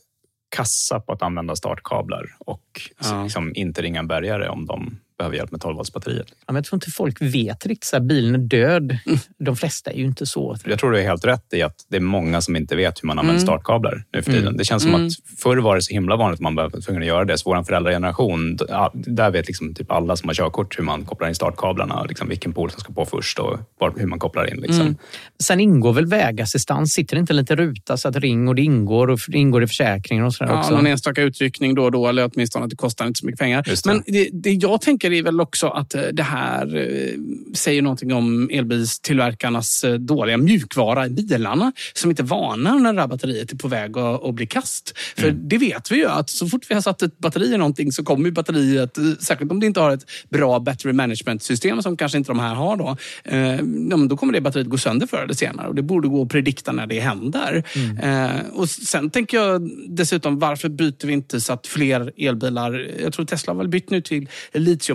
kassa 0.56 1.00
på 1.00 1.12
att 1.12 1.22
använda 1.22 1.56
startkablar 1.56 2.26
och 2.38 2.62
Ja. 3.10 3.22
liksom 3.22 3.52
inte 3.54 3.82
ringa 3.82 3.98
en 3.98 4.06
bärgare 4.08 4.48
om 4.48 4.66
de 4.66 4.98
behöver 5.20 5.36
hjälp 5.36 5.50
med 5.50 5.60
12-voltsbatteriet. 5.60 6.26
Ja, 6.28 6.34
men 6.46 6.54
jag 6.56 6.64
tror 6.64 6.76
inte 6.76 6.90
folk 6.90 7.22
vet 7.22 7.66
riktigt. 7.66 7.84
Så 7.84 7.96
här, 7.96 8.02
bilen 8.04 8.34
är 8.34 8.38
död. 8.38 8.98
Mm. 9.06 9.18
De 9.38 9.56
flesta 9.56 9.90
är 9.90 9.96
ju 9.96 10.04
inte 10.04 10.26
så. 10.26 10.56
Jag 10.64 10.78
tror 10.78 10.90
du 10.90 10.98
är 10.98 11.02
helt 11.02 11.24
rätt 11.24 11.52
i 11.52 11.62
att 11.62 11.74
det 11.88 11.96
är 11.96 12.00
många 12.00 12.40
som 12.40 12.56
inte 12.56 12.76
vet 12.76 13.02
hur 13.02 13.06
man 13.06 13.18
använder 13.18 13.34
Mm. 13.42 13.46
startkablar 13.46 14.04
nu 14.12 14.22
för 14.22 14.30
tiden. 14.30 14.46
Mm. 14.46 14.56
Det 14.56 14.64
känns 14.64 14.82
som 14.82 14.94
Mm. 14.94 15.06
att 15.06 15.12
förr 15.42 15.56
var 15.56 15.76
det 15.76 15.82
så 15.82 15.92
himla 15.94 16.16
vanligt 16.16 16.36
att 16.36 16.42
man 16.42 16.54
var 16.54 16.80
tvungen 16.80 17.02
att 17.02 17.08
göra 17.08 17.24
det. 17.24 17.38
Så 17.38 17.50
vår 17.50 17.62
föräldrageneration, 17.62 18.58
ja, 18.68 18.90
där 18.94 19.30
vet 19.30 19.46
liksom 19.46 19.74
typ 19.74 19.90
alla 19.92 20.16
som 20.16 20.28
har 20.28 20.34
körkort 20.34 20.78
hur 20.78 20.84
man 20.84 21.04
kopplar 21.04 21.28
in 21.28 21.34
startkablarna. 21.34 22.04
Liksom 22.04 22.28
vilken 22.28 22.52
pol 22.52 22.70
som 22.70 22.80
ska 22.80 22.92
på 22.92 23.04
först 23.04 23.38
och 23.38 23.58
hur 23.96 24.06
man 24.06 24.18
kopplar 24.18 24.52
in. 24.54 24.60
Liksom. 24.60 24.80
Mm. 24.80 24.96
Sen 25.42 25.60
ingår 25.60 25.92
väl 25.92 26.06
vägassistans? 26.06 26.92
Sitter 26.92 27.16
det 27.16 27.20
inte 27.20 27.32
en 27.32 27.36
liten 27.36 27.56
ruta 27.56 27.96
så 27.96 28.08
att 28.08 28.16
ring 28.16 28.48
och 28.48 28.54
det 28.54 28.62
ingår 28.62 29.10
och 29.10 29.18
det 29.28 29.38
ingår 29.38 29.62
i 29.62 29.66
försäkringen 29.66 30.24
och 30.24 30.34
sådär 30.34 30.52
Ja, 30.52 30.58
också? 30.58 30.74
någon 30.74 30.86
enstaka 30.86 31.22
utryckning 31.22 31.74
då 31.74 31.84
och 31.84 31.92
då, 31.92 32.08
eller 32.08 32.30
åtminstone 32.34 32.64
att 32.64 32.70
det 32.70 32.76
kostar 32.76 33.06
inte 33.06 33.18
så 33.20 33.26
mycket 33.26 33.38
pengar. 33.40 33.62
Det. 33.62 33.86
Men 33.86 34.02
det, 34.06 34.28
det 34.32 34.50
jag 34.52 34.80
tänker 34.80 35.09
är 35.18 35.22
väl 35.22 35.40
också 35.40 35.68
att 35.68 35.94
eh, 35.94 36.02
det 36.02 36.22
här 36.22 36.76
eh, 36.76 37.18
säger 37.54 37.82
någonting 37.82 38.12
om 38.12 38.50
elbilstillverkarnas 38.52 39.84
eh, 39.84 39.94
dåliga 39.94 40.36
mjukvara 40.36 41.06
i 41.06 41.10
bilarna 41.10 41.72
som 41.92 42.10
inte 42.10 42.22
varnar 42.22 42.78
när 42.78 42.92
det 42.92 43.00
här 43.00 43.08
batteriet 43.08 43.52
är 43.52 43.56
på 43.56 43.68
väg 43.68 43.98
att, 43.98 44.24
att 44.24 44.34
bli 44.34 44.46
kast. 44.46 44.98
För 45.16 45.30
Mm. 45.30 45.48
det 45.48 45.58
vet 45.58 45.92
vi 45.92 45.96
ju 45.96 46.06
att 46.06 46.30
så 46.30 46.46
fort 46.46 46.66
vi 46.68 46.74
har 46.74 46.82
satt 46.82 47.02
ett 47.02 47.18
batteri 47.18 47.54
i 47.54 47.58
någonting 47.58 47.92
så 47.92 48.04
kommer 48.04 48.30
batteriet, 48.30 48.98
särskilt 49.20 49.50
om 49.50 49.60
det 49.60 49.66
inte 49.66 49.80
har 49.80 49.90
ett 49.90 50.04
bra 50.28 50.60
battery 50.60 50.92
management 50.92 51.42
system 51.42 51.82
som 51.82 51.96
kanske 51.96 52.18
inte 52.18 52.30
de 52.30 52.38
här 52.38 52.54
har 52.54 52.76
då, 52.76 52.96
eh, 53.24 54.06
då 54.08 54.16
kommer 54.16 54.32
det 54.32 54.40
batteriet 54.40 54.68
gå 54.68 54.78
sönder 54.78 55.06
förr 55.06 55.22
eller 55.22 55.34
senare 55.34 55.68
och 55.68 55.74
det 55.74 55.82
borde 55.82 56.08
gå 56.08 56.22
att 56.22 56.28
predikta 56.28 56.72
när 56.72 56.86
det 56.86 57.00
händer. 57.00 57.62
Eh, 58.02 58.30
och 58.52 58.68
sen 58.68 59.10
tänker 59.10 59.36
jag 59.36 59.70
dessutom, 59.88 60.38
varför 60.38 60.68
byter 60.68 61.06
vi 61.06 61.12
inte 61.12 61.40
så 61.40 61.52
att 61.52 61.66
fler 61.66 62.12
elbilar, 62.16 62.86
jag 63.02 63.12
tror 63.12 63.26
Tesla 63.26 63.52
har 63.52 63.58
väl 63.58 63.68
bytt 63.68 63.90
nu 63.90 64.00
till 64.00 64.28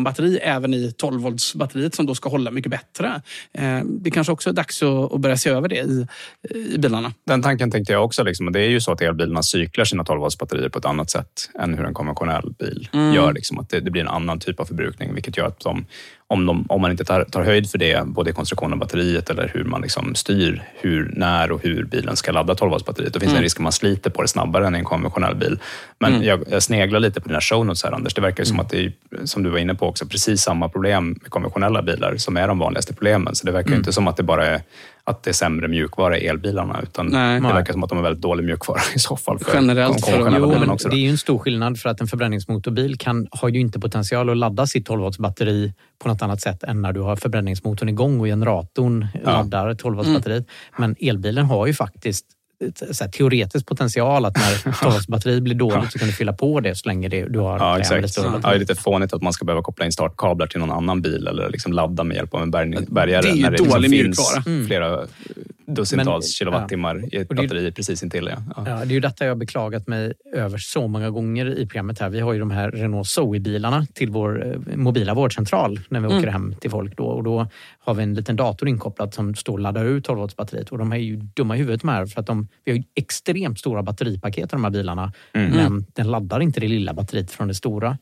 litiumbatteri 0.06 0.38
även 0.38 0.74
i 0.74 0.90
12-voltsbatteriet 0.90 1.96
som 1.96 2.06
då 2.06 2.16
ska 2.16 2.30
hålla 2.30 2.52
mycket 2.52 2.72
bättre. 2.72 3.22
Eh, 3.54 3.80
det 3.84 4.12
kanske 4.12 4.34
också 4.34 4.50
är 4.50 4.54
dags 4.54 4.84
att, 4.84 5.20
börja 5.20 5.38
se 5.38 5.50
över 5.50 5.68
det 5.68 5.76
i, 5.76 6.08
i 6.50 6.78
bilarna. 6.78 7.14
Den 7.26 7.42
tanken 7.42 7.72
tänkte 7.72 7.94
jag 7.94 8.06
också. 8.06 8.24
Liksom. 8.24 8.52
Det 8.52 8.60
är 8.60 8.70
ju 8.70 8.82
så 8.82 8.92
att 8.92 9.02
elbilarna 9.02 9.44
cyklar 9.44 9.86
sina 9.86 10.04
12-voltsbatterier 10.04 10.70
på 10.70 10.80
ett 10.80 10.86
annat 10.86 11.10
sätt 11.10 11.50
än 11.60 11.74
hur 11.74 11.86
en 11.86 11.94
konventionell 11.94 12.54
bil 12.60 12.90
Mm. 12.94 13.14
gör. 13.14 13.34
Liksom. 13.34 13.60
Att 13.60 13.70
det, 13.70 13.80
det 13.80 13.92
blir 13.92 14.02
en 14.02 14.08
annan 14.08 14.40
typ 14.40 14.60
av 14.60 14.66
förbrukning, 14.66 15.14
vilket 15.14 15.38
gör 15.38 15.48
att 15.48 15.60
de, 15.60 15.86
om, 16.28 16.46
de, 16.46 16.66
om 16.70 16.82
man 16.82 16.92
inte 16.92 17.06
tar, 17.06 17.24
tar 17.24 17.44
höjd 17.44 17.70
för 17.72 17.78
det, 17.78 18.06
både 18.08 18.30
i 18.30 18.34
konstruktionen 18.34 18.74
av 18.74 18.80
batteriet 18.80 19.30
eller 19.30 19.52
hur 19.54 19.64
man 19.64 19.82
liksom 19.82 20.16
styr 20.16 20.64
hur, 20.82 21.12
när 21.16 21.52
och 21.52 21.64
hur 21.64 21.84
bilen 21.84 22.16
ska 22.16 22.32
ladda 22.32 22.56
12 22.56 22.72
batteriet 22.86 23.14
då 23.14 23.20
finns 23.20 23.30
Mm. 23.32 23.38
en 23.38 23.44
risk 23.44 23.58
att 23.58 23.64
man 23.64 23.72
sliter 23.72 24.10
på 24.10 24.22
det 24.22 24.28
snabbare 24.28 24.68
än 24.68 24.76
i 24.76 24.80
en 24.80 24.86
konventionell 24.86 25.36
bil. 25.36 25.60
Men 26.00 26.14
Mm. 26.14 26.24
jag, 26.28 26.44
jag 26.50 26.64
sneglar 26.64 27.00
lite 27.00 27.22
på 27.22 27.28
dina 27.28 27.42
show 27.42 27.66
notes 27.66 27.84
här, 27.84 27.92
Anders. 27.92 28.14
Det 28.14 28.22
verkar 28.22 28.44
ju 28.44 28.46
som 28.48 28.60
att 28.60 28.70
det 28.70 28.86
är, 28.86 28.92
som 29.26 29.44
du 29.44 29.50
var 29.50 29.58
inne 29.60 29.76
på 29.76 29.88
också, 29.88 30.06
precis 30.06 30.42
samma 30.42 30.70
problem 30.70 31.20
med 31.22 31.32
konventionella 31.32 31.82
bilar 31.82 32.18
som 32.18 32.38
är 32.38 32.48
de 32.48 32.60
vanligaste 32.60 32.94
problemen. 32.94 33.36
Så 33.36 33.46
det 33.46 33.52
verkar 33.52 33.68
Mm. 33.70 33.80
inte 33.80 33.94
som 33.94 34.08
att 34.08 34.18
det 34.18 34.24
bara 34.24 34.46
är 34.46 34.62
att 35.08 35.24
det 35.24 35.32
är 35.32 35.34
sämre 35.34 35.68
mjukvara 35.68 36.18
i 36.18 36.28
elbilarna, 36.28 36.80
utan 36.84 37.08
Nej. 37.08 37.42
det 37.42 37.48
verkar 37.48 37.74
som 37.74 37.84
att 37.84 37.90
de 37.90 37.98
är 37.98 38.02
väldigt 38.04 38.22
dålig 38.22 38.44
mjukvara 38.46 38.80
i 38.96 39.00
så 39.00 39.16
fall. 39.18 39.40
För 39.40 39.54
Generellt 39.56 40.06
för- 40.06 40.38
Jo, 40.40 40.50
men 40.60 40.70
också. 40.70 40.90
det 40.90 40.96
är 40.96 41.00
ju 41.00 41.10
en 41.10 41.18
stor 41.18 41.40
skillnad 41.40 41.80
för 41.80 41.90
att 41.90 42.02
en 42.02 42.08
förbränningsmotorbil 42.08 42.98
kan, 42.98 43.28
har 43.32 43.50
ju 43.50 43.60
inte 43.60 43.80
potential 43.80 44.30
att 44.30 44.38
ladda 44.38 44.68
sitt 44.68 44.86
12 44.86 45.02
volts 45.02 45.20
batteri 45.20 45.74
på 46.00 46.08
något 46.08 46.22
annat 46.22 46.42
sätt 46.42 46.64
än 46.64 46.82
när 46.82 46.94
du 46.94 47.00
har 47.02 47.16
förbränningsmotorn 47.16 47.90
igång 47.90 48.20
och 48.20 48.26
generatorn 48.26 49.08
laddar 49.24 49.74
12 49.76 49.96
volts 49.96 50.08
Mm. 50.10 50.20
batteriet. 50.22 50.46
Men 50.78 50.96
elbilen 51.02 51.46
har 51.46 51.68
ju 51.68 51.74
faktiskt 51.74 52.26
här, 53.02 53.08
teoretisk 53.08 53.66
potential 53.66 54.26
att 54.26 54.36
när 54.38 54.72
12 54.82 54.94
volts 54.94 55.08
batteriet 55.08 55.44
blir 55.44 55.56
dåligt 55.56 55.92
så 55.92 56.00
kan 56.00 56.08
du 56.08 56.14
fylla 56.14 56.34
på 56.34 56.60
det 56.60 56.76
så 56.76 56.90
länge 56.90 57.10
det, 57.10 57.26
du 57.26 57.40
har 57.40 57.58
Ja, 57.60 57.80
exakt. 57.80 58.18
Ja, 58.18 58.24
batteri. 58.24 58.42
det 58.42 58.56
är 58.56 58.60
lite 58.60 58.76
fånigt 58.76 59.14
att 59.14 59.22
man 59.22 59.34
ska 59.34 59.46
behöva 59.46 59.62
koppla 59.64 59.86
in 59.86 59.92
startkablar 59.92 60.48
till 60.48 60.60
någon 60.60 60.72
annan 60.72 61.02
bil 61.02 61.28
eller 61.28 61.50
liksom 61.50 61.74
ladda 61.74 62.04
med 62.04 62.16
hjälp 62.18 62.34
av 62.34 62.42
en 62.42 62.52
bärgare. 62.52 63.22
Det 63.22 63.30
är 63.30 63.36
ju 63.36 63.42
när 63.42 63.52
liksom 63.52 63.70
dålig 63.70 63.90
finns 63.92 64.20
mjukvara. 64.20 64.44
Mm. 64.56 64.68
flera 64.68 65.00
dussintals 65.68 66.26
Men- 66.26 66.30
kilowattimmar 66.32 67.16
i 67.16 67.18
ett 67.18 67.30
batteri 67.30 67.72
precis 67.72 68.04
intill. 68.04 68.30
Ja. 68.32 68.44
Ja. 68.56 68.64
Ja, 68.70 68.76
det 68.86 68.92
är 68.92 68.94
ju 68.96 69.00
detta 69.00 69.26
jag 69.26 69.32
har 69.32 69.36
beklagat 69.36 69.88
mig 69.88 70.14
över 70.34 70.58
så 70.58 70.88
många 70.88 71.10
gånger 71.10 71.58
i 71.60 71.66
programmet 71.68 72.00
här. 72.00 72.10
Vi 72.10 72.20
har 72.20 72.34
ju 72.34 72.40
de 72.40 72.52
här 72.52 72.72
Renault 72.72 73.08
Zoe-bilarna 73.08 73.86
till 73.94 74.10
vår 74.10 74.48
eh, 74.48 74.76
mobila 74.78 75.14
vårdcentral 75.14 75.80
när 75.90 76.00
vi 76.00 76.06
Mm. 76.06 76.18
åker 76.18 76.28
hem 76.32 76.56
till 76.62 76.70
folk. 76.72 76.98
Då. 76.98 77.04
Och 77.06 77.24
då 77.24 77.48
har 77.80 77.94
vi 77.94 78.04
en 78.04 78.14
liten 78.14 78.36
dator 78.36 78.70
inkopplad 78.70 79.14
som 79.14 79.36
står 79.36 79.54
och 79.54 79.60
laddar 79.60 79.86
ut 79.86 80.04
12 80.06 80.20
volts 80.20 80.36
batteriet 80.36 80.70
och 80.70 80.78
de 80.78 80.92
är 80.92 80.98
ju 80.98 81.16
dumma 81.16 81.56
i 81.56 81.60
huvudet 81.60 81.82
de 81.82 81.90
här 81.90 82.06
för 82.06 82.20
att 82.22 82.28
de, 82.28 82.45
vi 82.64 82.72
har 82.72 82.78
ju 82.78 82.84
extremt 82.96 83.60
stora 83.60 83.84
batteripaket 83.84 84.44
i 84.44 84.48
de 84.52 84.64
här 84.64 84.72
bilarna 84.72 85.14
Mm. 85.34 85.52
men 85.52 85.86
den 85.94 86.12
laddar 86.12 86.40
inte 86.40 86.60
det 86.60 86.68
lilla 86.68 86.94
batteriet 86.94 87.32
från 87.32 87.48
det 87.48 87.54
stora. 87.54 87.98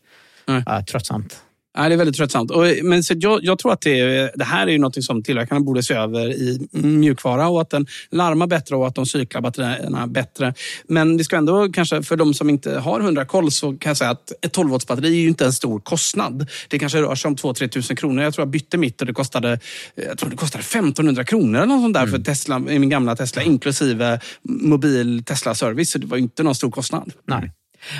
Nej. 0.47 0.63
Ja, 0.65 0.83
tröttsamt. 0.83 1.41
Nej, 1.77 1.89
det 1.89 1.95
är 1.95 1.97
väldigt 1.97 2.15
tröttsamt. 2.15 2.51
Och, 2.51 2.65
men 2.83 3.03
så 3.03 3.13
jag, 3.17 3.43
jag 3.43 3.59
tror 3.59 3.73
att 3.73 3.81
det, 3.81 4.31
det 4.35 4.43
här 4.43 4.67
är 4.67 4.71
ju 4.71 4.77
något 4.77 5.03
som 5.03 5.23
tillverkarna 5.23 5.61
borde 5.61 5.83
se 5.83 5.93
över 5.93 6.31
i 6.31 6.67
mjukvara 6.71 7.47
och 7.47 7.61
att 7.61 7.69
den 7.69 7.87
larmar 8.11 8.47
bättre 8.47 8.75
och 8.75 8.87
att 8.87 8.95
de 8.95 9.05
cyklar 9.05 9.41
batterierna 9.41 10.07
bättre. 10.07 10.53
Men 10.87 11.17
vi 11.17 11.23
ska 11.23 11.37
ändå 11.37 11.69
kanske, 11.73 12.03
för 12.03 12.15
de 12.15 12.33
som 12.33 12.49
inte 12.49 12.79
har 12.79 12.99
100 12.99 13.25
koll 13.25 13.51
så 13.51 13.71
kan 13.71 13.89
jag 13.89 13.97
säga 13.97 14.09
att 14.09 14.31
ett 14.45 14.51
12 14.51 14.69
volts 14.69 14.87
batteri 14.87 15.07
är 15.07 15.21
ju 15.21 15.27
inte 15.27 15.45
en 15.45 15.53
stor 15.53 15.79
kostnad. 15.79 16.49
Det 16.67 16.79
kanske 16.79 17.01
rör 17.01 17.15
sig 17.15 17.29
om 17.29 17.35
2-3 17.35 17.67
tusen 17.67 17.95
kronor. 17.95 18.23
Jag 18.23 18.33
tror 18.33 18.41
jag 18.41 18.49
bytte 18.49 18.77
mitt 18.77 19.01
och 19.01 19.07
det 19.07 19.13
kostade, 19.13 19.59
jag 19.95 20.17
tror 20.17 20.29
det 20.29 20.35
kostade 20.35 20.61
1500 20.61 21.23
kronor 21.23 21.57
eller 21.59 21.73
något 21.73 21.83
sånt 21.83 21.93
där 21.93 22.07
för 22.07 22.19
Tesla, 22.19 22.59
min 22.59 22.89
gamla 22.89 23.15
Tesla 23.15 23.43
inklusive 23.43 24.19
mobil 24.43 25.23
Tesla-service. 25.23 25.91
Så 25.91 25.99
det 25.99 26.07
var 26.07 26.17
ju 26.17 26.23
inte 26.23 26.43
någon 26.43 26.55
stor 26.55 26.71
kostnad. 26.71 27.11
Nej. 27.27 27.51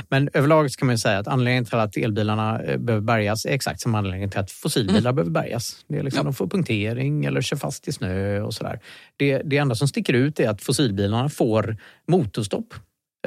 Men 0.09 0.29
överlag 0.33 0.71
ska 0.71 0.85
man 0.85 0.93
ju 0.93 0.97
säga 0.99 1.19
att 1.19 1.27
anledningen 1.27 1.65
till 1.65 1.77
att 1.77 1.97
elbilarna 1.97 2.61
eh, 2.61 2.77
behöver 2.77 3.05
bärgas 3.05 3.45
är 3.45 3.49
exakt 3.51 3.81
som 3.81 3.95
anledningen 3.95 4.29
till 4.29 4.39
att 4.39 4.51
fossilbilar 4.51 4.99
Mm. 4.99 5.15
behöver 5.15 5.31
bärgas. 5.31 5.85
Det 5.87 5.97
är 5.97 6.03
liksom, 6.03 6.25
De 6.25 6.33
får 6.33 6.47
punktering 6.47 7.25
eller 7.25 7.41
kör 7.41 7.57
fast 7.57 7.87
i 7.87 7.91
snö 7.91 8.41
och 8.41 8.53
sådär. 8.53 8.79
Det, 9.17 9.41
det 9.45 9.57
enda 9.57 9.75
som 9.75 9.87
sticker 9.87 10.13
ut 10.13 10.39
är 10.39 10.49
att 10.49 10.61
fossilbilarna 10.61 11.29
får 11.29 11.77
motorstopp. 12.07 12.73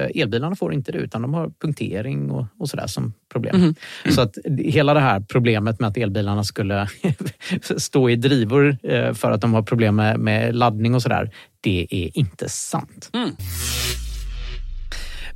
Eh, 0.01 0.23
Elbilarna 0.23 0.57
får 0.57 0.75
inte 0.75 0.93
det 0.93 0.99
utan 0.99 1.23
de 1.23 1.35
har 1.35 1.51
punktering 1.61 2.31
och, 2.31 2.47
och 2.59 2.69
sådär 2.69 2.87
som 2.87 3.13
problem. 3.33 3.61
Mhm. 3.61 3.75
Så 4.15 4.21
att 4.21 4.35
hela 4.59 4.95
det 4.95 5.01
här 5.01 5.21
problemet 5.21 5.81
med 5.81 5.89
att 5.89 5.97
elbilarna 5.97 6.45
skulle 6.45 6.89
stå 7.77 8.11
i 8.11 8.17
drivor 8.17 8.77
eh, 8.83 9.13
för 9.15 9.31
att 9.31 9.41
de 9.41 9.55
har 9.55 9.63
problem 9.63 9.97
med, 9.97 10.19
med 10.21 10.55
laddning 10.57 10.95
och 10.95 11.03
sådär, 11.03 11.31
det 11.61 11.87
är 11.91 12.19
inte 12.19 12.49
sant. 12.49 13.11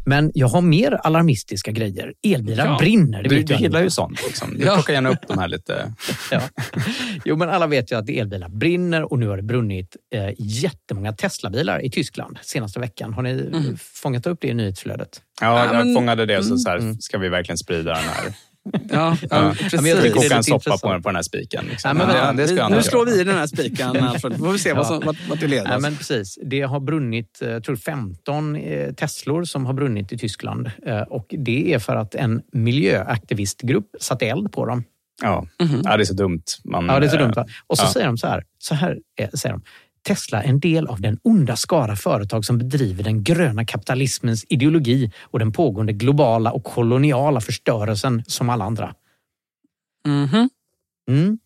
Mm. 0.07 0.25
Men 0.25 0.31
jag 0.35 0.49
har 0.49 0.61
mer 0.61 0.93
alarmistiska 0.93 1.71
grejer. 1.73 2.13
Elbilar 2.27 2.67
Ja. 2.67 2.77
brinner. 2.79 3.23
Det 3.23 3.29
Du, 3.29 3.43
du 3.43 3.55
gillar 3.55 3.83
ju 3.83 3.91
sånt. 3.91 4.23
Liksom. 4.27 4.59
Du 4.59 4.65
Ja. 4.65 4.75
plockar 4.75 4.93
gärna 4.95 5.11
upp 5.11 5.29
de 5.29 5.39
här 5.39 5.49
lite... 5.49 5.95
Ja. 6.31 6.41
Jo, 7.25 7.37
men 7.37 7.49
alla 7.49 7.67
vet 7.67 7.93
ju 7.93 7.97
att 7.99 8.09
elbilar 8.09 8.49
brinner 8.49 9.13
och 9.13 9.19
nu 9.19 9.29
har 9.29 9.37
det 9.37 9.43
brunnit 9.43 9.97
eh, 10.15 10.29
jättemånga 10.39 11.13
Teslabilar 11.13 11.85
i 11.85 11.91
Tyskland 11.91 12.39
senaste 12.43 12.81
veckan. 12.81 13.13
Har 13.15 13.23
ni 13.23 13.31
Mm. 13.31 13.77
fångat 14.03 14.27
upp 14.27 14.39
det 14.41 14.49
i 14.49 14.55
nyhetsflödet? 14.55 15.21
Ja, 15.41 15.47
Ja, 15.67 15.75
jag 15.75 15.87
men- 15.87 15.95
fångade 15.95 16.27
det. 16.27 16.45
Så, 16.45 16.57
så 16.59 16.69
här, 16.71 16.77
Mm. 16.79 16.97
ska 17.01 17.19
vi 17.19 17.29
verkligen 17.29 17.59
sprida 17.59 17.91
den 17.95 18.03
här? 18.05 18.33
Ja, 18.73 18.81
ja, 18.91 19.17
Ja. 19.31 19.55
precis. 19.59 19.81
men 19.81 19.91
jag 19.91 20.07
är 20.07 20.11
kokar 20.13 20.37
en 20.37 20.45
soppa 20.45 20.71
på, 20.71 20.79
på 21.03 21.09
den 21.09 21.17
här 21.17 21.23
spiken. 21.23 21.65
Liksom. 21.71 21.89
Ja, 21.89 21.95
men 22.07 22.17
Ja, 22.17 22.23
vänta, 22.25 22.43
det 22.43 22.47
ska 22.49 22.55
vi- 22.55 22.61
han 22.61 22.71
Nu 22.71 22.77
göra. 22.77 22.85
slår 22.85 23.07
vi 23.07 23.21
i 23.21 23.25
den 23.25 23.37
här 23.37 23.47
spiken, 23.47 23.97
Alfred. 24.05 24.39
Får 24.39 24.53
vi 24.53 24.59
se 24.59 24.73
vad 24.73 24.87
som, 24.87 25.01
vart, 25.01 25.29
vart 25.29 25.41
det 25.41 25.47
leder 25.47 25.77
oss. 25.77 25.83
men 25.83 25.97
precis. 25.97 26.39
Det 26.43 26.61
har 26.61 26.81
brunnit, 26.81 27.43
eh, 27.43 27.49
jag 27.51 27.65
tror 27.65 27.77
15 27.77 28.57
eh, 28.57 28.93
Teslor 28.95 29.45
som 29.45 29.67
har 29.67 29.73
brunnit 29.73 30.13
i 30.13 30.19
Tyskland. 30.19 30.71
Eh, 30.87 31.01
Och 31.01 31.27
det 31.39 31.75
är 31.75 31.79
för 31.79 31.97
att 31.97 32.15
en 32.15 32.43
miljöaktivistgrupp 32.53 33.87
satte 34.01 34.27
eld 34.27 34.53
på 34.53 34.67
dem. 34.67 34.85
Ja. 35.23 35.47
Mhm. 35.63 35.81
ja, 35.85 35.97
det 35.97 36.03
är 36.03 36.05
så 36.05 36.15
dumt. 36.15 36.43
Man, 36.65 36.87
Ja, 36.87 37.01
det 37.01 37.07
är 37.07 37.11
så 37.11 37.17
dumt. 37.17 37.33
Va? 37.37 37.47
Och 37.67 37.79
så 37.79 37.85
ja. 37.85 37.93
säger 37.93 38.07
de 38.07 38.19
så 38.19 38.27
här, 38.27 38.45
så 38.59 38.75
här 38.75 38.99
säger 39.35 39.53
de. 39.55 39.63
Tesla 40.09 40.43
en 40.43 40.61
del 40.61 40.87
av 40.87 41.01
den 41.01 41.19
onda 41.23 41.57
skara 41.57 41.97
företag 41.97 42.45
som 42.45 42.59
bedriver 42.59 43.05
den 43.05 43.23
gröna 43.25 43.65
kapitalismens 43.65 44.45
ideologi 44.49 45.13
och 45.23 45.39
den 45.39 45.53
pågående 45.53 45.93
globala 45.93 46.53
och 46.53 46.65
koloniala 46.65 47.41
förstörelsen 47.41 48.23
som 48.27 48.51
alla 48.51 48.65
andra. 48.65 48.95
Mhm. 50.07 50.49
Mm. 51.09 51.39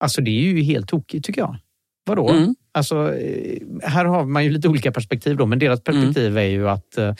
Alltså 0.00 0.20
det 0.20 0.30
är 0.30 0.40
ju 0.42 0.62
helt 0.62 0.88
tokigt 0.88 1.24
tycker 1.26 1.40
jag. 1.40 1.56
Vadå? 2.04 2.28
Mm. 2.30 2.54
Alltså, 2.72 3.14
eh, 3.14 3.58
här 3.82 4.04
har 4.04 4.24
man 4.24 4.44
ju 4.44 4.50
lite 4.50 4.68
olika 4.68 4.92
perspektiv 4.92 5.36
då, 5.36 5.46
men 5.46 5.58
deras 5.58 5.80
Mm. 5.88 6.00
perspektiv 6.02 6.38
är 6.38 6.42
ju 6.44 6.68
att 6.68 6.98
eh, 6.98 7.14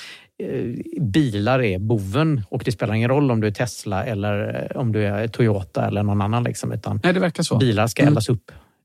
bilar 1.01 1.63
är 1.63 1.79
boven 1.79 2.43
och 2.49 2.63
det 2.65 2.73
spelar 2.73 2.95
ingen 2.95 3.09
roll 3.11 3.31
om 3.31 3.41
du 3.41 3.47
är 3.47 3.51
Tesla 3.53 4.05
eller 4.05 4.69
eh, 4.73 4.81
om 4.81 4.93
du 4.93 5.05
är 5.05 5.29
Toyota 5.29 5.87
eller 5.87 6.03
någon 6.03 6.23
annan. 6.23 6.45
Liksom, 6.45 6.73
utan 6.73 7.01
Nej, 7.05 7.13
det 7.13 7.21
verkar 7.21 7.43
så. 7.43 7.57
bilar 7.59 7.87
ska 7.87 8.03
Mm. 8.03 8.13
eldas 8.13 8.29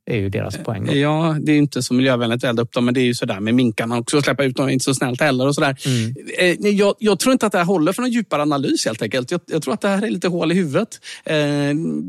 upp. 0.08 0.14
är 0.14 0.18
ju 0.18 0.30
deras 0.30 0.58
poäng. 0.58 0.86
Då. 0.86 0.96
Ja, 0.96 1.38
det 1.42 1.52
är 1.52 1.58
inte 1.58 1.82
så 1.82 1.94
miljövänligt 1.94 2.44
att 2.44 2.50
elda 2.50 2.62
upp 2.64 2.74
dem, 2.74 2.86
men 2.86 2.94
det 2.94 3.02
är 3.02 3.06
ju 3.06 3.14
sådär 3.14 3.40
med 3.40 3.54
minkarna 3.54 3.98
också. 3.98 4.22
Släppa 4.22 4.44
ut 4.44 4.56
dem 4.56 4.68
är 4.68 4.72
inte 4.72 4.86
så 4.86 4.94
snällt 4.94 5.22
heller. 5.22 5.48
Och 5.48 5.56
sådär. 5.56 5.78
Mm. 5.86 6.16
Eh, 6.38 6.70
jag, 6.70 6.96
jag 7.00 7.20
tror 7.20 7.34
inte 7.34 7.46
att 7.46 7.52
det 7.52 7.58
här 7.58 7.66
håller 7.66 7.94
för 7.94 8.02
någon 8.02 8.12
djupare 8.12 8.42
analys 8.42 8.86
helt 8.86 9.02
enkelt. 9.02 9.32
Jag, 9.32 9.42
jag 9.46 9.64
tror 9.64 9.74
att 9.74 9.82
det 9.82 9.88
här 9.88 10.06
är 10.06 10.10
lite 10.10 10.28
hål 10.28 10.52
i 10.52 10.56
huvudet. 10.56 11.00
Eh, 11.26 11.36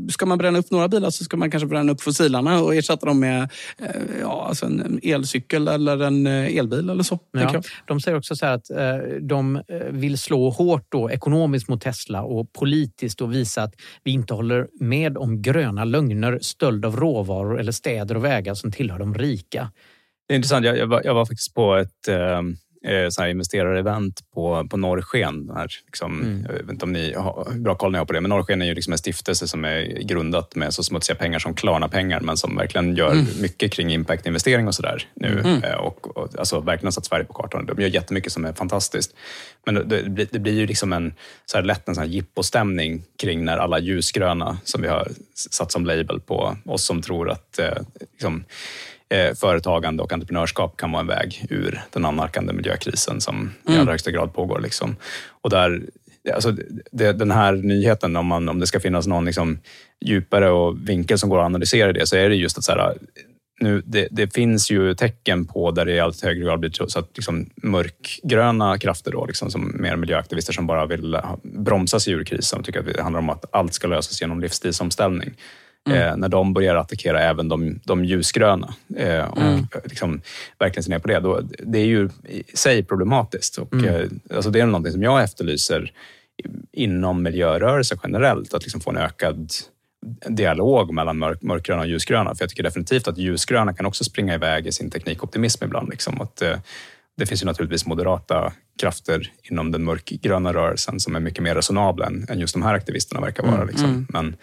ska 0.09 0.25
man 0.25 0.37
bränna 0.37 0.59
upp 0.59 0.71
några 0.71 0.87
bilar 0.87 1.09
så 1.09 1.23
ska 1.23 1.37
man 1.37 1.51
kanske 1.51 1.67
bränna 1.67 1.91
upp 1.91 2.01
fossilarna 2.01 2.61
och 2.61 2.75
ersätta 2.75 3.05
dem 3.05 3.19
med 3.19 3.49
eh, 3.77 3.87
ja, 4.21 4.45
alltså 4.47 4.65
en 4.65 4.99
elcykel 5.03 5.67
eller 5.67 6.03
en 6.03 6.27
eh, 6.27 6.57
elbil 6.57 6.89
eller 6.89 7.03
så. 7.03 7.19
Ja, 7.31 7.61
de 7.85 8.01
säger 8.01 8.17
också 8.17 8.35
så 8.35 8.45
här 8.45 8.53
att 8.53 8.69
eh, 8.69 9.17
de 9.21 9.55
eh, 9.55 9.61
vill 9.89 10.17
slå 10.17 10.49
hårt 10.49 10.85
då, 10.89 11.11
ekonomiskt 11.11 11.67
mot 11.67 11.81
Tesla 11.81 12.21
och 12.21 12.53
politiskt 12.53 13.21
och 13.21 13.33
visa 13.33 13.63
att 13.63 13.73
vi 14.03 14.11
inte 14.11 14.33
håller 14.33 14.67
med 14.79 15.17
om 15.17 15.41
gröna 15.41 15.85
lögner, 15.85 16.39
stöld 16.41 16.85
av 16.85 16.95
råvaror 16.95 17.59
eller 17.59 17.71
städer 17.87 18.17
och 18.17 18.25
vägar 18.25 18.53
som 18.53 18.71
tillhör 18.71 18.99
de 18.99 19.13
rika. 19.13 19.71
Det 20.27 20.33
är 20.33 20.35
intressant. 20.35 20.65
Jag, 20.65 20.77
jag, 20.77 20.87
var, 20.87 21.01
jag 21.03 21.13
var 21.13 21.25
faktiskt 21.25 21.53
på 21.53 21.75
ett 21.75 22.07
eh, 22.07 22.41
så 23.09 23.21
här 23.21 23.29
investerarevent 23.29 24.21
på, 24.33 24.67
på 24.69 24.77
Norrsken. 24.77 25.51
Här, 25.55 25.67
liksom, 25.85 26.21
Mm. 26.21 26.45
Jag 26.49 26.53
vet 26.53 26.69
inte 26.71 26.85
om 26.85 26.91
ni 26.93 27.13
har 27.13 27.47
hur 27.51 27.59
bra 27.59 27.75
koll 27.75 27.91
ni 27.91 27.97
har 27.97 28.05
på 28.05 28.13
det, 28.13 28.21
men 28.21 28.29
Norrsken 28.29 28.61
är 28.61 28.65
ju 28.65 28.73
liksom 28.73 28.93
en 28.93 28.97
stiftelse 28.97 29.47
som 29.47 29.65
är 29.65 29.81
grundat 30.01 30.55
med 30.55 30.73
så 30.73 30.83
smutsiga 30.83 31.15
pengar 31.15 31.39
som 31.39 31.53
Klarna-pengar, 31.53 32.19
men 32.19 32.37
som 32.37 32.55
verkligen 32.55 32.95
gör 32.95 33.11
Mm. 33.11 33.25
mycket 33.41 33.71
kring 33.71 33.89
impact-investering 33.89 34.67
och 34.67 34.75
sådär 34.75 35.07
nu. 35.13 35.39
Mm. 35.39 35.63
Eh, 35.63 35.73
Och, 35.75 36.17
och, 36.17 36.29
alltså 36.39 36.59
verkligen 36.59 36.91
satt 36.91 37.05
Sverige 37.05 37.25
på 37.25 37.33
kartan. 37.33 37.65
De 37.65 37.81
gör 37.81 37.89
jättemycket 37.89 38.31
som 38.31 38.45
är 38.45 38.53
fantastiskt. 38.53 39.15
Men 39.65 39.75
det, 39.75 39.83
det, 39.83 40.09
blir- 40.09 40.27
det 40.31 40.39
blir 40.39 40.53
ju 40.53 40.65
liksom 40.67 40.93
en, 40.93 41.13
så 41.45 41.57
här 41.57 41.63
lätt 41.63 41.87
en 41.87 41.95
sån 41.95 42.01
här 42.03 42.09
jippostämning 42.11 43.03
kring 43.21 43.45
när 43.45 43.57
alla 43.57 43.79
ljusgröna 43.79 44.57
som 44.63 44.81
vi 44.81 44.87
har 44.87 45.07
satt 45.51 45.71
som 45.71 45.85
label 45.85 46.19
på 46.19 46.57
oss 46.65 46.85
som 46.85 47.01
tror 47.01 47.29
att 47.29 47.59
eh, 47.59 47.77
liksom, 48.11 48.43
eh, 49.09 49.35
företagande 49.35 50.03
och 50.03 50.13
entreprenörskap 50.13 50.77
kan 50.77 50.91
vara 50.91 51.01
en 51.01 51.07
väg 51.07 51.45
ur 51.49 51.81
den 51.91 52.05
annalkande 52.05 52.53
miljökrisen 52.53 53.21
som 53.21 53.51
i 53.65 53.69
Mm. 53.69 53.81
allra 53.81 53.91
högsta 53.91 54.11
grad 54.11 54.33
pår. 54.33 54.59
Liksom. 54.59 54.95
Och 55.41 55.49
där, 55.49 55.81
alltså, 56.33 56.51
det, 56.91 57.13
den 57.13 57.31
här 57.31 57.51
nyheten, 57.51 58.15
om, 58.15 58.25
man, 58.25 58.49
om 58.49 58.59
det 58.59 58.67
ska 58.67 58.79
finnas 58.79 59.07
någon 59.07 59.25
liksom, 59.25 59.59
djupare 60.05 60.49
och 60.49 60.89
vinkel 60.89 61.19
som 61.19 61.29
går 61.29 61.39
att 61.39 61.45
analysera 61.45 61.93
det, 61.93 62.07
så 62.07 62.15
är 62.15 62.29
det 62.29 62.35
just 62.35 62.57
att 62.57 62.63
så 62.63 62.71
här, 62.71 62.97
nu, 63.59 63.81
det, 63.85 64.07
det 64.11 64.33
finns 64.33 64.71
ju 64.71 64.93
tecken 64.93 65.45
på 65.45 65.71
där 65.71 65.85
det 65.85 65.91
i 65.93 65.99
allt 65.99 66.23
högre 66.23 66.43
grad 66.45 66.59
blir 66.59 66.71
så 66.87 66.99
att 66.99 67.09
liksom, 67.15 67.49
mörkgröna 67.55 68.77
krafter, 68.77 69.11
då, 69.11 69.25
liksom, 69.25 69.51
som 69.51 69.75
mer 69.79 69.95
miljöaktivister 69.95 70.53
som 70.53 70.67
bara 70.67 70.85
vill 70.85 71.17
bromsa 71.43 71.99
sig 71.99 72.13
ur 72.13 72.23
krisen 72.23 72.59
och 72.59 72.65
tycker 72.65 72.79
att 72.79 72.93
det 72.93 73.01
handlar 73.01 73.19
om 73.19 73.29
att 73.29 73.45
allt 73.51 73.73
ska 73.73 73.87
lösas 73.87 74.21
genom 74.21 74.39
livsstilsomställning. 74.39 75.33
Mm. 75.87 76.07
Eh, 76.09 76.17
när 76.17 76.29
de 76.29 76.53
börjar 76.53 76.75
attackera 76.75 77.21
även 77.21 77.49
de, 77.49 77.79
de 77.83 78.05
ljusgröna 78.05 78.73
eh, 78.97 79.19
och 79.25 79.37
Mm. 79.41 79.53
eh, 79.55 79.65
liksom, 79.85 80.21
verkligen 80.59 80.83
ser 80.83 80.91
ner 80.91 80.99
på 80.99 81.07
det, 81.07 81.19
då, 81.19 81.41
det 81.59 81.79
är 81.79 81.85
ju 81.85 82.09
i 82.29 82.43
sig 82.53 82.83
problematiskt. 82.83 83.57
Och, 83.57 83.73
Mm. 83.73 84.19
alltså 84.35 84.51
det 84.51 84.59
är 84.59 84.65
någonting 84.65 84.93
som 84.93 85.03
jag 85.03 85.23
efterlyser 85.23 85.91
inom 86.71 87.23
miljörörelsen 87.23 87.97
generellt, 88.03 88.53
att 88.53 88.63
liksom 88.63 88.81
få 88.81 88.89
en 88.89 88.97
ökad 88.97 89.51
dialog 90.27 90.93
mellan 90.93 91.17
mörk, 91.17 91.41
mörkgröna 91.41 91.81
och 91.81 91.87
ljusgröna. 91.87 92.35
För 92.35 92.43
jag 92.43 92.49
tycker 92.49 92.63
definitivt 92.63 93.07
att 93.07 93.17
ljusgröna 93.17 93.73
kan 93.73 93.85
också 93.85 94.03
springa 94.03 94.33
iväg 94.35 94.67
i 94.67 94.71
sin 94.71 94.89
teknikoptimism 94.91 95.63
ibland. 95.63 95.89
Liksom. 95.89 96.21
Att, 96.21 96.41
det 97.17 97.25
finns 97.25 97.41
ju 97.41 97.45
naturligtvis 97.45 97.85
moderata 97.85 98.53
krafter 98.81 99.31
inom 99.43 99.71
den 99.71 99.83
mörkgröna 99.83 100.53
rörelsen 100.53 100.99
som 100.99 101.15
är 101.15 101.19
mycket 101.19 101.43
mer 101.43 101.55
resonabla 101.55 102.05
än, 102.05 102.39
just 102.39 102.53
de 102.53 102.63
här 102.63 102.73
aktivisterna 102.73 103.21
verkar 103.21 103.43
vara. 103.43 103.55
Mm. 103.55 103.67
Liksom. 103.67 103.89
Mm. 103.89 104.07
Men 104.09 104.35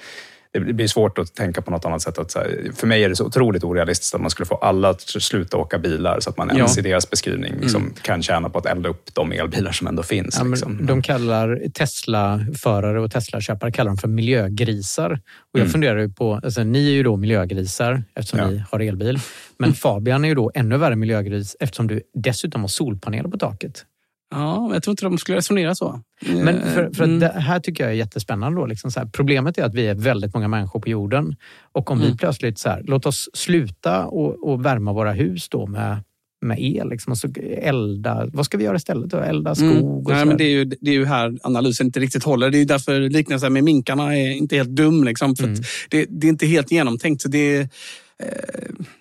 det 0.61 0.72
blir 0.72 0.86
svårt 0.88 1.18
att 1.18 1.34
tänka 1.34 1.62
på 1.62 1.70
något 1.70 1.84
annat 1.84 2.02
sätt. 2.02 2.18
Att, 2.18 2.32
för 2.76 2.86
mig 2.86 3.05
är 3.05 3.09
det 3.09 3.16
så 3.16 3.24
otroligt 3.26 3.64
orealistiskt 3.64 4.14
att 4.14 4.20
man 4.20 4.30
skulle 4.30 4.46
få 4.46 4.55
alla 4.55 4.88
att 4.88 5.00
sluta 5.00 5.57
åka 5.57 5.78
bilar 5.78 6.20
så 6.20 6.30
att 6.30 6.36
man 6.36 6.50
ens 6.50 6.76
Ja. 6.76 6.80
i 6.80 6.88
deras 6.88 7.11
beskrivning 7.11 7.52
liksom, 7.61 7.82
Mm. 7.82 7.94
kan 8.02 8.22
tjäna 8.22 8.50
på 8.50 8.59
att 8.59 8.66
elda 8.66 8.88
upp 8.88 9.14
de 9.14 9.32
elbilar 9.32 9.72
som 9.72 9.86
ändå 9.86 10.02
finns. 10.02 10.36
Ja, 10.38 10.44
liksom. 10.44 10.86
De 10.86 11.02
kallar 11.02 11.61
Tesla-förare 11.74 13.00
och 13.00 13.11
Tesla-köpare 13.11 13.72
kallar 13.72 13.88
dem 13.90 13.96
för 13.96 14.09
miljögrisar. 14.09 15.11
Och 15.12 15.59
jag 15.59 15.61
Mm. 15.61 15.72
funderar 15.72 15.98
ju 16.00 16.09
på, 16.11 16.40
alltså, 16.44 16.62
ni 16.64 16.86
är 16.88 16.92
ju 16.92 17.02
då 17.02 17.16
miljögrisar 17.16 18.02
eftersom 18.14 18.50
ni 18.50 18.62
har 18.70 18.80
elbil. 18.80 19.18
Men 19.59 19.72
Fabian 19.74 20.24
är 20.24 20.28
ju 20.28 20.34
då 20.34 20.50
ännu 20.55 20.76
värre 20.76 20.96
miljögris 20.96 21.57
eftersom 21.61 21.86
du 21.86 22.00
dessutom 22.14 22.61
har 22.61 22.68
solpaneler 22.68 23.28
på 23.28 23.38
taket. 23.38 23.84
Ja, 24.31 24.70
jag 24.72 24.83
tror 24.83 24.93
inte 24.93 25.05
de 25.05 25.18
skulle 25.18 25.39
resonera 25.39 25.75
så. 25.75 26.01
Men 26.27 26.61
för, 26.62 26.91
för 26.95 27.05
Mm. 27.05 27.18
det 27.18 27.29
här 27.29 27.61
tycker 27.61 27.85
jag 27.85 27.91
är 27.93 27.97
jättespännande. 27.97 28.61
Då, 28.61 28.66
liksom 28.66 28.91
så 28.91 29.01
här. 29.01 29.07
Problemet 29.07 29.59
är 29.59 29.62
att 29.64 29.75
vi 29.75 29.87
är 29.87 29.95
väldigt 29.95 30.35
många 30.35 30.49
människor 30.49 30.81
på 30.81 30.89
jorden. 30.89 31.37
Och 31.72 31.91
om 31.91 31.99
vi 31.99 32.05
Mm. 32.05 32.16
plötsligt 32.16 32.59
så 32.59 32.68
här, 32.68 32.83
låt 32.87 33.07
oss 33.07 33.29
sluta 33.35 34.07
och, 34.07 34.49
och 34.51 34.64
värma 34.64 34.93
våra 34.93 35.12
hus 35.12 35.49
då 35.49 35.66
med, 35.66 35.97
med 36.43 36.59
el. 36.61 36.89
Liksom, 36.89 37.16
så 37.16 37.29
elda. 37.59 38.27
Vad 38.33 38.45
ska 38.47 38.59
vi 38.59 38.64
göra 38.64 38.77
istället? 38.77 39.11
Då? 39.11 39.16
Elda 39.18 39.55
skog? 39.55 39.70
Mm. 39.70 39.85
Och 39.85 40.11
Nej, 40.11 40.20
så 40.20 40.27
men 40.27 40.37
det, 40.37 40.45
är 40.45 40.51
ju, 40.51 40.64
det 40.64 40.91
är 40.91 40.95
ju 40.95 41.05
här 41.05 41.39
analysen 41.43 41.87
inte 41.87 42.01
riktigt 42.01 42.25
håller. 42.25 42.51
Det 42.51 42.59
är 42.59 42.64
därför 42.64 43.01
liknelsen 43.01 43.53
med 43.53 43.64
minkarna 43.64 44.16
är 44.16 44.31
inte 44.31 44.57
helt 44.57 44.70
dum. 44.77 45.05
Liksom, 45.05 45.37
för 45.37 45.45
Mm. 45.45 45.61
det, 45.91 46.07
det 46.11 46.27
är 46.27 46.29
inte 46.29 46.47
helt 46.47 46.70
genomtänkt. 46.72 47.22
Så 47.22 47.29
det, 47.29 47.57
eh, 47.61 47.66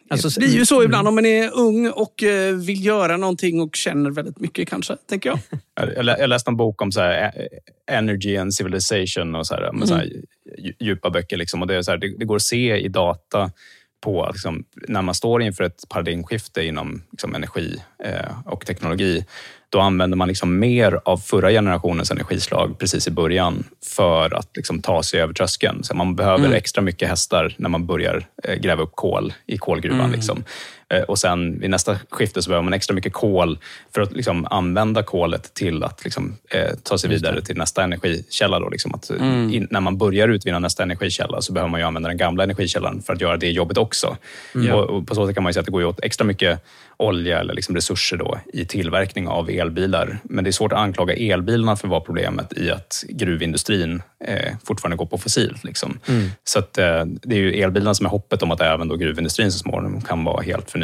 Alltså, 0.09 0.29
det 0.29 0.39
blir 0.39 0.55
ju 0.55 0.65
så 0.65 0.75
mm. 0.75 0.85
ibland 0.85 1.07
om 1.07 1.15
man 1.15 1.25
är 1.25 1.51
ung 1.53 1.89
och 1.89 2.23
eh, 2.23 2.55
vill 2.55 2.85
göra 2.85 3.17
någonting 3.17 3.61
och 3.61 3.75
känner 3.75 4.11
väldigt 4.11 4.39
mycket 4.39 4.69
kanske, 4.69 4.95
tänker 5.09 5.29
jag. 5.29 5.39
Jag, 5.95 6.05
lä- 6.05 6.19
jag 6.19 6.29
läste 6.29 6.49
en 6.49 6.57
bok 6.57 6.81
om 6.81 6.91
så 6.91 7.01
här, 7.01 7.31
eh, 7.35 7.97
Energy 7.97 8.37
and 8.37 8.53
Civilization 8.53 9.35
och 9.35 9.47
så 9.47 9.55
här, 9.55 9.71
med 9.71 9.87
så 9.87 9.95
här, 9.95 10.11
dju- 10.57 10.75
djupa 10.79 11.09
böcker. 11.09 11.37
Liksom. 11.37 11.61
Och 11.61 11.67
det, 11.67 11.75
är 11.75 11.81
så 11.81 11.91
här, 11.91 11.97
det, 11.97 12.17
det 12.17 12.25
går 12.25 12.35
att 12.35 12.41
se 12.41 12.77
i 12.77 12.87
data 12.87 13.51
på 14.03 14.29
liksom, 14.33 14.63
när 14.87 15.01
man 15.01 15.15
står 15.15 15.41
inför 15.41 15.63
ett 15.63 15.89
paradigmskifte 15.89 16.63
inom 16.63 17.03
liksom, 17.11 17.35
energi 17.35 17.81
eh, 18.03 18.39
och 18.45 18.65
teknologi. 18.65 19.25
Då 19.73 19.79
använder 19.79 20.17
man 20.17 20.27
liksom 20.27 20.59
mer 20.59 20.99
av 21.05 21.17
förra 21.17 21.49
generationens 21.49 22.11
energislag 22.11 22.79
precis 22.79 23.07
i 23.07 23.11
början 23.11 23.63
för 23.85 24.33
att 24.35 24.49
liksom, 24.55 24.81
ta 24.81 25.03
sig 25.03 25.21
över 25.21 25.33
tröskeln. 25.33 25.83
Så 25.83 25.95
man 25.95 26.15
behöver 26.15 26.45
Mm. 26.45 26.53
extra 26.53 26.81
mycket 26.81 27.09
hästar 27.09 27.55
när 27.57 27.69
man 27.69 27.85
börjar 27.85 28.25
eh, 28.43 28.55
gräva 28.55 28.83
upp 28.83 28.95
kol 28.95 29.33
i 29.47 29.57
kolgruvan. 29.57 29.99
Mm. 29.99 30.11
Liksom. 30.11 30.43
Eh, 30.93 31.01
Och 31.01 31.19
sen 31.19 31.59
vid 31.59 31.69
nästa 31.69 31.97
skifte 32.09 32.41
så 32.41 32.49
behöver 32.49 32.63
man 32.63 32.73
extra 32.73 32.93
mycket 32.95 33.13
kol 33.13 33.57
för 33.93 34.01
att 34.01 34.11
liksom 34.13 34.47
använda 34.49 35.03
kolet 35.03 35.53
till 35.53 35.83
att 35.83 36.03
liksom, 36.03 36.35
eh, 36.49 36.75
ta 36.83 36.97
sig 36.97 37.09
vidare 37.09 37.41
till 37.41 37.57
nästa 37.57 37.83
energikälla. 37.83 38.59
Då, 38.59 38.69
liksom 38.69 38.93
att, 38.95 39.09
eh, 39.09 39.15
Mm. 39.21 39.53
in, 39.53 39.67
när 39.71 39.81
man 39.81 39.97
börjar 39.97 40.27
utvinna 40.29 40.59
nästa 40.59 40.83
energikälla 40.83 41.41
så 41.41 41.53
behöver 41.53 41.71
man 41.71 41.79
ju 41.79 41.85
använda 41.85 42.09
den 42.09 42.17
gamla 42.17 42.43
energikällan 42.43 43.01
för 43.01 43.13
att 43.13 43.21
göra 43.21 43.37
det 43.37 43.51
jobbet 43.51 43.77
också. 43.77 44.17
Mm. 44.55 44.71
Och, 44.73 44.83
och 44.89 45.07
på 45.07 45.15
så 45.15 45.27
sätt 45.27 45.35
kan 45.35 45.43
man 45.43 45.49
ju 45.49 45.53
säga 45.53 45.59
att 45.61 45.65
det 45.65 45.71
går 45.71 45.85
åt 45.85 45.99
extra 46.03 46.25
mycket 46.25 46.59
olja 46.97 47.39
eller 47.39 47.53
liksom 47.53 47.75
resurser 47.75 48.17
då, 48.17 48.39
i 48.53 48.65
tillverkning 48.65 49.27
av 49.27 49.49
elbilar. 49.49 50.19
Men 50.23 50.43
det 50.43 50.49
är 50.49 50.51
svårt 50.51 50.71
att 50.73 50.79
anklaga 50.79 51.13
elbilarna 51.13 51.75
för 51.75 51.87
att 51.87 51.91
vara 51.91 52.01
problemet 52.01 52.53
i 52.57 52.71
att 52.71 53.03
gruvindustrin 53.09 54.01
eh, 54.27 54.53
fortfarande 54.63 54.97
går 54.97 55.05
på 55.05 55.17
fossilt. 55.17 55.63
Liksom. 55.63 55.99
Mm. 56.07 56.29
Så 56.43 56.59
att, 56.59 56.77
eh, 56.77 57.05
det 57.05 57.35
är 57.35 57.39
ju 57.39 57.53
elbilarna 57.63 57.93
som 57.93 58.05
är 58.05 58.09
hoppet 58.09 58.43
om 58.43 58.51
att 58.51 58.61
även 58.61 58.87
då 58.87 58.95
gruvindustrin 58.95 59.51
så 59.51 59.59
småningom 59.59 60.01
kan 60.01 60.23
vara 60.23 60.41
helt 60.41 60.71
förnybar, 60.71 60.82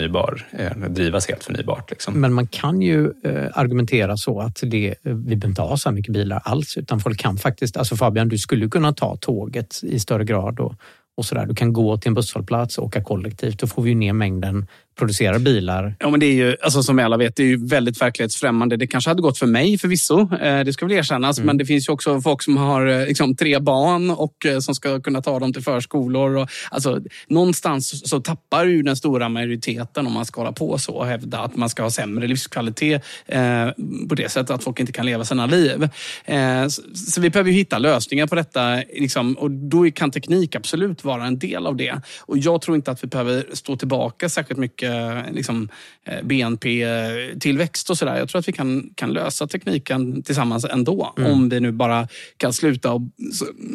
eh, 0.51 0.77
drivas 0.89 1.27
helt 1.27 1.43
förnybart. 1.43 1.89
Liksom. 1.89 2.21
Men 2.21 2.33
man 2.33 2.47
kan 2.47 2.81
ju 2.81 3.11
eh, 3.23 3.47
argumentera 3.53 4.17
så 4.17 4.39
att 4.39 4.59
det, 4.61 4.87
eh, 4.87 4.95
vi 5.03 5.13
behöver 5.13 5.47
inte 5.47 5.61
ha 5.61 5.77
så 5.77 5.89
här 5.89 5.95
mycket 5.95 6.13
bilar 6.13 6.41
alls, 6.45 6.77
utan 6.77 6.99
folk 6.99 7.19
kan 7.19 7.37
faktiskt... 7.37 7.77
Alltså 7.77 7.95
Fabian, 7.95 8.29
du 8.29 8.37
skulle 8.37 8.67
kunna 8.67 8.93
ta 8.93 9.17
tåget 9.17 9.79
i 9.83 9.99
större 9.99 10.25
grad 10.25 10.59
och, 10.59 10.75
och 11.17 11.25
så 11.25 11.35
där. 11.35 11.45
Du 11.45 11.55
kan 11.55 11.73
gå 11.73 11.97
till 11.97 12.07
en 12.07 12.13
busshållplats 12.13 12.77
och 12.77 12.85
åka 12.85 13.03
kollektivt. 13.03 13.59
Då 13.59 13.67
får 13.67 13.81
vi 13.81 13.89
ju 13.89 13.95
ner 13.95 14.13
mängden 14.13 14.67
producerade 14.99 15.39
bilar. 15.39 15.95
Ja, 15.99 16.09
men 16.09 16.19
det 16.19 16.25
är 16.25 16.33
ju, 16.33 16.55
alltså, 16.61 16.83
som 16.83 16.99
alla 16.99 17.17
vet, 17.17 17.35
det 17.35 17.43
är 17.43 17.47
ju 17.47 17.67
väldigt 17.67 18.01
verklighetsfrämmande. 18.01 18.77
Det 18.77 18.87
kanske 18.87 19.09
hade 19.09 19.21
gått 19.21 19.37
för 19.37 19.45
mig 19.45 19.77
förvisso, 19.77 20.35
eh, 20.35 20.59
det 20.63 20.73
ska 20.73 20.85
väl 20.85 20.97
erkännas. 20.97 21.37
Mm. 21.37 21.47
Men 21.47 21.57
det 21.57 21.65
finns 21.65 21.89
ju 21.89 21.93
också 21.93 22.21
folk 22.21 22.43
som 22.43 22.57
har 22.57 22.85
eh, 22.85 23.05
liksom, 23.05 23.35
tre 23.35 23.59
barn 23.59 24.09
och 24.09 24.45
eh, 24.45 24.59
som 24.59 24.75
ska 24.75 25.01
kunna 25.01 25.21
ta 25.21 25.39
dem 25.39 25.53
till 25.53 25.63
förskolor. 25.63 26.37
Och, 26.37 26.49
alltså, 26.71 27.01
någonstans 27.27 28.09
så 28.09 28.19
tappar 28.19 28.65
ju 28.65 28.81
den 28.81 28.95
stora 28.95 29.29
majoriteten 29.29 30.07
om 30.07 30.13
man 30.13 30.25
ska 30.25 30.41
hålla 30.41 30.51
på 30.51 30.77
så 30.77 30.93
och 30.93 31.05
hävda 31.05 31.39
att 31.39 31.55
man 31.55 31.69
ska 31.69 31.83
ha 31.83 31.91
sämre 31.91 32.27
livskvalitet 32.27 33.03
eh, 33.25 33.67
på 34.09 34.15
det 34.15 34.31
sättet 34.31 34.49
att 34.49 34.63
folk 34.63 34.79
inte 34.79 34.91
kan 34.91 35.05
leva 35.05 35.25
sina 35.25 35.45
liv. 35.45 35.89
Eh, 36.25 36.67
så, 36.67 36.81
så 36.93 37.21
vi 37.21 37.29
behöver 37.29 37.51
ju 37.51 37.57
hitta 37.57 37.77
lösningar 37.77 38.27
på 38.27 38.35
detta. 38.35 38.75
Liksom, 38.75 39.33
och 39.33 39.51
då 39.51 39.91
kan 39.91 40.11
teknik 40.11 40.55
absolut 40.55 41.03
vara 41.03 41.25
en 41.25 41.39
del 41.39 41.67
av 41.67 41.75
det. 41.75 42.01
Och 42.19 42.37
jag 42.37 42.61
tror 42.61 42.75
inte 42.75 42.91
att 42.91 43.03
vi 43.03 43.07
behöver 43.07 43.45
stå 43.53 43.75
tillbaka 43.77 44.29
särskilt 44.29 44.59
mycket 44.59 44.88
liksom, 45.31 45.69
eh, 46.05 46.23
BNP-tillväxt 46.23 47.89
och 47.89 47.97
sådär. 47.97 48.17
Jag 48.17 48.29
tror 48.29 48.39
att 48.39 48.47
vi 48.47 48.51
kan, 48.51 48.89
kan 48.95 49.13
lösa 49.13 49.47
tekniken 49.47 50.23
tillsammans 50.23 50.65
ändå. 50.65 51.13
Mm. 51.17 51.31
Om 51.31 51.49
vi 51.49 51.59
nu 51.59 51.71
bara 51.71 52.07
kan 52.37 52.53
sluta 52.53 52.91
och, 52.91 53.01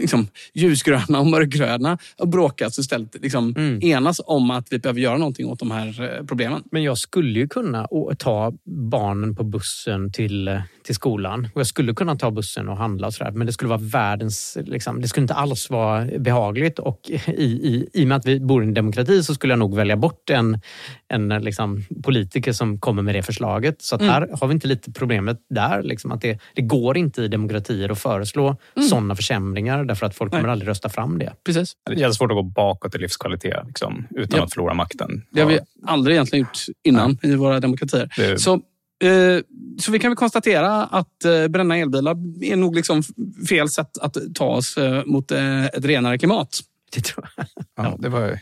liksom, 0.00 0.28
ljusgröna 0.52 1.20
och 1.20 1.26
mörkgröna 1.26 1.98
och 2.16 2.28
bråkas 2.28 2.78
och 2.78 2.82
istället 2.82 3.16
liksom, 3.22 3.54
enas 3.82 4.20
om 4.26 4.50
att 4.50 4.66
vi 4.70 4.78
behöver 4.78 5.00
göra 5.00 5.18
någonting 5.18 5.46
åt 5.46 5.58
de 5.58 5.70
här 5.70 6.02
eh, 6.02 6.26
problemen. 6.26 6.62
Men 6.70 6.82
jag 6.82 6.98
skulle 6.98 7.38
ju 7.38 7.48
kunna 7.48 7.88
ta 8.18 8.52
barnen 8.64 9.36
på 9.36 9.44
bussen 9.44 10.12
till, 10.12 10.48
eh, 10.48 10.60
till 10.84 10.94
skolan. 10.94 11.48
Och 11.54 11.60
jag 11.60 11.66
skulle 11.66 11.94
kunna 11.94 12.16
ta 12.16 12.30
bussen 12.30 12.68
och 12.68 12.76
handla 12.76 13.06
och 13.06 13.14
sådär. 13.14 13.30
Men 13.30 13.46
det 13.46 13.52
skulle 13.52 13.68
vara 13.68 13.80
världens... 13.82 14.58
Liksom, 14.64 15.00
det 15.00 15.08
skulle 15.08 15.22
inte 15.24 15.34
alls 15.34 15.70
vara 15.70 16.04
behagligt. 16.18 16.78
Och 16.78 17.00
i, 17.26 17.42
i, 17.44 17.88
i 17.92 18.04
och 18.04 18.08
med 18.08 18.16
att 18.16 18.26
vi 18.26 18.40
bor 18.40 18.64
i 18.64 18.66
en 18.66 18.74
demokrati 18.74 19.22
så 19.22 19.34
skulle 19.34 19.52
jag 19.52 19.58
nog 19.58 19.76
välja 19.76 19.96
bort 19.96 20.30
en, 20.30 20.60
en 21.08 21.28
liksom, 21.28 21.84
politiker 22.02 22.52
som 22.52 22.78
kommer 22.80 23.02
med 23.02 23.14
det 23.14 23.22
förslaget. 23.22 23.82
Så 23.82 23.94
att 23.94 24.00
Mm. 24.00 24.12
här 24.12 24.28
har 24.40 24.46
vi 24.48 24.54
inte 24.54 24.66
lite 24.68 24.92
problemet 24.92 25.38
där. 25.50 25.82
Liksom, 25.82 26.12
att 26.12 26.20
det, 26.20 26.38
det 26.54 26.62
går 26.62 26.96
inte 26.96 27.22
i 27.22 27.28
demokratier 27.28 27.88
att 27.88 27.98
föreslå 27.98 28.56
Mm. 28.76 28.88
sådana 28.88 29.16
försämringar 29.16 29.84
därför 29.84 30.06
att 30.06 30.14
folk 30.14 30.30
kommer 30.30 30.42
Nej. 30.42 30.52
aldrig 30.52 30.68
rösta 30.68 30.88
fram 30.88 31.18
det. 31.18 31.32
Precis. 31.46 31.72
Det 31.86 31.92
är 31.92 31.96
jättesvårt 31.96 32.30
att 32.30 32.36
gå 32.36 32.42
bakåt 32.42 32.94
i 32.94 32.98
livskvalitet 32.98 33.66
liksom, 33.66 34.06
utan 34.10 34.38
Ja. 34.38 34.44
att 34.44 34.52
förlora 34.52 34.74
makten. 34.74 35.22
Det 35.30 35.40
har 35.40 35.48
vi 35.48 35.58
aldrig 35.86 36.14
egentligen 36.14 36.40
gjort 36.44 36.58
innan 36.84 37.18
i 37.22 37.34
våra 37.34 37.60
demokratier. 37.60 38.08
Det- 38.16 38.38
Så, 38.38 38.60
så 39.80 39.92
vi 39.92 39.98
kan 39.98 40.10
väl 40.10 40.16
konstatera 40.16 40.84
att 40.84 41.24
eh, 41.24 41.48
bränna 41.48 41.76
elbilar 41.76 42.16
är 42.44 42.56
nog 42.56 42.76
liksom 42.76 43.02
fel 43.48 43.68
sätt 43.68 43.98
att 44.00 44.16
ta 44.34 44.46
oss 44.46 44.76
eh, 44.76 45.04
mot 45.04 45.30
eh, 45.30 45.64
ett 45.64 45.84
renare 45.84 46.18
klimat. 46.18 46.60
Det 46.94 47.00
tror 47.00 47.28
jag. 47.36 47.46
Ja, 47.76 47.96
det 47.98 48.08
var 48.08 48.38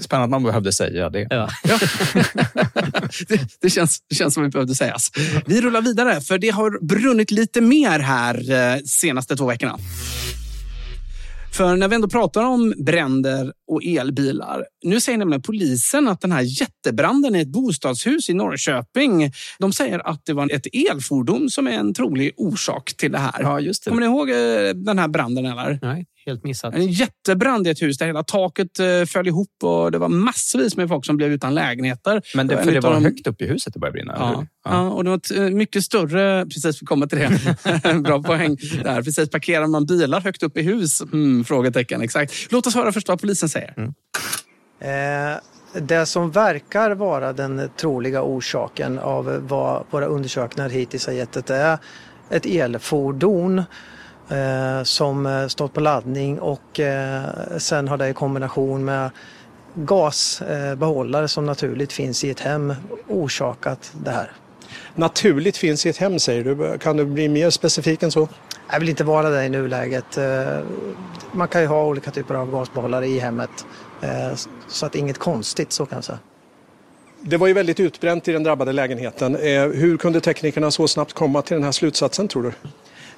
spännande 0.00 0.24
att 0.24 0.30
man 0.30 0.42
behövde 0.42 0.72
säga 0.72 1.10
det. 1.10 1.26
Ja. 1.30 1.48
det, 3.28 3.40
det, 3.60 3.70
känns, 3.70 3.98
det 4.08 4.14
känns 4.14 4.34
som 4.34 4.42
det 4.42 4.48
behövde 4.48 4.74
sägas. 4.74 5.10
Vi 5.46 5.60
rullar 5.60 5.82
vidare, 5.82 6.20
för 6.20 6.38
det 6.38 6.50
har 6.50 6.86
brunnit 6.86 7.30
lite 7.30 7.60
mer 7.60 7.98
här 7.98 8.50
eh, 8.50 8.78
senaste 8.84 9.36
två 9.36 9.46
veckorna. 9.46 9.78
För 11.52 11.76
när 11.76 11.88
vi 11.88 11.94
ändå 11.94 12.08
pratar 12.08 12.44
om 12.44 12.74
bränder 12.78 13.52
och 13.66 13.84
elbilar. 13.84 14.64
Nu 14.84 15.00
säger 15.00 15.18
nämligen 15.18 15.42
polisen 15.42 16.08
att 16.08 16.20
den 16.20 16.32
här 16.32 16.42
jättebranden 16.60 17.36
i 17.36 17.40
ett 17.40 17.48
bostadshus 17.48 18.28
i 18.28 18.34
Norrköping. 18.34 19.32
De 19.58 19.72
säger 19.72 20.08
att 20.08 20.24
det 20.24 20.32
var 20.32 20.50
ett 20.52 20.66
elfordon 20.90 21.50
som 21.50 21.66
är 21.66 21.70
en 21.70 21.94
trolig 21.94 22.32
orsak 22.36 22.94
till 22.96 23.12
det 23.12 23.18
här. 23.18 23.42
Ja, 23.42 23.60
just 23.60 23.84
det. 23.84 23.90
Kommer 23.90 24.02
ni 24.02 24.06
ihåg 24.06 24.30
eh, 24.30 24.74
den 24.74 24.98
här 24.98 25.08
branden? 25.08 25.46
eller? 25.46 25.78
Nej, 25.82 26.06
helt 26.26 26.44
missat. 26.44 26.74
En 26.74 26.86
jättebrand 26.86 27.66
i 27.66 27.70
ett 27.70 27.82
hus 27.82 27.98
där 27.98 28.06
hela 28.06 28.22
taket 28.22 28.78
eh, 28.78 28.86
föll 29.06 29.28
ihop 29.28 29.48
och 29.62 29.92
det 29.92 29.98
var 29.98 30.08
massvis 30.08 30.76
med 30.76 30.88
folk 30.88 31.06
som 31.06 31.16
blev 31.16 31.32
utan 31.32 31.54
lägenheter. 31.54 32.22
Men 32.34 32.46
det, 32.46 32.64
för 32.64 32.72
det 32.72 32.80
var 32.80 32.92
dem- 32.94 33.04
högt 33.04 33.26
upp 33.26 33.42
i 33.42 33.46
huset 33.46 33.72
det 33.74 33.80
började 33.80 33.92
brinna? 33.92 34.14
Ja, 34.18 34.38
hur? 34.38 34.46
ja. 34.64 34.90
och 34.90 35.04
det 35.04 35.10
var 35.10 35.16
ett 35.16 35.30
eh, 35.30 35.42
mycket 35.42 35.84
större... 35.84 36.46
Precis, 36.46 36.82
vi 36.82 36.86
kommer 36.86 37.06
till 37.06 37.18
det. 37.18 37.94
Bra 38.04 38.22
poäng. 38.22 38.56
Där. 38.84 39.02
Precis, 39.02 39.30
parkerar 39.30 39.66
man 39.66 39.86
bilar 39.86 40.20
högt 40.20 40.42
upp 40.42 40.56
i 40.56 40.62
hus? 40.62 41.00
Mm, 41.00 41.44
frågetecken, 41.44 42.02
exakt. 42.02 42.32
Låt 42.50 42.66
oss 42.66 42.74
höra 42.74 42.92
först 42.92 43.08
vad 43.08 43.20
polisen 43.20 43.48
säger. 43.48 43.74
Eh, 44.80 45.38
Det 45.82 46.06
som 46.06 46.30
verkar 46.30 46.90
vara 46.90 47.32
den 47.32 47.70
troliga 47.80 48.22
orsaken 48.22 48.98
av 48.98 49.24
vad 49.48 49.84
våra 49.90 50.06
undersökningar 50.06 50.68
hittills 50.70 51.06
har 51.06 51.12
gett 51.12 51.46
det 51.46 51.56
är 51.56 51.78
ett 52.30 52.46
elfordon 52.46 53.58
eh, 53.58 53.64
som 54.84 55.26
eh, 55.26 55.46
stått 55.46 55.72
på 55.72 55.80
laddning 55.80 56.40
och 56.40 56.80
eh, 56.80 57.22
sen 57.58 57.88
har 57.88 57.96
det 57.96 58.08
i 58.08 58.14
kombination 58.14 58.84
med 58.84 59.10
gasbehållare 59.74 61.28
som 61.28 61.46
naturligt 61.46 61.92
finns 61.92 62.24
i 62.24 62.30
ett 62.30 62.40
hem 62.40 62.74
orsakat 63.08 63.92
det 64.04 64.10
här. 64.10 64.30
Naturligt 64.94 65.56
finns 65.56 65.86
i 65.86 65.88
ett 65.88 65.96
hem 65.96 66.18
säger 66.18 66.44
du. 66.44 66.78
Kan 66.78 66.96
du 66.96 67.04
bli 67.04 67.28
mer 67.28 67.50
specifik 67.50 68.02
än 68.02 68.10
så? 68.10 68.28
Jag 68.70 68.80
vill 68.80 68.88
inte 68.88 69.04
vara 69.04 69.30
där 69.30 69.42
i 69.42 69.48
nuläget. 69.48 70.18
Eh, 70.18 70.58
man 71.32 71.48
kan 71.48 71.60
ju 71.60 71.66
ha 71.66 71.84
olika 71.84 72.10
typer 72.10 72.34
av 72.34 72.50
gasbehållare 72.50 73.06
i 73.06 73.18
hemmet. 73.18 73.66
Eh, 74.00 74.38
så 74.68 74.86
att 74.86 74.94
inget 74.94 75.18
konstigt 75.18 75.72
så 75.72 75.86
kan 75.86 75.96
jag 75.96 76.04
säga. 76.04 76.18
Det 77.20 77.36
var 77.36 77.46
ju 77.46 77.52
väldigt 77.52 77.80
utbränt 77.80 78.28
i 78.28 78.32
den 78.32 78.42
drabbade 78.42 78.72
lägenheten. 78.72 79.36
Eh, 79.36 79.62
hur 79.62 79.96
kunde 79.96 80.20
teknikerna 80.20 80.70
så 80.70 80.88
snabbt 80.88 81.12
komma 81.12 81.42
till 81.42 81.54
den 81.54 81.64
här 81.64 81.72
slutsatsen 81.72 82.28
tror 82.28 82.42
du? 82.42 82.52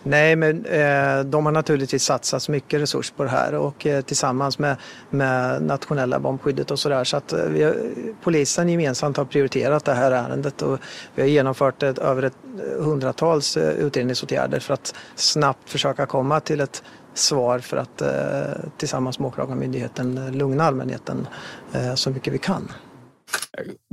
Nej, 0.06 0.36
men 0.36 0.64
eh, 0.66 1.20
de 1.24 1.46
har 1.46 1.52
naturligtvis 1.52 2.04
satsat 2.04 2.48
mycket 2.48 2.80
resurs 2.80 3.10
på 3.10 3.22
det 3.22 3.28
här 3.28 3.54
och 3.54 3.86
eh, 3.86 4.00
tillsammans 4.00 4.58
med, 4.58 4.76
med 5.10 5.62
nationella 5.62 6.18
bombskyddet 6.18 6.70
och 6.70 6.78
sådär. 6.78 7.04
Så 7.04 7.16
att 7.16 7.32
eh, 7.32 7.44
vi 7.44 7.62
har, 7.62 7.76
polisen 8.22 8.68
gemensamt 8.68 9.16
har 9.16 9.24
prioriterat 9.24 9.84
det 9.84 9.94
här 9.94 10.10
ärendet 10.10 10.62
och 10.62 10.78
vi 11.14 11.22
har 11.22 11.28
genomfört 11.28 11.82
ett, 11.82 11.98
över 11.98 12.22
ett 12.22 12.36
eh, 12.58 12.84
hundratals 12.84 13.56
eh, 13.56 13.70
utredningsåtgärder 13.70 14.60
för 14.60 14.74
att 14.74 14.94
snabbt 15.14 15.70
försöka 15.70 16.06
komma 16.06 16.40
till 16.40 16.60
ett 16.60 16.82
svar 17.14 17.58
för 17.58 17.76
att 17.76 18.02
eh, 18.02 18.70
tillsammans 18.76 19.18
med 19.18 19.28
Åklagarmyndigheten 19.28 20.32
lugna 20.32 20.64
allmänheten 20.64 21.28
eh, 21.72 21.94
så 21.94 22.10
mycket 22.10 22.32
vi 22.32 22.38
kan 22.38 22.72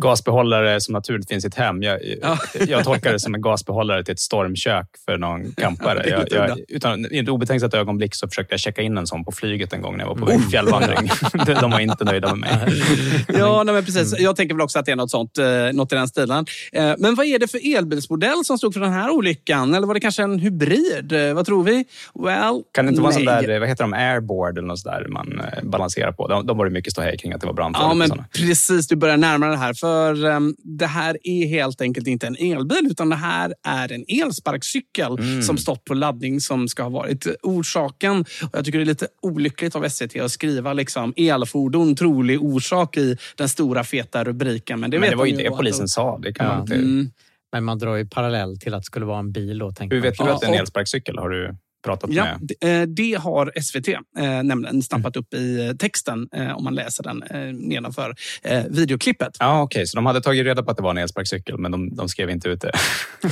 gasbehållare 0.01 0.81
som 0.81 0.93
naturligt 0.93 1.27
finns 1.27 1.45
i 1.45 1.47
ett 1.47 1.55
hem. 1.55 1.83
Jag, 1.83 1.99
ja. 2.21 2.37
jag 2.67 2.83
tolkar 2.83 3.11
det 3.11 3.19
som 3.19 3.35
en 3.35 3.41
gasbehållare 3.41 4.03
till 4.03 4.11
ett 4.13 4.19
stormkök 4.19 4.85
för 5.05 5.17
någon 5.17 5.51
campare. 5.51 6.09
Jag, 6.09 6.31
jag, 6.31 6.59
utan 6.67 7.05
ett 7.05 7.29
obetänksamt 7.29 7.73
ögonblick 7.73 8.15
så 8.15 8.27
försökte 8.27 8.53
jag 8.53 8.59
checka 8.59 8.81
in 8.81 8.97
en 8.97 9.07
sån 9.07 9.25
på 9.25 9.31
flyget 9.31 9.73
en 9.73 9.81
gång 9.81 9.97
när 9.97 10.03
jag 10.03 10.15
var 10.15 10.25
på 10.25 10.31
oh. 10.31 10.49
fjällvandring. 10.49 11.09
De 11.61 11.71
var 11.71 11.79
inte 11.79 12.03
nöjda 12.03 12.35
med 12.35 12.39
mig. 12.39 12.83
Ja, 13.27 13.63
nej, 13.63 13.75
men 13.75 13.85
precis. 13.85 14.19
Jag 14.19 14.35
tänker 14.35 14.55
väl 14.55 14.61
också 14.61 14.79
att 14.79 14.85
det 14.85 14.91
är 14.91 14.95
något 14.95 15.11
sånt, 15.11 15.37
eh, 15.37 15.45
något 15.73 15.91
i 15.91 15.95
den 15.95 16.07
stilen. 16.07 16.45
Eh, 16.73 16.93
men 16.97 17.15
vad 17.15 17.25
är 17.25 17.39
det 17.39 17.47
för 17.47 17.77
elbilsmodell 17.77 18.45
som 18.45 18.57
stod 18.57 18.73
för 18.73 18.81
den 18.81 18.93
här 18.93 19.09
olyckan? 19.09 19.73
Eller 19.73 19.87
var 19.87 19.93
det 19.93 19.99
kanske 19.99 20.23
en 20.23 20.39
hybrid? 20.39 21.11
Eh, 21.11 21.33
vad 21.33 21.45
tror 21.45 21.63
vi? 21.63 21.85
Well, 22.13 22.63
kan 22.71 22.85
det 22.85 22.89
inte 22.89 23.01
vara 23.01 23.11
en 23.11 23.15
sån 23.15 23.25
där, 23.25 23.59
vad 23.59 23.69
heter 23.69 23.83
de, 23.83 23.93
airboard 23.93 24.57
eller 24.57 24.67
något 24.67 24.79
sådär 24.79 25.05
man 25.09 25.41
balanserar 25.63 26.11
på? 26.11 26.27
De, 26.27 26.45
de 26.45 26.57
var 26.57 26.65
det 26.65 26.71
mycket 26.71 26.93
ståhej 26.93 27.17
kring 27.17 27.33
att 27.33 27.41
det 27.41 27.47
var 27.47 27.53
brandfarligt. 27.53 28.09
Ja, 28.09 28.15
men 28.15 28.47
precis. 28.47 28.87
Du 28.87 28.95
börjar 28.95 29.17
närma 29.17 29.50
det 29.51 29.57
här. 29.57 29.73
För 29.73 30.25
um, 30.25 30.55
det 30.57 30.85
här 30.85 31.17
är 31.23 31.47
helt 31.47 31.81
enkelt 31.81 32.07
inte 32.07 32.27
en 32.27 32.35
elbil 32.35 32.87
utan 32.91 33.09
det 33.09 33.15
här 33.15 33.53
är 33.63 33.91
en 33.91 34.05
elsparkcykel 34.07 35.11
mm. 35.19 35.41
som 35.41 35.57
stått 35.57 35.85
på 35.85 35.93
laddning 35.93 36.41
som 36.41 36.67
ska 36.67 36.83
ha 36.83 36.89
varit 36.89 37.27
orsaken. 37.41 38.19
Och 38.21 38.49
jag 38.53 38.65
tycker 38.65 38.79
det 38.79 38.83
är 38.83 38.85
lite 38.85 39.07
olyckligt 39.21 39.75
av 39.75 39.89
SVT 39.89 40.15
att 40.15 40.31
skriva 40.31 40.73
liksom 40.73 41.13
elfordon 41.17 41.95
trolig 41.95 42.43
orsak 42.43 42.97
i 42.97 43.17
den 43.35 43.49
stora 43.49 43.83
feta 43.83 44.23
rubriken. 44.23 44.79
Men 44.79 44.91
det, 44.91 44.99
men 44.99 45.09
det 45.09 45.15
var 45.15 45.25
ju 45.25 45.35
det 45.35 45.49
polisen 45.49 45.87
sa. 45.87 46.17
Det 46.17 46.33
kan 46.33 46.45
ja. 46.45 46.53
man 46.53 46.61
inte... 46.61 46.75
Mm. 46.75 47.11
Men 47.51 47.63
man 47.63 47.79
drar 47.79 47.95
ju 47.95 48.07
parallell 48.07 48.59
till 48.59 48.73
att 48.73 48.81
det 48.81 48.85
skulle 48.85 49.05
vara 49.05 49.19
en 49.19 49.31
bil. 49.31 49.59
Då, 49.59 49.73
Hur 49.79 50.01
vet 50.01 50.17
du 50.17 50.23
att 50.23 50.41
det 50.41 50.47
är 50.47 50.51
en 50.51 50.59
elsparkcykel? 50.59 51.17
Har 51.17 51.29
du 51.29 51.55
pratat 51.81 52.09
ja, 52.13 52.23
med? 52.23 52.37
Det, 52.41 52.81
eh, 52.81 52.87
det 52.87 53.13
har 53.13 53.51
SVT 53.61 53.87
eh, 53.87 54.43
nämligen 54.43 54.81
stampat 54.81 55.15
mm. 55.15 55.21
upp 55.21 55.33
i 55.33 55.67
eh, 55.67 55.75
texten 55.75 56.29
eh, 56.35 56.57
om 56.57 56.63
man 56.63 56.75
läser 56.75 57.03
den 57.03 57.23
eh, 57.23 57.53
nedanför 57.53 58.15
eh, 58.43 58.63
videoklippet. 58.69 59.37
Ja, 59.39 59.61
Okej, 59.61 59.79
okay. 59.79 59.85
så 59.85 59.97
de 59.97 60.05
hade 60.05 60.21
tagit 60.21 60.45
reda 60.45 60.63
på 60.63 60.71
att 60.71 60.77
det 60.77 60.83
var 60.83 60.91
en 60.91 60.97
elsparkcykel 60.97 61.57
men 61.57 61.71
de, 61.71 61.95
de 61.95 62.09
skrev 62.09 62.29
inte 62.29 62.49
ut 62.49 62.61
det? 62.61 62.71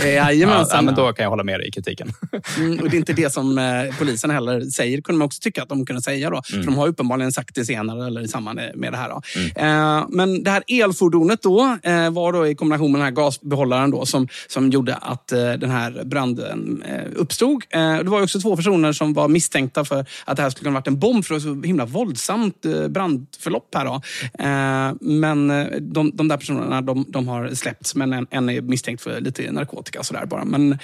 Jajamensan. 0.10 0.76
ja, 0.78 0.82
men 0.82 0.96
då 0.96 1.14
kan 1.14 1.24
jag 1.24 1.30
hålla 1.30 1.44
med 1.44 1.60
dig 1.60 1.68
i 1.68 1.72
kritiken. 1.72 2.12
mm, 2.58 2.80
och 2.80 2.90
det 2.90 2.98
är 2.98 3.00
inte 3.00 3.14
det 3.14 3.34
som 3.34 3.60
polisen 4.00 4.30
heller 4.30 4.62
säger, 4.62 5.02
kunde 5.02 5.20
man 5.20 5.26
också 5.26 5.40
tycka 5.42 5.64
att 5.64 5.70
de 5.70 5.86
kunde 5.86 6.02
säga. 6.02 6.30
Då. 6.30 6.42
Mm. 6.52 6.64
För 6.64 6.72
de 6.72 6.78
har 6.78 6.88
uppenbarligen 6.88 7.32
sagt 7.32 7.56
det 7.56 7.66
senare 7.66 8.08
eller 8.08 8.22
i 8.22 8.28
samband 8.28 8.60
med 8.76 8.94
det 8.94 8.98
här. 8.98 9.10
Då. 9.10 9.22
Mm. 9.36 10.06
men 10.10 10.44
det 10.44 10.52
här 10.52 10.64
elfordonet 10.68 11.42
då 11.42 11.78
var 12.12 12.34
då 12.34 12.48
i 12.48 12.56
kombination 12.56 12.92
med 12.92 13.02
den 13.02 13.06
här 13.06 13.12
gasbehållaren 13.12 13.92
då, 13.92 14.06
som, 14.06 14.28
som 14.48 14.70
gjorde 14.70 14.96
att 14.96 15.28
den 15.28 15.70
här 15.70 16.04
branden 16.06 16.84
uppstod. 17.16 17.64
det 17.72 18.04
var 18.04 18.22
också 18.22 18.39
två 18.40 18.56
personer 18.56 18.92
som 18.92 19.14
var 19.14 19.28
misstänkta 19.28 19.86
för 19.86 20.06
att 20.26 20.38
det 20.38 20.44
här 20.44 20.50
skulle 20.50 20.64
kunna 20.64 20.80
varit 20.80 20.88
en 20.88 21.00
bomb 21.00 21.26
för 21.26 21.34
det 21.34 21.42
så 21.42 21.62
himla 21.62 21.86
våldsamt 21.86 22.66
eh, 22.66 22.88
brandförlopp 22.88 23.76
här. 23.76 23.86
Då. 23.86 24.02
Eh, 24.44 24.94
men 25.02 25.52
eh, 25.52 25.68
de, 25.82 26.12
de 26.16 26.28
där 26.28 26.38
personerna 26.38 26.82
de, 26.82 27.06
de 27.08 27.28
har 27.28 27.50
släppts, 27.54 27.96
men 27.96 28.14
en, 28.14 28.28
en, 28.30 28.50
är 28.50 28.62
misstänkt 28.62 29.02
för 29.02 29.22
lite 29.22 29.52
narkotika 29.52 30.04
sådär 30.04 30.26
bara. 30.26 30.46
Men 30.46 30.80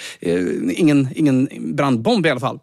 ingen, 0.70 1.08
ingen 1.14 1.48
brandbomb 1.76 2.26
i 2.26 2.30
alla 2.30 2.40
fall. 2.40 2.60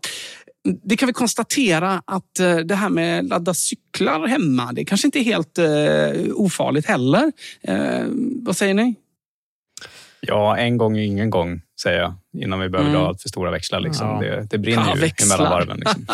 Det 0.84 0.98
kan 0.98 1.08
vi 1.08 1.14
konstatera 1.14 2.02
att 2.06 2.34
det 2.66 2.76
här 2.76 2.90
med 2.90 3.30
ladda 3.30 3.54
cyklar 3.54 4.28
hemma, 4.28 4.72
det 4.74 4.86
kanske 4.86 5.08
inte 5.08 5.20
är 5.20 5.24
helt 5.24 5.60
ofarligt 6.34 6.86
heller. 6.86 7.32
vad 8.46 8.58
säger 8.58 8.74
ni? 8.74 8.96
Ja, 10.28 10.58
en 10.58 10.78
gång 10.78 10.98
är 10.98 11.02
ingen 11.02 11.30
gång, 11.30 11.62
säger 11.82 12.00
jag, 12.00 12.14
innan 12.44 12.60
vi 12.60 12.70
behöver 12.70 12.90
mm. 12.90 13.02
dra 13.02 13.08
allt 13.08 13.22
för 13.22 13.30
stora 13.30 13.52
växlar. 13.52 13.80
Liksom. 13.80 14.08
Ja. 14.08 14.20
Det, 14.20 14.48
det 14.50 14.58
brinner 14.58 14.84
ja, 14.88 14.96
ju 14.96 15.02
växlar. 15.02 15.36
emellan 15.36 15.52
varven. 15.52 15.78
Liksom. 15.78 16.06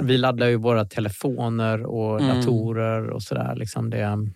vi 0.06 0.18
laddar 0.18 0.46
ju 0.46 0.56
våra 0.56 0.84
telefoner 0.84 1.86
och 1.86 2.20
mm. 2.20 2.36
datorer 2.36 3.10
och 3.10 3.22
sådär. 3.22 3.54
Liksom 3.56 3.90
det, 3.90 4.28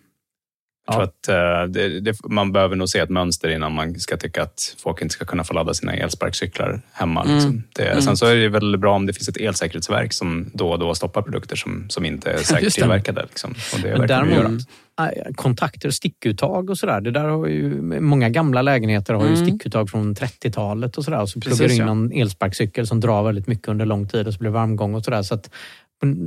tror 0.91 1.03
att 1.03 1.29
uh, 1.29 1.71
det, 1.71 1.99
det, 1.99 2.15
man 2.29 2.51
behöver 2.51 2.75
nog 2.75 2.89
se 2.89 2.99
ett 2.99 3.09
mönster 3.09 3.49
innan 3.49 3.73
man 3.73 3.99
ska 3.99 4.17
tycka 4.17 4.43
att 4.43 4.75
folk 4.83 5.01
inte 5.01 5.13
ska 5.13 5.25
kunna 5.25 5.43
få 5.43 5.53
ladda 5.53 5.73
sina 5.73 5.93
elsparkcyklar 5.93 6.81
hemma. 6.91 7.23
Mm. 7.23 7.35
Liksom. 7.35 7.63
Det, 7.75 7.89
mm. 7.89 8.01
Sen 8.01 8.17
så 8.17 8.25
är 8.25 8.35
det 8.35 8.49
väl 8.49 8.77
bra 8.77 8.95
om 8.95 9.05
det 9.05 9.13
finns 9.13 9.29
ett 9.29 9.37
elsäkerhetsverk 9.37 10.13
som 10.13 10.51
då 10.53 10.71
och 10.71 10.79
då 10.79 10.95
stoppar 10.95 11.21
produkter 11.21 11.55
som, 11.55 11.85
som 11.89 12.05
inte 12.05 12.31
är 12.31 12.37
säkert 12.43 12.73
tillverkade. 12.73 13.21
Liksom. 13.21 13.55
Och 13.73 13.79
det 13.81 14.07
däremot, 14.07 14.61
kontakter 15.35 15.89
stickuttag 15.89 16.69
och 16.69 16.77
sådär. 16.77 17.01
Det 17.01 17.11
där 17.11 17.23
har 17.23 17.47
ju, 17.47 17.81
många 18.01 18.29
gamla 18.29 18.61
lägenheter 18.61 19.13
har 19.13 19.23
ju 19.23 19.33
mm. 19.33 19.45
stickuttag 19.45 19.89
från 19.89 20.15
30-talet 20.15 20.97
och 20.97 21.03
sådär. 21.03 21.25
Så 21.25 21.39
pluggar 21.39 21.67
du 21.67 21.75
in 21.75 21.81
en 21.81 22.11
elsparkcykel 22.11 22.87
som 22.87 22.99
drar 22.99 23.23
väldigt 23.23 23.47
mycket 23.47 23.67
under 23.67 23.85
lång 23.85 24.07
tid 24.07 24.27
och 24.27 24.33
så 24.33 24.39
blir 24.39 24.49
det 24.49 24.53
varmgång 24.53 24.95
och 24.95 25.03
sådär. 25.03 25.21
Så 25.21 25.35
att, 25.35 25.49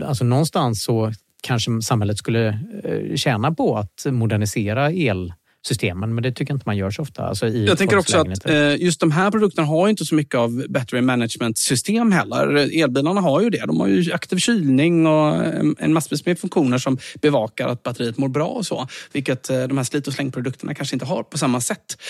alltså 0.04 0.24
någonstans 0.24 0.84
så 0.84 1.12
kanske 1.42 1.82
samhället 1.82 2.18
skulle 2.18 2.48
eh, 2.84 3.16
tjäna 3.16 3.52
på 3.52 3.76
att 3.76 4.06
modernisera 4.12 4.92
el 4.92 5.32
systemen, 5.66 6.14
men 6.14 6.22
det 6.22 6.32
tycker 6.32 6.52
jag 6.52 6.56
inte 6.56 6.68
man 6.68 6.76
gör 6.76 6.90
så 6.90 7.02
ofta. 7.02 7.26
Alltså 7.26 7.48
jag 7.48 7.78
tänker 7.78 7.98
också 7.98 8.18
att 8.18 8.46
eh, 8.46 8.76
just 8.76 9.00
de 9.00 9.10
här 9.10 9.30
produkterna 9.30 9.66
har 9.66 9.88
inte 9.88 10.04
så 10.04 10.14
mycket 10.14 10.34
av 10.34 10.64
battery 10.68 11.00
management 11.00 11.58
system 11.58 12.12
heller. 12.12 12.82
Elbilarna 12.82 13.20
har 13.20 13.40
ju 13.40 13.50
det. 13.50 13.66
De 13.66 13.80
har 13.80 13.86
ju 13.86 14.12
aktiv 14.12 14.36
kylning 14.36 15.06
och 15.06 15.44
en 15.78 15.92
massvis 15.92 16.26
med 16.26 16.38
funktioner 16.38 16.78
som 16.78 16.98
bevakar 17.20 17.68
att 17.68 17.82
batteriet 17.82 18.18
mår 18.18 18.28
bra 18.28 18.46
och 18.46 18.66
så. 18.66 18.88
Vilket 19.12 19.50
eh, 19.50 19.62
de 19.62 19.76
här 19.76 19.84
slit 19.84 20.06
och 20.06 20.12
slängprodukterna 20.12 20.74
kanske 20.74 20.96
inte 20.96 21.06
har 21.06 21.22
på 21.22 21.38
samma 21.38 21.60
sätt. 21.60 22.02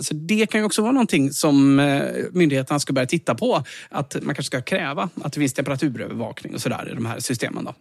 Så 0.00 0.14
det 0.14 0.46
kan 0.46 0.60
ju 0.60 0.64
också 0.64 0.82
vara 0.82 0.92
någonting 0.92 1.30
som 1.30 1.76
myndigheterna 2.32 2.80
ska 2.80 2.92
börja 2.92 3.06
titta 3.06 3.34
på. 3.34 3.62
Att 3.88 4.16
man 4.22 4.34
kanske 4.34 4.42
ska 4.42 4.62
kräva 4.62 5.08
att 5.22 5.32
det 5.32 5.40
finns 5.40 5.54
temperaturövervakning 5.54 6.54
och 6.54 6.60
sådär 6.60 6.88
i 6.92 6.94
de 6.94 7.06
här 7.06 7.20
systemen. 7.20 7.64
Då. 7.64 7.74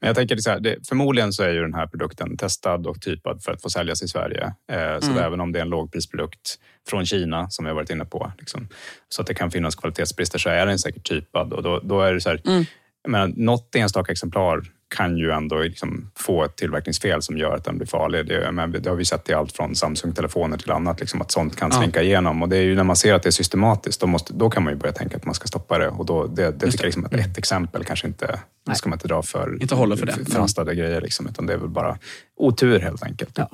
Men 0.00 0.06
jag 0.06 0.16
tänker 0.16 0.36
så 0.36 0.50
här, 0.50 0.60
det, 0.60 0.88
förmodligen 0.88 1.32
så 1.32 1.42
är 1.42 1.48
ju 1.52 1.60
den 1.60 1.74
här 1.74 1.86
produkten 1.86 2.36
testad 2.36 2.86
och 2.86 3.00
typad 3.00 3.42
för 3.42 3.52
att 3.52 3.62
få 3.62 3.70
säljas 3.70 4.02
i 4.02 4.08
Sverige. 4.08 4.54
Eh, 4.72 5.00
så 5.00 5.10
mm. 5.10 5.24
även 5.24 5.40
om 5.40 5.52
det 5.52 5.58
är 5.58 5.62
en 5.62 5.68
lågprisprodukt 5.68 6.58
från 6.88 7.06
Kina, 7.06 7.50
som 7.50 7.64
vi 7.64 7.68
har 7.68 7.74
varit 7.74 7.90
inne 7.90 8.04
på, 8.04 8.32
liksom, 8.38 8.68
så 9.08 9.20
att 9.20 9.26
det 9.26 9.34
kan 9.34 9.50
finnas 9.50 9.74
kvalitetsbrister, 9.74 10.38
så 10.38 10.48
är 10.48 10.66
den 10.66 10.78
säkert 10.78 11.08
typad. 11.08 11.52
Och 11.52 11.62
då, 11.62 11.80
då 11.84 12.00
är 12.00 12.14
det 12.14 12.20
så 12.20 12.28
här, 12.28 12.40
mm. 12.46 12.64
menar, 13.08 13.32
något 13.36 13.74
enstaka 13.74 14.12
exemplar 14.12 14.62
kan 14.88 15.18
ju 15.18 15.30
ändå 15.30 15.58
liksom 15.58 16.10
få 16.14 16.44
ett 16.44 16.56
tillverkningsfel 16.56 17.22
som 17.22 17.38
gör 17.38 17.54
att 17.54 17.64
den 17.64 17.76
blir 17.76 17.86
farlig. 17.86 18.26
Det, 18.26 18.52
men 18.52 18.72
det 18.72 18.88
har 18.88 18.96
vi 18.96 19.04
sett 19.04 19.28
i 19.30 19.32
allt 19.32 19.52
från 19.52 19.74
Samsung-telefoner 19.74 20.58
till 20.58 20.70
annat, 20.70 21.00
liksom 21.00 21.20
att 21.20 21.30
sånt 21.30 21.56
kan 21.56 21.72
slinka 21.72 22.02
ja. 22.02 22.04
igenom. 22.04 22.42
Och 22.42 22.48
det 22.48 22.56
är 22.56 22.62
ju 22.62 22.74
när 22.74 22.84
man 22.84 22.96
ser 22.96 23.14
att 23.14 23.22
det 23.22 23.28
är 23.28 23.30
systematiskt, 23.30 24.00
då, 24.00 24.06
måste, 24.06 24.32
då 24.32 24.50
kan 24.50 24.64
man 24.64 24.72
ju 24.72 24.78
börja 24.78 24.92
tänka 24.92 25.16
att 25.16 25.24
man 25.24 25.34
ska 25.34 25.46
stoppa 25.46 25.78
det. 25.78 25.88
Och 25.88 26.06
då, 26.06 26.26
det, 26.26 26.50
det 26.50 26.70
tycker 26.70 26.84
jag 26.84 26.84
liksom 26.84 27.04
att 27.04 27.14
ett 27.14 27.38
exempel 27.38 27.84
kanske 27.84 28.06
inte, 28.06 28.40
Nej. 28.66 28.76
ska 28.76 28.88
man 28.88 28.96
inte 28.96 29.08
dra 29.08 29.22
för, 29.22 29.58
inte 29.60 29.74
håller 29.74 29.96
för, 29.96 30.06
det. 30.06 30.12
för 30.12 30.24
förhastade 30.24 30.74
grejer, 30.74 31.00
liksom, 31.00 31.26
utan 31.26 31.46
det 31.46 31.52
är 31.52 31.58
väl 31.58 31.68
bara 31.68 31.98
otur 32.36 32.80
helt 32.80 33.02
enkelt. 33.02 33.38
Ja. 33.38 33.50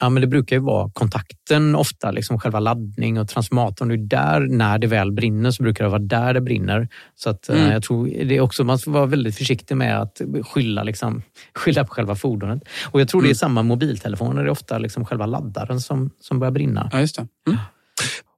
Ja, 0.00 0.08
men 0.08 0.20
det 0.20 0.26
brukar 0.26 0.56
ju 0.56 0.62
vara 0.62 0.90
kontakten 0.90 1.74
ofta, 1.74 2.10
liksom 2.10 2.38
själva 2.38 2.60
laddning 2.60 3.18
och 3.20 3.28
transformatorn. 3.28 3.88
Det 3.88 3.94
är 3.94 3.98
där, 3.98 4.40
när 4.40 4.78
det 4.78 4.86
väl 4.86 5.12
brinner, 5.12 5.50
så 5.50 5.62
brukar 5.62 5.84
det 5.84 5.90
vara 5.90 6.02
där 6.02 6.34
det 6.34 6.40
brinner. 6.40 6.88
Så 7.14 7.30
att, 7.30 7.48
eh, 7.48 7.60
mm. 7.60 7.72
jag 7.72 7.82
tror 7.82 8.06
det 8.06 8.36
är 8.36 8.40
också, 8.40 8.64
man 8.64 8.78
ska 8.78 8.90
vara 8.90 9.06
väldigt 9.06 9.36
försiktig 9.38 9.76
med 9.76 10.00
att 10.00 10.20
skylla, 10.42 10.82
liksom, 10.82 11.22
skylla 11.54 11.84
på 11.84 11.94
själva 11.94 12.14
fordonet. 12.14 12.62
Och 12.90 13.00
jag 13.00 13.08
tror 13.08 13.20
mm. 13.20 13.24
det 13.24 13.28
är 13.28 13.30
mm. 13.30 13.38
samma 13.38 13.62
mobiltelefoner, 13.62 14.42
det 14.42 14.48
är 14.48 14.52
ofta 14.52 14.78
liksom 14.78 15.04
själva 15.04 15.26
laddaren 15.26 15.80
som, 15.80 16.10
som 16.20 16.38
börjar 16.38 16.52
brinna. 16.52 16.90
Ja, 16.92 17.00
just 17.00 17.16
det. 17.16 17.26
Mm. 17.48 17.58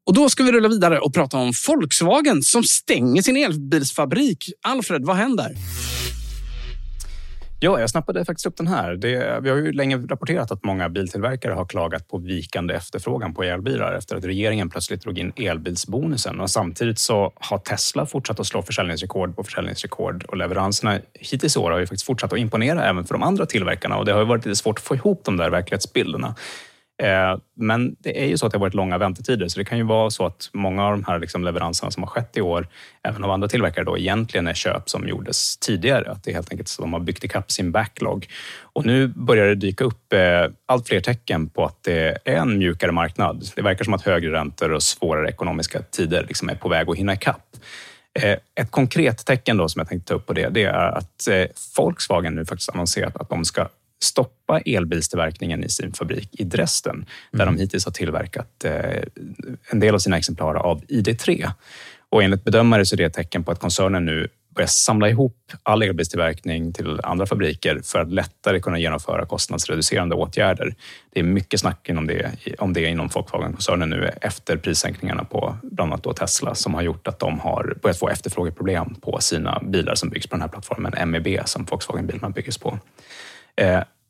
Och 0.07 0.15
då 0.15 0.29
ska 0.29 0.43
vi 0.43 0.53
rulla 0.53 0.69
vidare 0.69 0.99
och 0.99 1.15
prata 1.15 1.37
om 1.37 1.53
Volkswagen 1.69 2.43
som 2.43 2.65
stänger 2.65 3.23
sin 3.23 3.37
elbilsfabrik. 3.37 4.53
Alfred, 4.63 5.05
vad 5.05 5.17
händer? 5.17 5.55
Ja, 7.65 7.81
jag 7.81 7.91
snappade 7.91 8.25
faktiskt 8.25 8.47
upp 8.47 8.57
den 8.57 8.67
här. 8.67 8.95
Det, 8.95 9.41
vi 9.43 9.51
har 9.51 9.57
ju 9.57 9.73
länge 9.73 9.97
rapporterat 9.97 10.51
att 10.51 10.65
många 10.65 10.89
biltillverkare 10.89 11.53
har 11.53 11.65
klagat 11.65 12.09
på 12.09 12.19
vikande 12.19 12.75
efterfrågan 12.75 13.35
på 13.35 13.43
elbilar 13.43 13.95
efter 13.95 14.17
att 14.17 14.25
regeringen 14.25 14.71
plötsligt 14.71 15.03
drog 15.03 15.19
in 15.19 15.33
elbilsbonusen. 15.37 16.41
Och 16.41 16.51
samtidigt 16.51 16.99
så 16.99 17.33
har 17.37 17.59
Tesla 17.59 18.07
fortsatt 18.07 18.41
att 18.41 18.47
slå 18.47 18.63
försäljningsrekord 18.63 19.37
på 19.37 19.45
försäljningsrekord 19.45 20.25
och 20.25 20.37
leveranserna 20.37 20.99
hittills 21.15 21.57
i 21.57 21.59
år 21.59 21.71
har 21.71 21.79
ju 21.79 21.87
faktiskt 21.87 22.07
fortsatt 22.07 22.33
att 22.33 22.39
imponera 22.39 22.85
även 22.85 23.05
för 23.05 23.15
de 23.15 23.23
andra 23.23 23.47
tillverkarna 23.47 23.97
och 23.97 24.05
det 24.05 24.13
har 24.13 24.25
varit 24.25 24.47
lite 24.47 24.57
svårt 24.57 24.79
att 24.79 24.85
få 24.85 24.95
ihop 24.95 25.21
de 25.25 25.37
där 25.37 25.51
verklighetsbilderna. 25.51 26.35
Eh, 27.03 27.39
men 27.57 27.97
det 27.99 28.23
är 28.23 28.27
ju 28.27 28.39
så 28.39 28.47
att 28.47 28.53
det 28.53 28.59
har 28.59 28.61
varit 28.61 28.75
långa 28.75 28.99
väntetider, 28.99 29.49
så 29.49 29.59
det 29.59 29.65
kan 29.65 29.79
ju 29.79 29.85
vara 29.85 30.11
så 30.11 30.27
att 30.27 30.51
många 30.53 30.85
av 30.85 30.91
de 30.91 31.05
här 31.05 31.19
liksom 31.19 31.45
leveranserna 31.45 31.91
som 31.91 32.03
har 32.03 32.11
skett 32.11 32.37
i 32.37 32.41
år, 32.41 32.69
även 33.03 33.25
av 33.25 33.31
andra 33.31 33.49
tillverkare, 33.49 33.85
då, 33.85 33.99
egentligen 33.99 34.47
är 34.47 34.55
köp 34.55 34.91
som 34.91 35.09
gjordes 35.09 35.57
tidigare. 35.57 36.11
Att 36.11 36.25
det 36.25 36.31
är 36.31 36.35
helt 36.35 36.51
enkelt 36.51 36.69
så 36.69 36.83
att 36.83 36.85
de 36.85 36.93
har 36.93 37.01
byggt 37.01 37.25
ikapp 37.25 37.51
sin 37.51 37.73
backlog. 37.73 38.27
Och 38.61 38.87
nu 38.87 39.07
börjar 39.07 39.47
det 39.47 39.55
dyka 39.55 39.85
upp 39.85 40.13
eh, 40.13 40.47
allt 40.67 40.89
fler 40.89 41.01
tecken 41.01 41.49
på 41.49 41.65
att 41.65 41.83
det 41.83 42.19
är 42.25 42.37
en 42.37 42.59
mjukare 42.59 42.93
marknad. 42.93 43.45
Det 43.57 43.63
verkar 43.63 43.85
som 43.85 43.95
att 43.95 44.03
högre 44.03 44.33
räntor 44.33 44.73
och 44.73 44.83
svårare 44.83 45.29
ekonomiska 45.29 45.83
tider 45.83 46.25
liksom 46.29 46.49
är 46.49 46.55
på 46.55 46.69
väg 46.69 46.91
att 46.91 46.97
hinna 46.97 47.15
ikapp. 47.15 47.57
Eh, 48.21 48.39
ett 48.61 48.71
konkret 48.71 49.27
tecken 49.27 49.57
då 49.57 49.69
som 49.69 49.81
jag 49.81 49.89
tänkte 49.89 50.09
ta 50.09 50.15
upp 50.15 50.27
på 50.27 50.33
det, 50.33 50.49
det 50.49 50.65
är 50.65 50.99
att 50.99 51.29
Volkswagen 51.77 52.35
nu 52.35 52.45
faktiskt 52.45 52.71
annonserat 52.71 53.17
att 53.17 53.29
de 53.29 53.45
ska 53.45 53.69
stoppa 54.05 54.61
elbilstillverkningen 54.61 55.65
i 55.65 55.69
sin 55.69 55.93
fabrik 55.93 56.29
i 56.33 56.45
Dresden, 56.45 56.95
mm. 56.95 57.07
där 57.31 57.47
de 57.47 57.57
hittills 57.57 57.85
har 57.85 57.93
tillverkat 57.93 58.65
eh, 58.65 59.03
en 59.71 59.81
del 59.81 59.95
av 59.95 59.99
sina 59.99 60.19
exemplar 60.19 60.55
av 60.55 60.85
ID3. 60.85 61.51
Och 62.09 62.23
enligt 62.23 62.45
bedömare 62.45 62.87
så 62.87 62.95
är 62.95 62.97
det 62.97 63.05
ett 63.05 63.13
tecken 63.13 63.45
på 63.45 63.51
att 63.53 63.59
koncernen 63.59 64.05
nu 64.05 64.29
börjar 64.55 64.69
samla 64.69 65.09
ihop 65.09 65.53
all 65.63 65.83
elbilstillverkning 65.83 66.73
till 66.73 67.01
andra 67.03 67.27
fabriker 67.27 67.81
för 67.85 67.99
att 67.99 68.13
lättare 68.13 68.61
kunna 68.61 68.79
genomföra 68.79 69.27
kostnadsreducerande 69.27 70.15
åtgärder. 70.15 70.75
Det 71.13 71.21
är 71.21 71.25
mycket 71.25 71.61
snack 71.61 71.91
om 71.99 72.07
det, 72.07 72.31
om 72.59 72.73
det 72.73 72.85
inom 72.85 73.09
Volkswagen-koncernen 73.09 73.91
nu 73.91 74.11
efter 74.21 74.57
prissänkningarna 74.57 75.25
på 75.25 75.57
bland 75.63 75.93
annat 75.93 76.03
då 76.03 76.13
Tesla 76.13 76.55
som 76.55 76.75
har 76.75 76.83
gjort 76.83 77.09
att 77.09 77.19
de 77.19 77.41
har 77.41 77.77
börjat 77.83 77.99
få 77.99 78.09
efterfrågeproblem 78.09 78.95
på 78.95 79.19
sina 79.21 79.63
bilar 79.63 79.95
som 79.95 80.09
byggs 80.09 80.27
på 80.27 80.35
den 80.35 80.43
här 80.43 80.49
plattformen 80.49 81.11
MEB 81.11 81.39
som 81.45 81.65
Volkswagen-bilarna 81.65 82.31
byggs 82.31 82.59
på. 82.59 82.79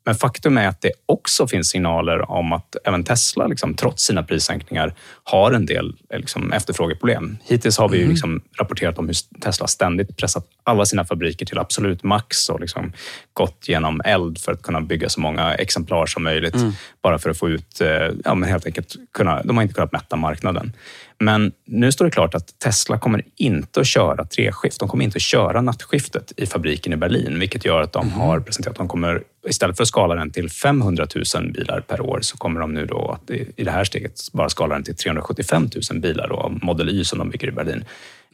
Eh, 0.05 0.11
men 0.11 0.15
faktum 0.15 0.57
är 0.57 0.67
att 0.67 0.81
det 0.81 0.91
också 1.05 1.47
finns 1.47 1.69
signaler 1.69 2.31
om 2.31 2.53
att 2.53 2.75
även 2.85 3.03
Tesla, 3.03 3.47
liksom, 3.47 3.73
trots 3.73 4.03
sina 4.03 4.23
prissänkningar, 4.23 4.93
har 5.23 5.51
en 5.51 5.65
del 5.65 5.95
liksom, 6.13 6.53
efterfrågeproblem. 6.53 7.37
Hittills 7.43 7.77
har 7.77 7.89
vi 7.89 7.97
mm. 7.97 8.09
liksom, 8.09 8.41
rapporterat 8.59 8.99
om 8.99 9.07
hur 9.07 9.15
Tesla 9.41 9.67
ständigt 9.67 10.17
pressat 10.17 10.45
alla 10.63 10.85
sina 10.85 11.05
fabriker 11.05 11.45
till 11.45 11.57
absolut 11.57 12.03
max 12.03 12.49
och 12.49 12.59
liksom, 12.59 12.93
gått 13.33 13.67
genom 13.67 14.01
eld 14.05 14.39
för 14.39 14.51
att 14.51 14.61
kunna 14.61 14.81
bygga 14.81 15.09
så 15.09 15.19
många 15.19 15.55
exemplar 15.55 16.05
som 16.05 16.23
möjligt. 16.23 16.55
Mm. 16.55 16.71
Bara 17.03 17.19
för 17.19 17.29
att 17.29 17.37
få 17.37 17.49
ut, 17.49 17.81
eh, 17.81 17.87
ja, 18.25 18.35
men 18.35 18.49
helt 18.49 18.65
enkelt 18.65 18.95
kunna, 19.13 19.43
de 19.43 19.57
har 19.57 19.63
inte 19.63 19.75
kunnat 19.75 19.91
mätta 19.91 20.15
marknaden. 20.15 20.73
Men 21.17 21.51
nu 21.65 21.91
står 21.91 22.05
det 22.05 22.11
klart 22.11 22.35
att 22.35 22.59
Tesla 22.59 22.99
kommer 22.99 23.23
inte 23.35 23.79
att 23.79 23.87
köra 23.87 24.25
treskift. 24.25 24.79
De 24.79 24.89
kommer 24.89 25.03
inte 25.03 25.15
att 25.15 25.21
köra 25.21 25.61
nattskiftet 25.61 26.33
i 26.37 26.45
fabriken 26.45 26.93
i 26.93 26.95
Berlin, 26.95 27.39
vilket 27.39 27.65
gör 27.65 27.81
att 27.81 27.93
de 27.93 28.07
mm. 28.07 28.19
har 28.19 28.39
presenterat 28.39 28.71
att 28.71 28.77
de 28.77 28.87
kommer, 28.87 29.23
istället 29.47 29.77
för 29.77 29.83
att 29.83 29.87
skala 29.87 30.15
den 30.15 30.31
till 30.31 30.49
500 30.49 31.07
000 31.35 31.51
bilar 31.51 31.81
per 31.81 32.01
år, 32.01 32.19
så 32.21 32.37
kommer 32.37 32.59
de 32.59 32.73
nu 32.73 32.85
då 32.85 33.11
att 33.11 33.31
i 33.31 33.63
det 33.63 33.71
här 33.71 33.83
steget 33.83 34.19
bara 34.33 34.49
skala 34.49 34.75
den 34.75 34.83
till 34.83 34.95
375 34.95 35.69
000 35.91 36.01
bilar 36.01 36.27
då, 36.27 36.35
av 36.35 36.59
Model 36.61 36.89
Y 36.89 37.03
som 37.03 37.19
de 37.19 37.29
bygger 37.29 37.47
i 37.47 37.51
Berlin 37.51 37.85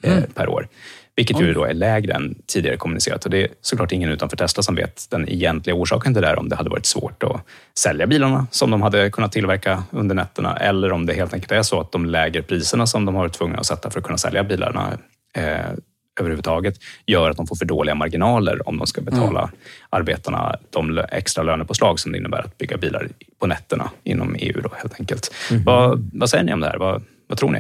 eh, 0.04 0.18
mm. 0.18 0.32
per 0.32 0.50
år. 0.50 0.68
Vilket 1.22 1.42
ju 1.42 1.54
då 1.54 1.64
är 1.64 1.74
lägre 1.74 2.14
än 2.14 2.36
tidigare 2.48 2.78
kommunicerat. 2.78 3.26
Och 3.26 3.32
det 3.32 3.44
är 3.44 3.48
såklart 3.62 3.92
ingen 3.92 4.10
utanför 4.10 4.38
Tesla 4.38 4.64
som 4.64 4.76
vet 4.76 5.08
den 5.10 5.30
egentliga 5.30 5.76
orsaken 5.76 6.14
till 6.14 6.22
det 6.22 6.28
där, 6.28 6.40
om 6.40 6.50
det 6.50 6.56
hade 6.56 6.70
varit 6.70 6.86
svårt 6.86 7.24
att 7.24 7.42
sälja 7.78 8.08
bilarna 8.08 8.48
som 8.52 8.72
de 8.72 8.82
hade 8.82 9.10
kunnat 9.10 9.32
tillverka 9.32 9.84
under 9.92 10.16
nätterna, 10.16 10.58
eller 10.58 10.92
om 10.92 11.06
det 11.06 11.14
helt 11.14 11.34
enkelt 11.34 11.52
är 11.52 11.62
så 11.64 11.80
att 11.80 11.92
de 11.92 12.06
lägre 12.06 12.42
priserna 12.42 12.88
som 12.88 13.06
de 13.06 13.16
har 13.16 13.22
varit 13.22 13.34
tvungna 13.34 13.58
att 13.58 13.66
sätta 13.66 13.90
för 13.90 14.00
att 14.00 14.06
kunna 14.06 14.18
sälja 14.18 14.44
bilarna 14.44 14.98
eh, 15.38 15.44
överhuvudtaget 16.20 16.76
gör 17.06 17.30
att 17.30 17.38
de 17.38 17.48
får 17.48 17.56
för 17.56 17.66
dåliga 17.66 17.96
marginaler 17.96 18.68
om 18.68 18.78
de 18.78 18.88
ska 18.88 19.02
betala 19.02 19.42
mm. 19.42 19.56
arbetarna 19.90 20.56
de 20.70 21.04
extra 21.12 21.44
lönepåslag 21.44 22.00
som 22.00 22.12
det 22.12 22.18
innebär 22.18 22.40
att 22.40 22.58
bygga 22.58 22.78
bilar 22.78 23.10
på 23.40 23.48
nätterna 23.48 23.90
inom 24.04 24.36
EU. 24.40 24.62
Då, 24.62 24.70
helt 24.78 25.00
enkelt. 25.00 25.34
Mm. 25.52 25.64
Vad, 25.64 26.10
vad 26.14 26.30
säger 26.30 26.44
ni 26.44 26.54
om 26.54 26.60
det 26.60 26.68
här? 26.68 26.78
Vad, 26.78 27.04
vad 27.28 27.38
tror 27.38 27.52
ni? 27.52 27.60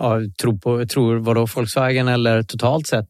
Ja, 0.00 0.20
tror, 0.42 0.58
på, 0.58 0.86
tror 0.86 1.16
vadå, 1.16 1.46
Volkswagen 1.46 2.08
eller 2.08 2.42
totalt 2.42 2.86
sett? 2.86 3.08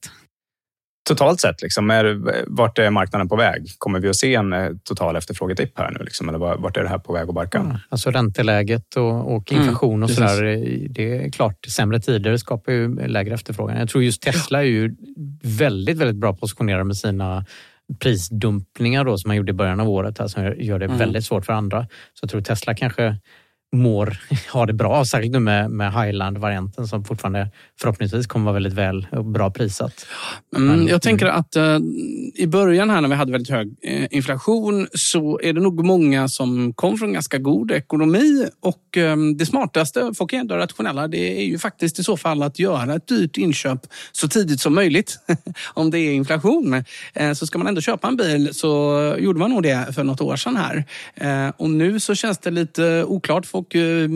Totalt 1.08 1.40
sett, 1.40 1.62
liksom, 1.62 1.90
är, 1.90 2.20
vart 2.46 2.78
är 2.78 2.90
marknaden 2.90 3.28
på 3.28 3.36
väg? 3.36 3.66
Kommer 3.78 4.00
vi 4.00 4.08
att 4.08 4.16
se 4.16 4.34
en 4.34 4.52
eh, 4.52 4.70
total 4.84 5.16
efterfrågedipp 5.16 5.78
här 5.78 5.90
nu? 5.90 6.04
Liksom, 6.04 6.28
eller 6.28 6.38
vart 6.38 6.76
är 6.76 6.82
det 6.82 6.88
här 6.88 6.98
på 6.98 7.12
väg 7.12 7.28
att 7.28 7.34
barka? 7.34 7.66
Ja, 7.70 7.80
alltså 7.88 8.10
ränteläget 8.10 8.96
och, 8.96 9.34
och 9.34 9.52
mm, 9.52 9.62
inflation 9.62 9.94
mm, 9.94 10.02
och 10.02 10.10
sådär. 10.10 10.42
Det 10.88 11.24
är 11.24 11.30
klart, 11.30 11.66
sämre 11.68 12.00
tider 12.00 12.36
skapar 12.36 12.72
ju 12.72 13.06
lägre 13.06 13.34
efterfrågan. 13.34 13.78
Jag 13.78 13.88
tror 13.88 14.04
just 14.04 14.22
Tesla 14.22 14.58
är 14.58 14.66
ju 14.66 14.96
väldigt, 15.42 15.98
väldigt 15.98 16.16
bra 16.16 16.34
positionerade 16.34 16.84
med 16.84 16.96
sina 16.96 17.44
prisdumpningar 17.98 19.04
då, 19.04 19.18
som 19.18 19.28
man 19.28 19.36
gjorde 19.36 19.50
i 19.50 19.54
början 19.54 19.80
av 19.80 19.88
året, 19.88 20.18
här, 20.18 20.26
som 20.26 20.54
gör 20.58 20.78
det 20.78 20.84
mm. 20.84 20.98
väldigt 20.98 21.24
svårt 21.24 21.46
för 21.46 21.52
andra. 21.52 21.82
Så 21.82 22.18
jag 22.22 22.30
tror 22.30 22.40
Tesla 22.40 22.74
kanske 22.74 23.16
mår, 23.74 24.18
har 24.48 24.66
det 24.66 24.72
bra, 24.72 25.04
särskilt 25.04 25.32
nu 25.32 25.40
med, 25.40 25.70
med 25.70 25.92
Highland-varianten 25.92 26.86
som 26.88 27.04
fortfarande 27.04 27.50
förhoppningsvis 27.80 28.26
kommer 28.26 28.44
vara 28.44 28.54
väldigt 28.54 28.72
väl 28.72 29.06
och 29.12 29.24
bra 29.24 29.50
prissatt. 29.50 30.06
Mm, 30.56 30.88
jag 30.88 31.02
tänker 31.02 31.26
att 31.26 31.56
uh, 31.56 31.78
i 32.34 32.46
början 32.46 32.90
här 32.90 33.00
när 33.00 33.08
vi 33.08 33.14
hade 33.14 33.32
väldigt 33.32 33.50
hög 33.50 33.66
uh, 33.68 34.06
inflation 34.10 34.86
så 34.94 35.40
är 35.42 35.52
det 35.52 35.60
nog 35.60 35.84
många 35.84 36.28
som 36.28 36.72
kom 36.72 36.98
från 36.98 37.12
ganska 37.12 37.38
god 37.38 37.70
ekonomi 37.70 38.46
och 38.62 38.96
um, 38.96 39.36
det 39.36 39.46
smartaste, 39.46 40.12
folk 40.14 40.32
är 40.32 40.36
ändå 40.36 40.54
rationella, 40.56 41.08
det 41.08 41.40
är 41.40 41.44
ju 41.44 41.58
faktiskt 41.58 41.98
i 41.98 42.04
så 42.04 42.16
fall 42.16 42.42
att 42.42 42.58
göra 42.58 42.94
ett 42.94 43.06
dyrt 43.08 43.36
inköp 43.36 43.80
så 44.12 44.28
tidigt 44.28 44.60
som 44.60 44.74
möjligt. 44.74 45.18
Om 45.74 45.90
det 45.90 45.98
är 45.98 46.12
inflation. 46.12 46.74
Uh, 47.20 47.32
så 47.32 47.46
ska 47.46 47.58
man 47.58 47.66
ändå 47.66 47.80
köpa 47.80 48.08
en 48.08 48.16
bil 48.16 48.54
så 48.54 49.14
gjorde 49.18 49.38
man 49.38 49.50
nog 49.50 49.62
det 49.62 49.94
för 49.94 50.04
något 50.04 50.20
år 50.20 50.36
sedan 50.36 50.56
här. 50.56 50.84
och 51.56 51.70
nu 51.70 52.00
så 52.00 52.14
känns 52.14 52.38
det 52.38 52.50
lite 52.50 53.04
oklart. 53.04 53.46
Folk 53.46 53.63
och 53.64 53.76
eh, 53.76 54.08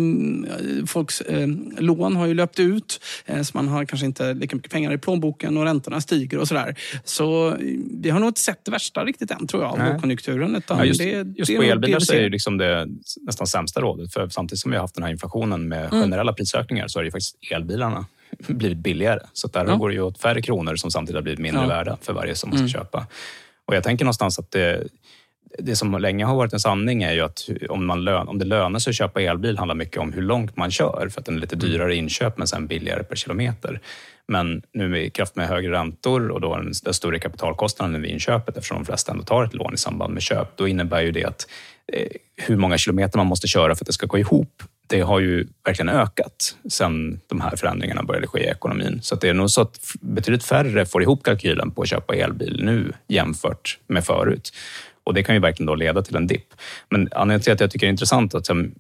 folks 0.87 1.20
eh, 1.20 1.49
lån 1.79 2.16
har 2.16 2.27
ju 2.27 2.35
löpt 2.35 2.61
ut. 2.61 3.01
Eh, 3.27 3.43
så 3.43 3.51
man 3.55 3.69
har 3.69 3.85
kanske 3.85 4.07
inte 4.07 4.35
lika 4.35 4.57
mycket 4.57 4.73
pengar 4.73 4.93
i 4.93 4.99
plånboken 4.99 5.57
och 5.57 5.65
räntorna 5.65 6.01
stiger 6.01 6.39
och 6.39 6.49
sådär. 6.49 6.75
Så 7.05 7.57
vi 7.91 8.11
har 8.11 8.20
nog 8.20 8.29
inte 8.29 8.41
sett 8.41 8.65
det 8.65 8.70
värsta 8.70 9.05
riktigt 9.05 9.31
än 9.31 9.47
tror 9.47 9.62
jag 9.62 9.73
av 9.73 9.79
lågkonjunkturen. 9.79 10.62
Ja, 10.69 10.85
just, 10.85 11.01
det, 11.01 11.27
just 11.37 11.51
det 11.51 11.57
på 11.57 11.62
elbilar 11.62 12.01
så 12.01 12.12
är 12.12 12.20
det 12.20 12.29
liksom 12.29 12.59
det 12.59 12.87
nästan 13.27 13.47
sämsta 13.47 13.81
rådet. 13.81 14.12
För 14.12 14.29
samtidigt 14.29 14.61
som 14.61 14.70
vi 14.70 14.77
har 14.77 14.83
haft 14.83 14.95
den 14.95 15.05
här 15.05 15.11
inflationen 15.11 15.69
med 15.69 15.85
mm. 15.85 16.03
generella 16.03 16.31
mm. 16.31 16.35
prisökningar 16.35 16.89
så 16.89 16.99
är 16.99 17.05
det 17.05 17.11
faktiskt 17.11 17.37
elbilarna 17.51 18.07
blivit 18.47 18.79
billigare. 18.79 19.20
Så 19.33 19.49
där 19.49 19.66
ja. 19.66 19.77
går 19.77 19.89
det 19.89 19.95
ju 19.95 20.03
åt 20.03 20.19
färre 20.19 20.43
kronor 20.43 20.77
som 20.77 20.91
samtidigt 20.91 21.16
har 21.16 21.23
blivit 21.23 21.41
mindre 21.41 21.62
ja. 21.62 21.69
värda 21.69 21.99
för 22.03 22.12
varje 22.12 22.35
som 22.35 22.51
man 22.51 22.59
ska 22.59 22.62
mm. 22.62 22.85
köpa. 22.85 23.07
Och 23.69 23.77
jag 23.77 23.85
tänker 23.85 24.05
någonstans 24.05 24.39
att 24.39 24.51
det, 24.51 24.87
det 25.59 25.76
som 25.76 25.93
länge 25.93 26.24
har 26.24 26.36
varit 26.36 26.52
en 26.52 26.60
sanning 26.60 27.02
är 27.02 27.12
ju 27.12 27.20
att 27.20 27.48
om, 27.68 27.86
man 27.86 28.05
lön, 28.05 28.28
om 28.28 28.39
det 28.39 28.44
lönar 28.44 28.78
sig 28.78 28.90
att 28.90 28.97
köpa 28.97 29.22
elbil 29.22 29.59
handlar 29.59 29.74
mycket 29.74 29.98
om 29.98 30.12
hur 30.12 30.22
långt 30.22 30.56
man 30.56 30.70
kör 30.70 31.09
för 31.12 31.20
att 31.20 31.26
den 31.26 31.36
är 31.36 31.40
lite 31.40 31.56
mm. 31.56 31.68
dyrare 31.68 31.97
inköp 31.97 32.39
men 32.39 32.47
sen 32.47 32.66
billigare 32.66 33.02
per 33.02 33.16
kilometer. 33.16 33.80
Men 34.28 34.62
nu 34.72 34.98
i 34.98 35.10
kraft 35.10 35.36
med 35.36 35.48
högre 35.48 35.72
räntor 35.72 36.28
och 36.28 36.40
då 36.40 36.56
den, 36.56 36.74
större 36.94 37.18
kapitalkostnaden 37.18 38.02
vid 38.02 38.10
inköpet 38.10 38.56
eftersom 38.56 38.76
de 38.76 38.85
flesta 38.85 39.12
ändå 39.12 39.24
tar 39.24 39.44
ett 39.44 39.55
lån 39.55 39.74
i 39.74 39.76
samband 39.76 40.14
med 40.14 40.22
köp, 40.22 40.56
då 40.56 40.68
innebär 40.68 41.01
ju 41.01 41.12
det 41.12 41.24
att 41.24 41.47
eh, 41.93 42.09
hur 42.36 42.56
många 42.56 42.78
kilometer 42.78 43.18
man 43.18 43.26
måste 43.26 43.48
köra 43.48 43.74
för 43.74 43.85
att 43.85 43.86
det 43.86 43.93
ska 43.93 44.06
gå 44.06 44.18
ihop 44.18 44.62
det 44.89 45.01
har 45.01 45.20
ju 45.20 45.47
verkligen 45.64 45.89
ökat 45.89 46.56
sen 46.68 47.20
de 47.26 47.40
här 47.40 47.56
förändringarna 47.56 48.02
började 48.02 48.26
ske 48.26 48.40
i 48.40 48.47
ekonomin. 48.47 48.98
Så 49.02 49.14
det 49.14 49.28
är 49.28 49.35
nog 49.35 49.51
så 49.51 49.60
att 49.60 49.80
betydligt 50.01 50.44
färre 50.44 50.86
får 50.86 51.02
ihop 51.02 51.22
kalkylen 51.22 51.70
på 51.70 51.82
att 51.82 51.89
köpa 51.89 52.14
elbil 52.14 52.60
nu 52.64 52.93
jämfört 53.09 53.78
med 53.86 54.05
förut. 54.05 54.52
Och 55.09 55.14
det 55.14 55.22
kan 55.22 55.35
ju 55.35 55.40
verkligen 55.40 55.66
då 55.66 55.74
leda 55.74 56.02
till 56.02 56.16
en 56.16 56.26
dipp. 56.26 56.55
Men 56.89 57.09
anledningen 57.12 57.40
till 57.40 57.52
att 57.52 57.60
jag 57.60 57.70
tycker 57.70 57.86
det 57.86 57.89
är 57.89 57.93
intressant 57.93 58.35
att 58.35 58.48
jag, 58.48 58.70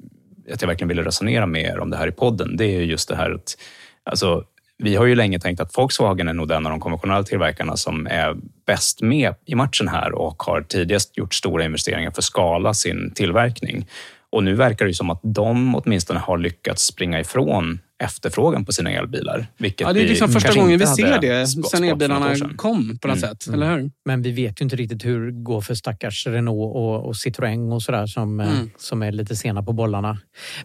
att 0.52 0.62
jag 0.62 0.68
verkligen 0.68 0.88
ville 0.88 1.04
resonera 1.04 1.46
med 1.46 1.62
er 1.62 1.78
om 1.78 1.90
det 1.90 1.96
här 1.96 2.06
i 2.06 2.12
podden, 2.12 2.56
det 2.56 2.64
är 2.64 2.80
just 2.80 3.08
det 3.08 3.16
här 3.16 3.30
att 3.30 3.56
alltså, 4.04 4.44
vi 4.78 4.96
har 4.96 5.06
ju 5.06 5.14
länge 5.14 5.40
tänkt 5.40 5.60
att 5.60 5.78
Volkswagen 5.78 6.28
är 6.28 6.32
nog 6.32 6.48
den 6.48 6.66
av 6.66 6.70
de 6.70 6.80
konventionella 6.80 7.22
tillverkarna 7.22 7.76
som 7.76 8.06
är 8.06 8.36
bäst 8.66 9.02
med 9.02 9.34
i 9.46 9.54
matchen 9.54 9.88
här 9.88 10.12
och 10.12 10.42
har 10.42 10.62
tidigast 10.62 11.16
gjort 11.16 11.34
stora 11.34 11.64
investeringar 11.64 12.10
för 12.10 12.20
att 12.20 12.24
skala 12.24 12.74
sin 12.74 13.12
tillverkning. 13.14 13.86
Och 14.32 14.44
nu 14.44 14.54
verkar 14.54 14.86
det 14.86 14.94
som 14.94 15.10
att 15.10 15.20
de 15.22 15.74
åtminstone 15.74 16.20
har 16.20 16.38
lyckats 16.38 16.82
springa 16.82 17.20
ifrån 17.20 17.78
efterfrågan 18.02 18.64
på 18.64 18.72
sina 18.72 18.90
elbilar. 18.90 19.46
Vilket 19.56 19.80
ja, 19.86 19.92
det 19.92 20.02
är 20.02 20.08
liksom 20.08 20.28
första 20.28 20.54
gången 20.54 20.78
vi 20.78 20.86
ser 20.86 21.20
det 21.20 21.46
sen 21.46 21.84
elbilarna 21.84 22.34
kom 22.56 22.98
på 22.98 23.08
något 23.08 23.18
mm. 23.18 23.30
sätt, 23.30 23.46
mm. 23.46 23.62
eller 23.62 23.76
hur? 23.76 23.90
Men 24.04 24.22
vi 24.22 24.32
vet 24.32 24.60
ju 24.60 24.64
inte 24.64 24.76
riktigt 24.76 25.04
hur 25.04 25.26
det 25.26 25.32
går 25.32 25.60
för 25.60 25.74
stackars 25.74 26.26
Renault 26.26 26.76
och, 26.76 27.06
och 27.06 27.12
Citroën 27.12 27.74
och 27.74 27.82
sådär 27.82 28.06
som, 28.06 28.40
eh, 28.40 28.52
mm. 28.52 28.70
som 28.76 29.02
är 29.02 29.12
lite 29.12 29.36
sena 29.36 29.62
på 29.62 29.72
bollarna. 29.72 30.18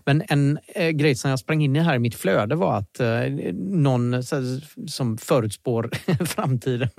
Men 0.06 0.24
en 0.30 0.60
eh, 0.76 0.90
grej 0.90 1.16
som 1.16 1.30
jag 1.30 1.40
sprang 1.40 1.64
in 1.64 1.76
i 1.76 1.80
här 1.80 1.96
i 1.96 2.00
mitt 2.00 2.16
flöde 2.16 2.56
var 2.56 2.78
att 2.78 3.00
eh, 3.00 3.08
någon 3.54 4.24
så, 4.24 4.60
som 4.88 5.18
förutspår 5.18 5.90
framtiden, 6.26 6.90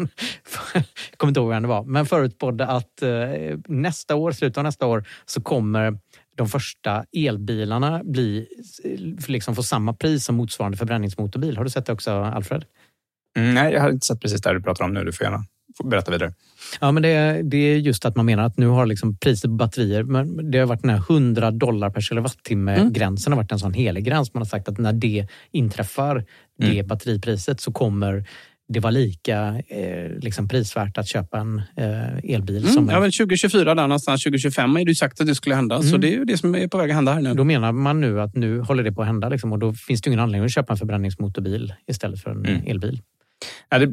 jag 0.75 0.83
kommer 1.17 1.31
inte 1.31 1.41
ihåg 1.41 1.49
vem 1.49 1.63
det 1.63 1.69
var, 1.69 1.85
men 1.85 2.07
förutspådde 2.07 2.67
att 2.67 3.03
eh, 3.03 3.11
nästa 3.69 4.15
år, 4.15 4.33
slutet 4.33 4.59
av 4.59 4.65
nästa 4.65 4.87
år, 4.87 5.05
så 5.27 5.41
kommer 5.41 5.99
de 6.37 6.49
första 6.49 7.05
elbilarna 7.17 8.03
bli, 8.05 8.47
liksom 9.29 9.55
få 9.55 9.63
samma 9.63 9.95
pris 9.95 10.25
som 10.25 10.37
motsvarande 10.37 10.79
förbränningsmotorbil. 10.79 11.57
Har 11.57 11.65
du 11.65 11.71
sett 11.71 11.87
det 11.87 11.93
också, 11.93 12.11
Alfred? 12.11 12.65
Mm, 13.39 13.55
nej, 13.55 13.73
jag 13.73 13.81
har 13.81 13.91
inte 13.91 14.07
sett 14.07 14.21
precis 14.21 14.41
det 14.43 14.53
du 14.53 14.63
pratar 14.63 14.85
om 14.85 14.93
nu. 14.95 15.05
Du 15.05 15.13
får 15.13 15.25
gärna 15.25 15.45
berätta 15.85 16.11
vidare. 16.11 16.33
Ja, 16.81 16.93
men 16.93 17.03
det, 17.03 17.43
det 17.43 17.57
är 17.57 17.77
just 17.77 18.05
att 18.05 18.17
man 18.17 18.27
menar 18.27 18.45
att 18.45 18.59
nu 18.59 18.67
har 18.67 18.87
liksom 18.87 19.17
priset 19.17 19.51
på 19.51 19.55
batterier, 19.55 20.03
men 20.03 20.51
det 20.51 20.59
har 20.59 20.67
varit 20.67 20.81
den 20.83 20.91
här 20.91 21.05
100 21.11 21.51
dollar 21.51 21.91
per 21.91 22.01
kilowattimme-gränsen 22.01 23.33
har 23.33 23.37
varit 23.37 23.53
en 23.53 23.59
sån 23.59 23.75
helig 23.75 24.05
gräns. 24.05 24.35
Man 24.35 24.41
har 24.41 24.47
sagt 24.49 24.69
att 24.69 24.79
när 24.79 24.93
det 24.93 25.27
inträffar, 25.51 26.25
det 26.59 26.67
Mm. 26.67 26.87
batteripriset, 26.87 27.61
så 27.61 27.73
kommer 27.73 28.25
det 28.69 28.81
vara 28.81 28.91
lika 28.91 29.63
eh, 29.69 30.11
liksom 30.19 30.49
prisvärt 30.49 30.99
att 30.99 31.09
köpa 31.09 31.39
en 31.39 31.63
eh, 31.77 32.35
elbil 32.35 32.57
Mm, 32.63 32.73
som 32.75 32.89
ja, 32.89 33.01
väl 33.01 33.13
2024 33.13 33.75
där 33.75 33.83
någonstans, 33.87 34.23
2025 34.25 34.77
är 34.77 34.85
det 34.85 34.95
sagt 34.95 35.21
att 35.21 35.27
det 35.27 35.35
skulle 35.35 35.55
hända. 35.55 35.83
Så 35.83 35.89
Mm. 35.89 36.01
det 36.01 36.09
är 36.09 36.13
ju 36.19 36.25
det 36.25 36.37
som 36.39 36.55
är 36.55 36.69
på 36.69 36.79
väg 36.79 36.91
att 36.91 36.95
hända 36.97 37.13
här 37.13 37.21
nu. 37.21 37.35
Då 37.35 37.45
menar 37.45 37.73
man 37.73 38.01
nu 38.01 38.21
att 38.21 38.35
nu 38.35 38.61
håller 38.61 38.83
det 38.83 38.93
på 38.93 39.01
att 39.01 39.07
hända 39.07 39.29
liksom, 39.29 39.53
och 39.53 39.59
då 39.59 39.73
finns 39.73 40.03
det 40.03 40.09
ju 40.09 40.13
ingen 40.13 40.21
anledning 40.21 40.45
att 40.47 40.53
köpa 40.55 40.73
en 40.73 40.77
förbränningsmotorbil 40.77 41.75
istället 41.87 42.21
för 42.23 42.31
en 42.31 42.47
Mm. 42.47 42.63
elbil. 42.67 43.01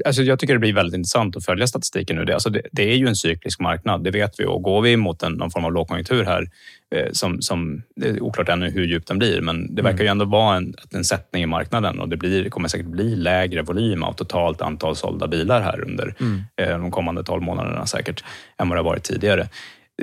Alltså 0.06 0.22
jag 0.22 0.40
tycker 0.40 0.53
det 0.53 0.60
blir 0.60 0.73
väldigt 0.73 0.98
intressant 0.98 1.36
att 1.36 1.45
följa 1.45 1.68
statistiken 1.68 2.15
nu. 2.15 2.26
Det, 2.26 2.34
alltså 2.34 2.49
det, 2.49 2.61
det 2.72 2.84
är 2.91 2.95
ju 2.95 3.07
en 3.07 3.15
cyklisk 3.15 3.60
marknad, 3.60 4.03
det 4.03 4.11
vet 4.11 4.40
vi. 4.40 4.45
Och 4.45 4.61
går 4.61 4.82
vi 4.82 4.98
mot 4.98 5.23
en, 5.23 5.34
någon 5.34 5.52
form 5.52 5.65
av 5.65 5.73
lågkonjunktur 5.73 6.26
här, 6.26 6.49
eh, 6.95 7.11
som, 7.11 7.41
som, 7.41 7.82
det 7.95 8.07
är 8.10 8.23
oklart 8.23 8.49
ännu 8.49 8.69
hur 8.69 8.88
djup 8.88 9.06
den 9.07 9.18
blir, 9.18 9.41
men 9.41 9.76
det 9.76 9.82
verkar 9.82 10.03
ju 10.03 10.10
ändå 10.10 10.26
vara 10.26 10.57
en, 10.57 10.73
en 10.94 11.03
sättning 11.03 11.44
i 11.44 11.45
marknaden 11.45 11.99
och 11.99 12.10
det, 12.10 12.18
blir, 12.18 12.49
kommer 12.49 12.68
säkert 12.68 12.86
bli 12.88 13.15
lägre 13.15 13.61
volym 13.61 14.03
av 14.03 14.14
totalt 14.14 14.61
antal 14.61 14.95
sålda 14.95 15.28
bilar 15.28 15.61
här 15.61 15.82
under 15.82 16.15
Mm. 16.19 16.41
eh, 16.56 16.69
de 16.69 16.91
kommande 16.91 17.23
12 17.23 17.44
månaderna 17.44 17.86
säkert, 17.86 18.23
än 18.57 18.69
vad 18.69 18.78
det 18.78 18.80
har 18.80 18.86
varit 18.86 19.03
tidigare. 19.03 19.48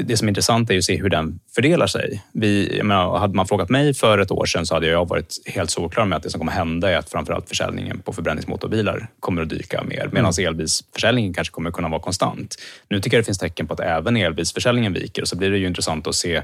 Det 0.00 0.16
som 0.16 0.28
är 0.28 0.30
intressant 0.30 0.70
är 0.70 0.74
ju 0.74 0.78
att 0.78 0.84
se 0.84 0.96
hur 0.96 1.08
den 1.08 1.40
fördelar 1.54 1.86
sig. 1.86 2.22
Vi, 2.32 2.80
menar, 2.82 3.18
hade 3.18 3.34
man 3.34 3.46
frågat 3.46 3.68
mig 3.68 3.94
för 3.94 4.18
ett 4.18 4.30
år 4.30 4.46
sedan 4.46 4.66
så 4.66 4.74
hade 4.74 4.86
jag 4.86 5.08
varit 5.08 5.34
helt 5.46 5.70
solklar 5.70 6.04
med 6.04 6.16
att 6.16 6.22
det 6.22 6.30
som 6.30 6.38
kommer 6.38 6.52
hända 6.52 6.90
är 6.90 6.96
att 6.96 7.10
framförallt 7.10 7.48
försäljningen 7.48 7.98
på 7.98 8.12
förbränningsmotorbilar 8.12 9.08
kommer 9.20 9.42
att 9.42 9.48
dyka 9.48 9.82
mer, 9.84 10.08
medan 10.12 10.32
elbilsförsäljningen 10.40 11.34
kanske 11.34 11.52
kommer 11.52 11.70
kunna 11.70 11.88
vara 11.88 12.00
konstant. 12.00 12.56
Nu 12.88 13.00
tycker 13.00 13.16
jag 13.16 13.22
det 13.22 13.26
finns 13.26 13.38
tecken 13.38 13.66
på 13.66 13.74
att 13.74 13.80
även 13.80 14.16
elbilsförsäljningen 14.16 14.92
viker 14.92 15.22
och 15.22 15.28
så 15.28 15.36
blir 15.36 15.50
det 15.50 15.58
ju 15.58 15.66
intressant 15.66 16.06
att 16.06 16.14
se, 16.14 16.36
eh, 16.36 16.42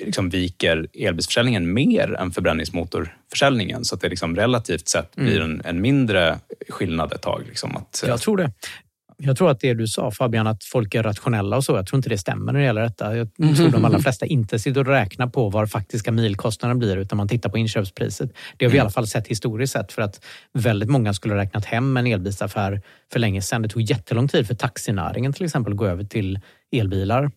liksom, 0.00 0.30
viker 0.30 0.88
elbilsförsäljningen 0.94 1.72
mer 1.72 2.14
än 2.14 2.32
förbränningsmotorförsäljningen? 2.32 3.84
Så 3.84 3.94
att 3.94 4.00
det 4.00 4.08
liksom 4.08 4.36
relativt 4.36 4.88
sett 4.88 5.16
blir 5.16 5.40
en, 5.40 5.62
en 5.64 5.80
mindre 5.80 6.38
skillnad 6.68 7.12
ett 7.12 7.22
tag. 7.22 7.42
Liksom, 7.48 7.76
att, 7.76 8.04
Jag 8.06 8.20
tror 8.20 8.36
det. 8.36 8.50
Jag 9.16 9.36
tror 9.36 9.50
att 9.50 9.60
det 9.60 9.74
du 9.74 9.86
sa 9.86 10.10
Fabian, 10.10 10.46
att 10.46 10.64
folk 10.64 10.94
är 10.94 11.02
rationella 11.02 11.56
och 11.56 11.64
så. 11.64 11.72
Jag 11.72 11.86
tror 11.86 11.98
inte 11.98 12.08
det 12.08 12.18
stämmer 12.18 12.52
när 12.52 12.60
det 12.60 12.66
gäller 12.66 12.82
detta. 12.82 13.16
Jag 13.16 13.28
tror 13.56 13.68
de 13.68 13.84
allra 13.84 13.98
flesta 13.98 14.26
inte 14.26 14.58
sitter 14.58 14.80
och 14.80 14.86
räknar 14.86 15.26
på 15.26 15.50
vad 15.50 15.70
faktiska 15.70 16.12
milkostnaden 16.12 16.78
blir 16.78 16.96
utan 16.96 17.16
man 17.16 17.28
tittar 17.28 17.50
på 17.50 17.58
inköpspriset. 17.58 18.30
Det 18.56 18.64
har 18.64 18.70
vi 18.70 18.76
i 18.76 18.80
alla 18.80 18.90
fall 18.90 19.06
sett 19.06 19.26
historiskt 19.26 19.72
sett 19.72 19.92
för 19.92 20.02
att 20.02 20.24
väldigt 20.52 20.90
många 20.90 21.14
skulle 21.14 21.34
ha 21.34 21.40
räknat 21.40 21.64
hem 21.64 21.96
en 21.96 22.06
elbilsaffär 22.06 22.82
för 23.12 23.18
länge 23.18 23.42
sedan. 23.42 23.62
Det 23.62 23.68
tog 23.68 23.82
jättelång 23.82 24.28
tid 24.28 24.46
för 24.46 24.54
taxinäringen 24.54 25.32
till 25.32 25.44
exempel 25.44 25.72
att 25.72 25.78
gå 25.78 25.86
över 25.86 26.04
till 26.04 26.40
elbilar. 26.72 27.30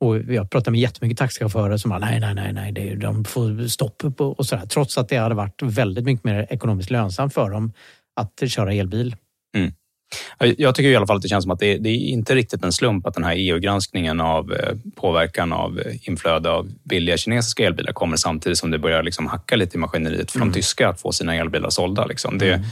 Och 0.00 0.18
jag 0.18 0.50
pratar 0.50 0.70
med 0.72 0.80
jättemycket 0.80 1.18
taxichaufförer 1.18 1.76
som 1.76 1.88
bara, 1.88 1.98
nej, 1.98 2.20
nej, 2.20 2.34
nej, 2.34 2.52
nej, 2.52 2.72
det 2.72 2.94
de 2.94 3.24
får 3.24 3.68
stopp 3.68 4.02
på 4.16 4.24
och 4.24 4.46
sådär. 4.46 4.66
Trots 4.66 4.98
att 4.98 5.08
det 5.08 5.16
hade 5.16 5.34
varit 5.34 5.62
väldigt 5.62 6.04
mycket 6.04 6.24
mer 6.24 6.46
ekonomiskt 6.50 6.90
lönsamt 6.90 7.34
för 7.34 7.50
dem 7.50 7.72
att 8.16 8.50
köra 8.50 8.72
elbil. 8.72 9.16
Mm. 9.56 9.72
Jag 10.38 10.74
tycker 10.74 10.90
i 10.90 10.96
alla 10.96 11.06
fall 11.06 11.16
att 11.16 11.22
det 11.22 11.28
känns 11.28 11.44
som 11.44 11.50
att 11.50 11.58
det, 11.58 11.76
det 11.78 11.88
är 11.88 11.96
inte 11.96 12.34
riktigt 12.34 12.64
en 12.64 12.72
slump 12.72 13.06
att 13.06 13.14
den 13.14 13.24
här 13.24 13.34
EU-granskningen 13.36 14.20
av 14.20 14.52
eh, 14.52 14.74
påverkan 14.96 15.52
av 15.52 15.78
eh, 15.80 16.08
inflöde 16.08 16.50
av 16.50 16.70
billiga 16.84 17.16
kinesiska 17.16 17.66
elbilar 17.66 17.92
kommer 17.92 18.16
samtidigt 18.16 18.58
som 18.58 18.70
det 18.70 18.78
börjar 18.78 19.02
liksom 19.02 19.26
hacka 19.26 19.56
lite 19.56 19.76
i 19.76 19.80
maskineriet 19.80 20.30
för 20.30 20.38
Mm. 20.38 20.48
de 20.48 20.54
tyska 20.54 20.88
att 20.88 21.00
få 21.00 21.12
sina 21.12 21.34
elbilar 21.36 21.70
sålda. 21.70 22.06
Liksom. 22.06 22.38
Det, 22.38 22.62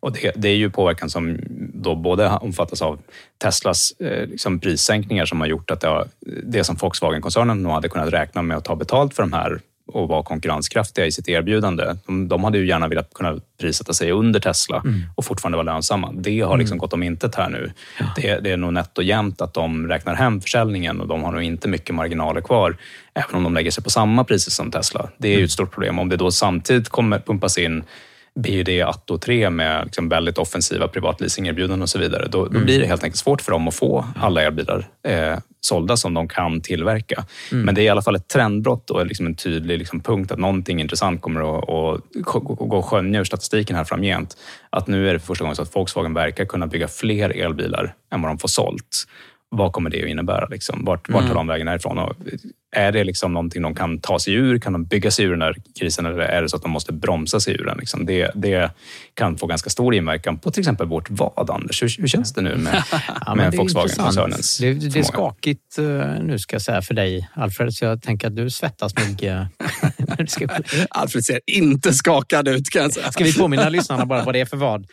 och 0.00 0.12
det, 0.12 0.32
det 0.36 0.48
är 0.48 0.56
ju 0.56 0.70
påverkan 0.70 1.10
som 1.10 1.38
då 1.74 1.94
både 1.94 2.28
omfattas 2.28 2.82
av 2.82 2.98
Teslas 3.38 3.92
eh, 4.00 4.26
liksom 4.26 4.60
prissänkningar 4.60 5.24
som 5.26 5.40
har 5.40 5.46
gjort 5.46 5.70
att 5.70 5.80
det, 5.80 5.88
har, 5.88 6.08
det 6.44 6.64
som 6.64 6.76
Volkswagen-koncernen 6.76 7.62
nog 7.62 7.72
hade 7.72 7.88
kunnat 7.88 8.12
räkna 8.12 8.42
med 8.42 8.56
att 8.56 8.64
ta 8.64 8.76
betalt 8.76 9.14
för 9.14 9.22
de 9.22 9.32
här 9.32 9.60
och 9.90 10.08
vara 10.08 10.22
konkurrenskraftiga 10.22 11.06
i 11.06 11.12
sitt 11.12 11.28
erbjudande. 11.28 11.84
De, 12.06 12.28
de 12.28 12.44
hade 12.44 12.58
ju 12.58 12.66
gärna 12.66 12.88
velat 12.88 13.14
kunna 13.14 13.36
prissätta 13.60 13.92
sig 13.92 14.12
under 14.12 14.40
Tesla 14.40 14.82
Mm. 14.84 15.00
och 15.14 15.24
fortfarande 15.24 15.56
vara 15.56 15.74
lönsamma. 15.74 16.12
Det 16.12 16.40
har 16.40 16.58
liksom 16.58 16.74
Mm. 16.74 16.78
gått 16.78 16.92
om 16.92 17.02
intet 17.02 17.34
här 17.34 17.48
nu. 17.48 17.72
Det, 18.16 18.40
det 18.40 18.50
är 18.50 18.56
nog 18.56 18.72
nätt 18.72 18.98
och 18.98 19.04
jämnt 19.04 19.40
att 19.40 19.54
de 19.54 19.88
räknar 19.88 20.14
hem 20.14 20.40
försäljningen 20.40 21.00
och 21.00 21.08
de 21.08 21.22
har 21.22 21.32
nog 21.32 21.42
inte 21.42 21.68
mycket 21.68 21.94
marginaler 21.94 22.40
kvar, 22.40 22.76
även 23.14 23.34
om 23.36 23.42
de 23.42 23.54
lägger 23.54 23.70
sig 23.70 23.84
på 23.84 23.90
samma 23.90 24.24
priser 24.24 24.50
som 24.50 24.70
Tesla. 24.70 25.08
Det 25.18 25.34
är 25.34 25.38
ju 25.38 25.44
ett 25.44 25.50
stort 25.50 25.70
problem. 25.72 25.98
Om 25.98 26.08
det 26.08 26.16
då 26.16 26.30
samtidigt 26.30 26.88
kommer 26.88 27.18
pumpas 27.18 27.58
in 27.58 27.84
BUD 28.34 28.68
Atto 28.86 29.18
3 29.18 29.50
med 29.50 29.84
liksom 29.84 30.08
väldigt 30.08 30.38
offensiva 30.38 30.88
privatleasingerbjudanden 30.88 31.82
och 31.82 31.88
så 31.88 31.98
vidare, 31.98 32.28
då, 32.30 32.44
då 32.44 32.50
Mm. 32.50 32.64
blir 32.64 32.80
det 32.80 32.86
helt 32.86 33.04
enkelt 33.04 33.18
svårt 33.18 33.42
för 33.42 33.52
dem 33.52 33.68
att 33.68 33.74
få 33.74 34.04
alla 34.16 34.42
elbilar 34.42 34.88
eh, 35.08 35.38
sålda 35.60 35.96
som 35.96 36.14
de 36.14 36.28
kan 36.28 36.60
tillverka. 36.60 37.24
Mm. 37.52 37.64
Men 37.64 37.74
det 37.74 37.80
är 37.80 37.84
i 37.84 37.88
alla 37.88 38.02
fall 38.02 38.16
ett 38.16 38.28
trendbrott 38.28 38.90
och 38.90 39.06
liksom 39.06 39.26
en 39.26 39.34
tydlig 39.34 39.78
liksom 39.78 40.00
punkt 40.00 40.32
att 40.32 40.38
någonting 40.38 40.80
intressant 40.80 41.22
kommer 41.22 41.58
att, 41.58 41.68
att 41.68 42.00
gå- 42.12 42.78
och 42.78 42.84
skönja 42.84 43.20
ur 43.20 43.24
statistiken 43.24 43.76
här 43.76 43.84
framgent. 43.84 44.36
Att 44.70 44.86
nu 44.86 45.08
är 45.08 45.12
det 45.12 45.18
för 45.18 45.26
första 45.26 45.44
gången 45.44 45.56
så 45.56 45.62
att 45.62 45.76
Volkswagen 45.76 46.14
verkar 46.14 46.44
kunna 46.44 46.66
bygga 46.66 46.88
fler 46.88 47.30
elbilar 47.30 47.94
än 48.12 48.22
vad 48.22 48.30
de 48.30 48.38
får 48.38 48.48
sålt. 48.48 49.06
Vad 49.52 49.72
kommer 49.72 49.90
det 49.90 50.02
att 50.02 50.08
innebära? 50.08 50.46
Liksom? 50.50 50.84
Vart, 50.84 51.08
vart 51.08 51.20
tar 51.20 51.24
Mm. 51.30 51.36
de 51.36 51.46
vägen 51.46 51.68
härifrån? 51.68 51.98
Och 51.98 52.12
är 52.76 52.92
det 52.92 53.04
liksom 53.04 53.32
någonting 53.32 53.62
de 53.62 53.74
kan 53.74 53.98
ta 54.00 54.18
sig 54.18 54.34
ur? 54.34 54.58
Kan 54.58 54.72
de 54.72 54.84
bygga 54.84 55.10
sig 55.10 55.24
ur 55.24 55.30
den 55.30 55.42
här 55.42 55.54
krisen 55.80 56.06
eller 56.06 56.18
är 56.18 56.42
det 56.42 56.48
så 56.48 56.56
att 56.56 56.62
de 56.62 56.70
måste 56.70 56.92
bromsa 56.92 57.40
sig 57.40 57.54
ur 57.54 57.64
den? 57.64 57.78
Liksom? 57.78 58.06
Det, 58.06 58.30
det 58.34 58.70
kan 59.14 59.36
få 59.38 59.46
ganska 59.46 59.70
stor 59.70 59.94
inverkan 59.94 60.38
på 60.38 60.50
till 60.50 60.60
exempel 60.60 60.86
vårt 60.86 61.10
vad, 61.10 61.50
Anders? 61.50 61.82
Hur, 61.82 61.94
hur 61.98 62.08
känns 62.08 62.32
det 62.32 62.40
nu 62.40 62.56
med, 62.56 62.82
Ja, 63.26 63.34
med 63.34 63.50
det 63.52 63.56
är 63.56 63.58
Volkswagen-koncernens. 63.58 64.58
Det, 64.60 64.74
det 64.74 64.98
är 64.98 65.02
skakigt 65.02 65.78
eh, 65.78 65.84
nu 66.22 66.38
ska 66.38 66.54
jag 66.54 66.62
säga 66.62 66.82
för 66.82 66.94
dig 66.94 67.28
Alfred, 67.34 67.74
så 67.74 67.84
jag 67.84 68.02
tänker 68.02 68.26
att 68.26 68.36
du 68.36 68.50
svettas 68.50 68.94
nog. 68.96 69.24
när 70.20 70.24
du 70.24 70.30
ska... 70.30 70.86
Alfred 70.90 71.24
ser 71.24 71.40
inte 71.46 71.92
skakad 71.92 72.48
ut 72.48 72.70
kan 72.70 72.82
jag 72.82 72.92
säga. 72.92 73.12
Ska 73.12 73.24
vi 73.24 73.38
påminna 73.38 73.68
lyssnarna 73.68 74.06
bara 74.06 74.24
vad 74.24 74.34
det 74.34 74.40
är 74.40 74.44
för 74.44 74.56
vad? 74.56 74.86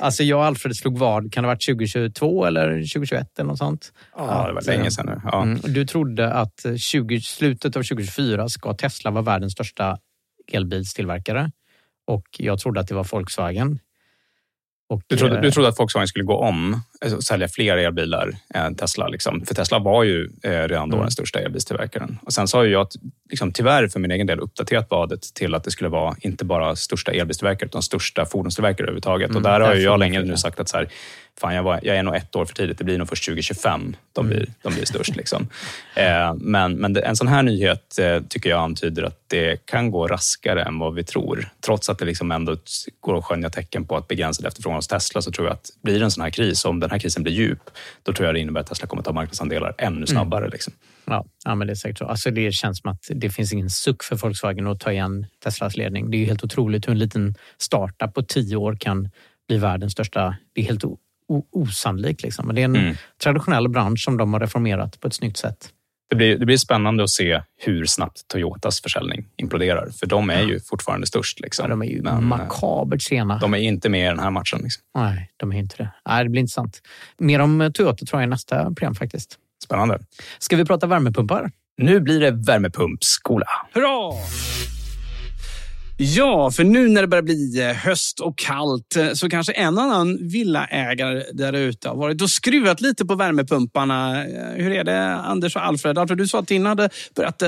Alltså 0.00 0.22
jag 0.22 0.38
och 0.38 0.44
Alfred 0.44 0.76
slog 0.76 0.98
vad, 0.98 1.32
kan 1.32 1.42
det 1.42 1.48
ha 1.48 1.54
varit 1.54 1.66
2022 1.66 2.46
eller 2.46 2.68
2021 2.68 3.38
eller 3.38 3.48
något 3.48 3.58
sånt? 3.58 3.92
Ja, 4.16 4.46
det 4.46 4.52
var 4.52 4.62
länge 4.62 4.90
sedan 4.90 5.06
nu. 5.06 5.20
Ja. 5.24 5.42
Mm, 5.42 5.60
du 5.62 5.86
trodde 5.86 6.32
att 6.32 6.66
20, 6.76 7.20
slutet 7.20 7.76
av 7.76 7.82
2024 7.82 8.48
ska 8.48 8.74
Tesla 8.74 9.10
vara 9.10 9.22
världens 9.22 9.52
största 9.52 9.98
elbilstillverkare 10.52 11.50
och 12.06 12.26
jag 12.38 12.58
trodde 12.58 12.80
att 12.80 12.88
det 12.88 12.94
var 12.94 13.04
Volkswagen. 13.04 13.78
Och, 14.90 15.02
Du 15.06 15.16
trodde, 15.16 15.36
eh, 15.36 15.42
du 15.42 15.50
trodde 15.50 15.68
att 15.68 15.78
Volkswagen 15.78 16.08
skulle 16.08 16.24
gå 16.24 16.36
om, 16.36 16.82
alltså 17.04 17.22
sälja 17.22 17.48
fler 17.48 17.76
elbilar 17.76 18.36
än 18.54 18.74
Tesla. 18.74 19.08
Liksom. 19.08 19.44
För 19.46 19.54
Tesla 19.54 19.78
var 19.78 20.04
ju 20.04 20.30
eh, 20.42 20.50
redan 20.50 20.88
då 20.88 20.96
Mm. 20.96 21.04
den 21.04 21.10
största 21.10 21.40
elbilstillverkaren. 21.40 22.18
Och 22.22 22.32
sen 22.32 22.46
ju 22.64 22.70
jag 22.70 22.88
liksom, 23.30 23.52
tyvärr 23.52 23.88
för 23.88 24.00
min 24.00 24.10
egen 24.10 24.26
del 24.26 24.40
uppdaterat 24.40 24.90
vadet 24.90 25.34
till 25.34 25.54
att 25.54 25.64
det 25.64 25.70
skulle 25.70 25.88
vara 25.90 26.16
inte 26.20 26.44
bara 26.44 26.76
största 26.76 27.12
elbilstillverkare 27.12 27.66
utan 27.66 27.82
största 27.82 28.24
fordonstillverkare 28.26 28.84
överhuvudtaget. 28.84 29.30
Mm, 29.30 29.36
och 29.36 29.42
där 29.42 29.60
har 29.60 29.74
jag 29.74 29.98
länge 29.98 30.22
nu 30.22 30.36
sagt 30.36 30.60
att 30.60 30.68
så 30.68 30.76
här, 30.76 30.88
fan, 31.40 31.54
jag, 31.54 31.62
var, 31.62 31.80
jag 31.82 31.96
är 31.96 32.02
nog 32.02 32.16
ett 32.16 32.36
år 32.36 32.44
för 32.44 32.54
tidigt. 32.54 32.78
Det 32.78 32.84
blir 32.84 32.98
nog 32.98 33.08
först 33.08 33.24
2025 33.24 33.96
de 34.12 34.26
Mm. 34.26 34.36
blir, 34.38 34.52
de 34.62 34.74
blir 34.74 34.84
störst. 34.84 35.16
Liksom. 35.16 35.48
Eh, 35.96 36.34
men 36.34 36.74
men 36.76 36.96
en 36.96 37.16
sån 37.16 37.28
här 37.28 37.42
nyhet 37.42 37.98
eh, 37.98 38.22
tycker 38.28 38.50
jag 38.50 38.60
antyder 38.60 39.02
att 39.02 39.18
det 39.26 39.66
kan 39.66 39.90
gå 39.90 40.06
raskare 40.08 40.62
än 40.62 40.78
vad 40.78 40.94
vi 40.94 41.04
tror. 41.04 41.48
Trots 41.64 41.88
att 41.88 41.98
det 41.98 42.04
liksom 42.04 42.30
ändå 42.32 42.56
går 43.00 43.18
att 43.18 43.24
skönja 43.24 43.50
tecken 43.50 43.84
på 43.86 43.96
att 43.96 44.08
begränsad 44.08 44.46
efterfrågan 44.46 44.76
hos 44.76 44.88
Tesla 44.88 45.22
så 45.22 45.30
tror 45.30 45.46
jag 45.46 45.54
att 45.54 45.70
blir 45.82 45.98
det 45.98 46.04
en 46.04 46.10
sån 46.10 46.22
här 46.22 46.30
kris, 46.30 46.64
om 46.64 46.80
den 46.80 46.90
här 46.90 46.98
krisen 46.98 47.22
blir 47.22 47.32
djup, 47.32 47.70
då 48.02 48.12
tror 48.12 48.26
jag 48.26 48.34
det 48.34 48.40
innebär 48.40 48.60
att 48.60 48.66
Tesla 48.66 48.86
kommer 48.86 49.02
ta 49.02 49.12
marknadsandelar 49.12 49.74
ännu 49.78 50.06
snabbare. 50.06 50.48
Liksom. 50.48 50.72
Ja, 51.04 51.24
ja, 51.44 51.54
men 51.54 51.66
det 51.66 51.72
är 51.72 51.74
säkert 51.74 51.98
så. 51.98 52.04
Alltså 52.06 52.30
det 52.30 52.52
känns 52.52 52.78
som 52.78 52.90
att 52.90 53.04
det 53.10 53.30
finns 53.30 53.52
ingen 53.52 53.70
suck 53.70 54.02
för 54.02 54.16
Volkswagen 54.16 54.66
att 54.66 54.80
ta 54.80 54.92
igen 54.92 55.26
Teslas 55.44 55.76
ledning. 55.76 56.10
Det 56.10 56.16
är 56.16 56.26
helt 56.26 56.44
otroligt 56.44 56.86
hur 56.88 56.92
en 56.92 56.98
liten 56.98 57.34
startup 57.58 58.14
på 58.14 58.22
tio 58.22 58.56
år 58.56 58.76
kan 58.80 59.10
bli 59.48 59.58
världens 59.58 59.92
största. 59.92 60.36
Det 60.54 60.60
är 60.60 60.64
helt 60.64 60.84
o- 61.30 61.38
o- 61.38 61.46
osannolikt. 61.62 62.22
Liksom. 62.22 62.46
Men 62.46 62.54
det 62.56 62.60
är 62.60 62.64
en 62.64 62.76
Mm. 62.76 62.96
traditionell 63.22 63.68
bransch 63.68 64.00
som 64.04 64.16
de 64.16 64.32
har 64.32 64.40
reformerat 64.40 65.00
på 65.00 65.08
ett 65.08 65.14
snyggt 65.14 65.36
sätt. 65.36 65.68
Det 66.10 66.16
blir, 66.16 66.38
det 66.38 66.46
blir 66.46 66.56
spännande 66.56 67.02
att 67.04 67.10
se 67.10 67.42
hur 67.64 67.84
snabbt 67.86 68.28
Toyotas 68.28 68.80
försäljning 68.82 69.26
imploderar, 69.36 69.90
för 70.00 70.06
de 70.06 70.30
är 70.30 70.42
ju 70.42 70.60
fortfarande 70.60 71.06
störst. 71.06 71.40
Liksom. 71.40 71.62
Ja, 71.64 71.68
de 71.68 71.82
är 71.82 71.86
ju 71.86 72.02
Men, 72.02 72.14
eh, 72.14 72.20
makabert 72.20 73.02
sena. 73.02 73.38
de 73.38 73.54
är 73.54 73.58
inte 73.58 73.88
med 73.88 74.04
i 74.06 74.08
den 74.08 74.18
här 74.18 74.30
matchen. 74.30 74.60
Liksom. 74.62 74.82
Nej, 74.94 75.30
de 75.36 75.52
är 75.52 75.58
inte 75.58 75.74
det. 75.78 75.90
Nej, 76.08 76.24
det 76.24 76.30
blir 76.30 76.40
intressant. 76.40 76.80
Mer 77.18 77.40
om 77.40 77.60
eh, 77.60 77.70
Toyota 77.70 78.06
tror 78.06 78.20
jag 78.22 78.26
i 78.26 78.30
nästa 78.30 78.64
program 78.64 78.94
faktiskt. 78.94 79.36
Spännande. 79.64 79.98
Ska 80.38 80.56
vi 80.56 80.64
prata 80.64 80.86
värmepumpar? 80.86 81.50
Nu 81.78 82.00
blir 82.00 82.20
det 82.20 82.30
värmepumpskola. 82.30 83.46
Hurra! 83.72 84.12
Ja, 86.02 86.50
för 86.50 86.64
nu 86.64 86.88
när 86.88 87.00
det 87.02 87.08
börjar 87.08 87.22
bli 87.22 87.60
eh, 87.68 87.76
höst 87.76 88.20
och 88.20 88.38
kallt 88.38 88.96
eh, 88.96 89.12
så 89.12 89.28
kanske 89.28 89.52
en 89.52 89.78
annan 89.78 90.28
villaägare 90.28 91.22
där 91.32 91.52
ute 91.52 91.88
har 91.88 91.96
varit 91.96 92.22
och 92.22 92.30
skruvat 92.30 92.80
lite 92.80 93.06
på 93.06 93.14
värmepumparna. 93.14 94.24
Eh, 94.24 94.54
Hur 94.54 94.72
är 94.72 94.84
det 94.84 95.14
Anders 95.14 95.56
och 95.56 95.64
Alfred? 95.66 95.98
Alfred, 95.98 96.18
du 96.18 96.26
sa 96.28 96.38
att 96.38 96.48
din 96.48 96.66
hade 96.66 96.88
börjat 97.16 97.42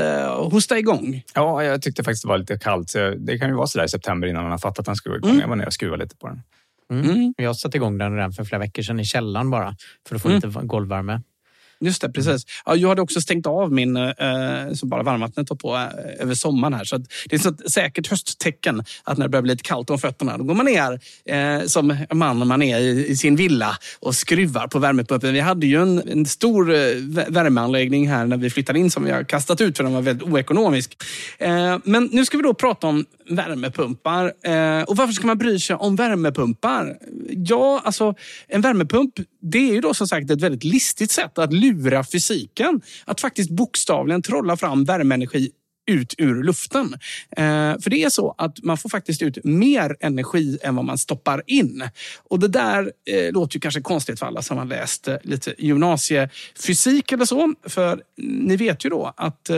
hosta 0.52 0.78
igång. 0.78 1.22
Ja, 1.34 1.64
jag 1.64 1.82
tyckte 1.82 2.04
faktiskt 2.04 2.22
det 2.22 2.28
var 2.28 2.38
lite 2.38 2.58
kallt. 2.58 2.90
så 2.90 3.14
Det 3.18 3.38
kan 3.38 3.48
ju 3.48 3.54
vara 3.54 3.66
sådär 3.66 3.84
i 3.84 3.88
september 3.88 4.28
innan 4.28 4.42
man 4.42 4.50
har 4.50 4.58
fattat 4.58 4.78
att 4.78 4.86
den 4.86 4.96
ska 4.96 5.10
gå 5.10 5.16
igång. 5.16 5.30
Mm. 5.30 5.40
Jag 5.40 5.48
var 5.48 5.56
nere 5.56 5.66
och 5.66 5.72
skruvade 5.72 6.02
lite 6.04 6.16
på 6.16 6.28
den. 6.28 6.42
Mm. 6.90 7.34
Jag 7.36 7.56
satte 7.56 7.76
igång 7.76 7.98
den 7.98 8.16
redan 8.16 8.32
för 8.32 8.44
flera 8.44 8.58
veckor 8.58 8.82
sedan 8.82 9.00
i 9.00 9.04
källaren 9.04 9.50
bara 9.50 9.76
för 10.08 10.16
att 10.16 10.22
få 10.22 10.28
Mm. 10.28 10.40
lite 10.44 10.60
golvvärme. 10.66 11.20
Just 11.82 12.02
det, 12.02 12.08
precis. 12.08 12.46
Ja, 12.66 12.76
jag 12.76 12.88
hade 12.88 13.02
också 13.02 13.20
stängt 13.20 13.46
av 13.46 13.72
min, 13.72 13.96
eh, 13.96 14.72
så 14.74 14.86
bara 14.86 15.02
varmvattnet 15.02 15.50
var 15.50 15.56
på 15.56 15.74
eh, 15.74 16.22
över 16.22 16.34
sommaren 16.34 16.74
här. 16.74 16.84
Så 16.84 16.96
det 16.98 17.44
är 17.44 17.48
ett 17.48 17.72
säkert 17.72 18.06
hösttecken 18.06 18.84
att 19.04 19.18
när 19.18 19.24
det 19.24 19.28
börjar 19.28 19.42
bli 19.42 19.52
lite 19.52 19.62
kallt 19.62 19.90
om 19.90 19.98
fötterna, 19.98 20.38
då 20.38 20.44
går 20.44 20.54
man 20.54 20.66
ner 20.66 21.00
eh, 21.24 21.66
som 21.66 21.96
man 22.12 22.38
när 22.38 22.46
man 22.46 22.62
är 22.62 22.78
i, 22.78 23.06
i 23.08 23.16
sin 23.16 23.36
villa 23.36 23.76
och 24.00 24.14
skruvar 24.14 24.66
på 24.66 24.78
värmepumpen. 24.78 25.32
Vi 25.32 25.40
hade 25.40 25.66
ju 25.66 25.82
en, 25.82 26.02
en 26.08 26.26
stor 26.26 26.70
eh, 26.70 26.76
vä- 26.76 27.32
värmeanläggning 27.32 28.08
här 28.08 28.26
när 28.26 28.36
vi 28.36 28.50
flyttade 28.50 28.78
in 28.78 28.90
som 28.90 29.04
vi 29.04 29.10
har 29.10 29.24
kastat 29.24 29.60
ut 29.60 29.76
för 29.76 29.84
den 29.84 29.92
var 29.92 30.02
väldigt 30.02 30.28
oekonomisk. 30.28 30.96
Eh, 31.38 31.78
men 31.84 32.08
nu 32.12 32.24
ska 32.24 32.36
vi 32.36 32.42
då 32.42 32.54
prata 32.54 32.86
om 32.86 33.04
värmepumpar. 33.30 34.24
Eh, 34.24 34.82
och 34.82 34.96
varför 34.96 35.12
ska 35.12 35.26
man 35.26 35.38
bry 35.38 35.58
sig 35.58 35.76
om 35.76 35.96
värmepumpar? 35.96 36.96
Ja, 37.30 37.80
alltså 37.84 38.14
en 38.48 38.60
värmepump 38.60 39.14
det 39.42 39.58
är 39.58 39.72
ju 39.72 39.80
då 39.80 39.94
som 39.94 40.08
sagt 40.08 40.30
ett 40.30 40.40
väldigt 40.40 40.64
listigt 40.64 41.10
sätt 41.10 41.38
att 41.38 41.52
lura 41.52 41.71
lura 41.72 42.04
fysiken. 42.04 42.80
Att 43.04 43.20
faktiskt 43.20 43.50
bokstavligen 43.50 44.22
trolla 44.22 44.56
fram 44.56 44.84
värmeenergi 44.84 45.50
ut 45.90 46.14
ur 46.18 46.42
luften. 46.42 46.94
Eh, 47.36 47.44
för 47.80 47.90
det 47.90 48.02
är 48.04 48.08
så 48.10 48.34
att 48.38 48.62
man 48.62 48.78
får 48.78 48.88
faktiskt 48.88 49.22
ut 49.22 49.44
mer 49.44 49.96
energi 50.00 50.58
än 50.62 50.76
vad 50.76 50.84
man 50.84 50.98
stoppar 50.98 51.42
in. 51.46 51.84
Och 52.30 52.38
det 52.40 52.48
där 52.48 52.92
eh, 53.10 53.32
låter 53.32 53.56
ju 53.56 53.60
kanske 53.60 53.80
konstigt 53.80 54.18
för 54.18 54.26
alla 54.26 54.42
som 54.42 54.58
har 54.58 54.64
läst 54.64 55.08
eh, 55.08 55.16
lite 55.22 55.54
gymnasiefysik 55.58 57.12
eller 57.12 57.24
så. 57.24 57.54
För 57.66 58.00
ni 58.16 58.56
vet 58.56 58.84
ju 58.84 58.90
då 58.90 59.14
att, 59.16 59.50
eh, 59.50 59.56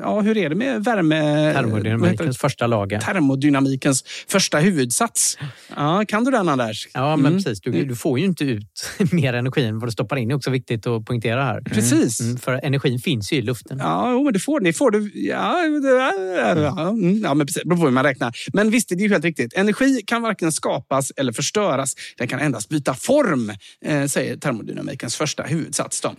ja 0.00 0.20
hur 0.20 0.36
är 0.36 0.48
det 0.48 0.54
med 0.54 0.84
värme... 0.84 1.52
Termodynamikens 1.54 2.38
första 2.38 2.66
lagen. 2.66 3.00
Termodynamikens 3.00 4.04
första 4.28 4.58
huvudsats. 4.58 5.38
Ja, 5.76 6.04
kan 6.08 6.24
du 6.24 6.30
den 6.30 6.48
Anders? 6.48 6.88
Ja, 6.94 7.16
men 7.16 7.28
Mm. 7.28 7.42
precis. 7.44 7.60
Du, 7.60 7.84
du 7.84 7.96
får 7.96 8.18
ju 8.18 8.24
inte 8.24 8.44
ut 8.44 8.90
mer 9.12 9.32
energi 9.32 9.64
än 9.64 9.78
vad 9.78 9.88
du 9.88 9.92
stoppar 9.92 10.16
in. 10.16 10.28
Det 10.28 10.32
är 10.32 10.36
också 10.36 10.50
viktigt 10.50 10.86
att 10.86 11.04
poängtera 11.04 11.44
här. 11.44 11.60
Precis. 11.60 12.20
Mm, 12.20 12.36
för 12.38 12.60
energin 12.62 12.98
finns 12.98 13.32
ju 13.32 13.36
i 13.36 13.42
luften. 13.42 13.78
Ja, 13.78 14.12
jo, 14.12 14.24
men 14.24 14.32
det 14.32 14.38
får, 14.38 14.60
det 14.60 14.72
får 14.72 14.90
du. 14.90 15.10
Ja, 15.14 15.57
ja, 17.22 17.34
men 17.34 17.46
precis. 17.46 17.62
Det 17.62 17.68
beror 17.68 17.78
på 17.78 17.84
hur 17.84 17.92
man 17.92 18.04
räknar. 18.04 18.32
Men 18.52 18.70
visst, 18.70 18.88
det 18.88 18.94
är 18.94 18.98
ju 18.98 19.08
helt 19.08 19.24
riktigt. 19.24 19.52
Energi 19.52 20.02
kan 20.06 20.22
varken 20.22 20.52
skapas 20.52 21.12
eller 21.16 21.32
förstöras. 21.32 21.94
Den 22.18 22.28
kan 22.28 22.40
endast 22.40 22.68
byta 22.68 22.94
form, 22.94 23.52
eh, 23.84 24.06
säger 24.06 24.36
termodynamikens 24.36 25.16
första 25.16 25.42
huvudsats. 25.42 26.00
Då. 26.00 26.14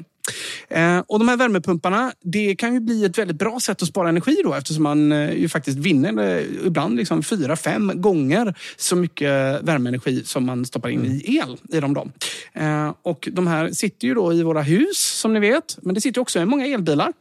Eh, 0.68 0.99
och 1.07 1.19
de 1.19 1.27
här 1.27 1.38
värmepumparna, 1.38 2.11
det 2.23 2.56
kan 2.56 2.73
ju 2.73 2.80
bli 2.80 3.06
ett 3.06 3.18
väldigt 3.18 3.38
bra 3.38 3.60
sätt 3.60 3.81
att 3.81 3.88
spara 3.88 4.10
energi 4.10 4.41
då 4.43 4.53
eftersom 4.53 4.84
man 4.84 5.11
eh, 5.11 5.34
ju 5.34 5.49
faktiskt 5.49 5.77
vinner 5.77 6.38
eh, 6.38 6.43
ibland 6.65 6.95
liksom 6.95 7.23
fyra, 7.23 7.56
fem 7.56 7.91
gånger 7.95 8.56
så 8.77 8.95
mycket 8.95 9.61
värmeenergi 9.61 10.23
som 10.23 10.45
man 10.45 10.65
stoppar 10.65 10.89
in 10.89 11.06
i 11.06 11.38
el 11.38 11.77
i 11.77 11.80
dem. 11.80 11.93
Då. 11.93 12.07
Och 13.01 13.30
de 13.31 13.47
här 13.47 13.72
sitter 13.72 14.07
ju 14.07 14.14
då 14.14 14.34
i 14.34 14.43
våra 14.43 14.61
hus 14.61 14.97
som 14.97 15.34
ni 15.34 15.39
vet, 15.39 15.77
men 15.81 15.95
det 15.95 16.01
sitter 16.01 16.22
också 16.22 16.39
i 16.39 16.45
många 16.45 16.65
elbilar. 16.65 17.14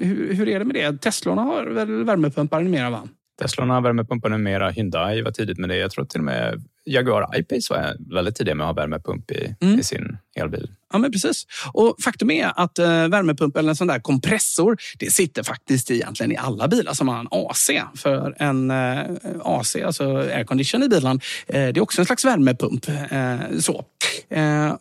Hur, 0.00 0.34
hur 0.34 0.48
är 0.48 0.58
det 0.58 0.64
med 0.64 0.74
det? 0.74 1.00
Teslorna 1.00 1.42
har 1.42 1.64
väl 1.64 2.04
värmepumpar 2.04 2.60
numera 2.60 2.90
va? 2.90 3.08
Teslorna 3.40 3.74
har 3.74 3.80
värmepumpar 3.80 4.28
numera. 4.28 4.70
Hyundai 4.70 5.22
var 5.22 5.30
tidigt 5.30 5.58
med 5.58 5.68
det. 5.68 5.76
Jag 5.76 5.90
tror 5.90 6.04
till 6.04 6.20
och 6.20 6.24
med 6.24 6.62
Jaguar 6.86 7.36
I-Pace 7.38 7.74
var 7.74 8.14
väldigt 8.14 8.36
tidiga 8.36 8.54
med 8.54 8.64
att 8.68 8.76
ha 8.76 8.82
värmepump 8.82 9.30
i, 9.30 9.54
Mm. 9.60 9.78
i 9.80 9.84
sin 9.84 10.18
elbil. 10.36 10.70
Ja, 10.92 10.98
men 10.98 11.12
precis. 11.12 11.46
Och 11.72 11.96
faktum 12.04 12.30
är 12.30 12.52
att 12.56 12.78
eh, 12.78 12.86
värmepump 13.08 13.56
eller 13.56 13.68
en 13.68 13.76
sån 13.76 13.86
där 13.86 13.98
kompressor, 13.98 14.76
det 14.98 15.10
sitter 15.12 15.42
faktiskt 15.42 15.90
egentligen 15.90 16.32
i 16.32 16.36
alla 16.36 16.68
bilar 16.68 16.92
som 16.92 17.08
har 17.08 17.18
en 17.20 17.28
AC. 17.30 17.70
För 17.94 18.34
en 18.38 18.70
eh, 18.70 18.98
AC, 19.44 19.76
alltså 19.76 20.16
aircondition 20.16 20.82
i 20.82 20.88
bilen, 20.88 21.20
eh, 21.46 21.54
det 21.54 21.76
är 21.76 21.80
också 21.80 22.00
en 22.02 22.06
slags 22.06 22.24
värmepump. 22.24 22.86
Så. 23.60 23.84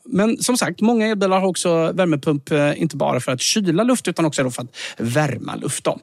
Men 0.05 0.37
som 0.37 0.57
sagt, 0.57 0.81
många 0.81 1.07
elbilar 1.07 1.39
har 1.39 1.47
också 1.47 1.91
värmepump, 1.91 2.51
inte 2.75 2.95
bara 2.97 3.19
för 3.19 3.31
att 3.31 3.41
kyla 3.41 3.83
luft 3.83 4.07
utan 4.07 4.25
också 4.25 4.49
för 4.51 4.61
att 4.61 4.69
värma 4.97 5.55
luft. 5.55 5.83
Då. 5.83 5.99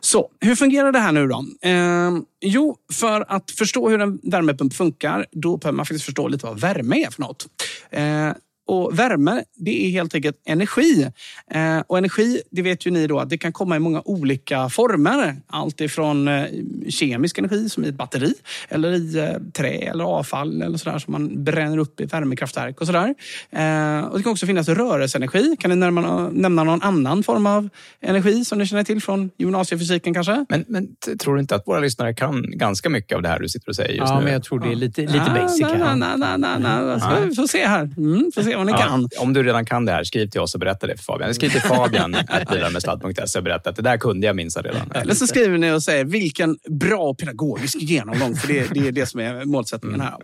Så, 0.00 0.30
hur 0.40 0.54
fungerar 0.54 0.92
det 0.92 0.98
här 0.98 1.12
nu 1.12 1.26
då? 1.26 1.44
Eh, 1.62 2.12
jo, 2.40 2.76
för 2.92 3.24
att 3.28 3.50
förstå 3.50 3.88
hur 3.88 4.00
en 4.00 4.20
värmepump 4.22 4.74
funkar, 4.74 5.26
då 5.32 5.56
behöver 5.56 5.76
man 5.76 5.86
faktiskt 5.86 6.04
förstå 6.04 6.28
lite 6.28 6.46
vad 6.46 6.60
värme 6.60 7.04
är 7.04 7.10
för 7.10 7.22
något. 7.22 7.46
Eh, 7.90 8.30
och 8.66 8.98
värme, 8.98 9.44
det 9.56 9.86
är 9.86 9.90
helt 9.90 10.14
enkelt 10.14 10.36
energi. 10.46 11.10
Eh, 11.50 11.78
och 11.86 11.98
energi, 11.98 12.42
det 12.50 12.62
vet 12.62 12.86
ju 12.86 12.90
ni 12.90 13.06
då, 13.06 13.20
att 13.20 13.30
det 13.30 13.38
kan 13.38 13.52
komma 13.52 13.76
i 13.76 13.78
många 13.78 14.02
olika 14.04 14.68
former. 14.68 15.36
Allt 15.46 15.80
ifrån 15.80 16.28
eh, 16.28 16.44
kemisk 16.88 17.38
energi 17.38 17.68
som 17.68 17.84
i 17.84 17.88
ett 17.88 17.94
batteri 17.94 18.34
eller 18.68 18.92
i 18.92 19.18
eh, 19.18 19.52
trä 19.52 19.68
eller 19.70 20.04
avfall 20.04 20.62
eller 20.62 20.78
sådär 20.78 20.98
som 20.98 21.12
man 21.12 21.44
bränner 21.44 21.78
upp 21.78 22.00
i 22.00 22.04
värmekraftverk 22.04 22.80
och 22.80 22.86
sådär. 22.86 23.14
Eh, 23.50 24.04
och 24.04 24.18
det 24.18 24.22
kan 24.22 24.32
också 24.32 24.46
finnas 24.46 24.68
rörelseenergi. 24.68 25.56
Kan 25.60 25.70
ni 25.70 25.76
nämna, 25.76 26.28
nämna 26.28 26.64
någon 26.64 26.82
annan 26.82 27.22
form 27.22 27.46
av 27.46 27.68
energi 28.00 28.44
som 28.44 28.58
ni 28.58 28.66
känner 28.66 28.84
till 28.84 29.02
från 29.02 29.30
gymnasiefysiken 29.38 30.14
kanske? 30.14 30.46
Men, 30.48 30.64
men 30.68 30.88
tror 31.18 31.34
du 31.34 31.40
inte 31.40 31.54
att 31.54 31.66
våra 31.66 31.80
lyssnare 31.80 32.14
kan 32.14 32.42
ganska 32.50 32.88
mycket 32.90 33.16
av 33.16 33.22
det 33.22 33.28
här 33.28 33.38
du 33.38 33.48
sitter 33.48 33.68
och 33.68 33.76
säger 33.76 33.94
just 33.94 34.10
Ja, 34.10 34.18
nu? 34.18 34.24
men 34.24 34.32
jag 34.32 34.42
tror 34.42 34.60
det 34.60 34.68
är 34.68 34.74
lite, 34.74 35.00
lite 35.00 35.24
Ah, 35.28 35.34
basic 35.34 35.60
nej, 35.60 35.96
nej, 35.96 36.18
nej, 36.18 36.38
nej, 36.38 36.98
Nej. 37.00 37.28
Vi 37.28 37.34
får 37.34 37.46
se 37.46 37.66
här. 37.66 37.90
Mm, 37.96 38.30
får 38.34 38.42
se 38.42 38.53
vad 38.56 38.66
ni 38.66 38.72
Ja, 38.72 38.78
kan. 38.78 39.08
Om 39.18 39.32
du 39.32 39.42
redan 39.42 39.64
kan 39.66 39.84
det 39.84 39.92
här, 39.92 40.04
skriv 40.04 40.26
till 40.28 40.40
oss 40.40 40.54
och 40.54 40.60
berätta 40.60 40.86
det 40.86 40.96
för 40.96 41.04
Fabian. 41.04 41.34
Skriv 41.34 41.48
till 41.50 41.60
Fabian 41.60 42.16
bilarmedsladd.se 42.50 43.38
och 43.38 43.44
berätta 43.44 43.70
att 43.70 43.76
det 43.76 43.82
där 43.82 43.96
kunde 43.96 44.26
jag 44.26 44.36
minst 44.36 44.56
redan. 44.62 44.90
Eller 44.94 45.14
så 45.14 45.26
skriver 45.26 45.58
ni 45.58 45.70
och 45.72 45.82
säger 45.82 46.04
vilken 46.04 46.58
bra 46.70 47.14
pedagogisk 47.14 47.76
genomgång, 47.80 48.36
för 48.36 48.48
det, 48.48 48.74
det 48.74 48.88
är 48.88 48.92
det 48.92 49.06
som 49.06 49.20
är 49.20 49.44
målsättningen 49.44 50.00
här. 50.00 50.16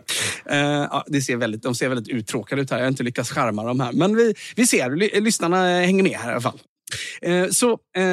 Eh, 0.45 0.87
ja, 0.91 1.03
det 1.07 1.21
ser 1.21 1.35
väldigt, 1.35 1.63
de 1.63 1.75
ser 1.75 1.89
väldigt 1.89 2.07
uttråkade 2.09 2.61
ut 2.61 2.71
här. 2.71 2.77
Jag 2.77 2.85
har 2.85 2.89
inte 2.89 3.03
lyckats 3.03 3.31
skärma 3.31 3.63
dem 3.63 3.79
här. 3.79 3.91
Men 3.93 4.15
vi, 4.15 4.33
vi 4.55 4.67
ser, 4.67 4.89
ly- 4.89 5.21
lyssnarna 5.21 5.65
hänger 5.65 6.03
med 6.03 6.17
här 6.17 6.29
i 6.29 6.31
alla 6.31 6.41
fall. 6.41 6.59
Eh, 7.21 7.47
Så 7.49 7.71
eh, 7.71 8.03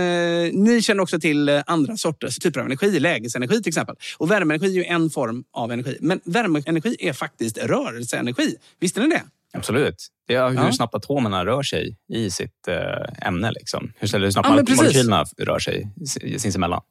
ni 0.53 0.83
känner 0.83 1.03
också 1.03 1.21
till 1.21 1.49
eh, 1.49 1.61
andra 1.67 1.97
sorters 1.97 2.39
typer 2.39 2.61
av 2.61 2.67
energi, 2.67 3.01
lägesenergi 3.01 3.63
till 3.63 3.71
exempel. 3.71 3.97
Och 4.19 4.31
värmeenergi 4.31 4.67
är 4.71 4.75
ju 4.75 4.85
en 4.85 5.11
form 5.11 5.45
av 5.53 5.73
energi. 5.73 5.97
Men 6.01 6.21
värmeenergi 6.25 6.97
är 7.01 7.13
faktiskt 7.13 7.59
rörelseenergi. 7.59 8.57
Visste 8.81 9.01
ni 9.01 9.07
det? 9.09 9.23
Absolut. 9.53 9.95
Det 10.27 10.35
är 10.35 10.49
hur 10.49 10.57
Ja. 10.57 10.73
snabbt 10.73 10.95
atomerna 10.95 11.47
rör 11.47 11.63
sig 11.63 11.97
i 12.13 12.31
sitt 12.31 12.69
eh, 12.69 13.27
ämne. 13.29 13.53
Liksom. 13.53 13.93
Hur, 13.99 14.31
snabbt 14.31 14.49
Ja, 14.49 14.55
molekylerna 14.77 15.25
rör 15.39 15.59
sig 15.59 15.89
sinsemellan. 16.39 16.83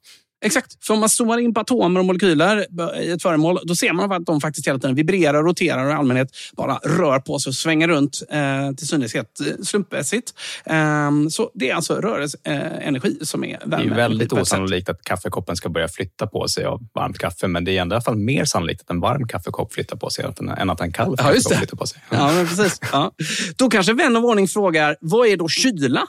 Exakt. 0.46 0.86
För 0.86 0.94
om 0.94 1.00
man 1.00 1.10
zoomar 1.10 1.38
in 1.38 1.54
på 1.54 1.60
atomer 1.60 2.00
och 2.00 2.06
molekyler 2.06 2.66
i 3.02 3.12
ett 3.12 3.22
föremål, 3.22 3.60
då 3.64 3.76
ser 3.76 3.94
man 3.94 4.12
att 4.12 4.26
de 4.26 4.42
faktiskt 4.42 4.68
hela 4.68 4.80
tiden 4.80 4.96
vibrerar, 4.96 5.44
roterar 5.44 5.86
och 5.86 5.92
i 5.92 5.94
allmänhet 5.94 6.28
bara 6.58 6.76
rör 6.84 7.20
på 7.20 7.40
sig 7.40 7.50
och 7.50 7.56
svänger 7.56 7.88
runt 7.88 8.22
eh, 8.30 8.72
till 8.78 8.88
synes 8.88 9.14
helt 9.14 9.40
eh, 9.40 9.64
slumpmässigt. 9.64 10.34
Ehm, 10.66 11.30
så 11.30 11.52
det 11.54 11.70
är 11.70 11.76
alltså 11.76 11.94
rörelseenergi 11.96 13.18
som 13.22 13.44
är 13.44 13.60
Det 13.60 13.70
värme. 13.70 13.84
är 13.84 13.88
ju 13.88 13.94
väldigt 13.94 14.34
osannolikt 14.34 14.90
att 14.90 15.04
kaffekoppen 15.04 15.56
ska 15.56 15.70
börja 15.70 15.88
flytta 15.88 16.28
på 16.28 16.48
sig 16.48 16.66
av 16.66 16.80
varmt 16.94 17.18
kaffe. 17.18 17.48
Men 17.48 17.66
det 17.66 17.72
är 17.72 17.74
i 17.74 17.80
alla 17.80 18.02
fall 18.02 18.16
mer 18.18 18.46
sannolikt 18.46 18.82
att 18.82 18.90
en 18.90 19.00
varm 19.00 19.28
kaffekopp 19.28 19.74
flyttar 19.74 19.96
på 19.96 20.10
sig 20.10 20.26
än- 20.58 20.70
att 20.70 20.82
en 20.82 20.92
kall 20.92 21.16
Ja, 21.18 21.24
kaffekopp 21.24 21.50
det. 21.52 21.58
flyttar 21.58 21.78
på 21.78 21.88
sig. 21.88 22.02
Ja, 22.10 22.32
men 22.34 22.48
precis. 22.48 22.80
Ja. 22.92 23.12
Då 23.56 23.70
kanske 23.70 23.94
vän 23.94 24.16
av 24.16 24.26
ordning 24.26 24.48
frågar, 24.48 24.96
vad 25.02 25.28
är 25.28 25.38
då 25.38 25.48
kyla? 25.50 26.02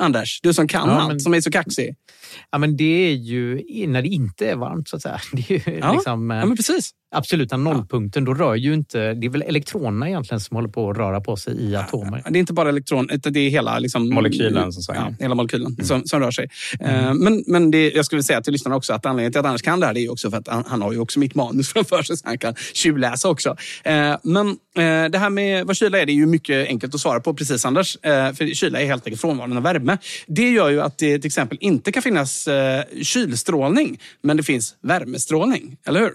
Anders, 0.00 0.40
du 0.42 0.54
som 0.54 0.68
kan 0.68 0.88
Ja, 0.88 0.94
allt, 0.94 1.08
men- 1.08 1.20
som 1.20 1.34
är 1.34 1.40
så 1.40 1.50
kaxig. 1.50 1.94
Ja, 2.50 2.58
men 2.58 2.76
det 2.76 2.84
är 3.10 3.12
ju 3.14 3.62
när 3.86 4.02
det 4.02 4.08
inte 4.08 4.48
är 4.50 4.56
varmt 4.56 4.88
så 4.88 4.96
att 4.96 5.02
säga. 5.02 5.20
Det 5.32 5.50
är 5.50 5.70
ju 5.70 5.78
Ja, 5.78 5.92
liksom, 5.92 6.30
eh, 6.30 6.36
ja, 6.36 6.46
men 6.46 6.56
precis. 6.56 6.90
absoluta 7.14 7.56
nollpunkten. 7.56 8.24
Då 8.24 8.34
rör 8.34 8.54
ju 8.54 8.74
inte... 8.74 9.14
Det 9.14 9.26
är 9.26 9.30
väl 9.30 9.42
elektronerna 9.42 10.08
egentligen 10.08 10.40
som 10.40 10.54
håller 10.56 10.68
på 10.68 10.90
att 10.90 10.96
röra 10.96 11.20
på 11.20 11.36
sig 11.36 11.54
i 11.60 11.76
atomer. 11.76 12.22
Det 12.30 12.38
är 12.38 12.40
inte 12.40 12.52
bara 12.52 12.68
elektron, 12.68 13.10
utan 13.10 13.32
det 13.32 13.40
är 13.40 13.50
hela 13.50 13.78
liksom, 13.78 14.08
Molekylen 14.10 14.72
som 14.72 14.82
svänger. 14.82 15.00
Ja, 15.00 15.14
hela 15.20 15.34
molekylen 15.34 15.76
som, 15.84 16.04
som 16.04 16.20
rör 16.20 16.30
sig. 16.30 16.48
Eh, 16.80 17.14
Men, 17.14 17.44
men 17.46 17.70
det, 17.70 17.90
jag 17.90 18.04
skulle 18.04 18.22
säga 18.22 18.40
till 18.40 18.52
lyssnarna 18.52 18.76
också 18.76 18.92
att 18.92 19.06
anledningen 19.06 19.32
till 19.32 19.38
att 19.40 19.46
Anders 19.46 19.62
kan 19.62 19.80
det 19.80 19.86
här 19.86 19.94
är 19.96 20.00
ju 20.00 20.08
också 20.08 20.30
för 20.30 20.38
att 20.38 20.48
han, 20.48 20.64
han 20.66 20.82
har 20.82 20.92
ju 20.92 20.98
också 20.98 21.18
mitt 21.18 21.34
manus 21.34 21.68
framför 21.72 22.02
sig 22.02 22.16
så 22.16 22.26
han 22.28 22.38
kan 22.38 22.54
tjuvläsa 22.74 23.28
också. 23.28 23.56
Eh, 23.84 24.16
Men 24.22 24.56
det 25.10 25.18
här 25.18 25.30
med 25.30 25.66
vad 25.66 25.76
kyla 25.76 25.98
är, 26.00 26.06
det 26.06 26.12
är 26.12 26.14
ju 26.14 26.26
mycket 26.26 26.66
enkelt 26.68 26.94
att 26.94 27.00
svara 27.00 27.20
på 27.20 27.34
precis 27.34 27.64
Anders. 27.64 27.96
För 28.02 28.54
kyla 28.54 28.80
är 28.80 28.86
helt 28.86 29.06
enkelt 29.06 29.20
frånvaron 29.20 29.56
av 29.56 29.62
värme. 29.62 29.98
Det 30.26 30.50
gör 30.50 30.70
ju 30.70 30.80
att 30.80 30.98
det 30.98 31.18
till 31.18 31.26
exempel 31.26 31.58
inte 31.60 31.92
kan 31.92 32.02
finnas 32.02 32.23
eh, 32.48 33.02
kylstrålning, 33.02 34.00
men 34.22 34.36
det 34.36 34.42
finns 34.42 34.76
värmestrålning. 34.80 35.76
Eller 35.86 36.00
hur? 36.00 36.12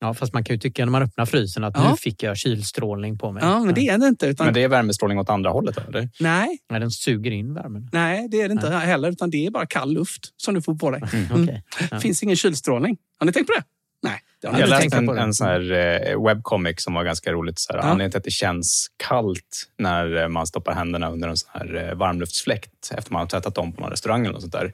Ja, 0.00 0.14
fast 0.14 0.32
man 0.32 0.44
kan 0.44 0.54
ju 0.56 0.60
tycka 0.60 0.84
när 0.84 0.92
man 0.92 1.02
öppnar 1.02 1.26
frysen 1.26 1.64
att 1.64 1.74
Ja. 1.76 1.90
nu 1.90 1.96
fick 1.96 2.22
jag 2.22 2.36
kylstrålning 2.36 3.18
på 3.18 3.32
mig. 3.32 3.42
Ja, 3.44 3.58
men 3.64 3.74
det 3.74 3.88
är 3.88 3.98
det 3.98 4.06
inte. 4.08 4.26
Utan, 4.26 4.46
Men 4.46 4.54
det 4.54 4.62
är 4.62 4.68
värmestrålning 4.68 5.18
åt 5.18 5.28
andra 5.30 5.50
hållet? 5.50 5.78
Eller? 5.88 6.08
Nej, 6.20 6.58
Nej, 6.70 6.80
den 6.80 6.90
suger 6.90 7.30
in 7.30 7.54
värmen. 7.54 7.88
nej, 7.92 8.28
det 8.30 8.40
är 8.40 8.48
det 8.48 8.52
inte 8.52 8.70
heller. 8.70 9.10
Utan 9.10 9.30
det 9.30 9.46
är 9.46 9.50
bara 9.50 9.66
kall 9.66 9.92
luft 9.92 10.28
som 10.36 10.54
du 10.54 10.62
får 10.62 10.74
på 10.74 10.90
dig. 10.90 11.02
Mm, 11.12 11.42
okej. 11.42 11.64
Det 11.90 12.00
finns 12.00 12.22
ingen 12.22 12.36
kylstrålning. 12.36 12.96
Har 13.18 13.26
ni 13.26 13.32
tänkt 13.32 13.46
på 13.46 13.52
det? 13.52 13.64
Nej, 14.02 14.20
det 14.40 14.48
har 14.48 14.60
Jag 14.60 14.68
läste 14.68 14.96
en, 14.96 15.08
en 15.08 15.34
sån 15.34 15.46
här 15.46 15.72
eh, 16.10 16.22
webcomic 16.24 16.82
som 16.82 16.94
var 16.94 17.04
ganska 17.04 17.32
roligt. 17.32 17.58
Så 17.58 17.72
här, 17.72 17.78
Ja. 17.78 17.82
Anledningen 17.84 18.10
till 18.10 18.18
att 18.18 18.24
det 18.24 18.30
känns 18.30 18.90
kallt 18.96 19.68
när 19.78 20.16
eh, 20.22 20.28
man 20.28 20.46
stoppar 20.46 20.72
händerna 20.74 21.10
under 21.10 21.28
en 21.28 21.36
sån 21.36 21.50
här 21.52 21.88
eh, 21.90 21.94
varmluftsfläkt 21.94 22.92
efter 22.96 23.12
man 23.12 23.20
har 23.20 23.26
tvättat 23.26 23.54
dem 23.54 23.72
på 23.72 23.80
någon 23.80 23.90
restaurang 23.90 24.20
eller 24.20 24.32
något 24.32 24.40
sånt 24.42 24.52
där. 24.52 24.72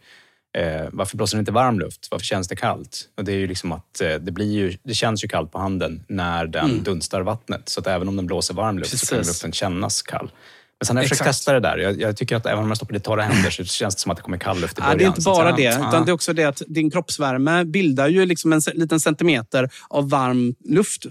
Eh, 0.58 0.88
varför 0.92 1.16
blåser 1.16 1.36
det 1.36 1.40
inte 1.40 1.52
varm 1.52 1.78
luft? 1.80 2.08
Varför 2.10 2.24
känns 2.24 2.48
det 2.48 2.56
kallt? 2.56 3.08
Och 3.16 3.24
det, 3.24 3.32
är 3.32 3.36
ju 3.36 3.46
liksom 3.46 3.72
att, 3.72 4.00
eh, 4.00 4.14
det, 4.14 4.32
blir 4.32 4.52
ju, 4.52 4.76
det 4.82 4.94
känns 4.94 5.24
ju 5.24 5.28
kallt 5.28 5.52
på 5.52 5.58
handen 5.58 6.04
när 6.08 6.46
den 6.46 6.70
Mm. 6.70 6.82
dunstar 6.82 7.20
vattnet. 7.20 7.68
Så 7.68 7.80
att 7.80 7.86
även 7.86 8.08
om 8.08 8.16
den 8.16 8.26
blåser 8.26 8.54
varm 8.54 8.78
luft 8.78 8.98
så 8.98 9.06
kan 9.06 9.18
Precis. 9.18 9.34
luften 9.34 9.52
kännas 9.52 10.02
kall. 10.02 10.30
Men 10.80 10.86
sen 10.86 10.96
har 10.96 11.02
jag 11.02 11.08
försökt 11.08 11.20
Exakt. 11.20 11.36
testa 11.38 11.52
det 11.52 11.60
där. 11.60 11.78
Jag, 11.78 12.00
jag 12.00 12.16
tycker 12.16 12.36
att 12.36 12.46
även 12.46 12.58
om 12.64 12.68
jag 12.68 12.76
stoppar 12.76 12.96
i 12.96 13.00
torra 13.00 13.22
händer 13.22 13.50
så 13.50 13.64
känns 13.64 13.94
det 13.94 14.00
som 14.00 14.10
att 14.10 14.16
det 14.16 14.22
kommer 14.22 14.38
kall 14.38 14.60
luft 14.60 14.78
i 14.78 14.80
Ja, 14.80 14.84
början. 14.84 14.98
det 14.98 15.04
är 15.04 15.08
inte 15.08 15.20
bara 15.20 15.52
det, 15.52 15.62
Ja. 15.62 15.88
utan 15.88 16.04
det 16.04 16.10
är 16.10 16.14
också 16.14 16.32
det 16.32 16.44
att 16.44 16.62
din 16.66 16.90
kroppsvärme 16.90 17.64
bildar 17.64 18.08
ju 18.08 18.26
liksom 18.26 18.52
en 18.52 18.60
liten 18.74 19.00
centimeter 19.00 19.70
av 19.88 20.10
varm 20.10 20.54
luft 20.64 21.06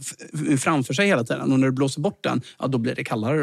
framför 0.59 0.93
sig 0.93 1.07
hela 1.07 1.23
tiden. 1.23 1.51
Och 1.51 1.59
när 1.59 1.67
du 1.67 1.73
blåser 1.73 2.01
bort 2.01 2.19
den, 2.23 2.41
ja, 2.59 2.67
då 2.67 2.77
blir 2.77 2.95
det 2.95 3.03
kallare. 3.03 3.41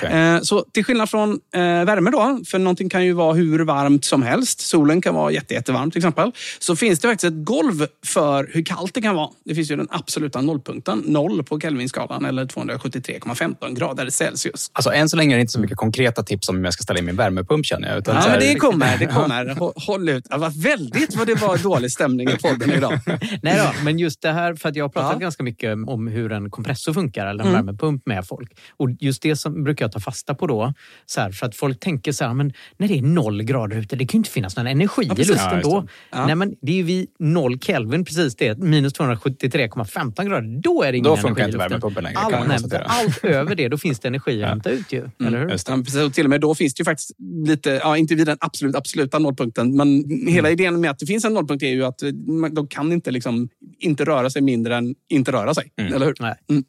Då. 0.00 0.06
Eh, 0.06 0.40
Så 0.40 0.64
till 0.72 0.84
skillnad 0.84 1.10
från 1.10 1.30
eh, 1.54 1.60
värme 1.60 2.10
då, 2.10 2.40
för 2.46 2.58
någonting 2.58 2.88
kan 2.88 3.04
ju 3.04 3.12
vara 3.12 3.34
hur 3.34 3.64
varmt 3.64 4.04
som 4.04 4.22
helst. 4.22 4.60
Solen 4.60 5.00
kan 5.00 5.14
vara 5.14 5.30
jätte, 5.30 5.54
jättevarm 5.54 5.90
till 5.90 5.98
exempel. 5.98 6.32
Så 6.58 6.76
finns 6.76 7.00
det 7.00 7.08
faktiskt 7.08 7.32
ett 7.32 7.44
golv 7.44 7.86
för 8.06 8.50
hur 8.52 8.64
kallt 8.64 8.94
det 8.94 9.02
kan 9.02 9.14
vara. 9.16 9.30
Det 9.44 9.54
finns 9.54 9.70
ju 9.70 9.76
den 9.76 9.88
absoluta 9.90 10.40
nollpunkten, 10.40 10.98
noll 11.06 11.42
på 11.44 11.60
Kelvinskalan 11.60 12.24
eller 12.24 12.44
273,15 12.46 13.74
grader 13.74 14.10
Celsius. 14.10 14.70
Alltså, 14.72 14.92
än 14.92 15.08
så 15.08 15.16
länge 15.16 15.36
det 15.36 15.43
inte 15.44 15.52
så 15.52 15.60
mycket 15.60 15.76
konkreta 15.76 16.22
tips 16.22 16.48
om 16.48 16.56
hur 16.56 16.64
jag 16.64 16.74
ska 16.74 16.82
ställa 16.82 16.98
in 16.98 17.04
min 17.04 17.16
värmepump 17.16 17.66
känner 17.66 17.88
jag. 17.88 17.98
Utan 17.98 18.14
Ja, 18.16 18.22
men 18.30 18.40
det 18.40 18.54
kommer. 18.54 18.98
Det 18.98 19.06
kommer. 19.06 19.44
Hå- 19.54 19.72
Håll 19.76 20.08
ut. 20.08 20.24
Det 20.30 20.36
var 20.36 20.62
väldigt 20.62 21.16
vad 21.16 21.26
det 21.26 21.34
var 21.34 21.58
dålig 21.58 21.92
stämning 21.92 22.28
i 22.28 22.36
podden 22.36 22.70
idag. 22.72 22.98
Nej 23.42 23.56
då, 23.58 23.84
men 23.84 23.98
just 23.98 24.22
det 24.22 24.32
här, 24.32 24.54
för 24.54 24.68
att 24.68 24.76
jag 24.76 24.84
har 24.84 24.88
pratat 24.88 25.10
Ja. 25.12 25.18
ganska 25.18 25.42
mycket 25.42 25.74
om 25.86 26.06
hur 26.08 26.32
en 26.32 26.50
kompressor 26.50 26.92
funkar, 26.92 27.26
eller 27.26 27.44
en 27.44 27.50
Mm. 27.50 27.66
värmepump 27.66 28.06
med 28.06 28.26
folk. 28.26 28.50
Och 28.76 28.90
just 29.00 29.22
det 29.22 29.36
som 29.36 29.64
brukar 29.64 29.84
jag 29.84 29.92
ta 29.92 30.00
fasta 30.00 30.34
på 30.34 30.46
då, 30.46 30.74
så 31.06 31.20
här, 31.20 31.30
för 31.30 31.46
att 31.46 31.56
folk 31.56 31.80
tänker 31.80 32.12
så 32.12 32.24
här, 32.24 32.34
men 32.34 32.52
när 32.76 32.88
det 32.88 32.98
är 32.98 33.02
noll 33.02 33.42
grader 33.42 33.76
ute, 33.76 33.96
det 33.96 34.06
kan 34.06 34.18
ju 34.18 34.20
inte 34.20 34.30
finnas 34.30 34.56
någon 34.56 34.66
energi 34.66 35.02
Ja, 35.08 35.14
i 35.14 35.24
luften 35.24 35.48
Ja, 35.52 35.60
då. 35.62 35.86
Ja. 36.10 36.26
Nej, 36.26 36.34
men 36.34 36.54
det 36.62 36.72
är 36.72 36.76
ju 36.76 36.82
vid 36.82 37.06
noll 37.18 37.58
Kelvin, 37.58 38.04
precis 38.04 38.36
det, 38.36 38.58
minus 38.58 38.92
273,15 38.94 40.24
grader, 40.24 40.60
då 40.62 40.82
är 40.82 40.92
det 40.92 40.98
ingen 40.98 41.04
Då 41.04 41.10
energi 41.12 41.22
funkar 41.28 41.42
i 41.42 41.44
inte 41.46 41.56
luften. 41.56 41.70
värmepumpen 41.70 42.04
längre, 42.04 42.18
Allt, 42.18 42.70
nej, 42.72 42.82
allt 42.86 43.24
över 43.24 43.54
det, 43.54 43.68
då 43.68 43.78
finns 43.78 44.00
det 44.00 44.08
energi 44.08 44.42
att 44.42 44.48
hämta 44.48 44.70
ut 44.70 44.92
ju. 44.92 45.08
Eller 45.34 45.48
hur? 45.48 45.82
Precis. 45.84 45.96
Och 46.02 46.14
till 46.14 46.24
och 46.26 46.30
med 46.30 46.40
då 46.40 46.54
finns 46.54 46.74
det 46.74 46.80
ju 46.80 46.84
faktiskt 46.84 47.10
lite, 47.46 47.70
ja, 47.70 47.96
inte 47.96 48.14
vid 48.14 48.26
den 48.26 48.36
absolut, 48.40 48.74
absoluta 48.76 49.18
nollpunkten, 49.18 49.76
men 49.76 50.04
hela 50.28 50.50
idén 50.50 50.80
med 50.80 50.90
att 50.90 50.98
det 50.98 51.06
finns 51.06 51.24
en 51.24 51.34
nollpunkt 51.34 51.62
är 51.64 51.68
ju 51.68 51.84
att 51.84 52.02
eh, 52.02 52.12
man- 52.12 52.54
de 52.54 52.66
kan 52.68 52.92
inte, 52.92 53.10
liksom, 53.10 53.48
inte 53.78 54.04
röra 54.04 54.30
sig 54.30 54.42
mindre 54.42 54.76
än 54.76 54.94
inte 55.08 55.32
röra 55.32 55.54
sig. 55.54 55.72
Eller 55.94 56.06
hur? 56.06 56.14
Nej. 56.20 56.34
Mm. 56.50 56.64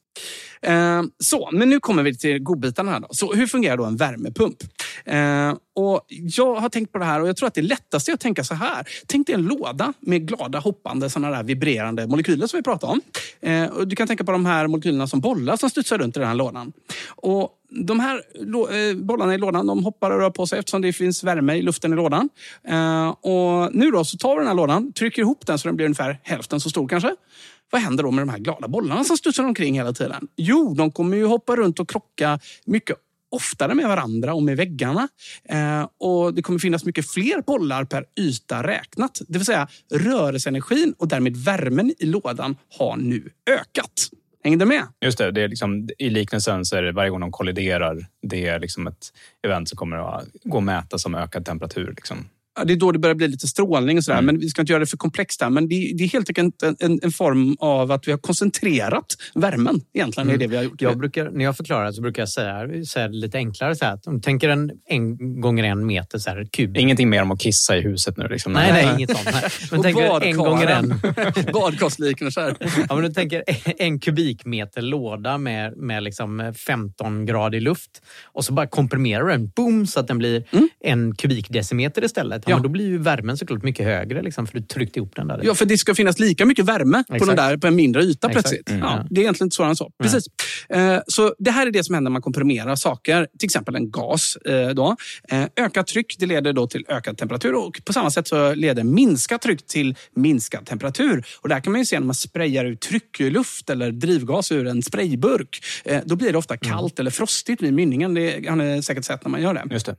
Eh, 0.62 1.04
så, 1.24 1.50
men 1.54 1.70
nu 1.70 1.80
kommer 1.80 2.04
vi 2.04 2.18
till 2.18 2.40
godbitarna 2.40 2.92
här. 2.92 3.00
Då. 3.00 3.08
Så 3.12 3.34
hur 3.34 3.48
fungerar 3.48 3.78
då 3.78 3.86
en 3.86 3.98
värmepump? 3.98 4.58
Eh, 5.06 5.54
och 5.76 6.06
jag 6.10 6.56
har 6.56 6.70
tänkt 6.70 6.92
på 6.92 6.98
det 6.98 7.06
här 7.06 7.22
och 7.22 7.28
jag 7.28 7.38
tror 7.38 7.48
att 7.48 7.54
det 7.54 7.62
lättaste 7.62 8.12
är 8.12 8.14
att 8.14 8.20
tänka 8.20 8.44
så 8.44 8.54
här. 8.56 8.88
Tänk 9.08 9.28
dig 9.28 9.36
en 9.36 9.42
låda 9.44 9.94
med 10.00 10.28
glada, 10.28 10.60
hoppande, 10.60 11.10
såna 11.10 11.30
där 11.32 11.44
vibrerande 11.44 12.08
molekyler 12.08 12.48
som 12.48 12.58
vi 12.58 12.64
pratade 12.64 12.94
om. 12.94 13.02
Eh, 13.42 13.66
och 13.66 13.88
du 13.88 13.96
kan 13.96 14.08
tänka 14.08 14.24
på 14.24 14.32
de 14.32 14.46
här 14.46 14.68
molekylerna 14.68 15.08
som 15.08 15.20
bollar 15.20 15.58
som 15.58 15.70
studsar 15.70 15.98
runt 15.98 16.18
i 16.18 16.20
den 16.20 16.28
här 16.30 16.36
lådan. 16.36 16.74
Och 17.08 17.50
de 17.70 18.00
här 18.00 18.22
eh, 18.72 18.96
bollarna 18.98 19.34
i 19.34 19.38
lådan 19.38 19.68
de 19.68 19.84
hoppar 19.84 20.12
och 20.12 20.20
rör 20.20 20.30
på 20.30 20.48
sig 20.48 20.60
eftersom 20.60 20.82
det 20.82 20.94
finns 20.94 21.24
värme 21.24 21.56
i 21.56 21.62
luften 21.62 21.94
i 21.94 21.96
lådan. 21.96 22.30
Eh, 22.68 23.10
och 23.10 23.76
nu 23.76 23.92
då 23.92 24.06
så 24.06 24.18
tar 24.18 24.36
vi 24.36 24.38
den 24.38 24.48
här 24.48 24.56
lådan, 24.56 24.94
trycker 24.94 25.22
ihop 25.22 25.46
den 25.46 25.60
så 25.60 25.68
den 25.68 25.76
blir 25.76 25.86
ungefär 25.86 26.20
hälften 26.24 26.60
så 26.60 26.70
stor 26.70 26.88
kanske. 26.88 27.16
Vad 27.72 27.82
händer 27.82 28.04
då 28.04 28.12
med 28.12 28.22
de 28.22 28.30
här 28.30 28.40
glada 28.40 28.68
bollarna 28.68 29.04
som 29.04 29.18
studsar 29.18 29.44
omkring 29.44 29.76
hela 29.76 29.94
tiden? 29.94 30.28
Jo, 30.36 30.74
de 30.74 30.92
kommer 30.92 31.18
ju 31.18 31.26
hoppa 31.26 31.56
runt 31.56 31.80
och 31.80 31.90
krocka 31.90 32.40
mycket 32.66 32.98
oftare 33.32 33.76
med 33.76 33.88
varandra 33.88 34.34
och 34.34 34.44
med 34.44 34.58
väggarna. 34.58 35.08
Eh, 35.50 35.88
och 36.00 36.34
Det 36.34 36.42
kommer 36.42 36.60
finnas 36.60 36.86
mycket 36.86 37.12
fler 37.12 37.42
bollar 37.42 37.84
per 37.84 38.06
yta 38.20 38.64
räknat. 38.64 39.22
Det 39.28 39.38
vill 39.38 39.46
säga 39.46 39.68
rörelseenergin 39.92 40.94
och 40.98 41.08
därmed 41.08 41.38
värmen 41.38 41.94
i 42.00 42.06
lådan 42.06 42.58
har 42.78 42.98
nu 42.98 43.30
ökat. 43.50 44.10
Hängde 44.46 44.66
med? 44.66 44.88
Just 45.02 45.18
det, 45.18 45.32
det 45.32 45.42
är 45.42 45.48
liksom, 45.48 45.90
i 45.98 46.10
liknelsen 46.10 46.66
så 46.66 46.76
är 46.76 46.82
det 46.82 46.92
varje 46.92 47.10
gång 47.10 47.20
de 47.20 47.32
kolliderar, 47.32 48.08
det 48.22 48.48
är 48.48 48.60
liksom 48.60 48.88
ett 48.88 49.14
event 49.48 49.70
som 49.70 49.78
kommer 49.78 49.98
att 49.98 50.28
gå 50.44 50.58
att 50.58 50.64
mäta 50.64 50.98
som 50.98 51.16
ökad 51.16 51.46
temperatur. 51.46 51.94
Liksom. 51.96 52.30
Det 52.66 52.74
är 52.74 52.78
då 52.78 52.92
det 52.92 53.00
börjar 53.00 53.16
bli 53.16 53.28
lite 53.28 53.48
strålning 53.48 53.98
och 53.98 54.04
sådär. 54.04 54.22
Men 54.22 54.40
vi 54.40 54.50
ska 54.50 54.62
inte 54.62 54.72
göra 54.72 54.80
det 54.80 54.86
för 54.86 54.98
komplext 54.98 55.42
här. 55.42 55.50
Men 55.50 55.70
det, 55.70 55.94
det 55.98 56.04
är 56.04 56.08
helt 56.08 56.30
enkelt 56.30 56.64
en, 56.64 56.76
en, 56.80 57.00
en 57.04 57.12
form 57.12 57.56
av 57.60 57.92
att 57.92 58.08
vi 58.08 58.12
har 58.12 58.20
koncentrerat 58.20 59.06
värmen. 59.36 59.82
Egentligen 59.94 60.30
är 60.30 60.38
det 60.38 60.48
vi 60.48 60.56
har 60.56 60.64
gjort. 60.64 60.82
Jag 60.82 60.98
brukar, 60.98 61.30
när 61.30 61.46
jag 61.46 61.58
förklarar 61.58 61.92
så 61.92 62.02
brukar 62.02 62.22
jag 62.22 62.30
säga, 62.30 62.86
säga 62.86 63.08
det 63.08 63.16
lite 63.16 63.38
enklare. 63.38 63.76
Så 63.76 63.86
här, 63.86 63.94
att 63.94 64.08
om 64.08 64.14
du 64.14 64.22
tänker 64.22 64.50
en, 64.50 64.72
en 64.86 65.42
gånger 65.42 65.64
en 65.64 65.86
meter 65.86 66.20
så 66.20 66.30
här, 66.30 66.48
kub. 66.52 66.78
Ingenting 66.78 67.10
mer 67.10 67.22
om 67.22 67.32
att 67.32 67.42
kissa 67.42 67.78
i 67.78 67.82
huset 67.82 68.18
nu. 68.18 68.28
Liksom. 68.28 68.54
Nej, 68.54 68.72
nej, 68.72 68.96
inget 68.96 69.10
sånt. 69.10 69.30
Nej. 69.34 69.44
Men 69.72 69.82
tänker 69.82 70.24
en 70.24 70.38
gånger 70.38 70.68
en. 70.68 70.90
Badkarsliknelser. 71.54 72.56
Ja, 72.90 72.96
men 72.96 73.04
du 73.04 73.14
tänker 73.14 73.44
en 73.78 74.00
kubikmeter 74.00 74.82
låda 74.82 75.38
med, 75.38 75.78
med 75.78 76.04
liksom 76.04 76.54
15 76.58 77.26
grader 77.26 77.60
luft 77.60 78.02
och 78.24 78.46
så 78.46 78.54
bara 78.54 78.68
komprimerar 78.68 79.24
du 79.24 79.32
den 79.32 79.48
boom, 79.48 79.88
så 79.88 80.00
att 80.00 80.08
den 80.08 80.18
blir 80.18 80.44
en 80.80 81.16
kubikdecimeter 81.16 82.04
istället. 82.04 82.45
Ja. 82.48 82.56
Men 82.56 82.64
då 82.64 82.70
blir 82.70 82.86
ju 82.86 82.98
värmen 82.98 83.38
såklart 83.38 83.64
mycket 83.64 83.86
högre 83.86 84.22
liksom, 84.22 84.48
för 84.48 84.60
du 84.60 84.66
tryckte 84.66 85.00
ihop 85.00 85.16
den 85.16 85.28
där. 85.28 85.42
Ja, 85.44 85.56
för 85.56 85.66
det 85.66 85.78
ska 85.78 85.96
finnas 85.96 86.20
lika 86.20 86.46
mycket 86.46 86.66
värme 86.66 87.04
på 87.20 87.26
den 87.26 87.36
där 87.36 87.58
på 87.58 87.68
en 87.68 87.76
mindre 87.76 88.02
yta 88.04 88.28
Exakt. 88.28 88.34
plötsligt. 88.34 88.70
Mm. 88.70 88.82
Ja, 88.82 89.06
det 89.10 89.20
är 89.20 89.24
egentligen 89.24 89.46
inte 89.48 89.56
svårare 89.56 89.70
än 89.70 89.76
så. 89.76 89.92
Precis. 90.04 90.24
Eh, 90.70 91.00
Så 91.08 91.36
det 91.40 91.52
här 91.52 91.68
är 91.68 91.72
det 91.72 91.84
som 91.84 91.96
händer 91.96 92.10
när 92.10 92.14
man 92.14 92.22
komprimerar 92.22 92.76
saker. 92.76 93.28
Till 93.40 93.48
exempel 93.48 93.76
en 93.76 93.92
gas. 93.92 94.36
eh, 94.36 94.70
Då. 94.70 94.96
Eh, 95.32 95.44
Ökat 95.66 95.88
tryck 95.88 96.16
det 96.20 96.26
leder 96.26 96.54
då 96.54 96.68
till 96.68 96.86
ökad 96.88 97.18
temperatur 97.18 97.54
och 97.56 97.82
på 97.86 97.94
samma 97.94 98.12
sätt 98.12 98.28
så 98.28 98.54
leder 98.54 98.84
minskat 98.84 99.42
tryck 99.42 99.68
till 99.68 99.96
minskad 100.16 100.66
temperatur. 100.66 101.26
Och 101.42 101.50
där 101.50 101.60
kan 101.60 101.72
man 101.72 101.82
ju 101.82 101.86
se 101.86 102.00
när 102.00 102.06
man 102.06 102.16
sprayar 102.16 102.66
ut 102.66 102.82
tryckluft 102.82 103.70
eller 103.70 103.92
drivgas 103.92 104.52
ur 104.52 104.68
en 104.68 104.82
sprayburk. 104.84 105.60
Då 106.06 106.16
blir 106.16 106.32
det 106.32 106.38
ofta 106.38 106.58
kallt 106.58 107.00
eller 107.00 107.12
frostigt 107.12 107.62
vid 107.62 107.74
mynningen. 107.74 108.14
Det 108.14 108.48
har 108.50 108.56
ni 108.56 108.84
säkert 108.84 109.06
sett 109.06 109.24
när 109.26 109.30
man 109.32 109.42
gör 109.42 109.54
det. 109.54 109.64
Just 109.72 109.86
det. 109.86 109.96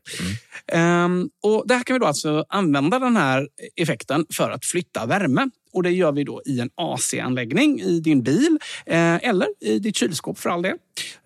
Ehm, 0.73 1.29
och 1.43 1.65
där 1.67 1.81
kan 1.83 1.95
vi 1.95 1.99
då 2.01 2.07
alltså 2.07 2.36
använda 2.49 2.99
den 2.99 3.17
här 3.17 3.49
effekten 3.77 4.27
för 4.33 4.51
att 4.51 4.65
flytta 4.65 5.07
värme. 5.07 5.51
Och 5.73 5.83
Det 5.83 5.91
gör 5.91 6.13
vi 6.13 6.25
då 6.25 6.43
i 6.47 6.61
en 6.61 6.71
AC-anläggning 6.75 7.81
i 7.81 8.01
din 8.01 8.23
bil 8.23 8.59
eh, 8.87 9.29
eller 9.29 9.47
i 9.61 9.79
ditt 9.79 9.97
kylskåp 9.97 10.39
för 10.39 10.51
all 10.51 10.63
del. 10.63 10.77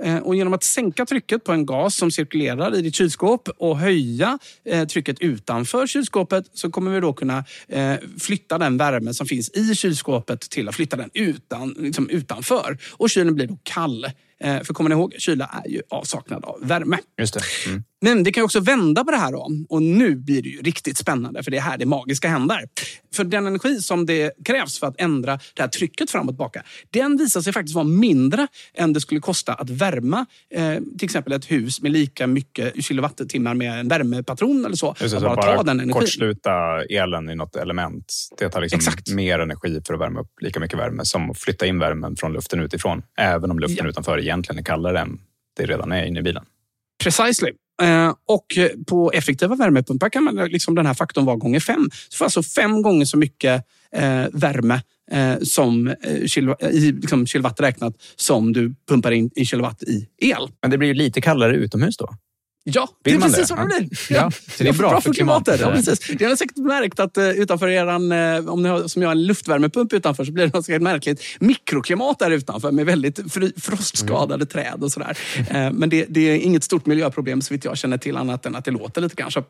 Eh, 0.03 0.17
och 0.17 0.37
genom 0.37 0.53
att 0.53 0.65
sänka 0.65 1.07
trycket 1.07 1.45
på 1.45 1.53
en 1.53 1.67
gas 1.67 1.97
som 1.97 2.11
cirkulerar 2.11 2.77
i 2.77 2.83
ditt 2.83 2.95
kylskåp 2.95 3.49
och 3.49 3.79
höja 3.79 4.39
eh, 4.65 4.87
trycket 4.87 5.21
utanför 5.21 5.87
kylskåpet 5.87 6.45
så 6.55 6.71
kommer 6.71 6.91
vi 6.91 7.01
då 7.01 7.13
kunna 7.13 7.45
flytta 8.21 8.59
den 8.59 8.77
värme 8.77 9.15
som 9.15 9.27
finns 9.27 9.51
i 9.51 9.75
kylskåpet 9.75 10.41
till 10.41 10.69
att 10.69 10.75
flytta 10.75 10.97
den 10.97 11.11
utan, 11.15 11.75
liksom 11.79 12.09
utanför. 12.09 12.79
Och 12.93 13.11
kylen 13.11 13.35
blir 13.35 13.47
då 13.47 13.59
kall. 13.63 14.07
Eh, 14.45 14.63
för 14.63 14.75
kommer 14.75 14.91
ni 14.91 14.97
ihåg, 14.97 15.15
kyla 15.19 15.63
är 15.65 15.71
ju 15.71 15.83
avsaknad 15.91 16.45
av 16.45 16.59
värme. 16.63 16.99
Just 17.19 17.35
det. 17.35 17.41
Mm. 17.67 17.83
Men 18.03 18.23
det 18.23 18.33
kan 18.33 18.41
ju 18.41 18.45
också 18.45 18.61
vända 18.61 19.05
på 19.05 19.11
det 19.11 19.17
här 19.17 19.33
då. 19.33 19.51
Och 19.69 19.83
nu 19.83 20.17
blir 20.17 20.43
det 20.43 20.49
ju 20.49 20.63
riktigt 20.63 20.99
spännande 20.99 21.43
för 21.43 21.51
det 21.51 21.57
är 21.57 21.61
här 21.61 21.79
det 21.79 21.87
magiska 21.87 22.29
händer. 22.29 22.65
För 23.15 23.25
den 23.25 23.47
energi 23.47 23.81
som 23.81 24.07
det 24.07 24.33
krävs 24.45 24.79
för 24.79 24.87
att 24.87 25.01
ändra 25.01 25.39
det 25.55 25.63
här 25.63 25.69
trycket 25.69 26.11
fram 26.11 26.29
och 26.29 26.35
tillbaka, 26.35 26.63
den 26.91 27.17
visar 27.17 27.41
sig 27.41 27.53
faktiskt 27.53 27.75
vara 27.75 27.85
mindre 27.85 28.47
än 28.75 28.93
det 28.93 29.01
skulle 29.01 29.21
kosta 29.21 29.55
att 29.55 29.71
värma 29.71 30.27
eh, 30.55 30.75
till 30.99 31.05
exempel 31.05 31.33
ett 31.33 31.51
hus 31.51 31.83
med 31.83 31.93
lika 31.93 32.27
mycket 32.27 32.85
kilowattimmar 32.85 33.55
med 33.55 33.81
en 33.81 33.89
värmepatron 33.89 34.65
eller 34.65 34.77
så. 34.77 34.95
Just 35.01 35.15
att 35.15 35.21
så 35.21 35.27
bara, 35.27 35.37
bara 35.37 35.57
ta 35.57 35.63
den 35.63 35.81
energin. 35.81 36.01
kortsluta 36.01 36.83
elen 36.91 37.31
i 37.31 37.35
något 37.35 37.57
element. 37.57 38.15
Det 38.39 38.49
tar 38.49 38.61
liksom 38.61 38.79
Exakt. 38.79 39.11
mer 39.11 39.39
energi 39.39 39.81
för 39.87 39.95
att 39.95 40.01
värma 40.01 40.21
upp 40.21 40.33
lika 40.41 40.61
mycket 40.61 40.79
värme 40.79 41.05
som 41.05 41.31
att 41.31 41.39
flytta 41.39 41.67
in 41.67 41.79
värmen 41.79 42.17
från 42.17 42.33
luften 42.33 42.61
utifrån. 42.61 43.03
Även 43.19 43.51
om 43.51 43.59
luften 43.59 43.87
utanför 43.87 44.19
egentligen 44.31 44.59
är 44.59 44.63
kallare 44.63 45.01
än 45.01 45.19
det 45.57 45.67
redan 45.67 45.93
är 45.93 46.05
inne 46.05 46.21
i 46.21 46.23
bilen. 46.23 46.45
Precisely. 47.03 47.53
Eh, 47.83 48.15
och 48.29 48.47
på 48.87 49.11
effektiva 49.11 49.55
värmepumpar 49.55 50.09
kan 50.09 50.25
man 50.25 50.35
liksom 50.35 50.75
den 50.75 50.87
här 50.87 50.95
faktorn 50.95 51.25
vara 51.25 51.37
gånger 51.37 51.61
fem. 51.61 51.91
Så 52.09 52.17
får 52.17 52.25
alltså 52.25 52.43
fem 52.43 52.83
gånger 52.83 53.05
så 53.05 53.17
mycket 53.17 53.65
eh, 53.93 54.25
värme 54.33 54.83
eh, 55.11 55.39
som 55.43 55.89
i 55.89 56.93
liksom 56.93 57.27
kilowatt 57.27 57.61
räknat 57.61 57.95
som 58.17 58.53
du 58.53 58.75
pumpar 58.89 59.11
in 59.11 59.31
i 59.35 59.45
kilowatt 59.45 59.83
i 59.83 60.09
el. 60.19 60.49
Men 60.63 60.71
det 60.71 60.79
blir 60.79 60.89
ju 60.89 60.95
lite 60.95 61.21
kallare 61.21 61.57
utomhus 61.57 61.97
då? 61.97 62.09
Ja, 62.65 62.89
Vill 63.05 63.21
det 63.21 63.27
är 63.27 63.29
precis 63.31 63.49
det? 63.49 63.55
vad 63.55 63.69
det 63.69 63.75
Ja. 63.75 63.81
blir. 64.09 64.17
Ja, 64.17 64.31
så 64.57 64.63
det 64.63 64.69
är 64.69 64.73
bra 64.73 65.01
för 65.01 65.13
klimatet. 65.13 65.61
Ja, 65.61 65.71
precis. 65.71 65.99
Det 66.19 66.25
har 66.25 66.31
ni 66.31 66.37
säkert 66.37 66.57
märkt 66.57 67.01
att 67.01 67.19
uh, 67.19 67.31
utanför 67.31 67.69
eran, 67.69 68.13
uh, 68.13 68.49
om 68.49 68.63
ni 68.63 68.69
har, 68.69 68.89
som 68.89 69.03
jag 69.03 69.09
har 69.09 69.15
en 69.15 69.27
luftvärmepump 69.27 69.93
utanför 69.93 70.25
så 70.25 70.33
blir 70.33 70.47
det 70.47 70.55
något 70.55 70.65
säkert 70.67 70.83
märkligt 70.83 71.23
mikroklimat 71.41 72.19
där 72.19 72.31
utanför 72.31 72.73
med 72.73 72.87
väldigt 72.87 73.33
fri, 73.33 73.53
frostskadade 73.57 74.35
Mm. 74.35 74.47
träd 74.47 74.83
och 74.85 74.93
sådär. 74.93 75.19
Eh, 75.51 75.71
men 75.73 75.89
det, 75.89 76.07
det 76.09 76.21
är 76.21 76.37
inget 76.37 76.65
stort 76.65 76.87
miljöproblem 76.87 77.43
så 77.43 77.55
vitt 77.55 77.65
jag 77.65 77.79
känner 77.79 77.99
till 77.99 78.17
annat 78.17 78.47
än 78.47 78.57
att 78.57 78.65
det 78.65 78.71
låter 78.71 79.01
lite 79.01 79.17
kanske. 79.17 79.43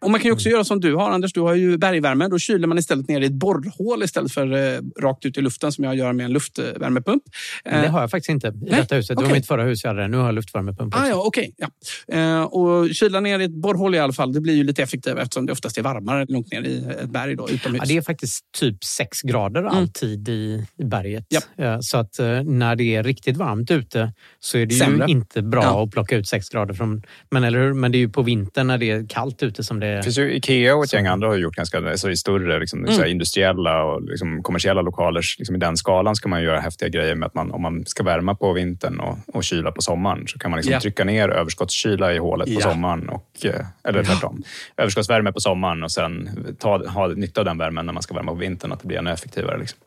Och 0.00 0.10
man 0.10 0.20
kan 0.20 0.28
ju 0.28 0.32
också 0.32 0.48
göra 0.48 0.64
som 0.64 0.80
du 0.80 0.94
har 0.94 1.10
Anders, 1.10 1.32
du 1.32 1.40
har 1.40 1.54
ju 1.54 1.78
bergvärme. 1.78 2.28
Då 2.28 2.38
kyler 2.38 2.66
man 2.66 2.78
istället 2.78 3.08
ner 3.08 3.20
i 3.20 3.26
ett 3.26 3.32
borrhål 3.32 4.02
istället 4.02 4.32
för 4.32 4.52
eh, 4.74 4.80
rakt 5.02 5.26
ut 5.26 5.38
i 5.38 5.40
luften 5.40 5.72
som 5.72 5.84
jag 5.84 5.96
gör 5.96 6.12
med 6.12 6.24
en 6.26 6.32
luftvärmepump. 6.32 7.22
Men 7.64 7.82
det 7.82 7.88
har 7.88 8.00
jag 8.00 8.10
faktiskt 8.10 8.28
inte 8.30 8.46
i 8.48 8.50
Nej, 8.54 8.70
detta 8.80 8.94
huset. 8.94 9.18
Det 9.18 9.24
var 9.24 9.32
mitt 9.32 9.46
förra 9.46 9.62
hus 9.64 9.84
jag 9.84 9.90
hade 9.90 10.02
det. 10.02 10.08
Nu 10.08 10.16
har 10.16 10.24
jag 10.26 10.34
luftvärmepump 10.34 10.94
också. 10.94 11.04
Ah, 11.06 11.08
ja, 11.08 11.22
okej. 11.26 11.54
ja. 11.56 11.68
Eh, 12.14 12.42
och 12.42 12.90
kyla 12.94 13.20
ner 13.20 13.38
i 13.38 13.44
ett 13.44 13.50
borrhål 13.54 13.94
i 13.94 13.98
alla 13.98 14.12
fall, 14.12 14.32
det 14.32 14.40
blir 14.40 14.54
ju 14.54 14.64
lite 14.64 14.82
effektivare 14.82 15.22
eftersom 15.22 15.46
det 15.46 15.52
oftast 15.52 15.78
är 15.78 15.82
varmare 15.82 16.26
långt 16.28 16.52
ner 16.52 16.62
i 16.62 16.84
ett 17.02 17.10
berg 17.10 17.36
då, 17.36 17.50
utomhus. 17.50 17.80
Ja, 17.82 17.88
det 17.88 17.96
är 17.96 18.02
faktiskt 18.02 18.44
typ 18.58 18.84
6 18.84 19.22
grader 19.22 19.60
Mm. 19.60 19.72
alltid 19.74 20.28
i, 20.28 20.64
i 20.78 20.84
berget. 20.84 21.24
Eh, 21.58 21.76
Så 21.80 21.98
att 21.98 22.18
eh, 22.18 22.42
när 22.42 22.76
det 22.76 22.94
är 22.96 23.02
riktigt 23.02 23.36
varmt 23.36 23.70
ute 23.70 24.12
så 24.40 24.58
är 24.58 24.66
det 24.66 24.74
Sämre. 24.74 25.06
ju 25.06 25.12
inte 25.12 25.42
bra 25.42 25.62
Ja. 25.62 25.84
att 25.84 25.90
plocka 25.90 26.16
ut 26.16 26.28
6 26.28 26.48
grader. 26.48 26.74
Från, 26.74 27.02
men, 27.30 27.44
eller 27.44 27.58
hur? 27.58 27.74
men 27.74 27.92
det 27.92 27.98
är 27.98 28.00
ju 28.00 28.08
på 28.08 28.22
vintern 28.22 28.66
när 28.66 28.78
det 28.78 28.90
är 28.90 29.06
kallt 29.08 29.35
ute 29.42 29.64
som 29.64 29.80
det 29.80 30.02
finns 30.04 30.18
ju 30.18 30.34
Ikea 30.36 30.74
och 30.76 30.84
ett 30.84 30.92
gäng 30.92 31.06
andra 31.06 31.28
har 31.28 31.36
gjort 31.36 31.54
ganska 31.56 31.78
alltså 31.90 32.10
i 32.10 32.16
större 32.16 32.60
liksom, 32.60 32.84
Mm. 32.84 32.98
här 33.00 33.06
industriella 33.06 33.84
och 33.84 34.02
liksom, 34.02 34.42
kommersiella 34.42 34.82
lokaler. 34.82 35.22
Liksom, 35.38 35.56
I 35.56 35.58
den 35.58 35.76
skalan 35.76 36.16
ska 36.16 36.28
man 36.28 36.42
göra 36.42 36.60
häftiga 36.60 36.88
grejer 36.88 37.14
med 37.14 37.26
att 37.26 37.34
man, 37.34 37.50
om 37.50 37.62
man 37.62 37.86
ska 37.86 38.02
värma 38.02 38.34
på 38.34 38.52
vintern 38.52 39.00
och, 39.00 39.18
och 39.34 39.44
kyla 39.44 39.72
på 39.72 39.82
sommaren 39.82 40.26
så 40.26 40.38
kan 40.38 40.50
man 40.50 40.58
liksom 40.58 40.72
Ja. 40.72 40.80
trycka 40.80 41.04
ner 41.04 41.28
överskottskyla 41.28 42.12
i 42.14 42.18
hålet 42.18 42.46
på 42.46 42.52
Ja. 42.52 42.60
sommaren. 42.60 43.08
Och, 43.08 43.30
eh, 43.44 43.66
eller 43.88 44.04
tvärtom. 44.04 44.42
Överskottsvärme 44.76 45.32
på 45.32 45.40
sommaren 45.40 45.82
och 45.82 45.92
sen 45.92 46.28
ta, 46.58 46.86
ha 46.88 47.06
nytta 47.08 47.40
av 47.40 47.44
den 47.44 47.58
värmen 47.58 47.86
när 47.86 47.92
man 47.92 48.02
ska 48.02 48.14
värma 48.14 48.32
på 48.32 48.38
vintern. 48.38 48.72
Att 48.72 48.80
det 48.80 48.88
blir 48.88 48.98
ännu 48.98 49.10
effektivare. 49.10 49.58
Liksom. 49.58 49.78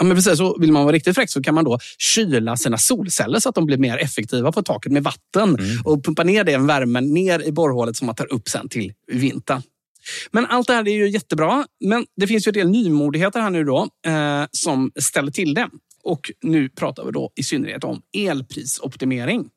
Ja, 0.00 0.04
men 0.04 0.16
precis, 0.16 0.38
så 0.38 0.58
vill 0.60 0.72
man 0.72 0.84
vara 0.84 0.94
riktigt 0.94 1.14
fräck 1.14 1.30
så 1.30 1.42
kan 1.42 1.54
man 1.54 1.64
då 1.64 1.78
kyla 1.98 2.56
sina 2.56 2.78
solceller 2.78 3.40
så 3.40 3.48
att 3.48 3.54
de 3.54 3.66
blir 3.66 3.78
mer 3.78 3.98
effektiva 3.98 4.52
på 4.52 4.62
taket 4.62 4.92
med 4.92 5.02
vatten 5.02 5.58
och 5.84 6.04
pumpa 6.04 6.24
ner 6.24 6.44
den 6.44 6.66
värmen 6.66 7.14
ner 7.14 7.42
i 7.42 7.52
borrhålet 7.52 7.96
som 7.96 8.06
man 8.06 8.14
tar 8.14 8.32
upp 8.32 8.48
sen 8.48 8.68
till 8.68 8.92
vintern. 9.06 9.62
Men 10.30 10.46
allt 10.46 10.66
det 10.66 10.74
här 10.74 10.88
är 10.88 10.92
ju 10.92 11.08
jättebra. 11.08 11.66
Men 11.84 12.06
det 12.16 12.26
finns 12.26 12.46
ju 12.46 12.48
en 12.48 12.54
del 12.54 12.70
nymodigheter 12.70 13.40
här 13.40 13.50
nu 13.50 13.64
då 13.64 13.88
eh, 14.06 14.44
som 14.52 14.92
ställer 15.00 15.30
till 15.30 15.54
det. 15.54 15.68
Och 16.02 16.30
nu 16.42 16.68
pratar 16.68 17.04
vi 17.04 17.12
då 17.12 17.32
i 17.36 17.42
synnerhet 17.42 17.84
om 17.84 18.02
elprisoptimering. 18.16 19.48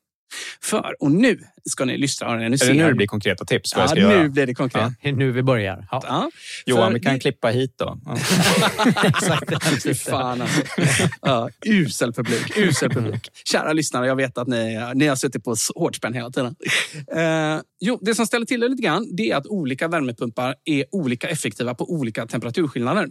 För, 0.62 0.96
och 1.00 1.10
nu 1.10 1.40
ska 1.70 1.84
ni 1.84 1.98
lyssna. 1.98 2.36
Ni 2.36 2.44
Är 2.44 2.50
det 2.50 2.72
nu 2.74 2.88
det 2.88 2.94
blir 2.94 3.06
konkreta 3.06 3.44
tips? 3.44 3.74
Vad 3.76 3.82
jag 3.82 3.84
Ja, 3.84 3.88
ska 3.88 4.08
nu 4.08 4.14
göra? 4.14 4.28
blir 4.28 4.46
det 4.46 4.54
konkret. 4.54 4.92
Är 5.02 5.12
nu 5.12 5.32
vi 5.32 5.42
börjar. 5.42 5.86
Ja. 5.90 6.02
Ja, 6.06 6.30
Johan, 6.66 6.94
vi 6.94 7.00
kan 7.00 7.14
det- 7.14 7.20
klippa 7.20 7.48
hit 7.48 7.74
då. 7.76 7.98
Ja. 8.06 8.16
Exakt. 9.04 9.82
Fy 9.82 9.94
fan 9.94 10.42
alltså. 10.42 10.62
ja, 11.22 11.48
usel 11.66 12.12
publik. 12.12 12.56
Usel 12.58 12.90
publik. 12.90 13.28
Kära 13.44 13.72
lyssnare, 13.72 14.06
jag 14.06 14.16
vet 14.16 14.38
att 14.38 14.48
ni, 14.48 14.92
ni 14.94 15.06
har 15.06 15.16
suttit 15.16 15.44
på 15.44 15.54
hårt 15.74 15.96
spänn 15.96 16.14
hela 16.14 16.30
tiden. 16.30 16.54
Eh, 17.16 17.60
jo, 17.80 17.98
det 18.02 18.14
som 18.14 18.26
ställer 18.26 18.46
till 18.46 18.60
det 18.60 18.68
lite 18.68 18.82
grann 18.82 19.08
det 19.16 19.30
är 19.30 19.36
att 19.36 19.46
olika 19.46 19.88
värmepumpar 19.88 20.54
är 20.64 20.84
olika 20.92 21.28
effektiva 21.28 21.74
på 21.74 21.92
olika 21.92 22.26
temperaturskillnader. 22.26 23.08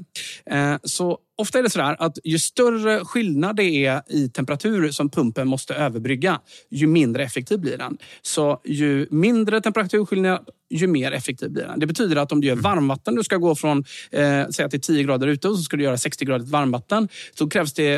Eh, 0.51 0.75
så 0.83 1.17
ofta 1.37 1.59
är 1.59 1.63
det 1.63 1.69
så 1.69 1.79
där 1.79 1.95
att 1.99 2.17
ju 2.23 2.39
större 2.39 3.05
skillnad 3.05 3.55
det 3.55 3.63
är 3.85 4.01
i 4.09 4.29
temperatur 4.29 4.91
som 4.91 5.09
pumpen 5.09 5.47
måste 5.47 5.73
överbrygga, 5.75 6.39
ju 6.71 6.87
mindre 6.87 7.23
effektiv 7.23 7.59
blir 7.59 7.77
den. 7.77 7.97
Så 8.21 8.42
ju 8.65 9.07
mindre 9.11 9.61
temperaturskillnad, 9.61 10.49
ju 10.69 10.87
mer 10.87 11.11
effektiv 11.11 11.51
blir 11.51 11.63
den. 11.63 11.79
Det 11.79 11.85
betyder 11.85 12.15
att 12.15 12.31
om 12.31 12.41
du 12.41 12.47
gör 12.47 12.55
varmvatten, 12.55 13.15
du 13.15 13.23
ska 13.23 13.37
gå 13.37 13.55
från 13.55 13.83
eh, 14.11 14.47
säg 14.49 14.65
att 14.65 14.71
det 14.71 14.77
är 14.77 14.79
10 14.79 15.03
grader 15.03 15.27
ute 15.27 15.47
och 15.47 15.57
så 15.57 15.63
ska 15.63 15.77
du 15.77 15.83
göra 15.83 15.97
60 15.97 16.25
grader 16.25 16.45
varmvatten. 16.45 17.07
Så 17.33 17.49
krävs 17.49 17.73
det, 17.73 17.93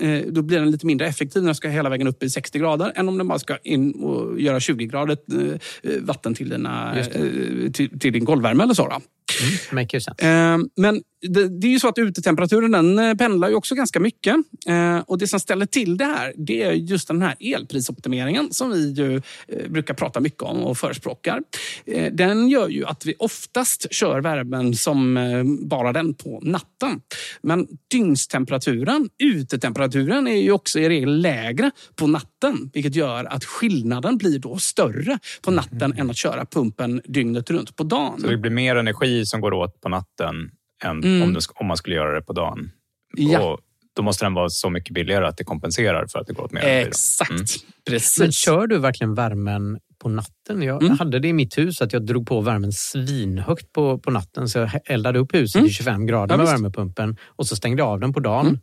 eh, 0.00 0.22
då 0.28 0.42
blir 0.42 0.58
den 0.58 0.70
lite 0.70 0.86
mindre 0.86 1.06
effektiv 1.06 1.42
när 1.42 1.48
den 1.48 1.54
ska 1.54 1.68
hela 1.68 1.88
vägen 1.88 2.08
upp 2.08 2.22
i 2.22 2.30
60 2.30 2.58
grader 2.58 2.92
än 2.94 3.08
om 3.08 3.18
den 3.18 3.28
bara 3.28 3.38
ska 3.38 3.56
in 3.56 3.92
och 3.92 4.40
göra 4.40 4.60
20 4.60 4.86
grader 4.86 5.16
eh, 5.32 5.90
vatten 6.00 6.34
till, 6.34 6.48
dina, 6.48 6.98
eh, 6.98 7.04
till, 7.72 7.98
till 7.98 8.12
din 8.12 8.24
golvvärme 8.24 8.62
eller 8.62 8.74
så. 8.74 8.88
Då. 8.88 9.00
Sense. 10.00 10.10
Eh, 10.18 10.58
Men 10.76 11.02
det, 11.28 11.60
det 11.60 11.66
är 11.66 11.70
ju 11.70 11.78
så 11.80 11.88
att 11.88 11.98
utetemperaturen 11.98 12.70
den 12.72 12.98
eh, 12.98 13.14
pendlar 13.14 13.48
ju 13.48 13.54
också 13.54 13.74
ganska 13.74 14.00
mycket. 14.00 14.36
Eh, 14.66 14.98
Och 14.98 15.18
det 15.18 15.26
som 15.26 15.40
ställer 15.40 15.66
till 15.66 15.96
det 15.96 16.04
här, 16.04 16.32
det 16.36 16.62
är 16.62 16.72
just 16.72 17.08
den 17.08 17.22
här 17.22 17.34
elprisoptimeringen 17.40 18.52
som 18.52 18.70
vi 18.70 18.92
ju 18.92 19.16
eh, 19.48 19.68
brukar 19.70 19.94
prata 19.94 20.20
mycket 20.20 20.42
om 20.42 20.64
och 20.64 20.78
förespråkar. 20.78 21.40
Eh, 21.86 22.12
Den 22.12 22.48
gör 22.48 22.68
ju 22.68 22.84
att 22.86 23.06
vi 23.06 23.14
oftast 23.18 23.92
kör 23.94 24.20
värmen 24.20 24.74
som 24.74 25.16
eh, 25.16 25.44
bara 25.68 25.92
den 25.92 26.14
på 26.14 26.40
natten. 26.42 27.00
Men 27.42 27.66
dygnstemperaturen, 27.90 29.08
utetemperaturen, 29.22 30.26
är 30.26 30.36
ju 30.42 30.52
också 30.52 30.78
i 30.78 30.88
regel 30.88 31.20
lägre 31.20 31.70
på 31.96 32.06
natten. 32.06 32.70
Vilket 32.72 32.94
gör 32.94 33.24
att 33.24 33.44
skillnaden 33.44 34.18
blir 34.18 34.38
då 34.38 34.56
större 34.58 35.18
på 35.42 35.50
natten 35.50 35.92
än 35.98 36.10
att 36.10 36.16
köra 36.16 36.44
pumpen 36.46 37.00
dygnet 37.04 37.50
runt 37.50 37.76
på 37.76 37.84
dagen. 37.84 38.20
Så 38.20 38.26
det 38.26 38.36
blir 38.36 38.50
mer 38.50 38.76
energi 38.76 39.13
som 39.26 39.40
går 39.40 39.52
åt 39.54 39.80
på 39.80 39.88
natten 39.88 40.50
än 40.84 41.04
Mm. 41.04 41.22
om, 41.22 41.34
det, 41.34 41.40
om 41.54 41.66
man 41.66 41.76
skulle 41.76 41.96
göra 41.96 42.14
det 42.14 42.22
på 42.22 42.32
dagen. 42.32 42.70
Ja. 43.16 43.40
Och 43.52 43.60
då 43.96 44.02
måste 44.02 44.24
den 44.24 44.34
vara 44.34 44.48
så 44.48 44.70
mycket 44.70 44.94
billigare 44.94 45.26
att 45.26 45.36
det 45.36 45.44
kompenserar 45.44 46.06
för 46.06 46.18
att 46.18 46.26
det 46.26 46.32
går 46.32 46.44
åt 46.44 46.52
mer 46.52 46.60
energi. 46.60 46.88
Exakt. 46.88 47.30
Mm. 47.30 47.44
Precis. 47.90 48.18
Men 48.20 48.32
kör 48.32 48.66
du 48.66 48.78
verkligen 48.78 49.14
värmen 49.14 49.78
på 50.02 50.08
natten? 50.08 50.62
Jag 50.62 50.82
Mm. 50.82 50.98
hade 50.98 51.18
det 51.18 51.28
i 51.28 51.32
mitt 51.32 51.58
hus 51.58 51.80
att 51.82 51.92
jag 51.92 52.06
drog 52.06 52.26
på 52.26 52.40
värmen 52.40 52.72
svinhögt 52.72 53.72
på, 53.72 53.98
på 53.98 54.10
natten 54.10 54.48
så 54.48 54.58
jag 54.58 54.70
eldade 54.84 55.18
upp 55.18 55.34
huset 55.34 55.56
Mm. 55.56 55.66
i 55.68 55.72
25 55.72 56.06
grader 56.06 56.32
Ja, 56.34 56.36
med 56.36 56.44
visst. 56.46 56.52
värmepumpen 56.54 57.16
och 57.26 57.46
så 57.46 57.56
stängde 57.56 57.82
jag 57.82 57.88
av 57.88 58.00
den 58.00 58.12
på 58.12 58.20
dagen. 58.20 58.60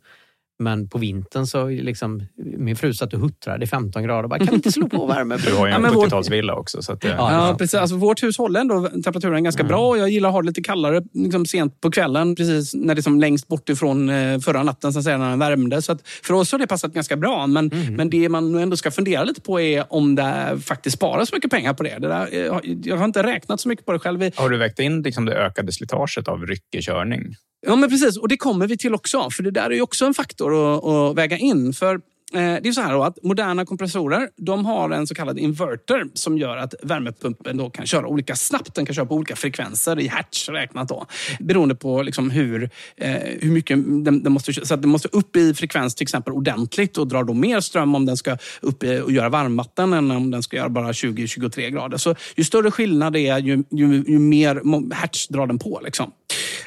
Mm. 0.60 0.78
Men 0.80 0.88
på 0.88 0.98
vintern 0.98 1.46
så 1.46 1.68
liksom, 1.68 2.22
min 2.58 2.76
fru 2.76 2.94
satt 2.94 3.14
och 3.14 3.20
huttrade 3.20 3.64
i 3.64 3.66
15 3.68 4.02
grader. 4.02 4.28
Bara, 4.28 4.38
kan 4.38 4.46
vi 4.48 4.54
inte 4.54 4.72
slå 4.72 4.88
på 4.88 5.06
värmen? 5.06 5.38
Du 5.46 5.54
har 5.54 5.66
ju 5.66 5.72
Ja, 5.72 5.76
en 5.86 5.94
vår- 5.94 6.06
70-talsvilla 6.06 6.52
också. 6.52 6.82
Så 6.82 6.92
att 6.92 7.00
det, 7.00 7.08
Ja, 7.08 7.48
Ja, 7.48 7.54
precis. 7.58 7.74
Alltså, 7.74 7.96
vårt 7.96 8.22
hus 8.22 8.38
håller 8.38 8.60
ändå 8.60 8.88
temperaturen 8.88 9.44
ganska 9.44 9.64
bra 9.64 9.88
och 9.88 9.98
jag 9.98 10.10
gillar 10.10 10.28
att 10.28 10.32
ha 10.32 10.42
det 10.42 10.46
lite 10.46 10.62
kallare 10.62 11.02
liksom 11.14 11.46
sent 11.46 11.80
på 11.80 11.90
kvällen. 11.90 12.34
Precis 12.36 12.74
när 12.74 12.94
det 12.94 13.00
är 13.00 13.02
som 13.02 13.20
längst 13.20 13.48
bort 13.48 13.68
ifrån 13.68 14.08
eh, 14.10 14.38
förra 14.38 14.62
natten 14.62 14.92
så 14.92 14.98
att 14.98 15.04
säga, 15.04 15.18
när 15.18 15.30
den 15.30 15.38
värmde. 15.38 15.82
Så 15.82 15.92
att 15.92 16.08
för 16.08 16.34
oss 16.34 16.52
har 16.52 16.58
det 16.58 16.66
passat 16.66 16.92
ganska 16.92 17.16
bra. 17.16 17.46
Men, 17.46 17.70
men 17.90 18.10
det 18.10 18.28
man 18.28 18.54
ändå 18.54 18.76
ska 18.76 18.90
fundera 18.90 19.24
lite 19.24 19.40
på 19.40 19.60
är 19.60 19.84
om 19.92 20.14
det 20.14 20.58
faktiskt 20.64 20.96
sparar 20.96 21.24
så 21.24 21.34
mycket 21.34 21.50
pengar 21.50 21.74
på 21.74 21.82
det. 21.82 21.98
det 21.98 22.08
där, 22.08 22.28
eh, 22.32 22.60
jag 22.84 22.96
har 22.96 23.04
inte 23.04 23.22
räknat 23.22 23.60
så 23.60 23.68
mycket 23.68 23.86
på 23.86 23.92
det 23.92 23.98
själv. 23.98 24.30
Har 24.34 24.48
du 24.50 24.56
vägt 24.58 24.78
in 24.78 25.02
liksom 25.02 25.24
det 25.24 25.34
ökade 25.34 25.72
slitaget 25.72 26.28
av 26.28 26.46
ryckig 26.46 26.82
körning? 26.82 27.34
Ja, 27.66 27.76
men 27.76 27.90
precis. 27.90 28.16
Och 28.18 28.28
det 28.28 28.36
kommer 28.36 28.66
vi 28.66 28.78
till 28.78 28.94
också. 28.94 29.30
För 29.30 29.42
det 29.42 29.50
där 29.50 29.70
är 29.70 29.74
ju 29.74 29.82
också 29.82 30.04
en 30.04 30.14
faktor 30.14 30.41
faktor 30.42 30.76
att, 30.76 30.84
att 30.84 31.16
väga 31.16 31.36
in. 31.36 31.72
För 31.72 32.00
Eh, 32.34 32.56
det 32.62 32.68
är 32.68 32.72
så 32.72 32.80
här 32.80 32.92
då 32.92 33.02
att 33.02 33.22
moderna 33.22 33.64
kompressorer 33.64 34.28
de 34.36 34.66
har 34.66 34.90
en 34.90 35.06
så 35.06 35.14
kallad 35.14 35.38
inverter 35.38 36.04
som 36.14 36.38
gör 36.38 36.56
att 36.56 36.74
värmepumpen 36.82 37.56
då 37.56 37.70
kan 37.70 37.86
köra 37.86 38.06
olika 38.06 38.36
snabbt. 38.36 38.74
Den 38.74 38.86
kan 38.86 38.94
köra 38.94 39.06
på 39.06 39.14
olika 39.14 39.36
frekvenser 39.36 40.00
i 40.00 40.08
hertz 40.08 40.48
räknat. 40.48 40.88
Då, 40.88 41.06
beroende 41.40 41.74
på 41.74 42.02
liksom 42.02 42.30
hur, 42.30 42.70
eh, 42.96 43.12
hur 43.40 43.50
mycket 43.50 43.78
den, 44.04 44.22
den 44.22 44.32
måste... 44.32 44.52
Så 44.52 44.74
att 44.74 44.82
den 44.82 44.90
måste 44.90 45.08
upp 45.12 45.36
i 45.36 45.54
frekvens 45.54 45.94
till 45.94 46.04
exempel 46.04 46.32
ordentligt 46.32 46.98
och 46.98 47.08
drar 47.08 47.24
då 47.24 47.34
mer 47.34 47.60
ström 47.60 47.94
om 47.94 48.06
den 48.06 48.16
ska 48.16 48.36
upp 48.60 48.82
i, 48.82 49.00
och 49.00 49.12
göra 49.12 49.28
varmvatten 49.28 49.92
än 49.92 50.10
om 50.10 50.30
den 50.30 50.42
ska 50.42 50.56
göra 50.56 50.68
bara 50.68 50.92
20-23 50.92 51.68
grader. 51.68 51.96
Så 51.96 52.14
ju 52.36 52.44
större 52.44 52.70
skillnad 52.70 53.12
det 53.12 53.28
är, 53.28 53.38
ju, 53.38 53.64
ju, 53.70 54.04
ju 54.06 54.18
mer 54.18 54.94
hertz 54.94 55.28
drar 55.28 55.46
den 55.46 55.58
på. 55.58 55.80
Liksom. 55.84 56.12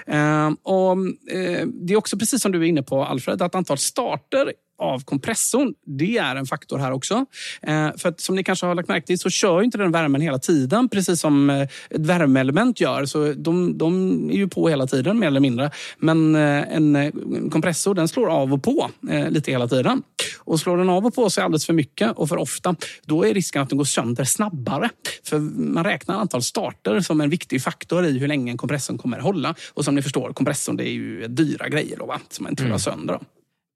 Eh, 0.08 0.52
och, 0.64 0.92
eh, 1.32 1.68
det 1.68 1.94
är 1.94 1.98
också 1.98 2.18
precis 2.18 2.42
som 2.42 2.52
du 2.52 2.60
är 2.60 2.64
inne 2.64 2.84
på 2.84 3.04
Alfred, 3.06 3.42
att 3.42 3.56
antal 3.56 3.78
starter 3.78 4.54
av 4.78 5.04
kompressorn, 5.04 5.74
det 5.86 6.18
är 6.18 6.36
en 6.36 6.46
faktor 6.46 6.78
här 6.78 6.92
också. 6.92 7.26
Eh, 7.62 7.90
för 7.98 8.10
att 8.10 8.20
som 8.20 8.36
ni 8.36 8.44
kanske 8.44 8.66
har 8.66 8.76
lagt 8.76 8.90
märke 8.90 9.08
till 9.08 9.20
så 9.20 9.30
kör 9.30 9.62
inte 9.62 9.78
den 9.78 9.92
värmen 9.92 10.22
hela 10.22 10.40
tiden, 10.40 10.90
precis 10.90 11.20
som 11.20 11.50
eh, 11.50 11.62
ett 11.62 11.70
värmeelement 11.90 12.80
gör. 12.80 13.06
Så 13.06 13.34
de, 13.34 13.78
de 13.78 14.30
är 14.30 14.36
ju 14.36 14.48
på 14.48 14.70
hela 14.70 14.88
tiden 14.88 15.20
mer 15.20 15.28
eller 15.28 15.40
mindre. 15.40 15.72
Men 15.98 16.36
eh, 16.36 16.76
en 16.76 17.50
kompressor 17.52 17.96
den 17.96 18.08
slår 18.08 18.28
av 18.28 18.54
och 18.54 18.64
på 18.64 18.92
lite 19.30 19.52
hela 19.52 19.68
tiden. 19.68 20.04
Och 20.40 20.60
slår 20.60 20.78
den 20.78 20.90
av 20.90 21.06
och 21.06 21.16
på 21.16 21.30
sig 21.30 21.44
alldeles 21.44 21.66
för 21.66 21.74
mycket 21.74 22.12
och 22.12 22.30
för 22.30 22.38
ofta, 22.38 22.76
då 23.06 23.26
är 23.26 23.34
risken 23.34 23.62
att 23.62 23.70
den 23.70 23.78
går 23.78 23.86
sönder 23.86 24.24
snabbare. 24.24 24.90
För 25.24 25.40
man 25.40 25.84
räknar 25.84 26.16
antal 26.16 26.42
starter 26.42 27.00
som 27.00 27.22
en 27.22 27.30
viktig 27.30 27.62
faktor 27.62 28.06
i 28.06 28.20
hur 28.20 28.28
länge 28.28 28.52
en 28.52 28.58
kompressor 28.58 28.98
kommer 28.98 29.20
hålla. 29.20 29.56
Och 29.74 29.86
som 29.86 29.96
ni 29.96 30.02
förstår, 30.02 30.34
kompressorn 30.34 30.78
det 30.78 30.90
är 30.90 30.94
ju 30.94 31.28
dyra 31.28 31.70
grejer 31.70 31.98
då, 31.98 32.06
va? 32.06 32.20
som 32.30 32.44
man 32.44 32.52
inte 32.52 32.64
vill 32.64 32.72
ha 32.72 32.80
sönder. 32.80 33.14
Då. 33.14 33.20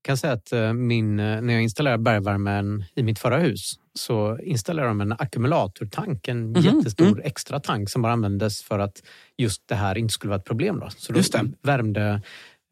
Kan 0.02 0.18
säga 0.18 0.34
att 0.34 0.52
eh, 0.52 0.74
min, 0.74 1.20
eh, 1.20 1.42
när 1.42 1.54
jag 1.54 1.64
installerade 1.64 2.04
bergvärmen 2.04 2.84
i 2.96 3.04
mitt 3.04 3.20
förra 3.20 3.38
hus 3.40 3.74
så 3.94 4.38
installerade 4.44 4.90
de 4.90 5.02
en 5.02 5.12
ackumulatortank, 5.12 6.28
en 6.28 6.52
Mhm, 6.52 6.62
jättestor 6.62 7.08
mm. 7.08 7.22
extra 7.24 7.60
tank 7.60 7.90
som 7.90 8.02
bara 8.02 8.14
användes 8.14 8.62
för 8.64 8.80
att 8.80 9.04
just 9.38 9.68
det 9.68 9.76
här 9.76 9.98
inte 9.98 10.14
skulle 10.14 10.30
vara 10.30 10.40
ett 10.40 10.46
problem. 10.46 10.80
Då. 10.80 10.90
Så 10.98 11.14
då 11.14 11.20
Just 11.20 11.34
det. 11.34 11.52
värmde 11.64 12.22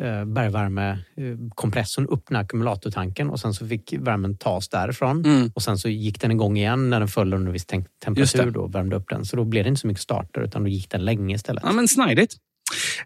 eh, 0.04 0.26
bergvärmekompressorn 0.26 2.08
upp 2.08 2.24
den 2.28 2.38
ackumulatortanken 2.38 3.30
och 3.30 3.40
sen 3.40 3.54
så 3.54 3.68
fick 3.68 3.94
värmen 4.00 4.38
tas 4.38 4.70
därifrån 4.70 5.26
Mm. 5.26 5.52
och 5.56 5.62
sen 5.64 5.78
så 5.78 5.90
gick 5.90 6.22
den 6.22 6.32
igång 6.32 6.58
igen 6.58 6.90
när 6.90 7.00
den 7.00 7.08
föll 7.08 7.34
under 7.34 7.52
viss 7.52 7.66
tem- 7.68 7.86
Just 8.16 8.34
temperatur 8.36 8.58
och 8.58 8.76
värmde 8.76 8.96
upp 8.96 9.10
den. 9.10 9.26
Så 9.26 9.36
då 9.36 9.44
blev 9.46 9.64
det 9.64 9.68
inte 9.68 9.82
så 9.82 9.88
mycket 9.88 10.04
starter 10.04 10.42
utan 10.42 10.64
då 10.64 10.70
gick 10.70 10.90
den 10.90 11.06
länge 11.06 11.36
istället. 11.36 11.64
Ja, 11.66 11.72
men 11.72 11.88
snidigt. 11.88 12.36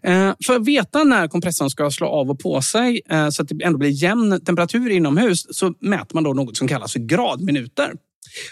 Eh, 0.02 0.32
för 0.46 0.56
att 0.56 0.66
veta 0.66 1.04
när 1.04 1.28
kompressorn 1.28 1.70
ska 1.70 1.90
slå 1.90 2.06
av 2.06 2.30
och 2.30 2.38
på 2.40 2.62
sig 2.62 3.00
eh, 3.10 3.28
så 3.28 3.42
att 3.42 3.48
det 3.48 3.64
ändå 3.64 3.78
blir 3.78 3.90
jämn 3.90 4.40
temperatur 4.44 4.90
inomhus 4.90 5.46
så 5.56 5.74
mäter 5.80 6.14
man 6.14 6.24
då 6.24 6.32
något 6.32 6.56
som 6.56 6.68
kallas 6.68 6.92
för 6.92 7.00
gradminuter. 7.00 7.92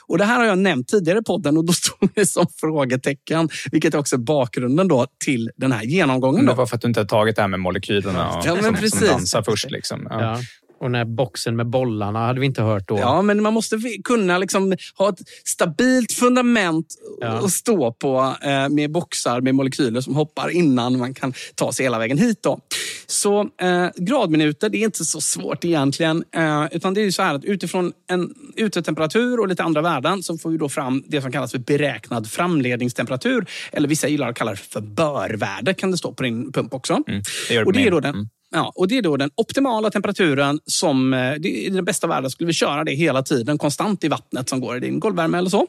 Och 0.06 0.18
Det 0.18 0.24
här 0.24 0.38
har 0.38 0.44
jag 0.44 0.58
nämnt 0.58 0.88
tidigare 0.88 1.18
i 1.18 1.22
podden 1.22 1.56
och 1.56 1.64
då 1.64 1.72
stod 1.72 2.08
det 2.14 2.26
som 2.26 2.46
frågetecken, 2.60 3.48
vilket 3.72 3.94
är 3.94 3.98
också 3.98 4.18
bakgrunden 4.18 4.88
då 4.88 5.06
till 5.24 5.50
den 5.56 5.72
här 5.72 5.82
genomgången. 5.82 6.46
Det 6.46 6.52
Då. 6.52 6.56
var 6.56 6.66
för 6.66 6.76
att 6.76 6.82
du 6.82 6.88
inte 6.88 7.00
har 7.00 7.06
tagit 7.06 7.36
det 7.36 7.42
här 7.42 7.48
med 7.48 7.60
molekylerna 7.60 8.28
och, 8.30 8.46
Ja, 8.46 8.54
men 8.54 8.64
som, 8.64 8.74
precis. 8.74 8.98
som 8.98 9.08
dansar 9.08 9.42
först. 9.42 9.70
Liksom. 9.70 10.06
Ja. 10.10 10.20
Ja. 10.20 10.40
Och 10.80 10.90
när 10.90 11.04
boxen 11.04 11.56
med 11.56 11.66
bollarna 11.66 12.26
hade 12.26 12.40
vi 12.40 12.46
inte 12.46 12.62
hört 12.62 12.88
då. 12.88 12.98
Ja, 12.98 13.22
men 13.22 13.42
man 13.42 13.52
måste 13.54 13.78
kunna 14.04 14.38
liksom 14.38 14.76
ha 14.98 15.08
ett 15.08 15.18
stabilt 15.44 16.12
fundament 16.12 16.86
Ja. 17.20 17.28
att 17.28 17.50
stå 17.50 17.92
på 17.92 18.34
eh, 18.42 18.68
med 18.68 18.90
boxar 18.92 19.40
med 19.40 19.54
molekyler 19.54 20.00
som 20.00 20.14
hoppar 20.14 20.50
innan 20.50 20.98
man 20.98 21.14
kan 21.14 21.32
ta 21.54 21.72
sig 21.72 21.86
hela 21.86 21.98
vägen 21.98 22.18
hit. 22.18 22.38
Då. 22.42 22.60
Så 23.06 23.40
eh, 23.40 23.86
gradminuter, 23.96 24.68
det 24.68 24.78
är 24.78 24.84
inte 24.84 25.04
så 25.04 25.20
svårt 25.20 25.64
egentligen. 25.64 26.24
Eh, 26.36 26.66
utan 26.72 26.94
det 26.94 27.00
är 27.00 27.04
ju 27.04 27.12
så 27.12 27.22
här 27.22 27.34
att 27.34 27.44
utifrån 27.44 27.92
en 28.10 28.34
utetemperatur 28.56 29.40
och 29.40 29.48
lite 29.48 29.62
andra 29.62 29.82
värden 29.82 30.22
så 30.22 30.38
får 30.38 30.50
vi 30.50 30.56
då 30.58 30.68
fram 30.68 31.04
det 31.06 31.22
som 31.22 31.32
kallas 31.32 31.50
för 31.50 31.58
beräknad 31.58 32.30
framledningstemperatur. 32.30 33.46
Eller 33.72 33.88
vissa 33.88 34.08
gillar 34.08 34.28
att 34.28 34.36
kalla 34.36 34.50
det 34.50 34.56
för 34.56 34.80
börvärde 34.80 35.74
kan 35.74 35.90
det 35.90 35.96
stå 35.96 36.12
på 36.12 36.22
din 36.22 36.52
pump 36.52 36.74
också. 36.74 36.92
Mm. 36.92 37.22
Det 37.48 37.54
gör 37.54 37.60
det 37.62 37.66
och 37.66 37.72
det 37.72 37.86
är 37.86 37.90
då 37.90 38.00
den, 38.00 38.28
Ja, 38.50 38.72
och 38.74 38.88
det 38.88 38.98
är 38.98 39.02
då 39.02 39.16
den 39.16 39.30
optimala 39.34 39.90
temperaturen 39.90 40.60
som, 40.64 41.14
eh, 41.14 41.34
i 41.34 41.70
den 41.70 41.84
bästa 41.84 42.06
världen 42.06 42.30
skulle 42.30 42.46
vi 42.46 42.52
köra 42.52 42.84
det 42.84 42.92
hela 42.92 43.22
tiden 43.22 43.58
konstant 43.58 44.04
i 44.04 44.08
vattnet 44.08 44.48
som 44.48 44.60
går 44.60 44.76
i 44.76 44.80
din 44.80 45.00
golvvärme 45.00 45.38
eller 45.38 45.50
så. 45.50 45.66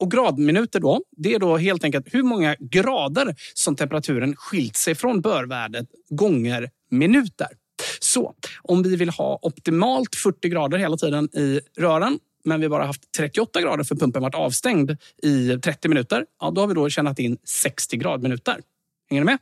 Och 0.00 0.10
gradminuter 0.10 0.80
då, 0.80 1.00
det 1.16 1.34
är 1.34 1.38
då 1.38 1.56
helt 1.56 1.84
enkelt 1.84 2.14
hur 2.14 2.22
många 2.22 2.56
grader 2.60 3.36
som 3.54 3.76
temperaturen 3.76 4.36
skilt 4.36 4.76
sig 4.76 4.94
från 4.94 5.20
börvärdet 5.20 5.86
gånger 6.10 6.70
minuter. 6.90 7.48
Så 8.00 8.34
om 8.62 8.82
vi 8.82 8.96
vill 8.96 9.10
ha 9.10 9.38
optimalt 9.42 10.16
40 10.16 10.48
grader 10.48 10.78
hela 10.78 10.96
tiden 10.96 11.28
i 11.36 11.60
rören 11.78 12.18
men 12.44 12.60
vi 12.60 12.68
bara 12.68 12.86
haft 12.86 13.12
38 13.16 13.60
grader 13.60 13.84
för 13.84 13.94
pumpen 13.94 14.22
varit 14.22 14.34
avstängd 14.34 14.96
i 15.22 15.58
30 15.58 15.88
minuter, 15.88 16.26
ja, 16.40 16.50
då 16.50 16.60
har 16.60 16.68
vi 16.68 16.74
då 16.74 16.90
tjänat 16.90 17.18
in 17.18 17.38
60 17.44 17.96
gradminuter. 17.96 18.60
Hänger 19.10 19.22
ni 19.22 19.24
med? 19.24 19.38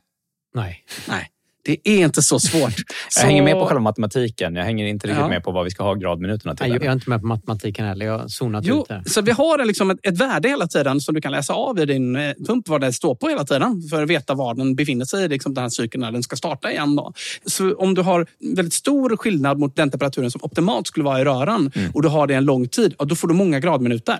Nej. 0.53 0.85
Nej. 1.07 1.32
Det 1.65 1.77
är 1.89 1.97
inte 2.05 2.21
så 2.21 2.39
svårt. 2.39 2.73
Jag 3.19 3.23
hänger 3.27 3.43
med 3.43 3.53
på 3.53 3.65
själva 3.65 3.81
matematiken. 3.81 4.55
Jag 4.55 4.63
hänger 4.63 4.85
inte 4.85 5.07
riktigt 5.07 5.19
Ja. 5.21 5.27
med 5.27 5.43
på 5.43 5.51
vad 5.51 5.63
vi 5.63 5.71
ska 5.71 5.83
ha 5.83 5.93
gradminuterna 5.93 6.55
till. 6.55 6.67
Nej, 6.69 6.75
jag 6.81 6.85
är 6.85 6.91
inte 6.93 7.09
med 7.09 7.21
på 7.21 7.27
matematiken 7.27 7.85
heller. 7.85 8.05
Jag 8.05 8.17
har 8.19 8.27
zonat 8.27 8.63
Jo, 8.67 8.81
ut 8.81 8.87
där. 8.87 9.03
så 9.05 9.21
vi 9.21 9.31
har 9.31 9.65
liksom 9.65 9.89
ett, 9.89 9.99
ett 10.03 10.17
värde 10.21 10.49
hela 10.49 10.67
tiden 10.67 11.01
som 11.01 11.15
du 11.15 11.21
kan 11.21 11.31
läsa 11.31 11.53
av 11.53 11.79
i 11.79 11.85
din 11.85 12.15
eh, 12.15 12.31
pump 12.47 12.67
vad 12.69 12.81
det 12.81 12.93
står 12.93 13.15
på 13.15 13.29
hela 13.29 13.43
tiden 13.43 13.81
för 13.89 14.03
att 14.03 14.09
veta 14.09 14.33
var 14.33 14.53
den 14.55 14.75
befinner 14.75 15.05
sig 15.05 15.25
i 15.25 15.27
liksom 15.27 15.53
den 15.53 15.61
här 15.61 15.69
cykeln 15.69 16.01
när 16.01 16.11
den 16.11 16.23
ska 16.23 16.35
starta 16.35 16.71
igen. 16.71 16.95
Då. 16.95 17.13
Så 17.45 17.75
om 17.75 17.93
du 17.93 18.01
har 18.01 18.27
väldigt 18.55 18.73
stor 18.73 19.17
skillnad 19.17 19.59
mot 19.59 19.75
den 19.75 19.91
temperaturen 19.91 20.31
som 20.31 20.39
optimalt 20.43 20.87
skulle 20.87 21.05
vara 21.05 21.21
i 21.21 21.23
röran 21.23 21.71
Mm. 21.75 21.91
och 21.93 22.01
du 22.01 22.07
har 22.07 22.27
det 22.27 22.33
en 22.33 22.45
lång 22.45 22.67
tid, 22.67 22.95
då 22.99 23.15
får 23.15 23.27
du 23.27 23.33
många 23.33 23.59
gradminuter. 23.59 24.19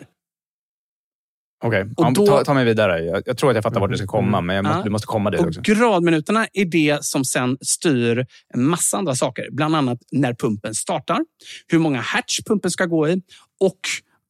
Okej, 1.64 1.86
Och 1.98 2.14
då- 2.14 2.26
ta, 2.28 2.44
ta 2.44 2.54
mig 2.54 2.66
vidare. 2.66 3.00
Jag, 3.04 3.24
jag 3.26 3.38
tror 3.38 3.50
att 3.50 3.56
jag 3.56 3.64
fattar 3.64 3.80
vart 3.80 3.92
du 3.92 3.98
ska 3.98 4.08
komma, 4.08 4.42
men 4.42 4.56
jag 4.56 4.64
måste, 4.66 4.78
Ja. 4.80 4.84
du 4.84 4.90
måste 4.90 5.08
komma 5.08 5.32
dit 5.32 5.40
Och 5.42 5.48
också. 5.48 5.62
gradminuterna 5.64 6.48
är 6.54 6.66
det 6.66 6.98
som 7.06 7.26
sen 7.26 7.58
styr 7.62 8.26
en 8.54 8.64
massa 8.64 8.98
andra 8.98 9.16
saker. 9.16 9.48
Bland 9.52 9.76
annat 9.76 10.00
när 10.12 10.34
pumpen 10.34 10.76
startar, 10.76 11.20
hur 11.68 11.80
många 11.80 12.02
hertz 12.02 12.44
pumpen 12.44 12.72
ska 12.72 12.86
gå 12.86 13.08
i 13.10 13.22
och 13.60 13.80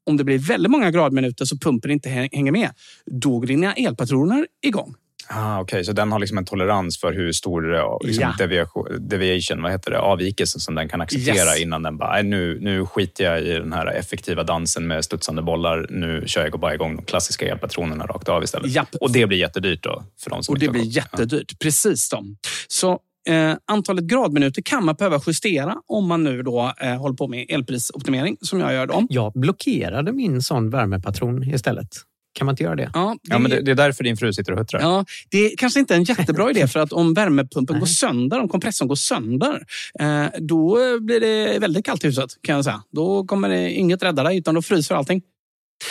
om 0.06 0.18
det 0.18 0.24
blir 0.24 0.38
väldigt 0.40 0.72
många 0.72 0.92
gradminuter 0.92 1.46
så 1.46 1.58
pumpen 1.58 1.92
inte 1.92 2.10
hä- 2.10 2.30
hänger 2.32 2.52
med, 2.52 2.70
då 3.06 3.40
går 3.40 3.48
dina 3.48 3.74
elpatroner 3.74 4.48
igång. 4.66 4.96
Ah, 5.28 5.60
Okej, 5.62 5.86
så 5.86 5.92
den 5.94 6.12
har 6.12 6.20
liksom 6.20 6.38
en 6.38 6.46
tolerans 6.46 7.00
för 7.00 7.14
hur 7.14 7.32
stor 7.32 7.76
eh, 7.76 7.98
liksom, 8.02 8.22
Ja. 8.22 8.36
deviation, 8.46 8.86
deviation, 9.00 9.62
vad 9.62 9.72
heter 9.72 9.92
det, 9.92 10.00
avvikelse 10.00 10.60
som 10.60 10.76
den 10.76 10.90
kan 10.90 11.02
acceptera 11.02 11.36
Yes. 11.36 11.60
innan 11.62 11.84
den 11.84 11.98
bara, 11.98 12.12
"Nej, 12.14 12.24
nu, 12.24 12.60
nu 12.62 12.86
skiter 12.86 13.24
jag 13.24 13.42
i 13.42 13.52
den 13.54 13.74
här 13.74 13.86
effektiva 13.88 14.44
dansen 14.44 14.88
med 14.88 15.06
studsande 15.06 15.42
bollar. 15.42 15.88
Nu 15.90 16.24
kör 16.26 16.44
jag 16.46 16.60
bara 16.60 16.74
igång 16.74 16.96
de 16.96 17.06
klassiska 17.06 17.46
elpatronerna 17.46 18.06
rakt 18.06 18.30
av 18.30 18.44
istället. 18.44 18.72
Japp. 18.72 18.96
Och 19.02 19.12
det 19.12 19.28
blir 19.28 19.38
jättedyrt 19.38 19.84
då 19.84 20.04
för 20.24 20.30
de 20.30 20.44
som 20.44 20.54
Och 20.54 20.60
det 20.60 20.70
blir 20.70 20.84
jättedyrt. 20.84 21.60
Precis. 21.60 22.10
Då. 22.10 22.24
Så 22.68 23.00
eh, 23.30 23.54
antalet 23.68 24.04
gradminuter 24.04 24.62
kan 24.62 24.86
man 24.86 24.96
behöva 24.96 25.20
justera 25.28 25.76
om 25.88 26.08
man 26.08 26.24
nu 26.24 26.42
då 26.44 26.74
eh, 26.82 26.96
håller 26.96 27.16
på 27.16 27.28
med 27.28 27.46
elprisoptimering 27.50 28.38
som 28.42 28.60
jag 28.60 28.74
gör. 28.74 28.88
Då. 28.88 29.08
Jag 29.10 29.32
blockerade 29.36 30.12
min 30.12 30.42
sån 30.42 30.70
värmepatron 30.70 31.44
istället. 31.44 31.88
Kan 32.34 32.46
man 32.46 32.54
inte 32.54 32.64
göra 32.64 32.76
det? 32.76 32.92
Ja, 32.94 33.16
Ja, 33.22 33.40
men 33.40 33.52
det, 33.52 33.62
det 33.62 33.72
är 33.72 33.76
därför 33.76 34.04
din 34.04 34.18
fru 34.18 34.34
sitter 34.34 34.52
och 34.52 34.60
huttrar. 34.60 34.82
Ja, 34.82 35.06
det 35.30 35.38
är 35.38 35.58
kanske 35.58 35.80
inte 35.80 35.96
en 35.96 36.04
jättebra 36.04 36.50
idé 36.52 36.68
för 36.68 36.80
att 36.80 36.94
om 36.94 37.14
värmepumpen 37.14 37.80
går 37.80 37.86
sönder, 37.86 38.40
om 38.40 38.50
kompressorn 38.50 38.88
går 38.88 38.96
sönder, 38.96 39.66
eh, 40.00 40.26
då 40.40 40.78
blir 41.00 41.20
det 41.20 41.60
väldigt 41.60 41.86
kallt 41.86 42.04
i 42.04 42.08
huset 42.08 42.30
kan 42.42 42.56
jag 42.56 42.64
säga. 42.64 42.84
Då 42.92 43.26
kommer 43.26 43.50
det 43.50 43.72
inget 43.72 44.04
rädda 44.04 44.24
dig 44.24 44.38
utan 44.38 44.56
då 44.56 44.62
fryser 44.62 44.96
allting. 44.96 45.22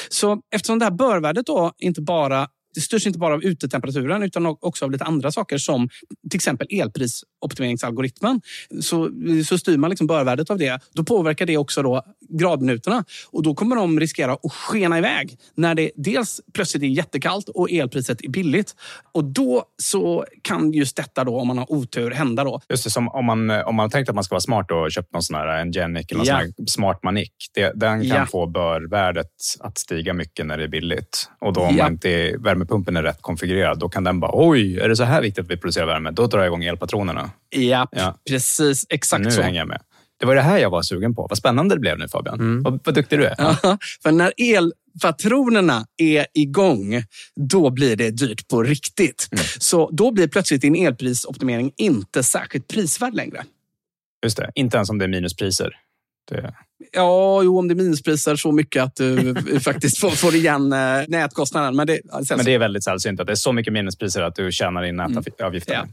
Så 0.08 0.40
eftersom 0.54 0.78
det 0.78 0.84
här 0.84 0.92
börvärdet 0.92 1.46
då 1.46 1.72
inte 1.78 2.00
bara 2.00 2.48
det 2.74 2.80
styrs 2.80 3.06
inte 3.06 3.18
bara 3.18 3.34
av 3.34 3.44
utetemperaturen 3.44 4.22
utan 4.22 4.46
också 4.46 4.84
av 4.84 4.90
lite 4.90 5.04
andra 5.04 5.32
saker 5.32 5.58
som 5.58 5.88
till 6.30 6.36
exempel 6.36 6.66
elprisoptimeringsalgoritmen. 6.70 8.40
Så, 8.80 9.10
så 9.46 9.58
styr 9.58 9.76
man 9.76 9.90
liksom 9.90 10.06
börvärdet 10.06 10.50
av 10.50 10.58
det. 10.58 10.80
Då 10.92 11.04
påverkar 11.04 11.46
det 11.46 11.56
också 11.56 11.82
då 11.82 12.02
gradminuterna 12.38 13.04
och 13.30 13.42
då 13.42 13.54
kommer 13.54 13.76
de 13.76 14.00
riskera 14.00 14.32
att 14.32 14.52
skena 14.52 14.98
iväg 14.98 15.38
när 15.54 15.74
det 15.74 15.90
dels 15.96 16.40
plötsligt 16.54 16.82
är 16.82 16.86
jättekallt 16.86 17.48
och 17.48 17.70
elpriset 17.70 18.24
är 18.24 18.28
billigt. 18.28 18.74
Och 19.12 19.24
då 19.24 19.64
så 19.82 20.24
kan 20.42 20.72
just 20.72 20.96
detta 20.96 21.24
då, 21.24 21.40
om 21.40 21.48
man 21.48 21.58
har 21.58 21.72
otur, 21.72 22.10
hända 22.10 22.44
då. 22.44 22.60
Just 22.68 22.84
det, 22.84 22.90
som 22.90 23.08
om 23.08 23.24
man, 23.24 23.50
om 23.50 23.74
man 23.74 23.90
tänkt 23.90 24.08
att 24.08 24.14
man 24.14 24.24
ska 24.24 24.32
vara 24.34 24.40
smart 24.40 24.70
och 24.70 24.92
köpt 24.92 25.12
någon 25.12 25.22
sån 25.22 25.36
här 25.36 25.46
en 25.46 25.72
Genic 25.72 26.06
eller 26.10 26.18
någon 26.18 26.26
sån 26.26 26.36
här 26.36 26.50
smart 26.66 27.02
manik. 27.02 27.32
Det, 27.54 27.72
den 27.74 28.00
kan 28.08 28.08
Ja. 28.18 28.26
få 28.26 28.46
börvärdet 28.46 29.26
att 29.60 29.78
stiga 29.78 30.12
mycket 30.12 30.46
när 30.46 30.58
det 30.58 30.64
är 30.64 30.68
billigt. 30.68 31.28
Och 31.40 31.52
då 31.52 31.60
om 31.60 31.76
man 31.76 31.92
inte 31.92 32.10
är, 32.10 32.38
värmepumpen 32.38 32.96
är 32.96 33.02
rätt 33.02 33.22
konfigurerad, 33.22 33.78
då 33.78 33.88
kan 33.88 34.04
den 34.04 34.20
bara 34.20 34.30
oj, 34.34 34.78
är 34.78 34.88
det 34.88 34.96
så 34.96 35.04
här 35.04 35.22
viktigt 35.22 35.44
att 35.44 35.50
vi 35.50 35.56
producerar 35.56 35.86
värme? 35.86 36.10
Då 36.10 36.26
drar 36.26 36.38
jag 36.38 36.46
igång 36.46 36.64
elpatronerna. 36.64 37.30
Ja, 37.50 37.86
precis. 38.30 38.86
Exakt 38.88 39.24
nu 39.24 39.30
så. 39.30 39.42
hänger 39.42 39.58
jag 39.58 39.68
med. 39.68 39.80
Det 40.22 40.26
var 40.26 40.34
det 40.34 40.42
här 40.42 40.58
jag 40.58 40.70
var 40.70 40.82
sugen 40.82 41.14
på. 41.14 41.26
Vad 41.30 41.38
spännande 41.38 41.74
det 41.74 41.80
blev 41.80 41.98
nu 41.98 42.08
Fabian. 42.08 42.62
Vad, 42.62 42.80
vad 42.84 42.94
duktig 42.94 43.18
du 43.18 43.24
är. 43.26 43.34
Ja, 43.38 43.56
för 44.02 44.12
när 44.12 44.32
elpatronerna 44.36 45.86
är 45.96 46.26
igång, 46.34 47.04
då 47.36 47.70
blir 47.70 47.96
det 47.96 48.10
dyrt 48.10 48.48
på 48.48 48.62
riktigt. 48.62 49.28
Så 49.58 49.90
då 49.90 50.10
blir 50.10 50.28
plötsligt 50.28 50.60
din 50.60 50.76
elprisoptimering 50.76 51.72
inte 51.76 52.22
särskilt 52.22 52.68
prisvärd 52.68 53.14
längre. 53.14 53.44
Just 54.24 54.36
det. 54.36 54.52
Inte 54.54 54.76
ens 54.76 54.90
om 54.90 54.98
det 54.98 55.04
är 55.04 55.08
minuspriser. 55.08 55.70
Det, 56.30 56.54
Ja, 56.92 57.42
jo, 57.42 57.58
om 57.58 57.68
det 57.68 57.74
är 57.74 57.76
minuspriser 57.76 58.36
så 58.36 58.52
mycket 58.52 58.82
att 58.82 58.96
du 58.96 59.34
faktiskt 59.60 59.98
får, 59.98 60.10
får 60.10 60.34
igen 60.34 60.72
eh, 60.72 60.78
nätkostnaden. 61.08 61.76
Men 61.76 61.86
det, 61.86 62.00
sen, 62.26 62.36
men 62.36 62.46
det 62.46 62.54
är 62.54 62.58
väldigt 62.58 62.84
sällsynt 62.84 63.20
att 63.20 63.26
det 63.26 63.32
är 63.32 63.36
så 63.36 63.52
mycket 63.52 63.72
minuspriser 63.72 64.22
att 64.22 64.34
du 64.34 64.52
tjänar 64.52 64.82
in 64.82 64.96
nätavgifterna. 64.96 65.88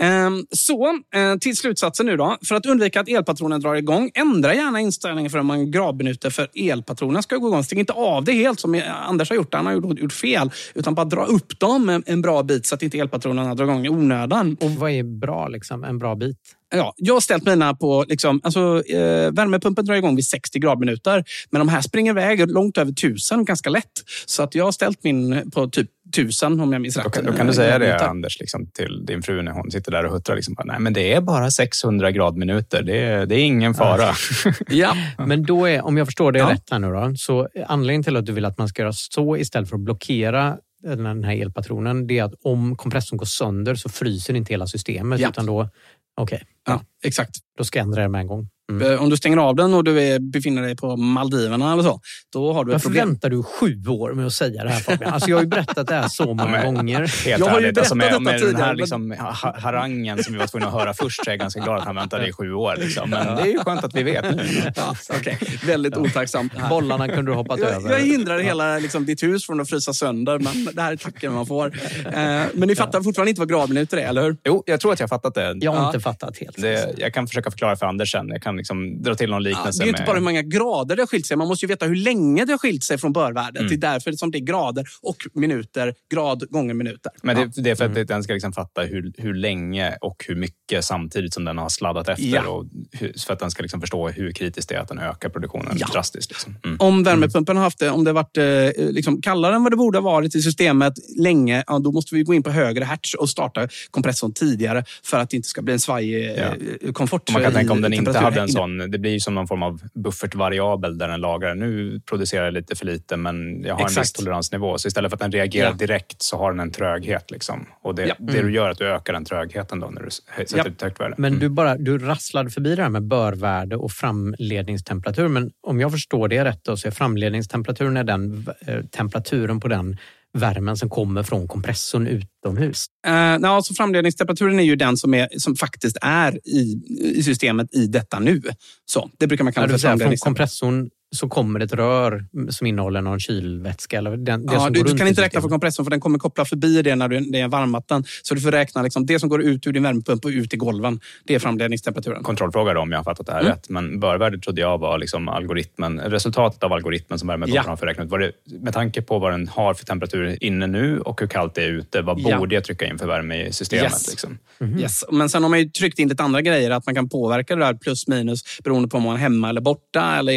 Ehm, 0.00 0.46
Så, 0.50 0.88
eh, 1.14 1.36
till 1.40 1.56
slutsatsen 1.56 2.06
nu 2.06 2.16
då. 2.16 2.36
För 2.48 2.54
att 2.54 2.66
undvika 2.66 3.00
att 3.00 3.08
elpatronen 3.08 3.60
drar 3.60 3.74
igång, 3.74 4.10
ändra 4.14 4.54
gärna 4.54 4.80
inställningen 4.80 5.30
för 5.30 5.38
hur 5.38 5.44
många 5.44 5.64
gradminuter 5.64 6.30
för 6.30 6.48
elpatronen 6.54 7.22
ska 7.22 7.36
gå 7.36 7.48
igång. 7.48 7.64
Stäng 7.64 7.78
inte 7.78 7.92
av 7.92 8.24
det 8.24 8.32
helt 8.32 8.60
som 8.60 8.82
Anders 9.08 9.28
har 9.28 9.36
gjort. 9.36 9.54
Han 9.54 9.66
har 9.66 9.72
gjort, 9.72 9.98
gjort 9.98 10.12
fel. 10.12 10.50
Utan 10.74 10.94
bara 10.94 11.04
dra 11.04 11.24
upp 11.24 11.58
dem 11.60 11.88
en, 11.88 12.02
en 12.06 12.22
bra 12.22 12.42
bit 12.42 12.66
så 12.66 12.74
att 12.74 12.82
inte 12.82 12.98
elpatronerna 12.98 13.54
drar 13.54 13.64
igång 13.64 13.86
i 13.86 13.88
onödan. 13.88 14.56
Och 14.60 14.70
vad 14.70 14.90
är 14.90 15.02
bra, 15.02 15.48
liksom? 15.48 15.84
En 15.84 15.98
bra 15.98 16.14
bit? 16.14 16.36
Ja, 16.76 16.94
jag 16.96 17.14
har 17.14 17.20
ställt 17.20 17.46
mina 17.46 17.74
på... 17.74 18.04
Liksom, 18.08 18.40
alltså, 18.44 18.82
eh, 18.88 19.32
värmepumpen 19.32 19.84
drar 19.84 19.94
igång 19.94 20.16
vid 20.16 20.26
60 20.26 20.58
gradminuter. 20.58 21.24
Men 21.50 21.58
de 21.58 21.68
här 21.68 21.80
springer 21.80 22.12
iväg 22.12 22.50
långt 22.50 22.78
över 22.78 22.92
1000 22.92 23.44
ganska 23.44 23.70
lätt. 23.70 23.92
Så 24.26 24.42
att 24.42 24.54
jag 24.54 24.64
har 24.64 24.72
ställt 24.72 25.04
min 25.04 25.50
på 25.50 25.68
typ 25.68 25.88
1000 26.16 26.60
om 26.60 26.72
jag 26.72 26.82
minns 26.82 26.96
rätt. 26.96 27.04
Då 27.04 27.10
kan, 27.10 27.24
då 27.24 27.32
kan 27.32 27.46
du 27.46 27.52
säga 27.52 27.78
det. 27.78 28.06
Anders, 28.06 28.40
liksom, 28.40 28.66
till 28.66 29.06
din 29.06 29.22
fru 29.22 29.42
när 29.42 29.52
hon 29.52 29.70
sitter 29.70 29.92
där 29.92 30.04
och 30.04 30.12
huttrar. 30.12 30.36
Liksom, 30.36 30.56
Nej, 30.64 30.80
men 30.80 30.92
det 30.92 31.12
är 31.12 31.20
bara 31.20 31.50
600 31.50 32.10
gradminuter. 32.10 32.82
Det 32.82 32.98
är, 32.98 33.26
det 33.26 33.34
är 33.34 33.44
ingen 33.44 33.74
fara. 33.74 34.14
Ja. 34.68 34.96
Men 35.26 35.42
då 35.42 35.68
är, 35.68 35.84
om 35.84 35.96
jag 35.96 36.06
förstår 36.06 36.32
det 36.32 36.38
Ja. 36.38 36.50
rätt 36.50 36.70
här 36.70 36.78
nu 36.78 36.92
då, 36.92 37.12
så 37.16 37.48
anledningen 37.66 38.02
till 38.02 38.16
att 38.16 38.26
du 38.26 38.32
vill 38.32 38.44
att 38.44 38.58
man 38.58 38.68
ska 38.68 38.82
göra 38.82 38.92
så 38.92 39.36
istället 39.36 39.68
för 39.68 39.76
att 39.76 39.82
blockera 39.82 40.56
den 40.82 41.24
här 41.24 41.42
elpatronen, 41.42 42.06
det 42.06 42.18
är 42.18 42.24
att 42.24 42.34
om 42.42 42.76
kompressorn 42.76 43.16
går 43.16 43.26
sönder 43.26 43.74
så 43.74 43.88
fryser 43.88 44.34
inte 44.34 44.52
hela 44.52 44.66
systemet. 44.66 45.20
Ja. 45.20 45.28
Utan 45.28 45.46
då, 45.46 45.68
okej, 46.16 46.42
Ja, 46.66 46.84
exakt. 47.04 47.30
då 47.58 47.64
ska 47.64 47.78
jag 47.78 47.84
ändra 47.86 48.02
det 48.02 48.08
med 48.08 48.20
en 48.20 48.26
gång. 48.26 48.48
Mm. 48.72 48.92
Eh, 48.92 49.02
Om 49.02 49.10
du 49.10 49.16
stänger 49.16 49.36
av 49.36 49.56
den 49.56 49.74
och 49.74 49.84
du 49.84 50.00
är, 50.02 50.18
befinner 50.18 50.62
dig 50.62 50.76
på 50.76 50.96
Maldiverna 50.96 51.72
eller 51.72 51.82
så, 51.82 52.00
då 52.32 52.52
har 52.52 52.64
du 52.64 52.70
ett 52.70 52.74
Varför 52.74 52.88
problem. 52.88 53.08
väntar 53.08 53.30
du 53.30 53.42
sju 53.42 53.86
år 53.88 54.12
med 54.12 54.26
att 54.26 54.32
säga 54.32 54.64
det 54.64 54.70
här 54.70 54.80
Fabian? 54.80 55.12
Alltså 55.12 55.30
jag 55.30 55.36
har 55.36 55.42
ju 55.42 55.48
berättat 55.48 55.86
det 55.88 55.94
här 55.94 56.08
så 56.08 56.26
många 56.34 56.50
men- 56.50 56.74
gånger. 56.74 56.98
Helt 56.98 57.26
Jag 57.40 57.46
har 57.46 57.60
ju 57.60 57.66
ärligt, 57.66 57.78
alltså 57.78 57.94
med, 57.94 58.04
berättat 58.04 58.22
med 58.22 58.34
detta 58.34 58.44
den 58.44 58.52
tidigare, 58.54 58.66
här 58.68 58.74
liksom, 58.74 59.10
ha- 59.10 59.56
harangen 59.60 60.24
som 60.24 60.32
vi 60.32 60.38
var 60.38 60.46
tvungna 60.46 60.66
att 60.66 60.72
höra 60.72 60.94
först 60.94 61.24
så 61.24 61.30
är 61.30 61.32
jag 61.32 61.38
ganska 61.40 61.60
glad 61.60 61.78
att 61.78 61.84
han 61.84 61.94
väntade 61.96 62.26
i 62.28 62.32
sju 62.32 62.52
år. 62.52 62.74
Liksom. 62.78 63.10
Men 63.10 63.36
det 63.36 63.42
är 63.42 63.46
ju 63.46 63.58
skönt 63.58 63.84
att 63.84 63.94
vi 63.94 64.02
vet 64.02 64.36
nu. 64.36 64.42
Ja, 64.76 64.94
okej. 65.18 65.38
Väldigt 65.66 65.96
otacksamt. 65.96 66.52
Bollarna 66.70 67.08
kunde 67.08 67.30
du 67.30 67.34
hoppat 67.34 67.58
Jag, 67.60 67.68
över. 67.70 67.90
jag 67.90 68.00
hindrar 68.00 68.38
hela 68.38 68.78
liksom, 68.78 69.06
ditt 69.06 69.22
hus 69.22 69.46
från 69.46 69.60
att 69.60 69.68
frysa 69.70 69.92
sönder, 69.92 70.38
men 70.38 70.68
det 70.72 70.82
här 70.82 70.92
är 70.92 70.96
tacken 70.96 71.32
man 71.32 71.46
får. 71.46 71.66
Eh, 72.06 72.12
men 72.54 72.68
ni 72.68 72.76
fattar 72.76 73.02
fortfarande 73.02 73.30
inte 73.30 73.40
vad 73.40 73.48
gradminuter 73.48 73.96
är, 73.96 74.08
eller 74.08 74.22
hur? 74.22 74.36
Jo, 74.44 74.62
jag 74.66 74.80
tror 74.80 74.92
att 74.92 75.00
jag 75.00 75.04
har 75.04 75.08
fattat 75.08 75.34
det. 75.34 75.56
Jag 75.60 75.72
har 75.72 75.78
Ja. 75.78 75.86
inte 75.86 76.00
fattat 76.00 76.38
helt. 76.38 76.62
det 76.62 76.94
jag 76.98 77.14
kan 77.14 77.26
försöka 77.26 77.50
förklara 77.50 77.76
för 77.76 77.86
Anders 77.86 78.12
sen. 78.12 78.28
Jag 78.28 78.42
kan 78.42 78.53
kan 78.54 78.58
liksom 78.58 79.02
dra 79.02 79.14
till 79.14 79.30
någon 79.30 79.42
liknelse. 79.42 79.82
Ja, 79.82 79.84
det 79.84 79.88
är 79.88 79.88
inte 79.88 80.00
med... 80.00 80.06
bara 80.06 80.16
hur 80.16 80.24
många 80.24 80.42
grader 80.42 80.96
det 80.96 81.02
har 81.02 81.06
skilt 81.06 81.26
sig. 81.26 81.36
Man 81.36 81.48
måste 81.48 81.66
ju 81.66 81.68
veta 81.68 81.86
hur 81.86 81.94
länge 81.96 82.44
det 82.44 82.52
har 82.52 82.58
skilt 82.58 82.84
sig 82.84 82.98
från 82.98 83.12
börvärdet. 83.12 83.60
Mm. 83.60 83.68
Det 83.68 83.74
är 83.86 83.92
därför 83.92 84.12
som 84.12 84.30
det 84.30 84.38
är 84.38 84.40
grader 84.40 84.84
och 85.02 85.16
minuter. 85.34 85.94
Grad 86.14 86.50
gånger 86.50 86.74
minuter. 86.74 87.12
Men 87.22 87.36
det, 87.36 87.42
Ja. 87.42 87.62
det 87.62 87.70
är 87.70 87.74
för 87.74 87.84
att 87.84 87.90
Mm. 87.90 88.06
den 88.06 88.22
ska 88.22 88.32
liksom 88.32 88.52
fatta 88.52 88.82
hur, 88.82 89.12
hur 89.18 89.34
länge 89.34 89.96
och 90.00 90.24
hur 90.28 90.34
mycket 90.36 90.84
samtidigt 90.84 91.34
som 91.34 91.44
den 91.44 91.58
har 91.58 91.68
sladdat 91.68 92.08
efter. 92.08 92.24
Ja. 92.24 92.46
Och 92.48 92.64
hur, 92.92 93.12
för 93.26 93.32
att 93.32 93.38
den 93.38 93.50
ska 93.50 93.62
liksom 93.62 93.80
förstå 93.80 94.08
hur 94.08 94.32
kritiskt 94.32 94.68
det 94.68 94.74
är 94.74 94.80
att 94.80 94.88
den 94.88 94.98
ökar 94.98 95.28
produktionen 95.28 95.76
Ja. 95.78 95.86
drastiskt. 95.92 96.30
Liksom. 96.30 96.56
Mm. 96.64 96.76
Om 96.80 97.02
värmepumpen 97.04 97.56
har 97.56 97.64
haft 97.64 97.78
det, 97.78 97.90
om 97.90 98.04
det 98.04 98.12
varit 98.12 98.36
eh, 98.36 98.44
liksom 98.76 99.22
kallare 99.22 99.54
än 99.54 99.62
vad 99.62 99.72
det 99.72 99.76
borde 99.76 99.98
ha 99.98 100.02
varit 100.02 100.34
i 100.34 100.42
systemet 100.42 100.94
länge, 101.18 101.64
ja, 101.66 101.78
då 101.78 101.92
måste 101.92 102.14
vi 102.14 102.22
gå 102.22 102.34
in 102.34 102.42
på 102.42 102.50
högre 102.50 102.84
hertz 102.84 103.14
och 103.14 103.30
starta 103.30 103.68
kompressorn 103.90 104.32
tidigare 104.32 104.84
för 105.02 105.18
att 105.18 105.30
det 105.30 105.36
inte 105.36 105.48
ska 105.48 105.62
bli 105.62 105.72
en 105.72 105.80
svajig 105.80 106.38
eh, 106.38 106.92
komfort. 106.92 107.30
Man 107.32 107.42
kan 107.42 107.52
i 107.52 107.54
tänka 107.54 107.72
om 107.72 107.80
den 107.80 107.92
inte 107.92 108.18
hade 108.18 108.40
en 108.40 108.43
sån, 108.48 108.78
det 108.90 108.98
blir 108.98 109.18
som 109.18 109.34
någon 109.34 109.46
form 109.48 109.62
av 109.62 109.80
buffertvariabel 109.94 110.98
där 110.98 111.08
den 111.08 111.20
lagrar. 111.20 111.54
Nu 111.54 112.00
producerar 112.06 112.44
jag 112.44 112.54
lite 112.54 112.76
för 112.76 112.86
lite 112.86 113.16
men 113.16 113.62
jag 113.64 113.74
har 113.74 113.80
en 113.80 113.86
Exakt. 113.86 114.04
viss 114.04 114.12
toleransnivå. 114.12 114.78
Så 114.78 114.88
istället 114.88 115.10
för 115.10 115.16
att 115.16 115.20
den 115.20 115.32
reagerar 115.32 115.68
Ja. 115.70 115.72
direkt 115.76 116.22
så 116.22 116.38
har 116.38 116.50
den 116.52 116.60
en 116.60 116.70
tröghet. 116.70 117.30
Liksom. 117.30 117.66
Och 117.82 117.94
det, 117.94 118.06
Ja. 118.06 118.14
det 118.18 118.32
Mm. 118.32 118.46
du 118.46 118.52
gör 118.54 118.66
är 118.66 118.70
att 118.70 118.78
du 118.78 118.86
ökar 118.88 119.12
den 119.12 119.24
trögheten 119.24 119.80
då 119.80 119.86
när 119.90 120.02
du 120.02 120.10
sätter 120.10 120.58
Ja. 120.58 120.64
ett 120.66 120.82
högt 120.82 121.00
värde. 121.00 121.14
Men 121.18 121.28
Mm. 121.32 121.40
du, 121.40 121.48
bara, 121.48 121.76
du 121.76 121.98
rasslade 121.98 122.50
förbi 122.50 122.74
det 122.76 122.82
här 122.82 122.90
med 122.90 123.02
börvärde 123.02 123.76
och 123.76 123.92
framledningstemperatur. 123.92 125.28
Men 125.28 125.50
om 125.62 125.80
jag 125.80 125.92
förstår 125.92 126.28
det 126.28 126.44
rätt 126.44 126.64
då, 126.64 126.76
så 126.76 126.88
är 126.88 126.92
framledningstemperaturen 126.92 127.96
är 127.96 128.04
den 128.04 128.46
eh, 128.66 128.80
temperaturen 128.84 129.60
på 129.60 129.68
den 129.68 129.96
värmen 130.34 130.76
som 130.76 130.88
kommer 130.90 131.22
från 131.22 131.48
kompressorn 131.48 132.06
utomhus. 132.06 132.86
Uh, 133.06 133.12
nej, 133.12 133.44
alltså 133.44 133.74
framledningstemperaturen 133.74 134.58
är 134.58 134.64
ju 134.64 134.76
den 134.76 134.96
som, 134.96 135.14
är, 135.14 135.28
som 135.38 135.56
faktiskt 135.56 135.96
är 136.02 136.48
i, 136.48 136.80
i 137.16 137.22
systemet 137.22 137.74
i 137.74 137.86
detta 137.86 138.18
nu. 138.18 138.42
Så, 138.90 139.10
det 139.18 139.26
brukar 139.26 139.44
man 139.44 139.50
Ja, 139.50 139.54
kalla 139.54 139.66
det 139.66 139.72
för 139.72 139.78
säga, 139.78 139.90
från 139.90 139.98
framledningstemperatur. 139.98 140.44
kompressorn 140.44 140.90
så 141.14 141.28
kommer 141.28 141.60
ett 141.60 141.72
rör 141.72 142.24
som 142.50 142.66
innehåller 142.66 143.00
någon 143.00 143.20
kylvätska. 143.20 143.98
Eller 143.98 144.16
den, 144.16 144.46
det 144.46 144.52
Ja, 144.52 144.60
som 144.60 144.72
du, 144.72 144.80
går 144.82 144.88
du 144.88 144.96
kan 144.98 145.08
inte 145.08 145.22
räkna 145.22 145.40
för 145.40 145.48
kompressorn 145.48 145.84
för 145.86 145.90
den 145.90 146.00
kommer 146.00 146.18
koppla 146.18 146.44
förbi 146.44 146.82
det 146.82 146.94
när 146.94 147.08
du, 147.08 147.20
det 147.20 147.40
är 147.40 147.48
varmvatten. 147.48 148.04
Så 148.22 148.34
du 148.34 148.40
får 148.40 148.50
räkna 148.50 148.82
liksom, 148.82 149.06
det 149.06 149.18
som 149.18 149.28
går 149.28 149.42
ut 149.42 149.66
ur 149.66 149.72
din 149.72 149.82
värmepump 149.82 150.24
och 150.24 150.28
ut 150.30 150.54
i 150.54 150.56
golven. 150.56 151.00
Det 151.24 151.34
är 151.34 151.38
framledningstemperaturen. 151.38 152.22
kontrollfråga 152.22 152.74
då, 152.74 152.80
om 152.80 152.90
jag 152.92 152.98
har 152.98 153.04
fattat 153.04 153.26
det 153.26 153.32
här 153.32 153.40
Mm. 153.40 153.52
rätt. 153.52 153.68
Men 153.68 154.00
börvärdet 154.00 154.42
trodde 154.42 154.60
jag 154.60 154.78
var 154.78 154.98
liksom 154.98 155.28
algoritmen, 155.28 156.00
resultatet 156.00 156.62
av 156.62 156.72
algoritmen 156.72 157.18
som 157.18 157.28
värmepumpen 157.28 157.62
Ja. 157.64 157.70
har 157.70 157.76
för 157.76 157.86
räkna 157.86 158.04
ut. 158.04 158.10
Var 158.10 158.18
det, 158.18 158.32
med 158.60 158.72
tanke 158.72 159.02
på 159.02 159.18
vad 159.18 159.32
den 159.32 159.48
har 159.48 159.74
för 159.74 159.84
temperatur 159.84 160.38
inne 160.44 160.66
nu 160.66 161.00
och 161.00 161.20
hur 161.20 161.28
kallt 161.28 161.54
det 161.54 161.62
är 161.64 161.68
ute, 161.68 162.02
vad 162.02 162.20
Ja. 162.20 162.38
borde 162.38 162.54
jag 162.54 162.64
trycka 162.64 162.86
in 162.86 162.98
för 162.98 163.06
värme 163.06 163.42
i 163.46 163.52
systemet? 163.52 163.84
Yes. 163.84 164.10
Liksom? 164.10 164.38
Yes. 164.78 165.04
Men 165.12 165.28
sen 165.28 165.42
har 165.42 165.50
man 165.50 165.58
ju 165.58 165.68
tryckt 165.68 165.98
in 165.98 166.08
lite 166.08 166.22
andra 166.22 166.42
grejer, 166.42 166.70
att 166.70 166.86
man 166.86 166.94
kan 166.94 167.08
påverka 167.08 167.56
det 167.56 167.64
där 167.64 167.74
plus 167.74 168.08
minus 168.08 168.44
beroende 168.64 168.88
på 168.88 168.96
om 168.96 169.02
man 169.02 169.14
är 169.14 169.18
hemma 169.18 169.48
eller 169.48 169.60
borta, 169.60 170.16
eller 170.18 170.32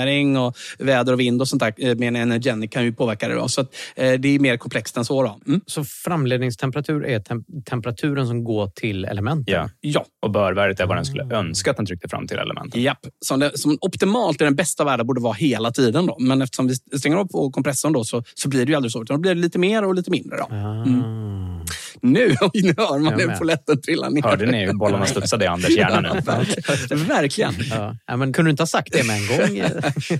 elprisoptimering 0.00 0.36
och 0.36 0.56
väder 0.78 1.12
och 1.12 1.20
vind 1.20 1.40
och 1.40 1.48
sånt 1.48 1.60
där 1.60 1.74
eh, 1.76 1.96
med 1.96 2.08
en 2.08 2.16
Energenic 2.16 2.70
kan 2.70 2.84
ju 2.84 2.92
påverka 2.92 3.28
det. 3.28 3.34
Då. 3.34 3.48
Så 3.48 3.60
att, 3.60 3.74
eh, 3.96 4.12
det 4.12 4.28
är 4.28 4.38
mer 4.38 4.56
komplext 4.56 4.96
än 4.96 5.04
så. 5.04 5.22
Då. 5.22 5.40
Mm. 5.46 5.60
Så 5.66 5.84
framledningstemperatur 5.84 7.06
är 7.06 7.20
tem 7.20 7.44
temperaturen 7.64 8.26
som 8.26 8.44
går 8.44 8.68
till 8.68 9.04
elementen? 9.04 9.54
Ja. 9.54 9.68
ja. 9.80 10.04
Och 10.22 10.30
börvärdet 10.30 10.80
är 10.80 10.86
vad 10.86 10.96
den 10.96 11.04
skulle 11.04 11.34
önska 11.34 11.70
att 11.70 11.76
den 11.76 11.86
tryckte 11.86 12.08
fram 12.08 12.26
till 12.26 12.38
elementen. 12.38 12.82
Japp. 12.82 13.06
Som, 13.24 13.40
det, 13.40 13.58
som 13.58 13.78
optimalt 13.80 14.40
är 14.40 14.44
den 14.44 14.56
bästa 14.56 14.84
världen 14.84 15.06
borde 15.06 15.20
vara 15.20 15.32
hela 15.32 15.70
tiden. 15.70 16.06
Då. 16.06 16.16
Men 16.20 16.42
eftersom 16.42 16.66
vi 16.66 16.98
stänger 16.98 17.16
av 17.16 17.24
på 17.24 17.50
kompressorn 17.50 17.92
då, 17.92 18.04
så, 18.04 18.22
så 18.34 18.48
blir 18.48 18.66
det 18.66 18.70
ju 18.70 18.76
aldrig 18.76 18.92
så. 18.92 19.02
Utan 19.02 19.16
då 19.16 19.20
blir 19.20 19.34
det 19.34 19.40
lite 19.40 19.58
mer 19.58 19.84
och 19.84 19.94
lite 19.94 20.10
mindre. 20.10 20.36
Då. 20.38 20.54
Mm. 20.54 21.60
Nu, 22.00 22.28
nu 22.54 22.74
hör 22.76 22.98
man 22.98 23.20
hur 23.20 23.36
polletten 23.36 23.82
trillar 23.82 24.10
ner. 24.10 24.22
Hörde 24.22 24.46
ni 24.46 24.66
hur 24.66 24.72
bollarna 24.72 25.06
studsade 25.20 25.44
i 25.44 25.48
Anders 25.48 25.76
hjärna 25.76 26.14
nu? 26.14 26.20
Verkligen. 26.20 27.04
Verkligen. 27.08 27.54
Ja. 27.70 27.96
Ja, 28.06 28.16
men 28.16 28.32
kunde 28.32 28.48
du 28.48 28.50
inte 28.50 28.62
ha 28.62 28.66
sagt 28.66 28.92
det 28.92 29.06
med 29.06 29.16
en 29.16 29.26
gång? 29.26 29.70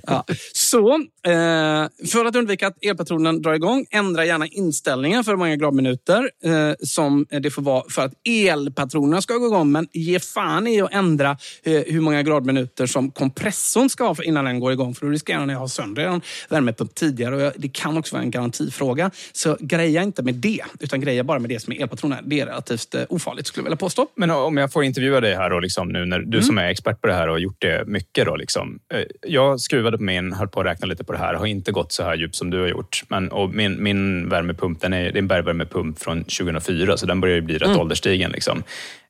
Ja. 0.06 0.24
Så, 0.52 0.94
eh, 1.26 2.08
för 2.12 2.24
att 2.24 2.36
undvika 2.36 2.66
att 2.66 2.84
elpatronen 2.84 3.42
drar 3.42 3.54
igång, 3.54 3.86
ändra 3.90 4.24
gärna 4.24 4.46
inställningen 4.46 5.24
för 5.24 5.32
hur 5.32 5.38
många 5.38 5.56
gradminuter 5.56 6.30
eh, 6.44 6.72
som 6.80 7.26
det 7.30 7.50
får 7.50 7.62
vara 7.62 7.84
för 7.88 8.02
att 8.02 8.12
elpatronerna 8.24 9.22
ska 9.22 9.34
gå 9.34 9.46
igång. 9.46 9.72
Men 9.72 9.88
ge 9.92 10.20
fan 10.20 10.66
i 10.66 10.80
att 10.80 10.92
ändra 10.92 11.36
eh, 11.62 11.82
hur 11.86 12.00
många 12.00 12.22
gradminuter 12.22 12.86
som 12.86 13.10
kompressorn 13.10 13.88
ska 13.88 14.04
ha 14.04 14.22
innan 14.22 14.44
den 14.44 14.60
går 14.60 14.72
igång. 14.72 14.94
För 14.94 15.06
då 15.06 15.12
riskerar 15.12 15.46
ni 15.46 15.52
att 15.52 15.60
ha 15.60 15.68
sönder 15.68 16.06
en 16.06 16.20
värmepump 16.48 16.94
tidigare. 16.94 17.46
Och 17.46 17.52
det 17.56 17.68
kan 17.68 17.96
också 17.96 18.14
vara 18.14 18.22
en 18.22 18.30
garantifråga. 18.30 19.10
Så 19.32 19.56
greja 19.60 20.02
inte 20.02 20.22
med 20.22 20.34
det, 20.34 20.64
utan 20.80 21.00
greja 21.00 21.24
bara 21.24 21.38
med 21.38 21.50
det 21.50 21.59
som 21.60 21.72
är 21.72 21.82
elpatroner. 21.82 22.20
Det 22.24 22.40
är 22.40 22.46
relativt 22.46 22.94
eh, 22.94 23.02
ofarligt 23.08 23.46
skulle 23.46 23.60
jag 23.62 23.64
vilja 23.64 23.76
påstå. 23.76 24.06
Men 24.16 24.30
om 24.30 24.56
jag 24.56 24.72
får 24.72 24.84
intervjua 24.84 25.20
dig 25.20 25.34
här 25.34 25.50
då, 25.50 25.58
liksom, 25.60 25.88
nu 25.88 26.04
när 26.06 26.18
du 26.18 26.24
Mm. 26.38 26.42
som 26.42 26.58
är 26.58 26.64
expert 26.68 27.00
på 27.00 27.06
det 27.06 27.12
här 27.14 27.26
och 27.28 27.34
har 27.34 27.38
gjort 27.38 27.60
det 27.60 27.84
mycket. 27.86 28.26
Då, 28.26 28.36
liksom. 28.36 28.78
Eh, 28.94 29.02
Jag 29.22 29.60
skruvade 29.60 29.96
på 29.96 30.02
min, 30.02 30.32
höll 30.32 30.48
på 30.48 30.60
att 30.60 30.66
räkna 30.66 30.86
lite 30.86 31.04
på 31.04 31.12
det 31.12 31.18
här, 31.18 31.34
har 31.34 31.46
inte 31.46 31.72
gått 31.72 31.92
så 31.92 32.02
här 32.02 32.14
djupt 32.14 32.34
som 32.34 32.50
du 32.50 32.60
har 32.60 32.68
gjort. 32.68 33.02
Men, 33.08 33.28
och 33.32 33.50
min, 33.50 33.82
min 33.82 34.28
värmepump, 34.28 34.80
den 34.80 34.92
är, 34.92 35.02
det 35.02 35.16
är 35.16 35.18
en 35.18 35.28
bergvärmepump 35.28 35.98
från 35.98 36.24
2004, 36.24 36.96
så 36.96 37.06
den 37.06 37.20
börjar 37.20 37.34
ju 37.36 37.42
bli 37.42 37.54
rätt 37.58 37.68
Mm. 37.68 37.80
ålderstigen. 37.80 38.30
Liksom. 38.30 38.62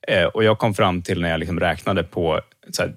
Eh, 0.09 0.25
Och 0.25 0.45
jag 0.45 0.59
kom 0.59 0.75
fram 0.75 1.03
till 1.03 1.21
när 1.21 1.31
jag 1.31 1.41
liksom 1.41 1.61
räknade 1.61 2.03
på 2.03 2.41
här, 2.79 2.95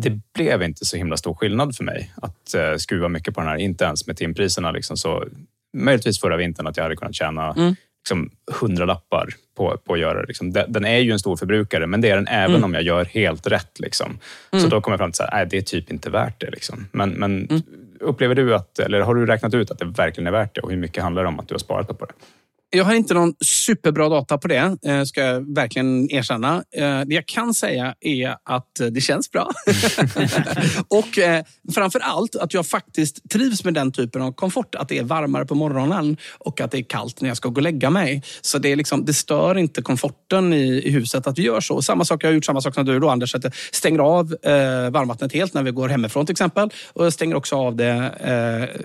det 0.00 0.10
blev 0.34 0.62
inte 0.62 0.84
så 0.84 0.96
himla 0.96 1.16
stor 1.16 1.34
skillnad 1.34 1.76
för 1.76 1.84
mig 1.84 2.12
att 2.22 2.54
eh, 2.54 2.76
skruva 2.76 3.08
mycket 3.08 3.34
på 3.34 3.40
den 3.40 3.48
här, 3.50 3.56
inte 3.56 3.84
ens 3.84 4.06
med 4.06 4.16
timpriserna. 4.16 4.70
Liksom, 4.70 4.96
så 4.96 5.24
möjligtvis 5.76 6.20
förra 6.20 6.36
vintern 6.36 6.66
att 6.66 6.76
jag 6.76 6.84
hade 6.84 6.96
kunnat 6.96 7.14
tjäna 7.14 7.52
Mm. 7.52 7.74
Liksom, 8.04 8.30
hundralappar 8.60 9.28
på, 9.56 9.76
på 9.86 9.92
att 9.94 10.00
göra 10.00 10.20
det. 10.20 10.26
Liksom. 10.26 10.52
Den- 10.52 10.84
är 10.84 10.98
ju 10.98 11.12
en 11.12 11.18
stor 11.18 11.36
förbrukare, 11.36 11.86
men 11.86 12.00
det 12.00 12.10
är 12.10 12.16
den 12.16 12.26
även 12.28 12.50
Mm. 12.50 12.64
om 12.64 12.74
jag 12.74 12.82
gör 12.82 13.04
helt 13.04 13.46
rätt. 13.46 13.80
Liksom. 13.80 14.18
Så 14.50 14.56
Mm. 14.56 14.70
då 14.70 14.80
kommer 14.80 14.92
jag 14.92 15.00
fram 15.00 15.12
till 15.12 15.22
att 15.22 15.50
det 15.50 15.56
är 15.56 15.62
typ 15.62 15.90
inte 15.90 16.10
värt 16.10 16.40
det. 16.40 16.50
Liksom. 16.50 16.86
Men, 16.92 17.10
men 17.10 17.46
Mm. 17.50 17.62
upplever 18.00 18.34
du 18.34 18.54
att, 18.54 18.78
eller 18.78 19.00
har 19.00 19.14
du 19.14 19.26
räknat 19.26 19.54
ut 19.54 19.70
att 19.70 19.78
det 19.78 19.84
verkligen 19.84 20.26
är 20.26 20.30
värt 20.30 20.54
det? 20.54 20.60
Och 20.60 20.70
hur 20.70 20.76
mycket 20.76 21.02
handlar 21.02 21.22
det 21.22 21.28
om 21.28 21.40
att 21.40 21.48
du 21.48 21.54
har 21.54 21.58
sparat 21.58 21.98
på 21.98 22.04
det? 22.04 22.12
Jag 22.70 22.84
har 22.84 22.94
inte 22.94 23.14
någon 23.14 23.34
superbra 23.40 24.08
data 24.08 24.38
på 24.38 24.48
det, 24.48 24.76
eh, 24.86 25.04
ska 25.04 25.20
jag 25.20 25.54
verkligen 25.54 26.10
erkänna. 26.10 26.64
Eh, 26.76 27.00
det 27.00 27.14
jag 27.14 27.26
kan 27.26 27.54
säga 27.54 27.94
är 28.00 28.36
att 28.44 28.80
eh, 28.80 28.86
det 28.86 29.00
känns 29.00 29.30
bra. 29.30 29.50
och 30.88 31.18
framför 31.74 32.00
allt 32.00 32.36
att 32.36 32.54
jag 32.54 32.66
faktiskt 32.66 33.30
trivs 33.30 33.64
med 33.64 33.74
den 33.74 33.92
typen 33.92 34.22
av 34.22 34.32
komfort. 34.32 34.74
Att 34.74 34.88
det 34.88 34.98
är 34.98 35.02
varmare 35.02 35.46
på 35.46 35.54
morgonen 35.54 36.16
och 36.38 36.60
att 36.60 36.70
det 36.70 36.78
är 36.78 36.82
kallt 36.82 37.20
när 37.20 37.28
jag 37.28 37.36
ska 37.36 37.48
gå 37.48 37.56
och 37.56 37.62
lägga 37.62 37.90
mig. 37.90 38.22
Så 38.40 38.58
det, 38.58 38.72
är 38.72 38.76
liksom, 38.76 39.04
det 39.04 39.14
stör 39.14 39.58
inte 39.58 39.82
komforten 39.82 40.52
i, 40.52 40.82
i 40.84 40.90
huset 40.90 41.26
att 41.26 41.38
vi 41.38 41.42
gör 41.42 41.60
så. 41.60 41.82
Samma 41.82 42.04
sak, 42.04 42.24
jag 42.24 42.28
har 42.28 42.34
gjort 42.34 42.44
samma 42.44 42.60
sak 42.60 42.74
som 42.74 42.84
du 42.84 42.98
då 42.98 43.08
Anders. 43.10 43.34
Att 43.34 43.44
jag 43.44 43.52
stänger 43.72 43.98
av 43.98 44.36
varmvattnet 44.90 45.32
helt 45.32 45.54
när 45.54 45.62
vi 45.62 45.70
går 45.70 45.88
hemifrån 45.88 46.26
till 46.26 46.32
exempel. 46.32 46.70
Och 46.92 47.06
jag 47.06 47.12
stänger 47.12 47.34
också 47.34 47.56
av 47.56 47.76
det 47.76 48.12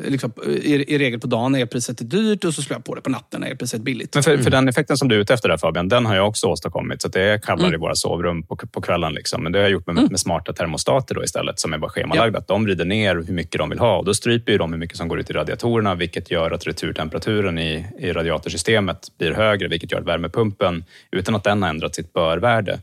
liksom, 0.08 0.32
i, 0.48 0.94
i 0.94 0.98
regel 0.98 1.20
på 1.20 1.28
dagen 1.28 1.52
när 1.52 1.60
elpriset 1.60 2.02
är 2.02 2.06
dyrt 2.06 2.44
och 2.44 2.54
så 2.54 2.62
slår 2.62 2.76
jag 2.76 2.86
på 2.86 2.96
det 2.96 3.02
på 3.02 3.10
natten 3.10 3.42
när 3.42 3.48
elpriset 3.48 3.69
är 3.78 3.80
billigt. 3.80 4.14
Men 4.14 4.24
för, 4.24 4.38
för 4.38 4.52
den 4.52 4.68
effekten 4.70 4.98
som 4.98 5.08
du 5.08 5.16
är 5.16 5.20
ute 5.20 5.34
efter 5.34 5.50
där 5.50 5.58
Fabian, 5.58 5.88
den 5.90 6.06
har 6.06 6.16
jag 6.16 6.28
också 6.28 6.48
åstadkommit. 6.48 7.02
Så 7.02 7.08
att 7.08 7.14
det 7.14 7.22
är 7.22 7.38
kallare 7.38 7.68
Mm. 7.68 7.74
i 7.74 7.78
våra 7.78 7.96
sovrum 7.96 8.44
på, 8.44 8.56
på 8.56 8.82
kvällen. 8.82 9.14
Liksom. 9.14 9.44
Men 9.44 9.52
det 9.52 9.60
har 9.60 9.64
jag 9.64 9.72
gjort 9.72 9.88
med, 9.88 9.98
Mm. 9.98 10.08
med 10.12 10.20
smarta 10.20 10.54
termostater 10.54 11.16
då 11.16 11.24
istället, 11.24 11.60
som 11.60 11.74
är 11.74 11.78
bara 11.78 11.92
schemalagda. 11.92 12.40
Att 12.40 12.48
de 12.48 12.64
vrider 12.64 12.86
ner 12.86 13.16
hur 13.16 13.34
mycket 13.34 13.58
de 13.60 13.70
vill 13.70 13.80
ha 13.80 13.98
och 13.98 14.06
då 14.06 14.14
stryper 14.14 14.52
ju 14.52 14.58
de 14.58 14.72
hur 14.74 14.80
mycket 14.80 14.98
som 14.98 15.08
går 15.08 15.20
ut 15.20 15.30
i 15.30 15.34
radiatorerna, 15.34 15.96
vilket 15.96 16.32
gör 16.32 16.52
att 16.52 16.68
returtemperaturen 16.68 17.60
i, 17.60 17.86
i 18.00 18.12
radiatorsystemet 18.14 19.08
blir 19.18 19.32
högre, 19.32 19.68
vilket 19.68 19.92
gör 19.92 20.00
att 20.00 20.08
värmepumpen, 20.08 20.84
utan 21.12 21.36
att 21.36 21.44
den 21.44 21.62
har 21.64 21.70
ändrat 21.70 21.96
sitt 21.96 22.14
börvärde, 22.14 22.80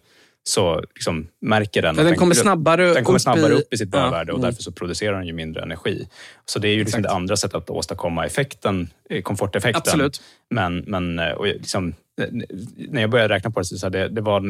så 0.49 0.83
liksom 0.95 1.29
märker 1.41 1.83
den... 1.83 1.95
Ja, 1.97 2.03
att 2.03 2.09
den 2.09 2.17
kommer 2.19 2.35
snabbare 2.35 2.95
den 2.95 3.05
kommer 3.05 3.17
upp 3.19 3.23
snabbare 3.23 3.53
i- 3.53 3.57
upp 3.57 3.73
i 3.73 3.77
sitt 3.77 3.89
Ja, 3.93 4.01
börvärde 4.01 4.33
och 4.33 4.39
mm. 4.39 4.51
därför 4.51 4.63
så 4.63 4.73
producerar 4.73 5.17
den 5.19 5.27
ju 5.27 5.33
mindre 5.33 5.63
energi. 5.63 6.09
Så 6.45 6.59
det 6.59 6.69
är 6.69 6.73
ju 6.75 6.79
liksom 6.81 7.03
det 7.03 7.11
andra 7.11 7.37
sättet 7.37 7.55
att 7.55 7.71
åstadkomma 7.71 8.27
effekten, 8.27 8.89
eh, 9.11 9.23
komforteffekten. 9.23 9.83
Absolut. 9.87 10.23
Men, 10.51 10.79
men 10.87 11.19
eh, 11.19 11.31
och 11.31 11.47
liksom, 11.47 11.95
när 12.89 13.01
jag 13.01 13.11
började 13.11 13.35
räkna 13.35 13.51
på 13.51 13.61
det 13.61 13.65
så 13.67 13.79
så 13.79 13.89
det, 13.89 14.09
det 14.09 14.21
var 14.21 14.43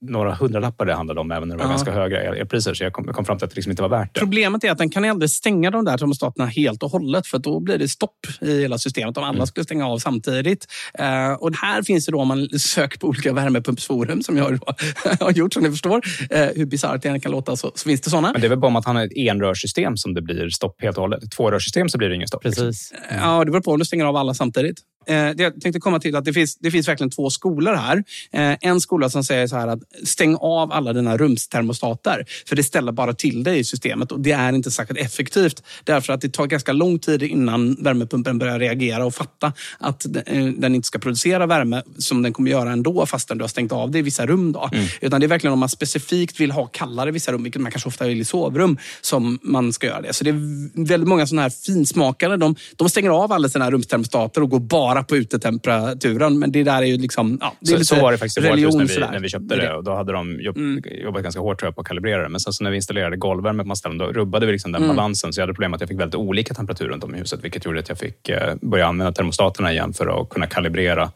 några 0.00 0.34
hundralappar 0.34 0.86
det 0.86 0.94
handlade 0.94 1.20
om, 1.20 1.30
även 1.30 1.48
när 1.48 1.54
det 1.56 1.58
var 1.58 1.64
Ja. 1.64 1.70
ganska 1.70 1.90
höga 1.92 2.22
el- 2.24 2.34
elpriser. 2.40 2.74
Så 2.74 2.84
jag 2.84 2.92
kom, 2.92 3.04
jag 3.06 3.14
kom 3.14 3.24
fram 3.24 3.38
till 3.38 3.44
att 3.44 3.50
det 3.50 3.54
liksom 3.56 3.70
inte 3.70 3.82
var 3.82 3.88
värt 3.88 4.14
det. 4.14 4.20
Problemet 4.20 4.64
är 4.64 4.70
att 4.70 4.78
den 4.78 4.90
kan 4.90 5.04
aldrig 5.04 5.30
stänga 5.30 5.70
de 5.70 5.84
där 5.84 5.98
termostaterna 5.98 6.46
helt 6.46 6.82
och 6.82 6.90
hållet 6.90 7.26
för 7.26 7.38
då 7.38 7.60
blir 7.60 7.78
det 7.78 7.88
stopp 7.88 8.16
i 8.40 8.60
hela 8.60 8.78
systemet 8.78 9.16
om 9.16 9.24
alla 9.24 9.34
Mm. 9.34 9.46
skulle 9.46 9.64
stänga 9.64 9.86
av 9.88 9.98
samtidigt. 9.98 10.66
Eh, 10.98 11.32
och 11.32 11.54
här 11.56 11.82
finns 11.82 12.06
det 12.06 12.12
då, 12.12 12.20
om 12.20 12.28
man 12.28 12.48
söker 12.58 12.98
på 12.98 13.06
olika 13.08 13.32
värmepumpsforum 13.32 14.22
som 14.22 14.36
jag 14.36 14.58
har 15.20 15.30
gjort, 15.32 15.52
som 15.52 15.62
ni 15.62 15.70
förstår, 15.70 16.00
eh, 16.30 16.46
hur 16.56 16.66
bisarrt 16.66 17.02
det 17.02 17.08
än 17.08 17.20
kan 17.20 17.32
låta, 17.32 17.56
så, 17.56 17.72
så 17.74 17.88
finns 17.88 18.00
det 18.00 18.10
sådana. 18.10 18.32
Men 18.32 18.40
det 18.40 18.46
är 18.46 18.48
väl 18.48 18.58
bara 18.58 18.66
om 18.66 18.76
att 18.76 18.84
han 18.84 18.96
har 18.96 19.04
ett 19.04 19.16
enrörssystem 19.16 19.96
som 19.96 20.14
det 20.14 20.22
blir 20.22 20.48
stopp 20.50 20.82
helt 20.82 20.96
och 20.96 21.02
hållet. 21.02 21.22
Ett 21.22 21.30
tvårörssystem 21.30 21.88
så 21.88 21.98
blir 21.98 22.08
det 22.08 22.14
ingen 22.14 22.28
stopp. 22.28 22.44
liksom. 22.44 22.66
Precis. 22.66 22.92
Ja, 23.22 23.44
det 23.44 23.50
beror 23.50 23.62
på 23.62 23.70
om 23.72 23.78
du 23.78 23.84
stänger 23.84 24.04
av 24.04 24.16
alla 24.16 24.34
samtidigt. 24.34 24.76
Eh, 25.06 25.30
det 25.36 25.42
jag 25.42 25.60
tänkte 25.60 25.80
komma 25.80 26.00
till 26.00 26.16
att 26.16 26.24
det 26.24 26.32
finns, 26.32 26.56
det 26.56 26.70
finns 26.70 26.88
verkligen 26.88 27.10
två 27.10 27.30
skolor 27.30 27.74
här. 27.74 28.04
Eh, 28.32 28.56
en 28.60 28.80
skola 28.80 29.10
som 29.10 29.24
säger 29.24 29.46
så 29.46 29.56
här 29.56 29.68
att 29.68 29.80
stäng 30.04 30.36
av 30.40 30.72
alla 30.72 30.92
dina 30.92 31.16
rumstermostater. 31.16 32.26
För 32.48 32.56
det 32.56 32.62
ställer 32.62 32.92
bara 32.92 33.14
till 33.14 33.44
dig 33.44 33.58
i 33.58 33.64
systemet 33.64 34.12
och 34.12 34.20
det 34.20 34.32
är 34.32 34.52
inte 34.52 34.70
särskilt 34.70 35.00
effektivt. 35.00 35.62
Därför 35.84 36.12
att 36.12 36.20
det 36.20 36.32
tar 36.32 36.46
ganska 36.46 36.72
lång 36.72 36.98
tid 36.98 37.22
innan 37.22 37.74
värmepumpen 37.74 38.38
börjar 38.38 38.58
reagera 38.58 39.04
och 39.04 39.14
fatta 39.14 39.52
att 39.78 40.06
eh, 40.06 40.44
den 40.46 40.74
inte 40.74 40.86
ska 40.86 40.98
producera 40.98 41.46
värme 41.46 41.82
som 41.98 42.22
den 42.22 42.32
kommer 42.32 42.50
göra 42.50 42.72
ändå 42.72 43.06
fastän 43.06 43.38
du 43.38 43.42
har 43.42 43.48
stängt 43.48 43.72
av 43.72 43.90
det 43.90 43.98
i 43.98 44.02
vissa 44.02 44.26
rum. 44.26 44.52
Då. 44.52 44.70
Mm. 44.72 44.86
Utan 45.00 45.20
det 45.20 45.26
är 45.26 45.28
verkligen 45.28 45.52
om 45.52 45.58
man 45.58 45.68
specifikt 45.68 46.40
vill 46.40 46.50
ha 46.50 46.66
kallare 46.66 47.08
i 47.08 47.12
vissa 47.12 47.32
rum, 47.32 47.42
vilket 47.42 47.62
man 47.62 47.72
kanske 47.72 47.88
ofta 47.88 48.06
vill 48.06 48.20
i 48.20 48.24
sovrum, 48.24 48.78
som 49.00 49.38
man 49.42 49.72
ska 49.72 49.86
göra 49.86 50.00
det. 50.00 50.12
Så 50.12 50.24
det 50.24 50.30
är 50.30 50.86
väldigt 50.86 51.08
många 51.08 51.26
sådana 51.26 51.42
här 51.42 51.50
finsmakare. 51.50 52.36
De, 52.36 52.56
de 52.76 52.88
stänger 52.88 53.10
av 53.10 53.32
alla 53.32 53.48
sina 53.48 53.70
rumstermostater 53.70 54.42
och 54.42 54.50
går 54.50 54.60
bara 54.60 54.93
på 55.02 55.16
utetemperaturen. 55.16 56.38
Men 56.38 56.52
det 56.52 56.62
där 56.62 56.82
är 56.82 56.86
ju 56.86 56.96
liksom... 56.96 57.38
Ja, 57.40 57.54
det 57.60 57.72
är 57.72 57.78
så, 57.78 57.84
så 57.84 58.02
var 58.02 58.12
det 58.12 58.18
faktiskt 58.18 58.38
i 58.38 58.40
vårt 58.40 58.74
när 58.74 58.84
vi, 58.84 59.00
när 59.00 59.20
vi 59.20 59.28
köpte 59.28 59.56
det. 59.56 59.74
Och 59.74 59.84
då 59.84 59.94
hade 59.94 60.12
de 60.12 60.40
jobb, 60.40 60.56
mm. 60.56 60.84
jobbat 61.04 61.22
ganska 61.22 61.40
hårt 61.40 61.58
tror 61.60 61.66
jag, 61.66 61.74
på 61.74 61.80
att 61.80 61.86
kalibrera 61.86 62.22
det. 62.22 62.28
Men 62.28 62.40
sen 62.40 62.52
så 62.52 62.64
när 62.64 62.70
vi 62.70 62.76
installerade 62.76 63.16
golvvärme 63.16 63.64
på 63.64 63.76
ställen, 63.76 63.98
då 63.98 64.06
rubbade 64.06 64.46
vi 64.46 64.52
liksom 64.52 64.72
den 64.72 64.82
mm. 64.82 64.96
balansen. 64.96 65.32
Så 65.32 65.40
jag 65.40 65.42
hade 65.42 65.54
problem 65.54 65.74
att 65.74 65.80
jag 65.80 65.88
fick 65.88 66.00
väldigt 66.00 66.14
olika 66.14 66.54
temperaturer 66.54 66.88
runt 66.90 67.04
om 67.04 67.14
i 67.14 67.18
huset, 67.18 67.44
vilket 67.44 67.64
gjorde 67.64 67.78
att 67.78 67.88
jag 67.88 67.98
fick 67.98 68.28
eh, 68.28 68.54
börja 68.62 68.86
använda 68.86 69.12
termostaterna 69.12 69.72
igen 69.72 69.92
för 69.92 70.22
att 70.22 70.28
kunna 70.28 70.46
kalibrera 70.46 71.10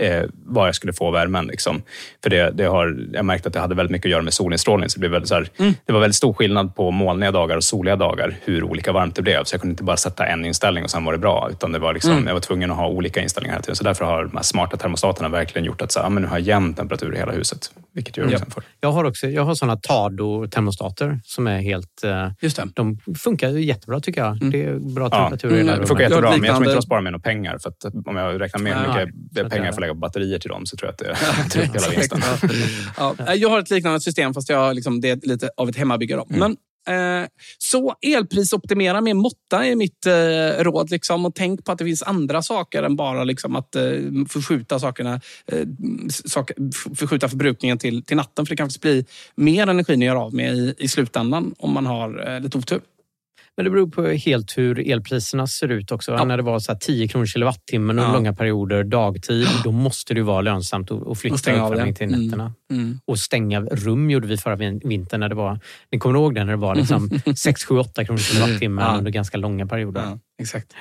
eh, 0.00 0.22
var 0.46 0.66
jag 0.66 0.74
skulle 0.74 0.92
få 0.92 1.10
värmen. 1.10 1.46
Liksom. 1.46 1.82
För 2.22 2.30
det, 2.30 2.50
det 2.50 2.64
har, 2.64 2.98
jag 3.12 3.24
märkte 3.24 3.48
att 3.48 3.52
det 3.52 3.60
hade 3.60 3.74
väldigt 3.74 3.92
mycket 3.92 4.06
att 4.06 4.10
göra 4.10 4.22
med 4.22 4.32
solinstrålning. 4.32 4.88
Så 4.88 4.96
det, 4.96 5.00
blev 5.00 5.10
väldigt, 5.10 5.28
så 5.28 5.34
här, 5.34 5.48
mm. 5.58 5.74
det 5.86 5.92
var 5.92 6.00
väldigt 6.00 6.16
stor 6.16 6.32
skillnad 6.32 6.74
på 6.74 6.90
molniga 6.90 7.30
dagar 7.30 7.56
och 7.56 7.64
soliga 7.64 7.96
dagar, 7.96 8.34
hur 8.44 8.64
olika 8.64 8.92
varmt 8.92 9.16
det 9.16 9.22
blev. 9.22 9.44
Så 9.44 9.54
jag 9.54 9.60
kunde 9.60 9.72
inte 9.72 9.84
bara 9.84 9.96
sätta 9.96 10.26
en 10.26 10.44
inställning 10.44 10.84
och 10.84 10.90
sen 10.90 11.04
var 11.04 11.12
det 11.12 11.18
bra. 11.18 11.48
Utan 11.50 11.72
det 11.72 11.78
var 11.78 11.94
liksom, 11.94 12.12
mm. 12.12 12.26
jag 12.26 12.34
var 12.34 12.40
tvungen 12.40 12.70
att 12.70 12.76
ha 12.76 12.88
olika 12.88 13.20
inställningar 13.20 13.54
hela 13.54 13.62
tiden. 13.62 13.76
Så 13.76 13.84
därför 13.84 14.04
har 14.04 14.24
de 14.24 14.36
här 14.36 14.42
smarta 14.42 14.76
termostaterna 14.76 15.28
verkligen 15.28 15.64
gjort 15.64 15.82
att 15.82 15.92
så, 15.92 16.00
ah, 16.00 16.08
men 16.08 16.22
nu 16.22 16.28
har 16.28 16.38
jag 16.38 16.46
jämn 16.46 16.74
temperatur 16.74 17.14
i 17.14 17.18
hela 17.18 17.32
huset. 17.32 17.70
Vilket 17.92 18.16
gör 18.16 18.30
ja. 18.32 18.38
för. 18.38 18.62
Jag 18.80 18.92
har 18.92 19.04
också 19.04 19.28
jag 19.28 19.44
har 19.44 19.54
såna 19.54 19.76
Tado-termostater 19.76 21.20
som 21.24 21.46
är 21.46 21.58
helt... 21.58 22.04
Eh, 22.04 22.30
Just 22.40 22.56
det. 22.56 22.68
De 22.74 22.98
funkar 23.18 23.48
jättebra 23.48 24.00
tycker 24.00 24.20
jag. 24.20 24.36
Mm. 24.36 24.50
Det 24.50 24.64
är 24.64 24.78
bra 24.78 25.10
temperatur 25.10 25.50
ja. 25.50 25.56
i 25.56 25.60
mm, 25.60 25.80
Det 25.80 25.86
funkar 25.86 26.04
jättebra, 26.04 26.30
men 26.30 26.44
jag 26.44 26.56
tror 26.56 26.66
inte 26.66 26.74
de 26.74 26.82
sparar 26.82 27.00
med 27.00 27.12
några 27.12 27.22
pengar. 27.22 27.58
För 27.58 27.68
att 27.68 28.06
om 28.06 28.16
jag 28.16 28.40
räknar 28.40 28.60
med 28.60 28.74
hur 28.74 28.88
mycket 28.88 29.50
pengar 29.50 29.64
jag 29.64 29.74
får 29.74 29.80
lägga 29.80 29.92
på 29.94 29.98
batterier 29.98 30.38
till 30.38 30.50
dem 30.50 30.66
så 30.66 30.76
tror 30.76 30.88
jag 30.98 31.08
att 31.08 31.52
det 31.52 31.58
är 31.60 31.66
hela 31.66 31.88
vinsten. 31.88 32.20
ja. 32.96 33.34
Jag 33.34 33.48
har 33.48 33.58
ett 33.58 33.70
liknande 33.70 34.00
system 34.00 34.34
fast 34.34 34.48
jag, 34.48 34.74
liksom, 34.74 35.00
det 35.00 35.10
är 35.10 35.18
lite 35.22 35.50
av 35.56 35.68
ett 35.68 35.76
hemmabygge. 35.76 36.16
Då. 36.16 36.26
Mm. 36.30 36.38
Men 36.38 36.56
så 37.58 37.94
elprisoptimera 38.00 39.00
med 39.00 39.16
måtta 39.16 39.66
är 39.66 39.76
mitt 39.76 40.06
eh, 40.06 40.64
råd. 40.64 40.90
Liksom. 40.90 41.26
Och 41.26 41.34
tänk 41.34 41.64
på 41.64 41.72
att 41.72 41.78
det 41.78 41.84
finns 41.84 42.02
andra 42.02 42.42
saker 42.42 42.82
än 42.82 42.96
bara 42.96 43.24
liksom, 43.24 43.56
att 43.56 43.76
eh, 43.76 43.82
förskjuta, 44.28 44.78
sakerna, 44.78 45.20
förskjuta 46.96 47.28
förbrukningen 47.28 47.78
till, 47.78 48.04
till 48.04 48.16
natten. 48.16 48.46
För 48.46 48.50
det 48.50 48.56
kan 48.56 48.70
bli 48.80 49.04
mer 49.34 49.66
energi 49.66 49.96
ni 49.96 50.04
gör 50.04 50.16
av 50.16 50.34
med 50.34 50.54
i, 50.54 50.74
i 50.78 50.88
slutändan 50.88 51.54
om 51.58 51.72
man 51.72 51.86
har 51.86 52.40
lite 52.40 52.58
otur. 52.58 52.80
Men 53.56 53.64
det 53.64 53.70
beror 53.70 53.86
på 53.86 54.06
helt 54.06 54.58
hur 54.58 54.90
elpriserna 54.90 55.46
ser 55.46 55.68
ut 55.68 55.92
också. 55.92 56.12
Ja. 56.12 56.24
När 56.24 56.36
det 56.36 56.42
var 56.42 56.58
så 56.58 56.74
10 56.74 57.08
kronor 57.08 57.26
kilowattimmen 57.26 57.98
under 57.98 58.10
ja. 58.10 58.16
långa 58.16 58.32
perioder 58.32 58.84
dagtid, 58.84 59.46
då 59.64 59.72
måste 59.72 60.14
det 60.14 60.22
vara 60.22 60.40
lönsamt 60.40 60.90
att 60.90 61.18
flytta 61.18 61.52
uppvärmning 61.52 61.94
till 61.94 62.06
mm. 62.06 62.20
nätterna. 62.20 62.44
Mm. 62.44 62.54
Mm. 62.70 63.00
Och 63.04 63.18
stänga 63.18 63.60
rum 63.60 64.10
gjorde 64.10 64.26
vi 64.26 64.36
förra 64.36 64.56
vintern. 64.56 65.20
När 65.20 65.28
det 65.28 65.34
var, 65.34 65.60
ni 65.90 65.98
kommer 65.98 66.18
ihåg 66.18 66.34
det? 66.34 66.44
När 66.44 66.52
det 66.52 66.56
var 66.56 66.74
liksom 66.74 67.10
6, 67.36 67.64
7, 67.64 67.78
8 67.78 68.04
kronor 68.04 68.18
kilowattimmen 68.18 68.84
ja. 68.84 68.98
under 68.98 69.10
ganska 69.10 69.36
långa 69.36 69.66
perioder. 69.66 70.02
Ja. 70.02 70.18
Exakt. 70.40 70.74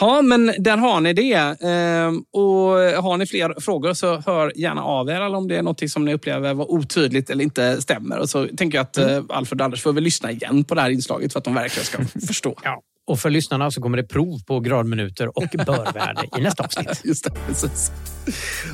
Ja, 0.00 0.22
men 0.22 0.52
där 0.58 0.76
har 0.76 1.00
ni 1.00 1.12
det. 1.12 1.34
Ehm, 1.34 2.24
och 2.32 3.02
har 3.02 3.16
ni 3.16 3.26
fler 3.26 3.60
frågor 3.60 3.94
så 3.94 4.16
hör 4.26 4.52
gärna 4.56 4.82
av 4.82 5.08
er 5.08 5.20
eller 5.20 5.36
om 5.36 5.48
det 5.48 5.56
är 5.56 5.62
något 5.62 5.90
som 5.90 6.04
ni 6.04 6.14
upplever 6.14 6.54
var 6.54 6.70
otydligt 6.70 7.30
eller 7.30 7.44
inte 7.44 7.82
stämmer. 7.82 8.18
Och 8.18 8.30
så 8.30 8.48
tänker 8.56 8.78
jag 8.78 8.82
att 8.82 8.96
mm. 8.96 9.10
Eh, 9.10 9.36
Alfred 9.36 9.60
och 9.60 9.64
Anders 9.64 9.82
får 9.82 9.92
väl 9.92 10.04
lyssna 10.04 10.30
igen 10.30 10.64
på 10.64 10.74
det 10.74 10.80
här 10.80 10.90
inslaget 10.90 11.32
för 11.32 11.38
att 11.38 11.44
de 11.44 11.54
verkligen 11.54 11.86
ska 11.86 12.04
förstå. 12.26 12.54
Ja. 12.62 12.82
Och 13.06 13.20
för 13.20 13.30
lyssnarna 13.30 13.70
så 13.70 13.80
kommer 13.80 13.96
det 13.96 14.04
prov 14.04 14.40
på 14.46 14.60
gradminuter 14.60 15.38
och 15.38 15.44
börvärde 15.66 16.28
i 16.38 16.40
nästa 16.40 16.64
avsnitt. 16.64 17.00
Just 17.04 17.24
det, 17.24 17.30
precis. 17.46 17.92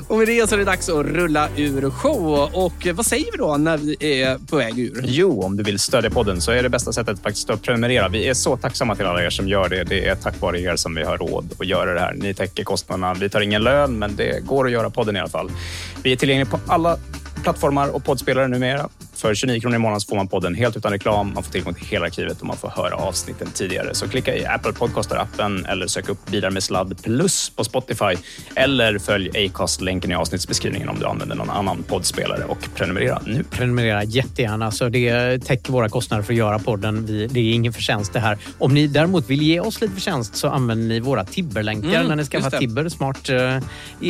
Och 0.09 0.19
med 0.19 0.27
det 0.27 0.49
så 0.49 0.55
är 0.55 0.59
det 0.59 0.65
dags 0.65 0.89
att 0.89 1.07
rulla 1.07 1.49
ur 1.57 1.91
show. 1.91 2.51
Och 2.53 2.87
vad 2.95 3.07
säger 3.07 3.33
vi 3.33 3.39
då 3.39 3.57
när 3.57 3.77
vi 3.77 4.23
är 4.23 4.39
på 4.39 4.57
väg 4.57 4.79
ur? 4.79 5.05
Jo, 5.05 5.43
om 5.43 5.57
du 5.57 5.63
vill 5.63 5.79
stödja 5.79 6.11
podden 6.11 6.41
så 6.41 6.53
är 6.53 6.63
det 6.63 6.69
bästa 6.69 6.93
sättet 6.93 7.23
faktiskt 7.23 7.51
att 7.51 7.63
prenumerera. 7.63 8.09
Vi 8.09 8.29
är 8.29 8.35
så 8.35 8.57
tacksamma 8.57 8.97
till 8.97 9.07
alla 9.07 9.25
er 9.25 9.31
som 9.31 9.49
gör 9.49 9.69
det. 9.69 9.85
Det 9.85 10.09
är 10.09 10.15
tack 10.15 10.41
vare 10.41 10.61
er 10.61 10.77
som 10.77 10.95
vi 10.95 11.03
har 11.03 11.19
råd 11.19 11.53
att 11.59 11.67
göra 11.67 11.95
det 11.95 12.01
här. 12.01 12.15
Ni 12.15 12.35
täcker 12.35 12.65
kostnaderna. 12.65 13.15
Vi 13.15 13.31
tar 13.31 13.41
ingen 13.41 13.63
lön, 13.63 13.99
men 13.99 14.17
det 14.17 14.47
går 14.47 14.67
att 14.67 14.73
göra 14.73 14.91
podden 14.91 15.17
i 15.17 15.21
alla 15.21 15.29
fall. 15.29 15.51
Vi 16.03 16.13
är 16.13 16.17
tillgängliga 16.17 16.51
på 16.51 16.61
alla 16.67 16.97
plattformar 17.43 17.89
och 17.89 18.05
poddspelare 18.05 18.49
numera. 18.49 18.89
För 19.21 19.35
29 19.35 19.61
kronor 19.61 19.77
i 19.77 19.79
månaden 19.79 20.01
får 20.09 20.17
man 20.17 20.29
podden 20.29 20.55
helt 20.55 20.77
utan 20.77 20.93
reklam. 20.93 21.33
Man 21.35 21.43
får 21.43 21.53
tillgång 21.53 21.75
till 21.75 21.87
hela 21.87 22.07
arkivet 22.07 22.41
och 22.41 22.47
man 22.47 22.57
får 22.57 22.69
höra 22.69 22.95
avsnitten 22.95 23.49
tidigare. 23.55 23.95
Så 23.95 24.09
klicka 24.09 24.37
i 24.37 24.47
Apple 24.47 24.73
Podcaster-appen 24.73 25.71
eller 25.71 25.87
sök 25.87 26.09
upp 26.09 26.31
Bilar 26.31 26.51
med 26.51 26.63
sladd 26.63 27.03
plus 27.03 27.51
på 27.51 27.65
Spotify. 27.65 28.17
Eller 28.55 28.99
följ 28.99 29.47
Acast-länken 29.47 30.11
i 30.11 30.15
avsnittsbeskrivningen 30.15 30.89
om 30.89 30.99
du 30.99 31.07
använder 31.07 31.37
någon 31.37 31.51
annan 31.51 31.83
poddspelare 31.83 32.45
och 32.45 32.59
prenumerera 32.75 33.23
nu. 33.27 33.45
Prenumerera 33.51 34.05
jättegärna. 34.05 34.71
Så 34.71 34.89
det 34.89 35.39
täcker 35.39 35.73
våra 35.73 35.89
kostnader 35.89 36.23
för 36.23 36.33
att 36.33 36.39
göra 36.39 36.59
podden. 36.59 37.07
det 37.31 37.41
är 37.41 37.53
ingen 37.53 37.73
förtjänst 37.73 38.13
det 38.13 38.21
här. 38.21 38.39
Om 38.59 38.75
ni 38.75 38.87
däremot 38.87 39.31
vill 39.31 39.43
ge 39.43 39.61
oss 39.61 39.81
lite 39.81 39.95
förtjänst 39.95 40.37
så 40.37 40.49
använder 40.49 40.89
ni 40.89 41.01
våra 41.01 41.25
Tibber-länkar 41.25 41.95
mm, 41.95 42.07
när 42.07 42.17
ni 42.17 42.25
skaffar 42.25 42.59
Tibber. 42.59 42.89
Smart 42.89 43.29
eh, 43.29 43.59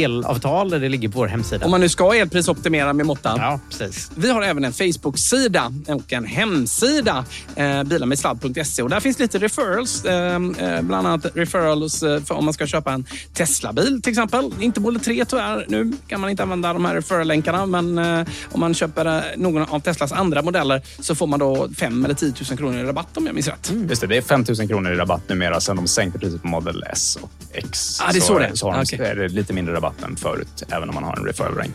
elavtal. 0.04 0.70
Det 0.70 0.88
ligger 0.88 1.08
på 1.08 1.18
vår 1.18 1.26
hemsida. 1.26 1.64
Om 1.64 1.70
man 1.70 1.80
nu 1.80 1.88
ska 1.88 2.14
elprisoptimera 2.14 2.92
med 2.92 3.06
måttan. 3.06 3.38
Ja, 3.40 3.60
precis. 3.70 4.10
Vi 4.14 4.30
har 4.30 4.42
även 4.42 4.64
en 4.64 4.72
Facebook 4.72 4.99
Facebook-sida 5.00 5.72
och 5.86 6.12
en 6.12 6.24
hemsida, 6.24 7.24
eh, 7.56 7.82
bilarmedsladd.se. 7.82 8.82
Och 8.82 8.90
där 8.90 9.00
finns 9.00 9.18
lite 9.18 9.38
referrals, 9.38 10.04
eh, 10.04 10.34
eh, 10.34 10.82
bland 10.82 11.06
annat 11.06 11.26
referrals 11.34 12.02
eh, 12.02 12.22
för 12.22 12.34
om 12.34 12.44
man 12.44 12.54
ska 12.54 12.66
köpa 12.66 12.92
en 12.92 13.04
Tesla-bil 13.34 14.02
till 14.02 14.10
exempel. 14.10 14.52
Inte 14.60 14.80
Model 14.80 15.00
3 15.00 15.24
tyvärr. 15.24 15.66
Nu 15.68 15.92
kan 16.08 16.20
man 16.20 16.30
inte 16.30 16.42
använda 16.42 16.72
de 16.72 16.84
här 16.84 16.94
referral-länkarna, 16.94 17.66
men 17.66 17.98
eh, 17.98 18.26
om 18.52 18.60
man 18.60 18.74
köper 18.74 19.06
eh, 19.06 19.22
någon 19.36 19.62
av 19.62 19.80
Teslas 19.80 20.12
andra 20.12 20.42
modeller 20.42 20.82
så 21.00 21.14
får 21.14 21.26
man 21.26 21.38
då 21.38 21.68
5 21.78 22.04
eller 22.04 22.14
10 22.14 22.34
000 22.50 22.58
kronor 22.58 22.78
i 22.78 22.82
rabatt 22.82 23.16
om 23.16 23.26
jag 23.26 23.34
minns 23.34 23.48
rätt. 23.48 23.70
Mm. 23.70 23.88
Just 23.88 24.00
det, 24.00 24.06
det 24.06 24.16
är 24.16 24.22
5 24.22 24.44
000 24.58 24.68
kronor 24.68 24.92
i 24.92 24.96
rabatt 24.96 25.28
numera 25.28 25.60
sen 25.60 25.76
de 25.76 25.86
sänkte 25.86 26.18
priset 26.18 26.42
på 26.42 26.48
Model 26.48 26.84
S 26.92 27.18
och 27.22 27.30
X. 27.52 28.00
Ah, 28.00 28.12
det 28.12 28.18
är 28.18 28.20
så, 28.20 28.26
så 28.26 28.38
det 28.38 28.56
så 28.56 28.70
har 28.70 28.82
okay. 28.82 28.98
är 29.06 29.16
det 29.16 29.28
lite 29.28 29.52
mindre 29.52 29.74
rabatt 29.74 30.02
än 30.02 30.16
förut, 30.16 30.62
även 30.68 30.88
om 30.88 30.94
man 30.94 31.04
har 31.04 31.16
en 31.16 31.24
referral-rank. 31.24 31.74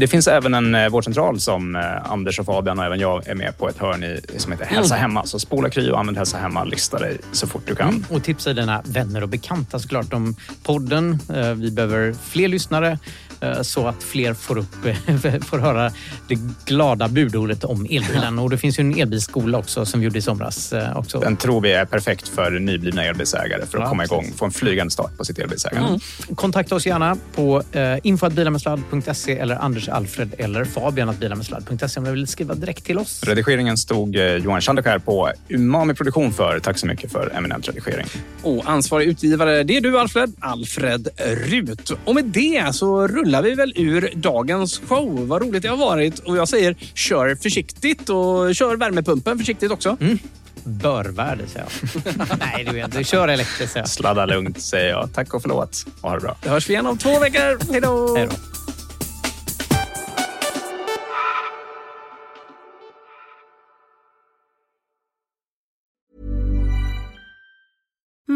Det 0.00 0.08
finns 0.08 0.28
även 0.28 0.54
en 0.54 0.92
vårdcentral 0.92 1.40
som 1.40 1.76
Anders 2.04 2.27
Anders 2.28 2.38
och 2.38 2.46
Fabian 2.46 2.78
och 2.78 2.84
även 2.84 3.00
jag 3.00 3.28
är 3.28 3.34
med 3.34 3.58
på 3.58 3.68
ett 3.68 3.78
hörn 3.78 4.04
i, 4.04 4.20
som 4.36 4.52
heter 4.52 4.64
Hälsa 4.64 4.94
mm. 4.94 5.02
Hemma. 5.02 5.26
Så 5.26 5.38
spola 5.38 5.70
Kry 5.70 5.90
och 5.90 5.98
använd 5.98 6.18
Hälsa 6.18 6.38
Hemma. 6.38 6.64
Lista 6.64 6.98
dig 6.98 7.18
så 7.32 7.46
fort 7.46 7.62
du 7.66 7.74
kan. 7.74 7.88
Mm. 7.88 8.04
Och 8.10 8.24
tipsa 8.24 8.52
dina 8.52 8.82
vänner 8.84 9.22
och 9.22 9.28
bekanta 9.28 9.78
såklart 9.78 10.12
om 10.12 10.36
podden. 10.62 11.18
Eh, 11.34 11.54
vi 11.54 11.70
behöver 11.70 12.12
fler 12.12 12.48
lyssnare. 12.48 12.98
Eh, 13.40 13.62
så 13.62 13.86
att 13.86 14.02
fler 14.02 14.34
får, 14.34 14.58
upp, 14.58 14.74
får 15.44 15.58
höra 15.58 15.92
det 16.28 16.38
glada 16.64 17.08
budordet 17.08 17.64
om 17.64 17.86
elbilen. 17.90 18.38
Och 18.38 18.50
det 18.50 18.58
finns 18.58 18.78
ju 18.78 18.80
en 18.80 18.98
elbilsskola 18.98 19.58
också 19.58 19.86
som 19.86 20.00
vi 20.00 20.06
gjorde 20.06 20.18
i 20.18 20.22
somras. 20.22 20.72
Eh, 20.72 20.96
också. 20.96 21.20
Den 21.20 21.36
tror 21.36 21.60
vi 21.60 21.72
är 21.72 21.84
perfekt 21.84 22.28
för 22.28 22.50
nyblivna 22.50 23.04
elbilsägare 23.04 23.66
för 23.66 23.78
att 23.78 23.84
ja, 23.84 23.88
komma 23.88 24.04
igång, 24.04 24.32
få 24.36 24.44
en 24.44 24.50
flygande 24.50 24.90
start 24.90 25.16
på 25.16 25.24
sitt 25.24 25.38
elbilsägande. 25.38 25.88
Mm. 25.88 26.00
Kontakta 26.36 26.74
oss 26.74 26.86
gärna 26.86 27.16
på 27.34 27.62
eh, 27.72 27.96
info.bilarmedsladd.se 28.02 29.38
eller 29.38 29.56
Anders 29.56 29.88
Alfred 29.88 30.34
eller 30.38 30.64
Fabian 30.64 31.16
bilarmedsladd.se 31.20 32.00
om 32.00 32.04
du 32.04 32.10
vill 32.10 32.26
skriva 32.26 32.54
direkt 32.54 32.84
till 32.84 32.98
oss. 32.98 33.22
Redigeringen 33.24 33.76
stod 33.76 34.16
Johan 34.16 34.60
Chandekär 34.60 34.98
på 34.98 35.30
Umami 35.48 35.94
Produktion 35.94 36.32
för. 36.32 36.60
Tack 36.60 36.78
så 36.78 36.86
mycket 36.86 37.12
för 37.12 37.32
eminent 37.36 37.68
redigering. 37.68 38.06
Och 38.42 38.62
ansvarig 38.66 39.08
utgivare, 39.08 39.62
det 39.62 39.76
är 39.76 39.80
du 39.80 39.98
Alfred, 39.98 40.32
Alfred 40.40 41.08
Rut. 41.26 41.92
Och 42.04 42.14
med 42.14 42.24
det 42.24 42.74
så 42.74 43.06
rullar 43.06 43.27
rullar 43.28 43.42
vi 43.42 43.54
väl 43.54 43.72
ur 43.76 44.12
dagens 44.14 44.80
show. 44.88 45.26
Vad 45.26 45.42
roligt 45.42 45.62
det 45.62 45.68
har 45.68 45.76
varit. 45.76 46.18
Och 46.18 46.36
jag 46.36 46.48
säger 46.48 46.76
kör 46.94 47.34
försiktigt 47.34 48.08
och 48.08 48.54
kör 48.54 48.76
värmepumpen 48.76 49.38
försiktigt 49.38 49.72
också. 49.72 49.96
Mm. 50.00 50.18
Börvärde 50.64 51.46
säger 51.46 51.66
jag. 52.04 52.38
Nej, 52.38 52.64
du 52.64 52.72
vet. 52.72 52.92
Du 52.92 53.04
kör 53.04 53.28
elektriskt 53.28 53.72
säger 53.72 53.82
jag. 53.82 53.88
Sladda 53.88 54.26
lugnt 54.26 54.60
säger 54.60 54.90
jag. 54.90 55.08
Tack 55.14 55.34
och 55.34 55.42
förlåt. 55.42 55.86
Ha 56.02 56.14
det 56.14 56.20
bra. 56.20 56.36
Det 56.42 56.48
hörs 56.48 56.68
vi 56.68 56.72
igen 56.72 56.86
om 56.86 56.98
två 56.98 57.18
veckor. 57.18 57.72
Hej 57.72 57.80
då! 57.80 58.16
Hej 58.16 58.28
då. 58.30 58.36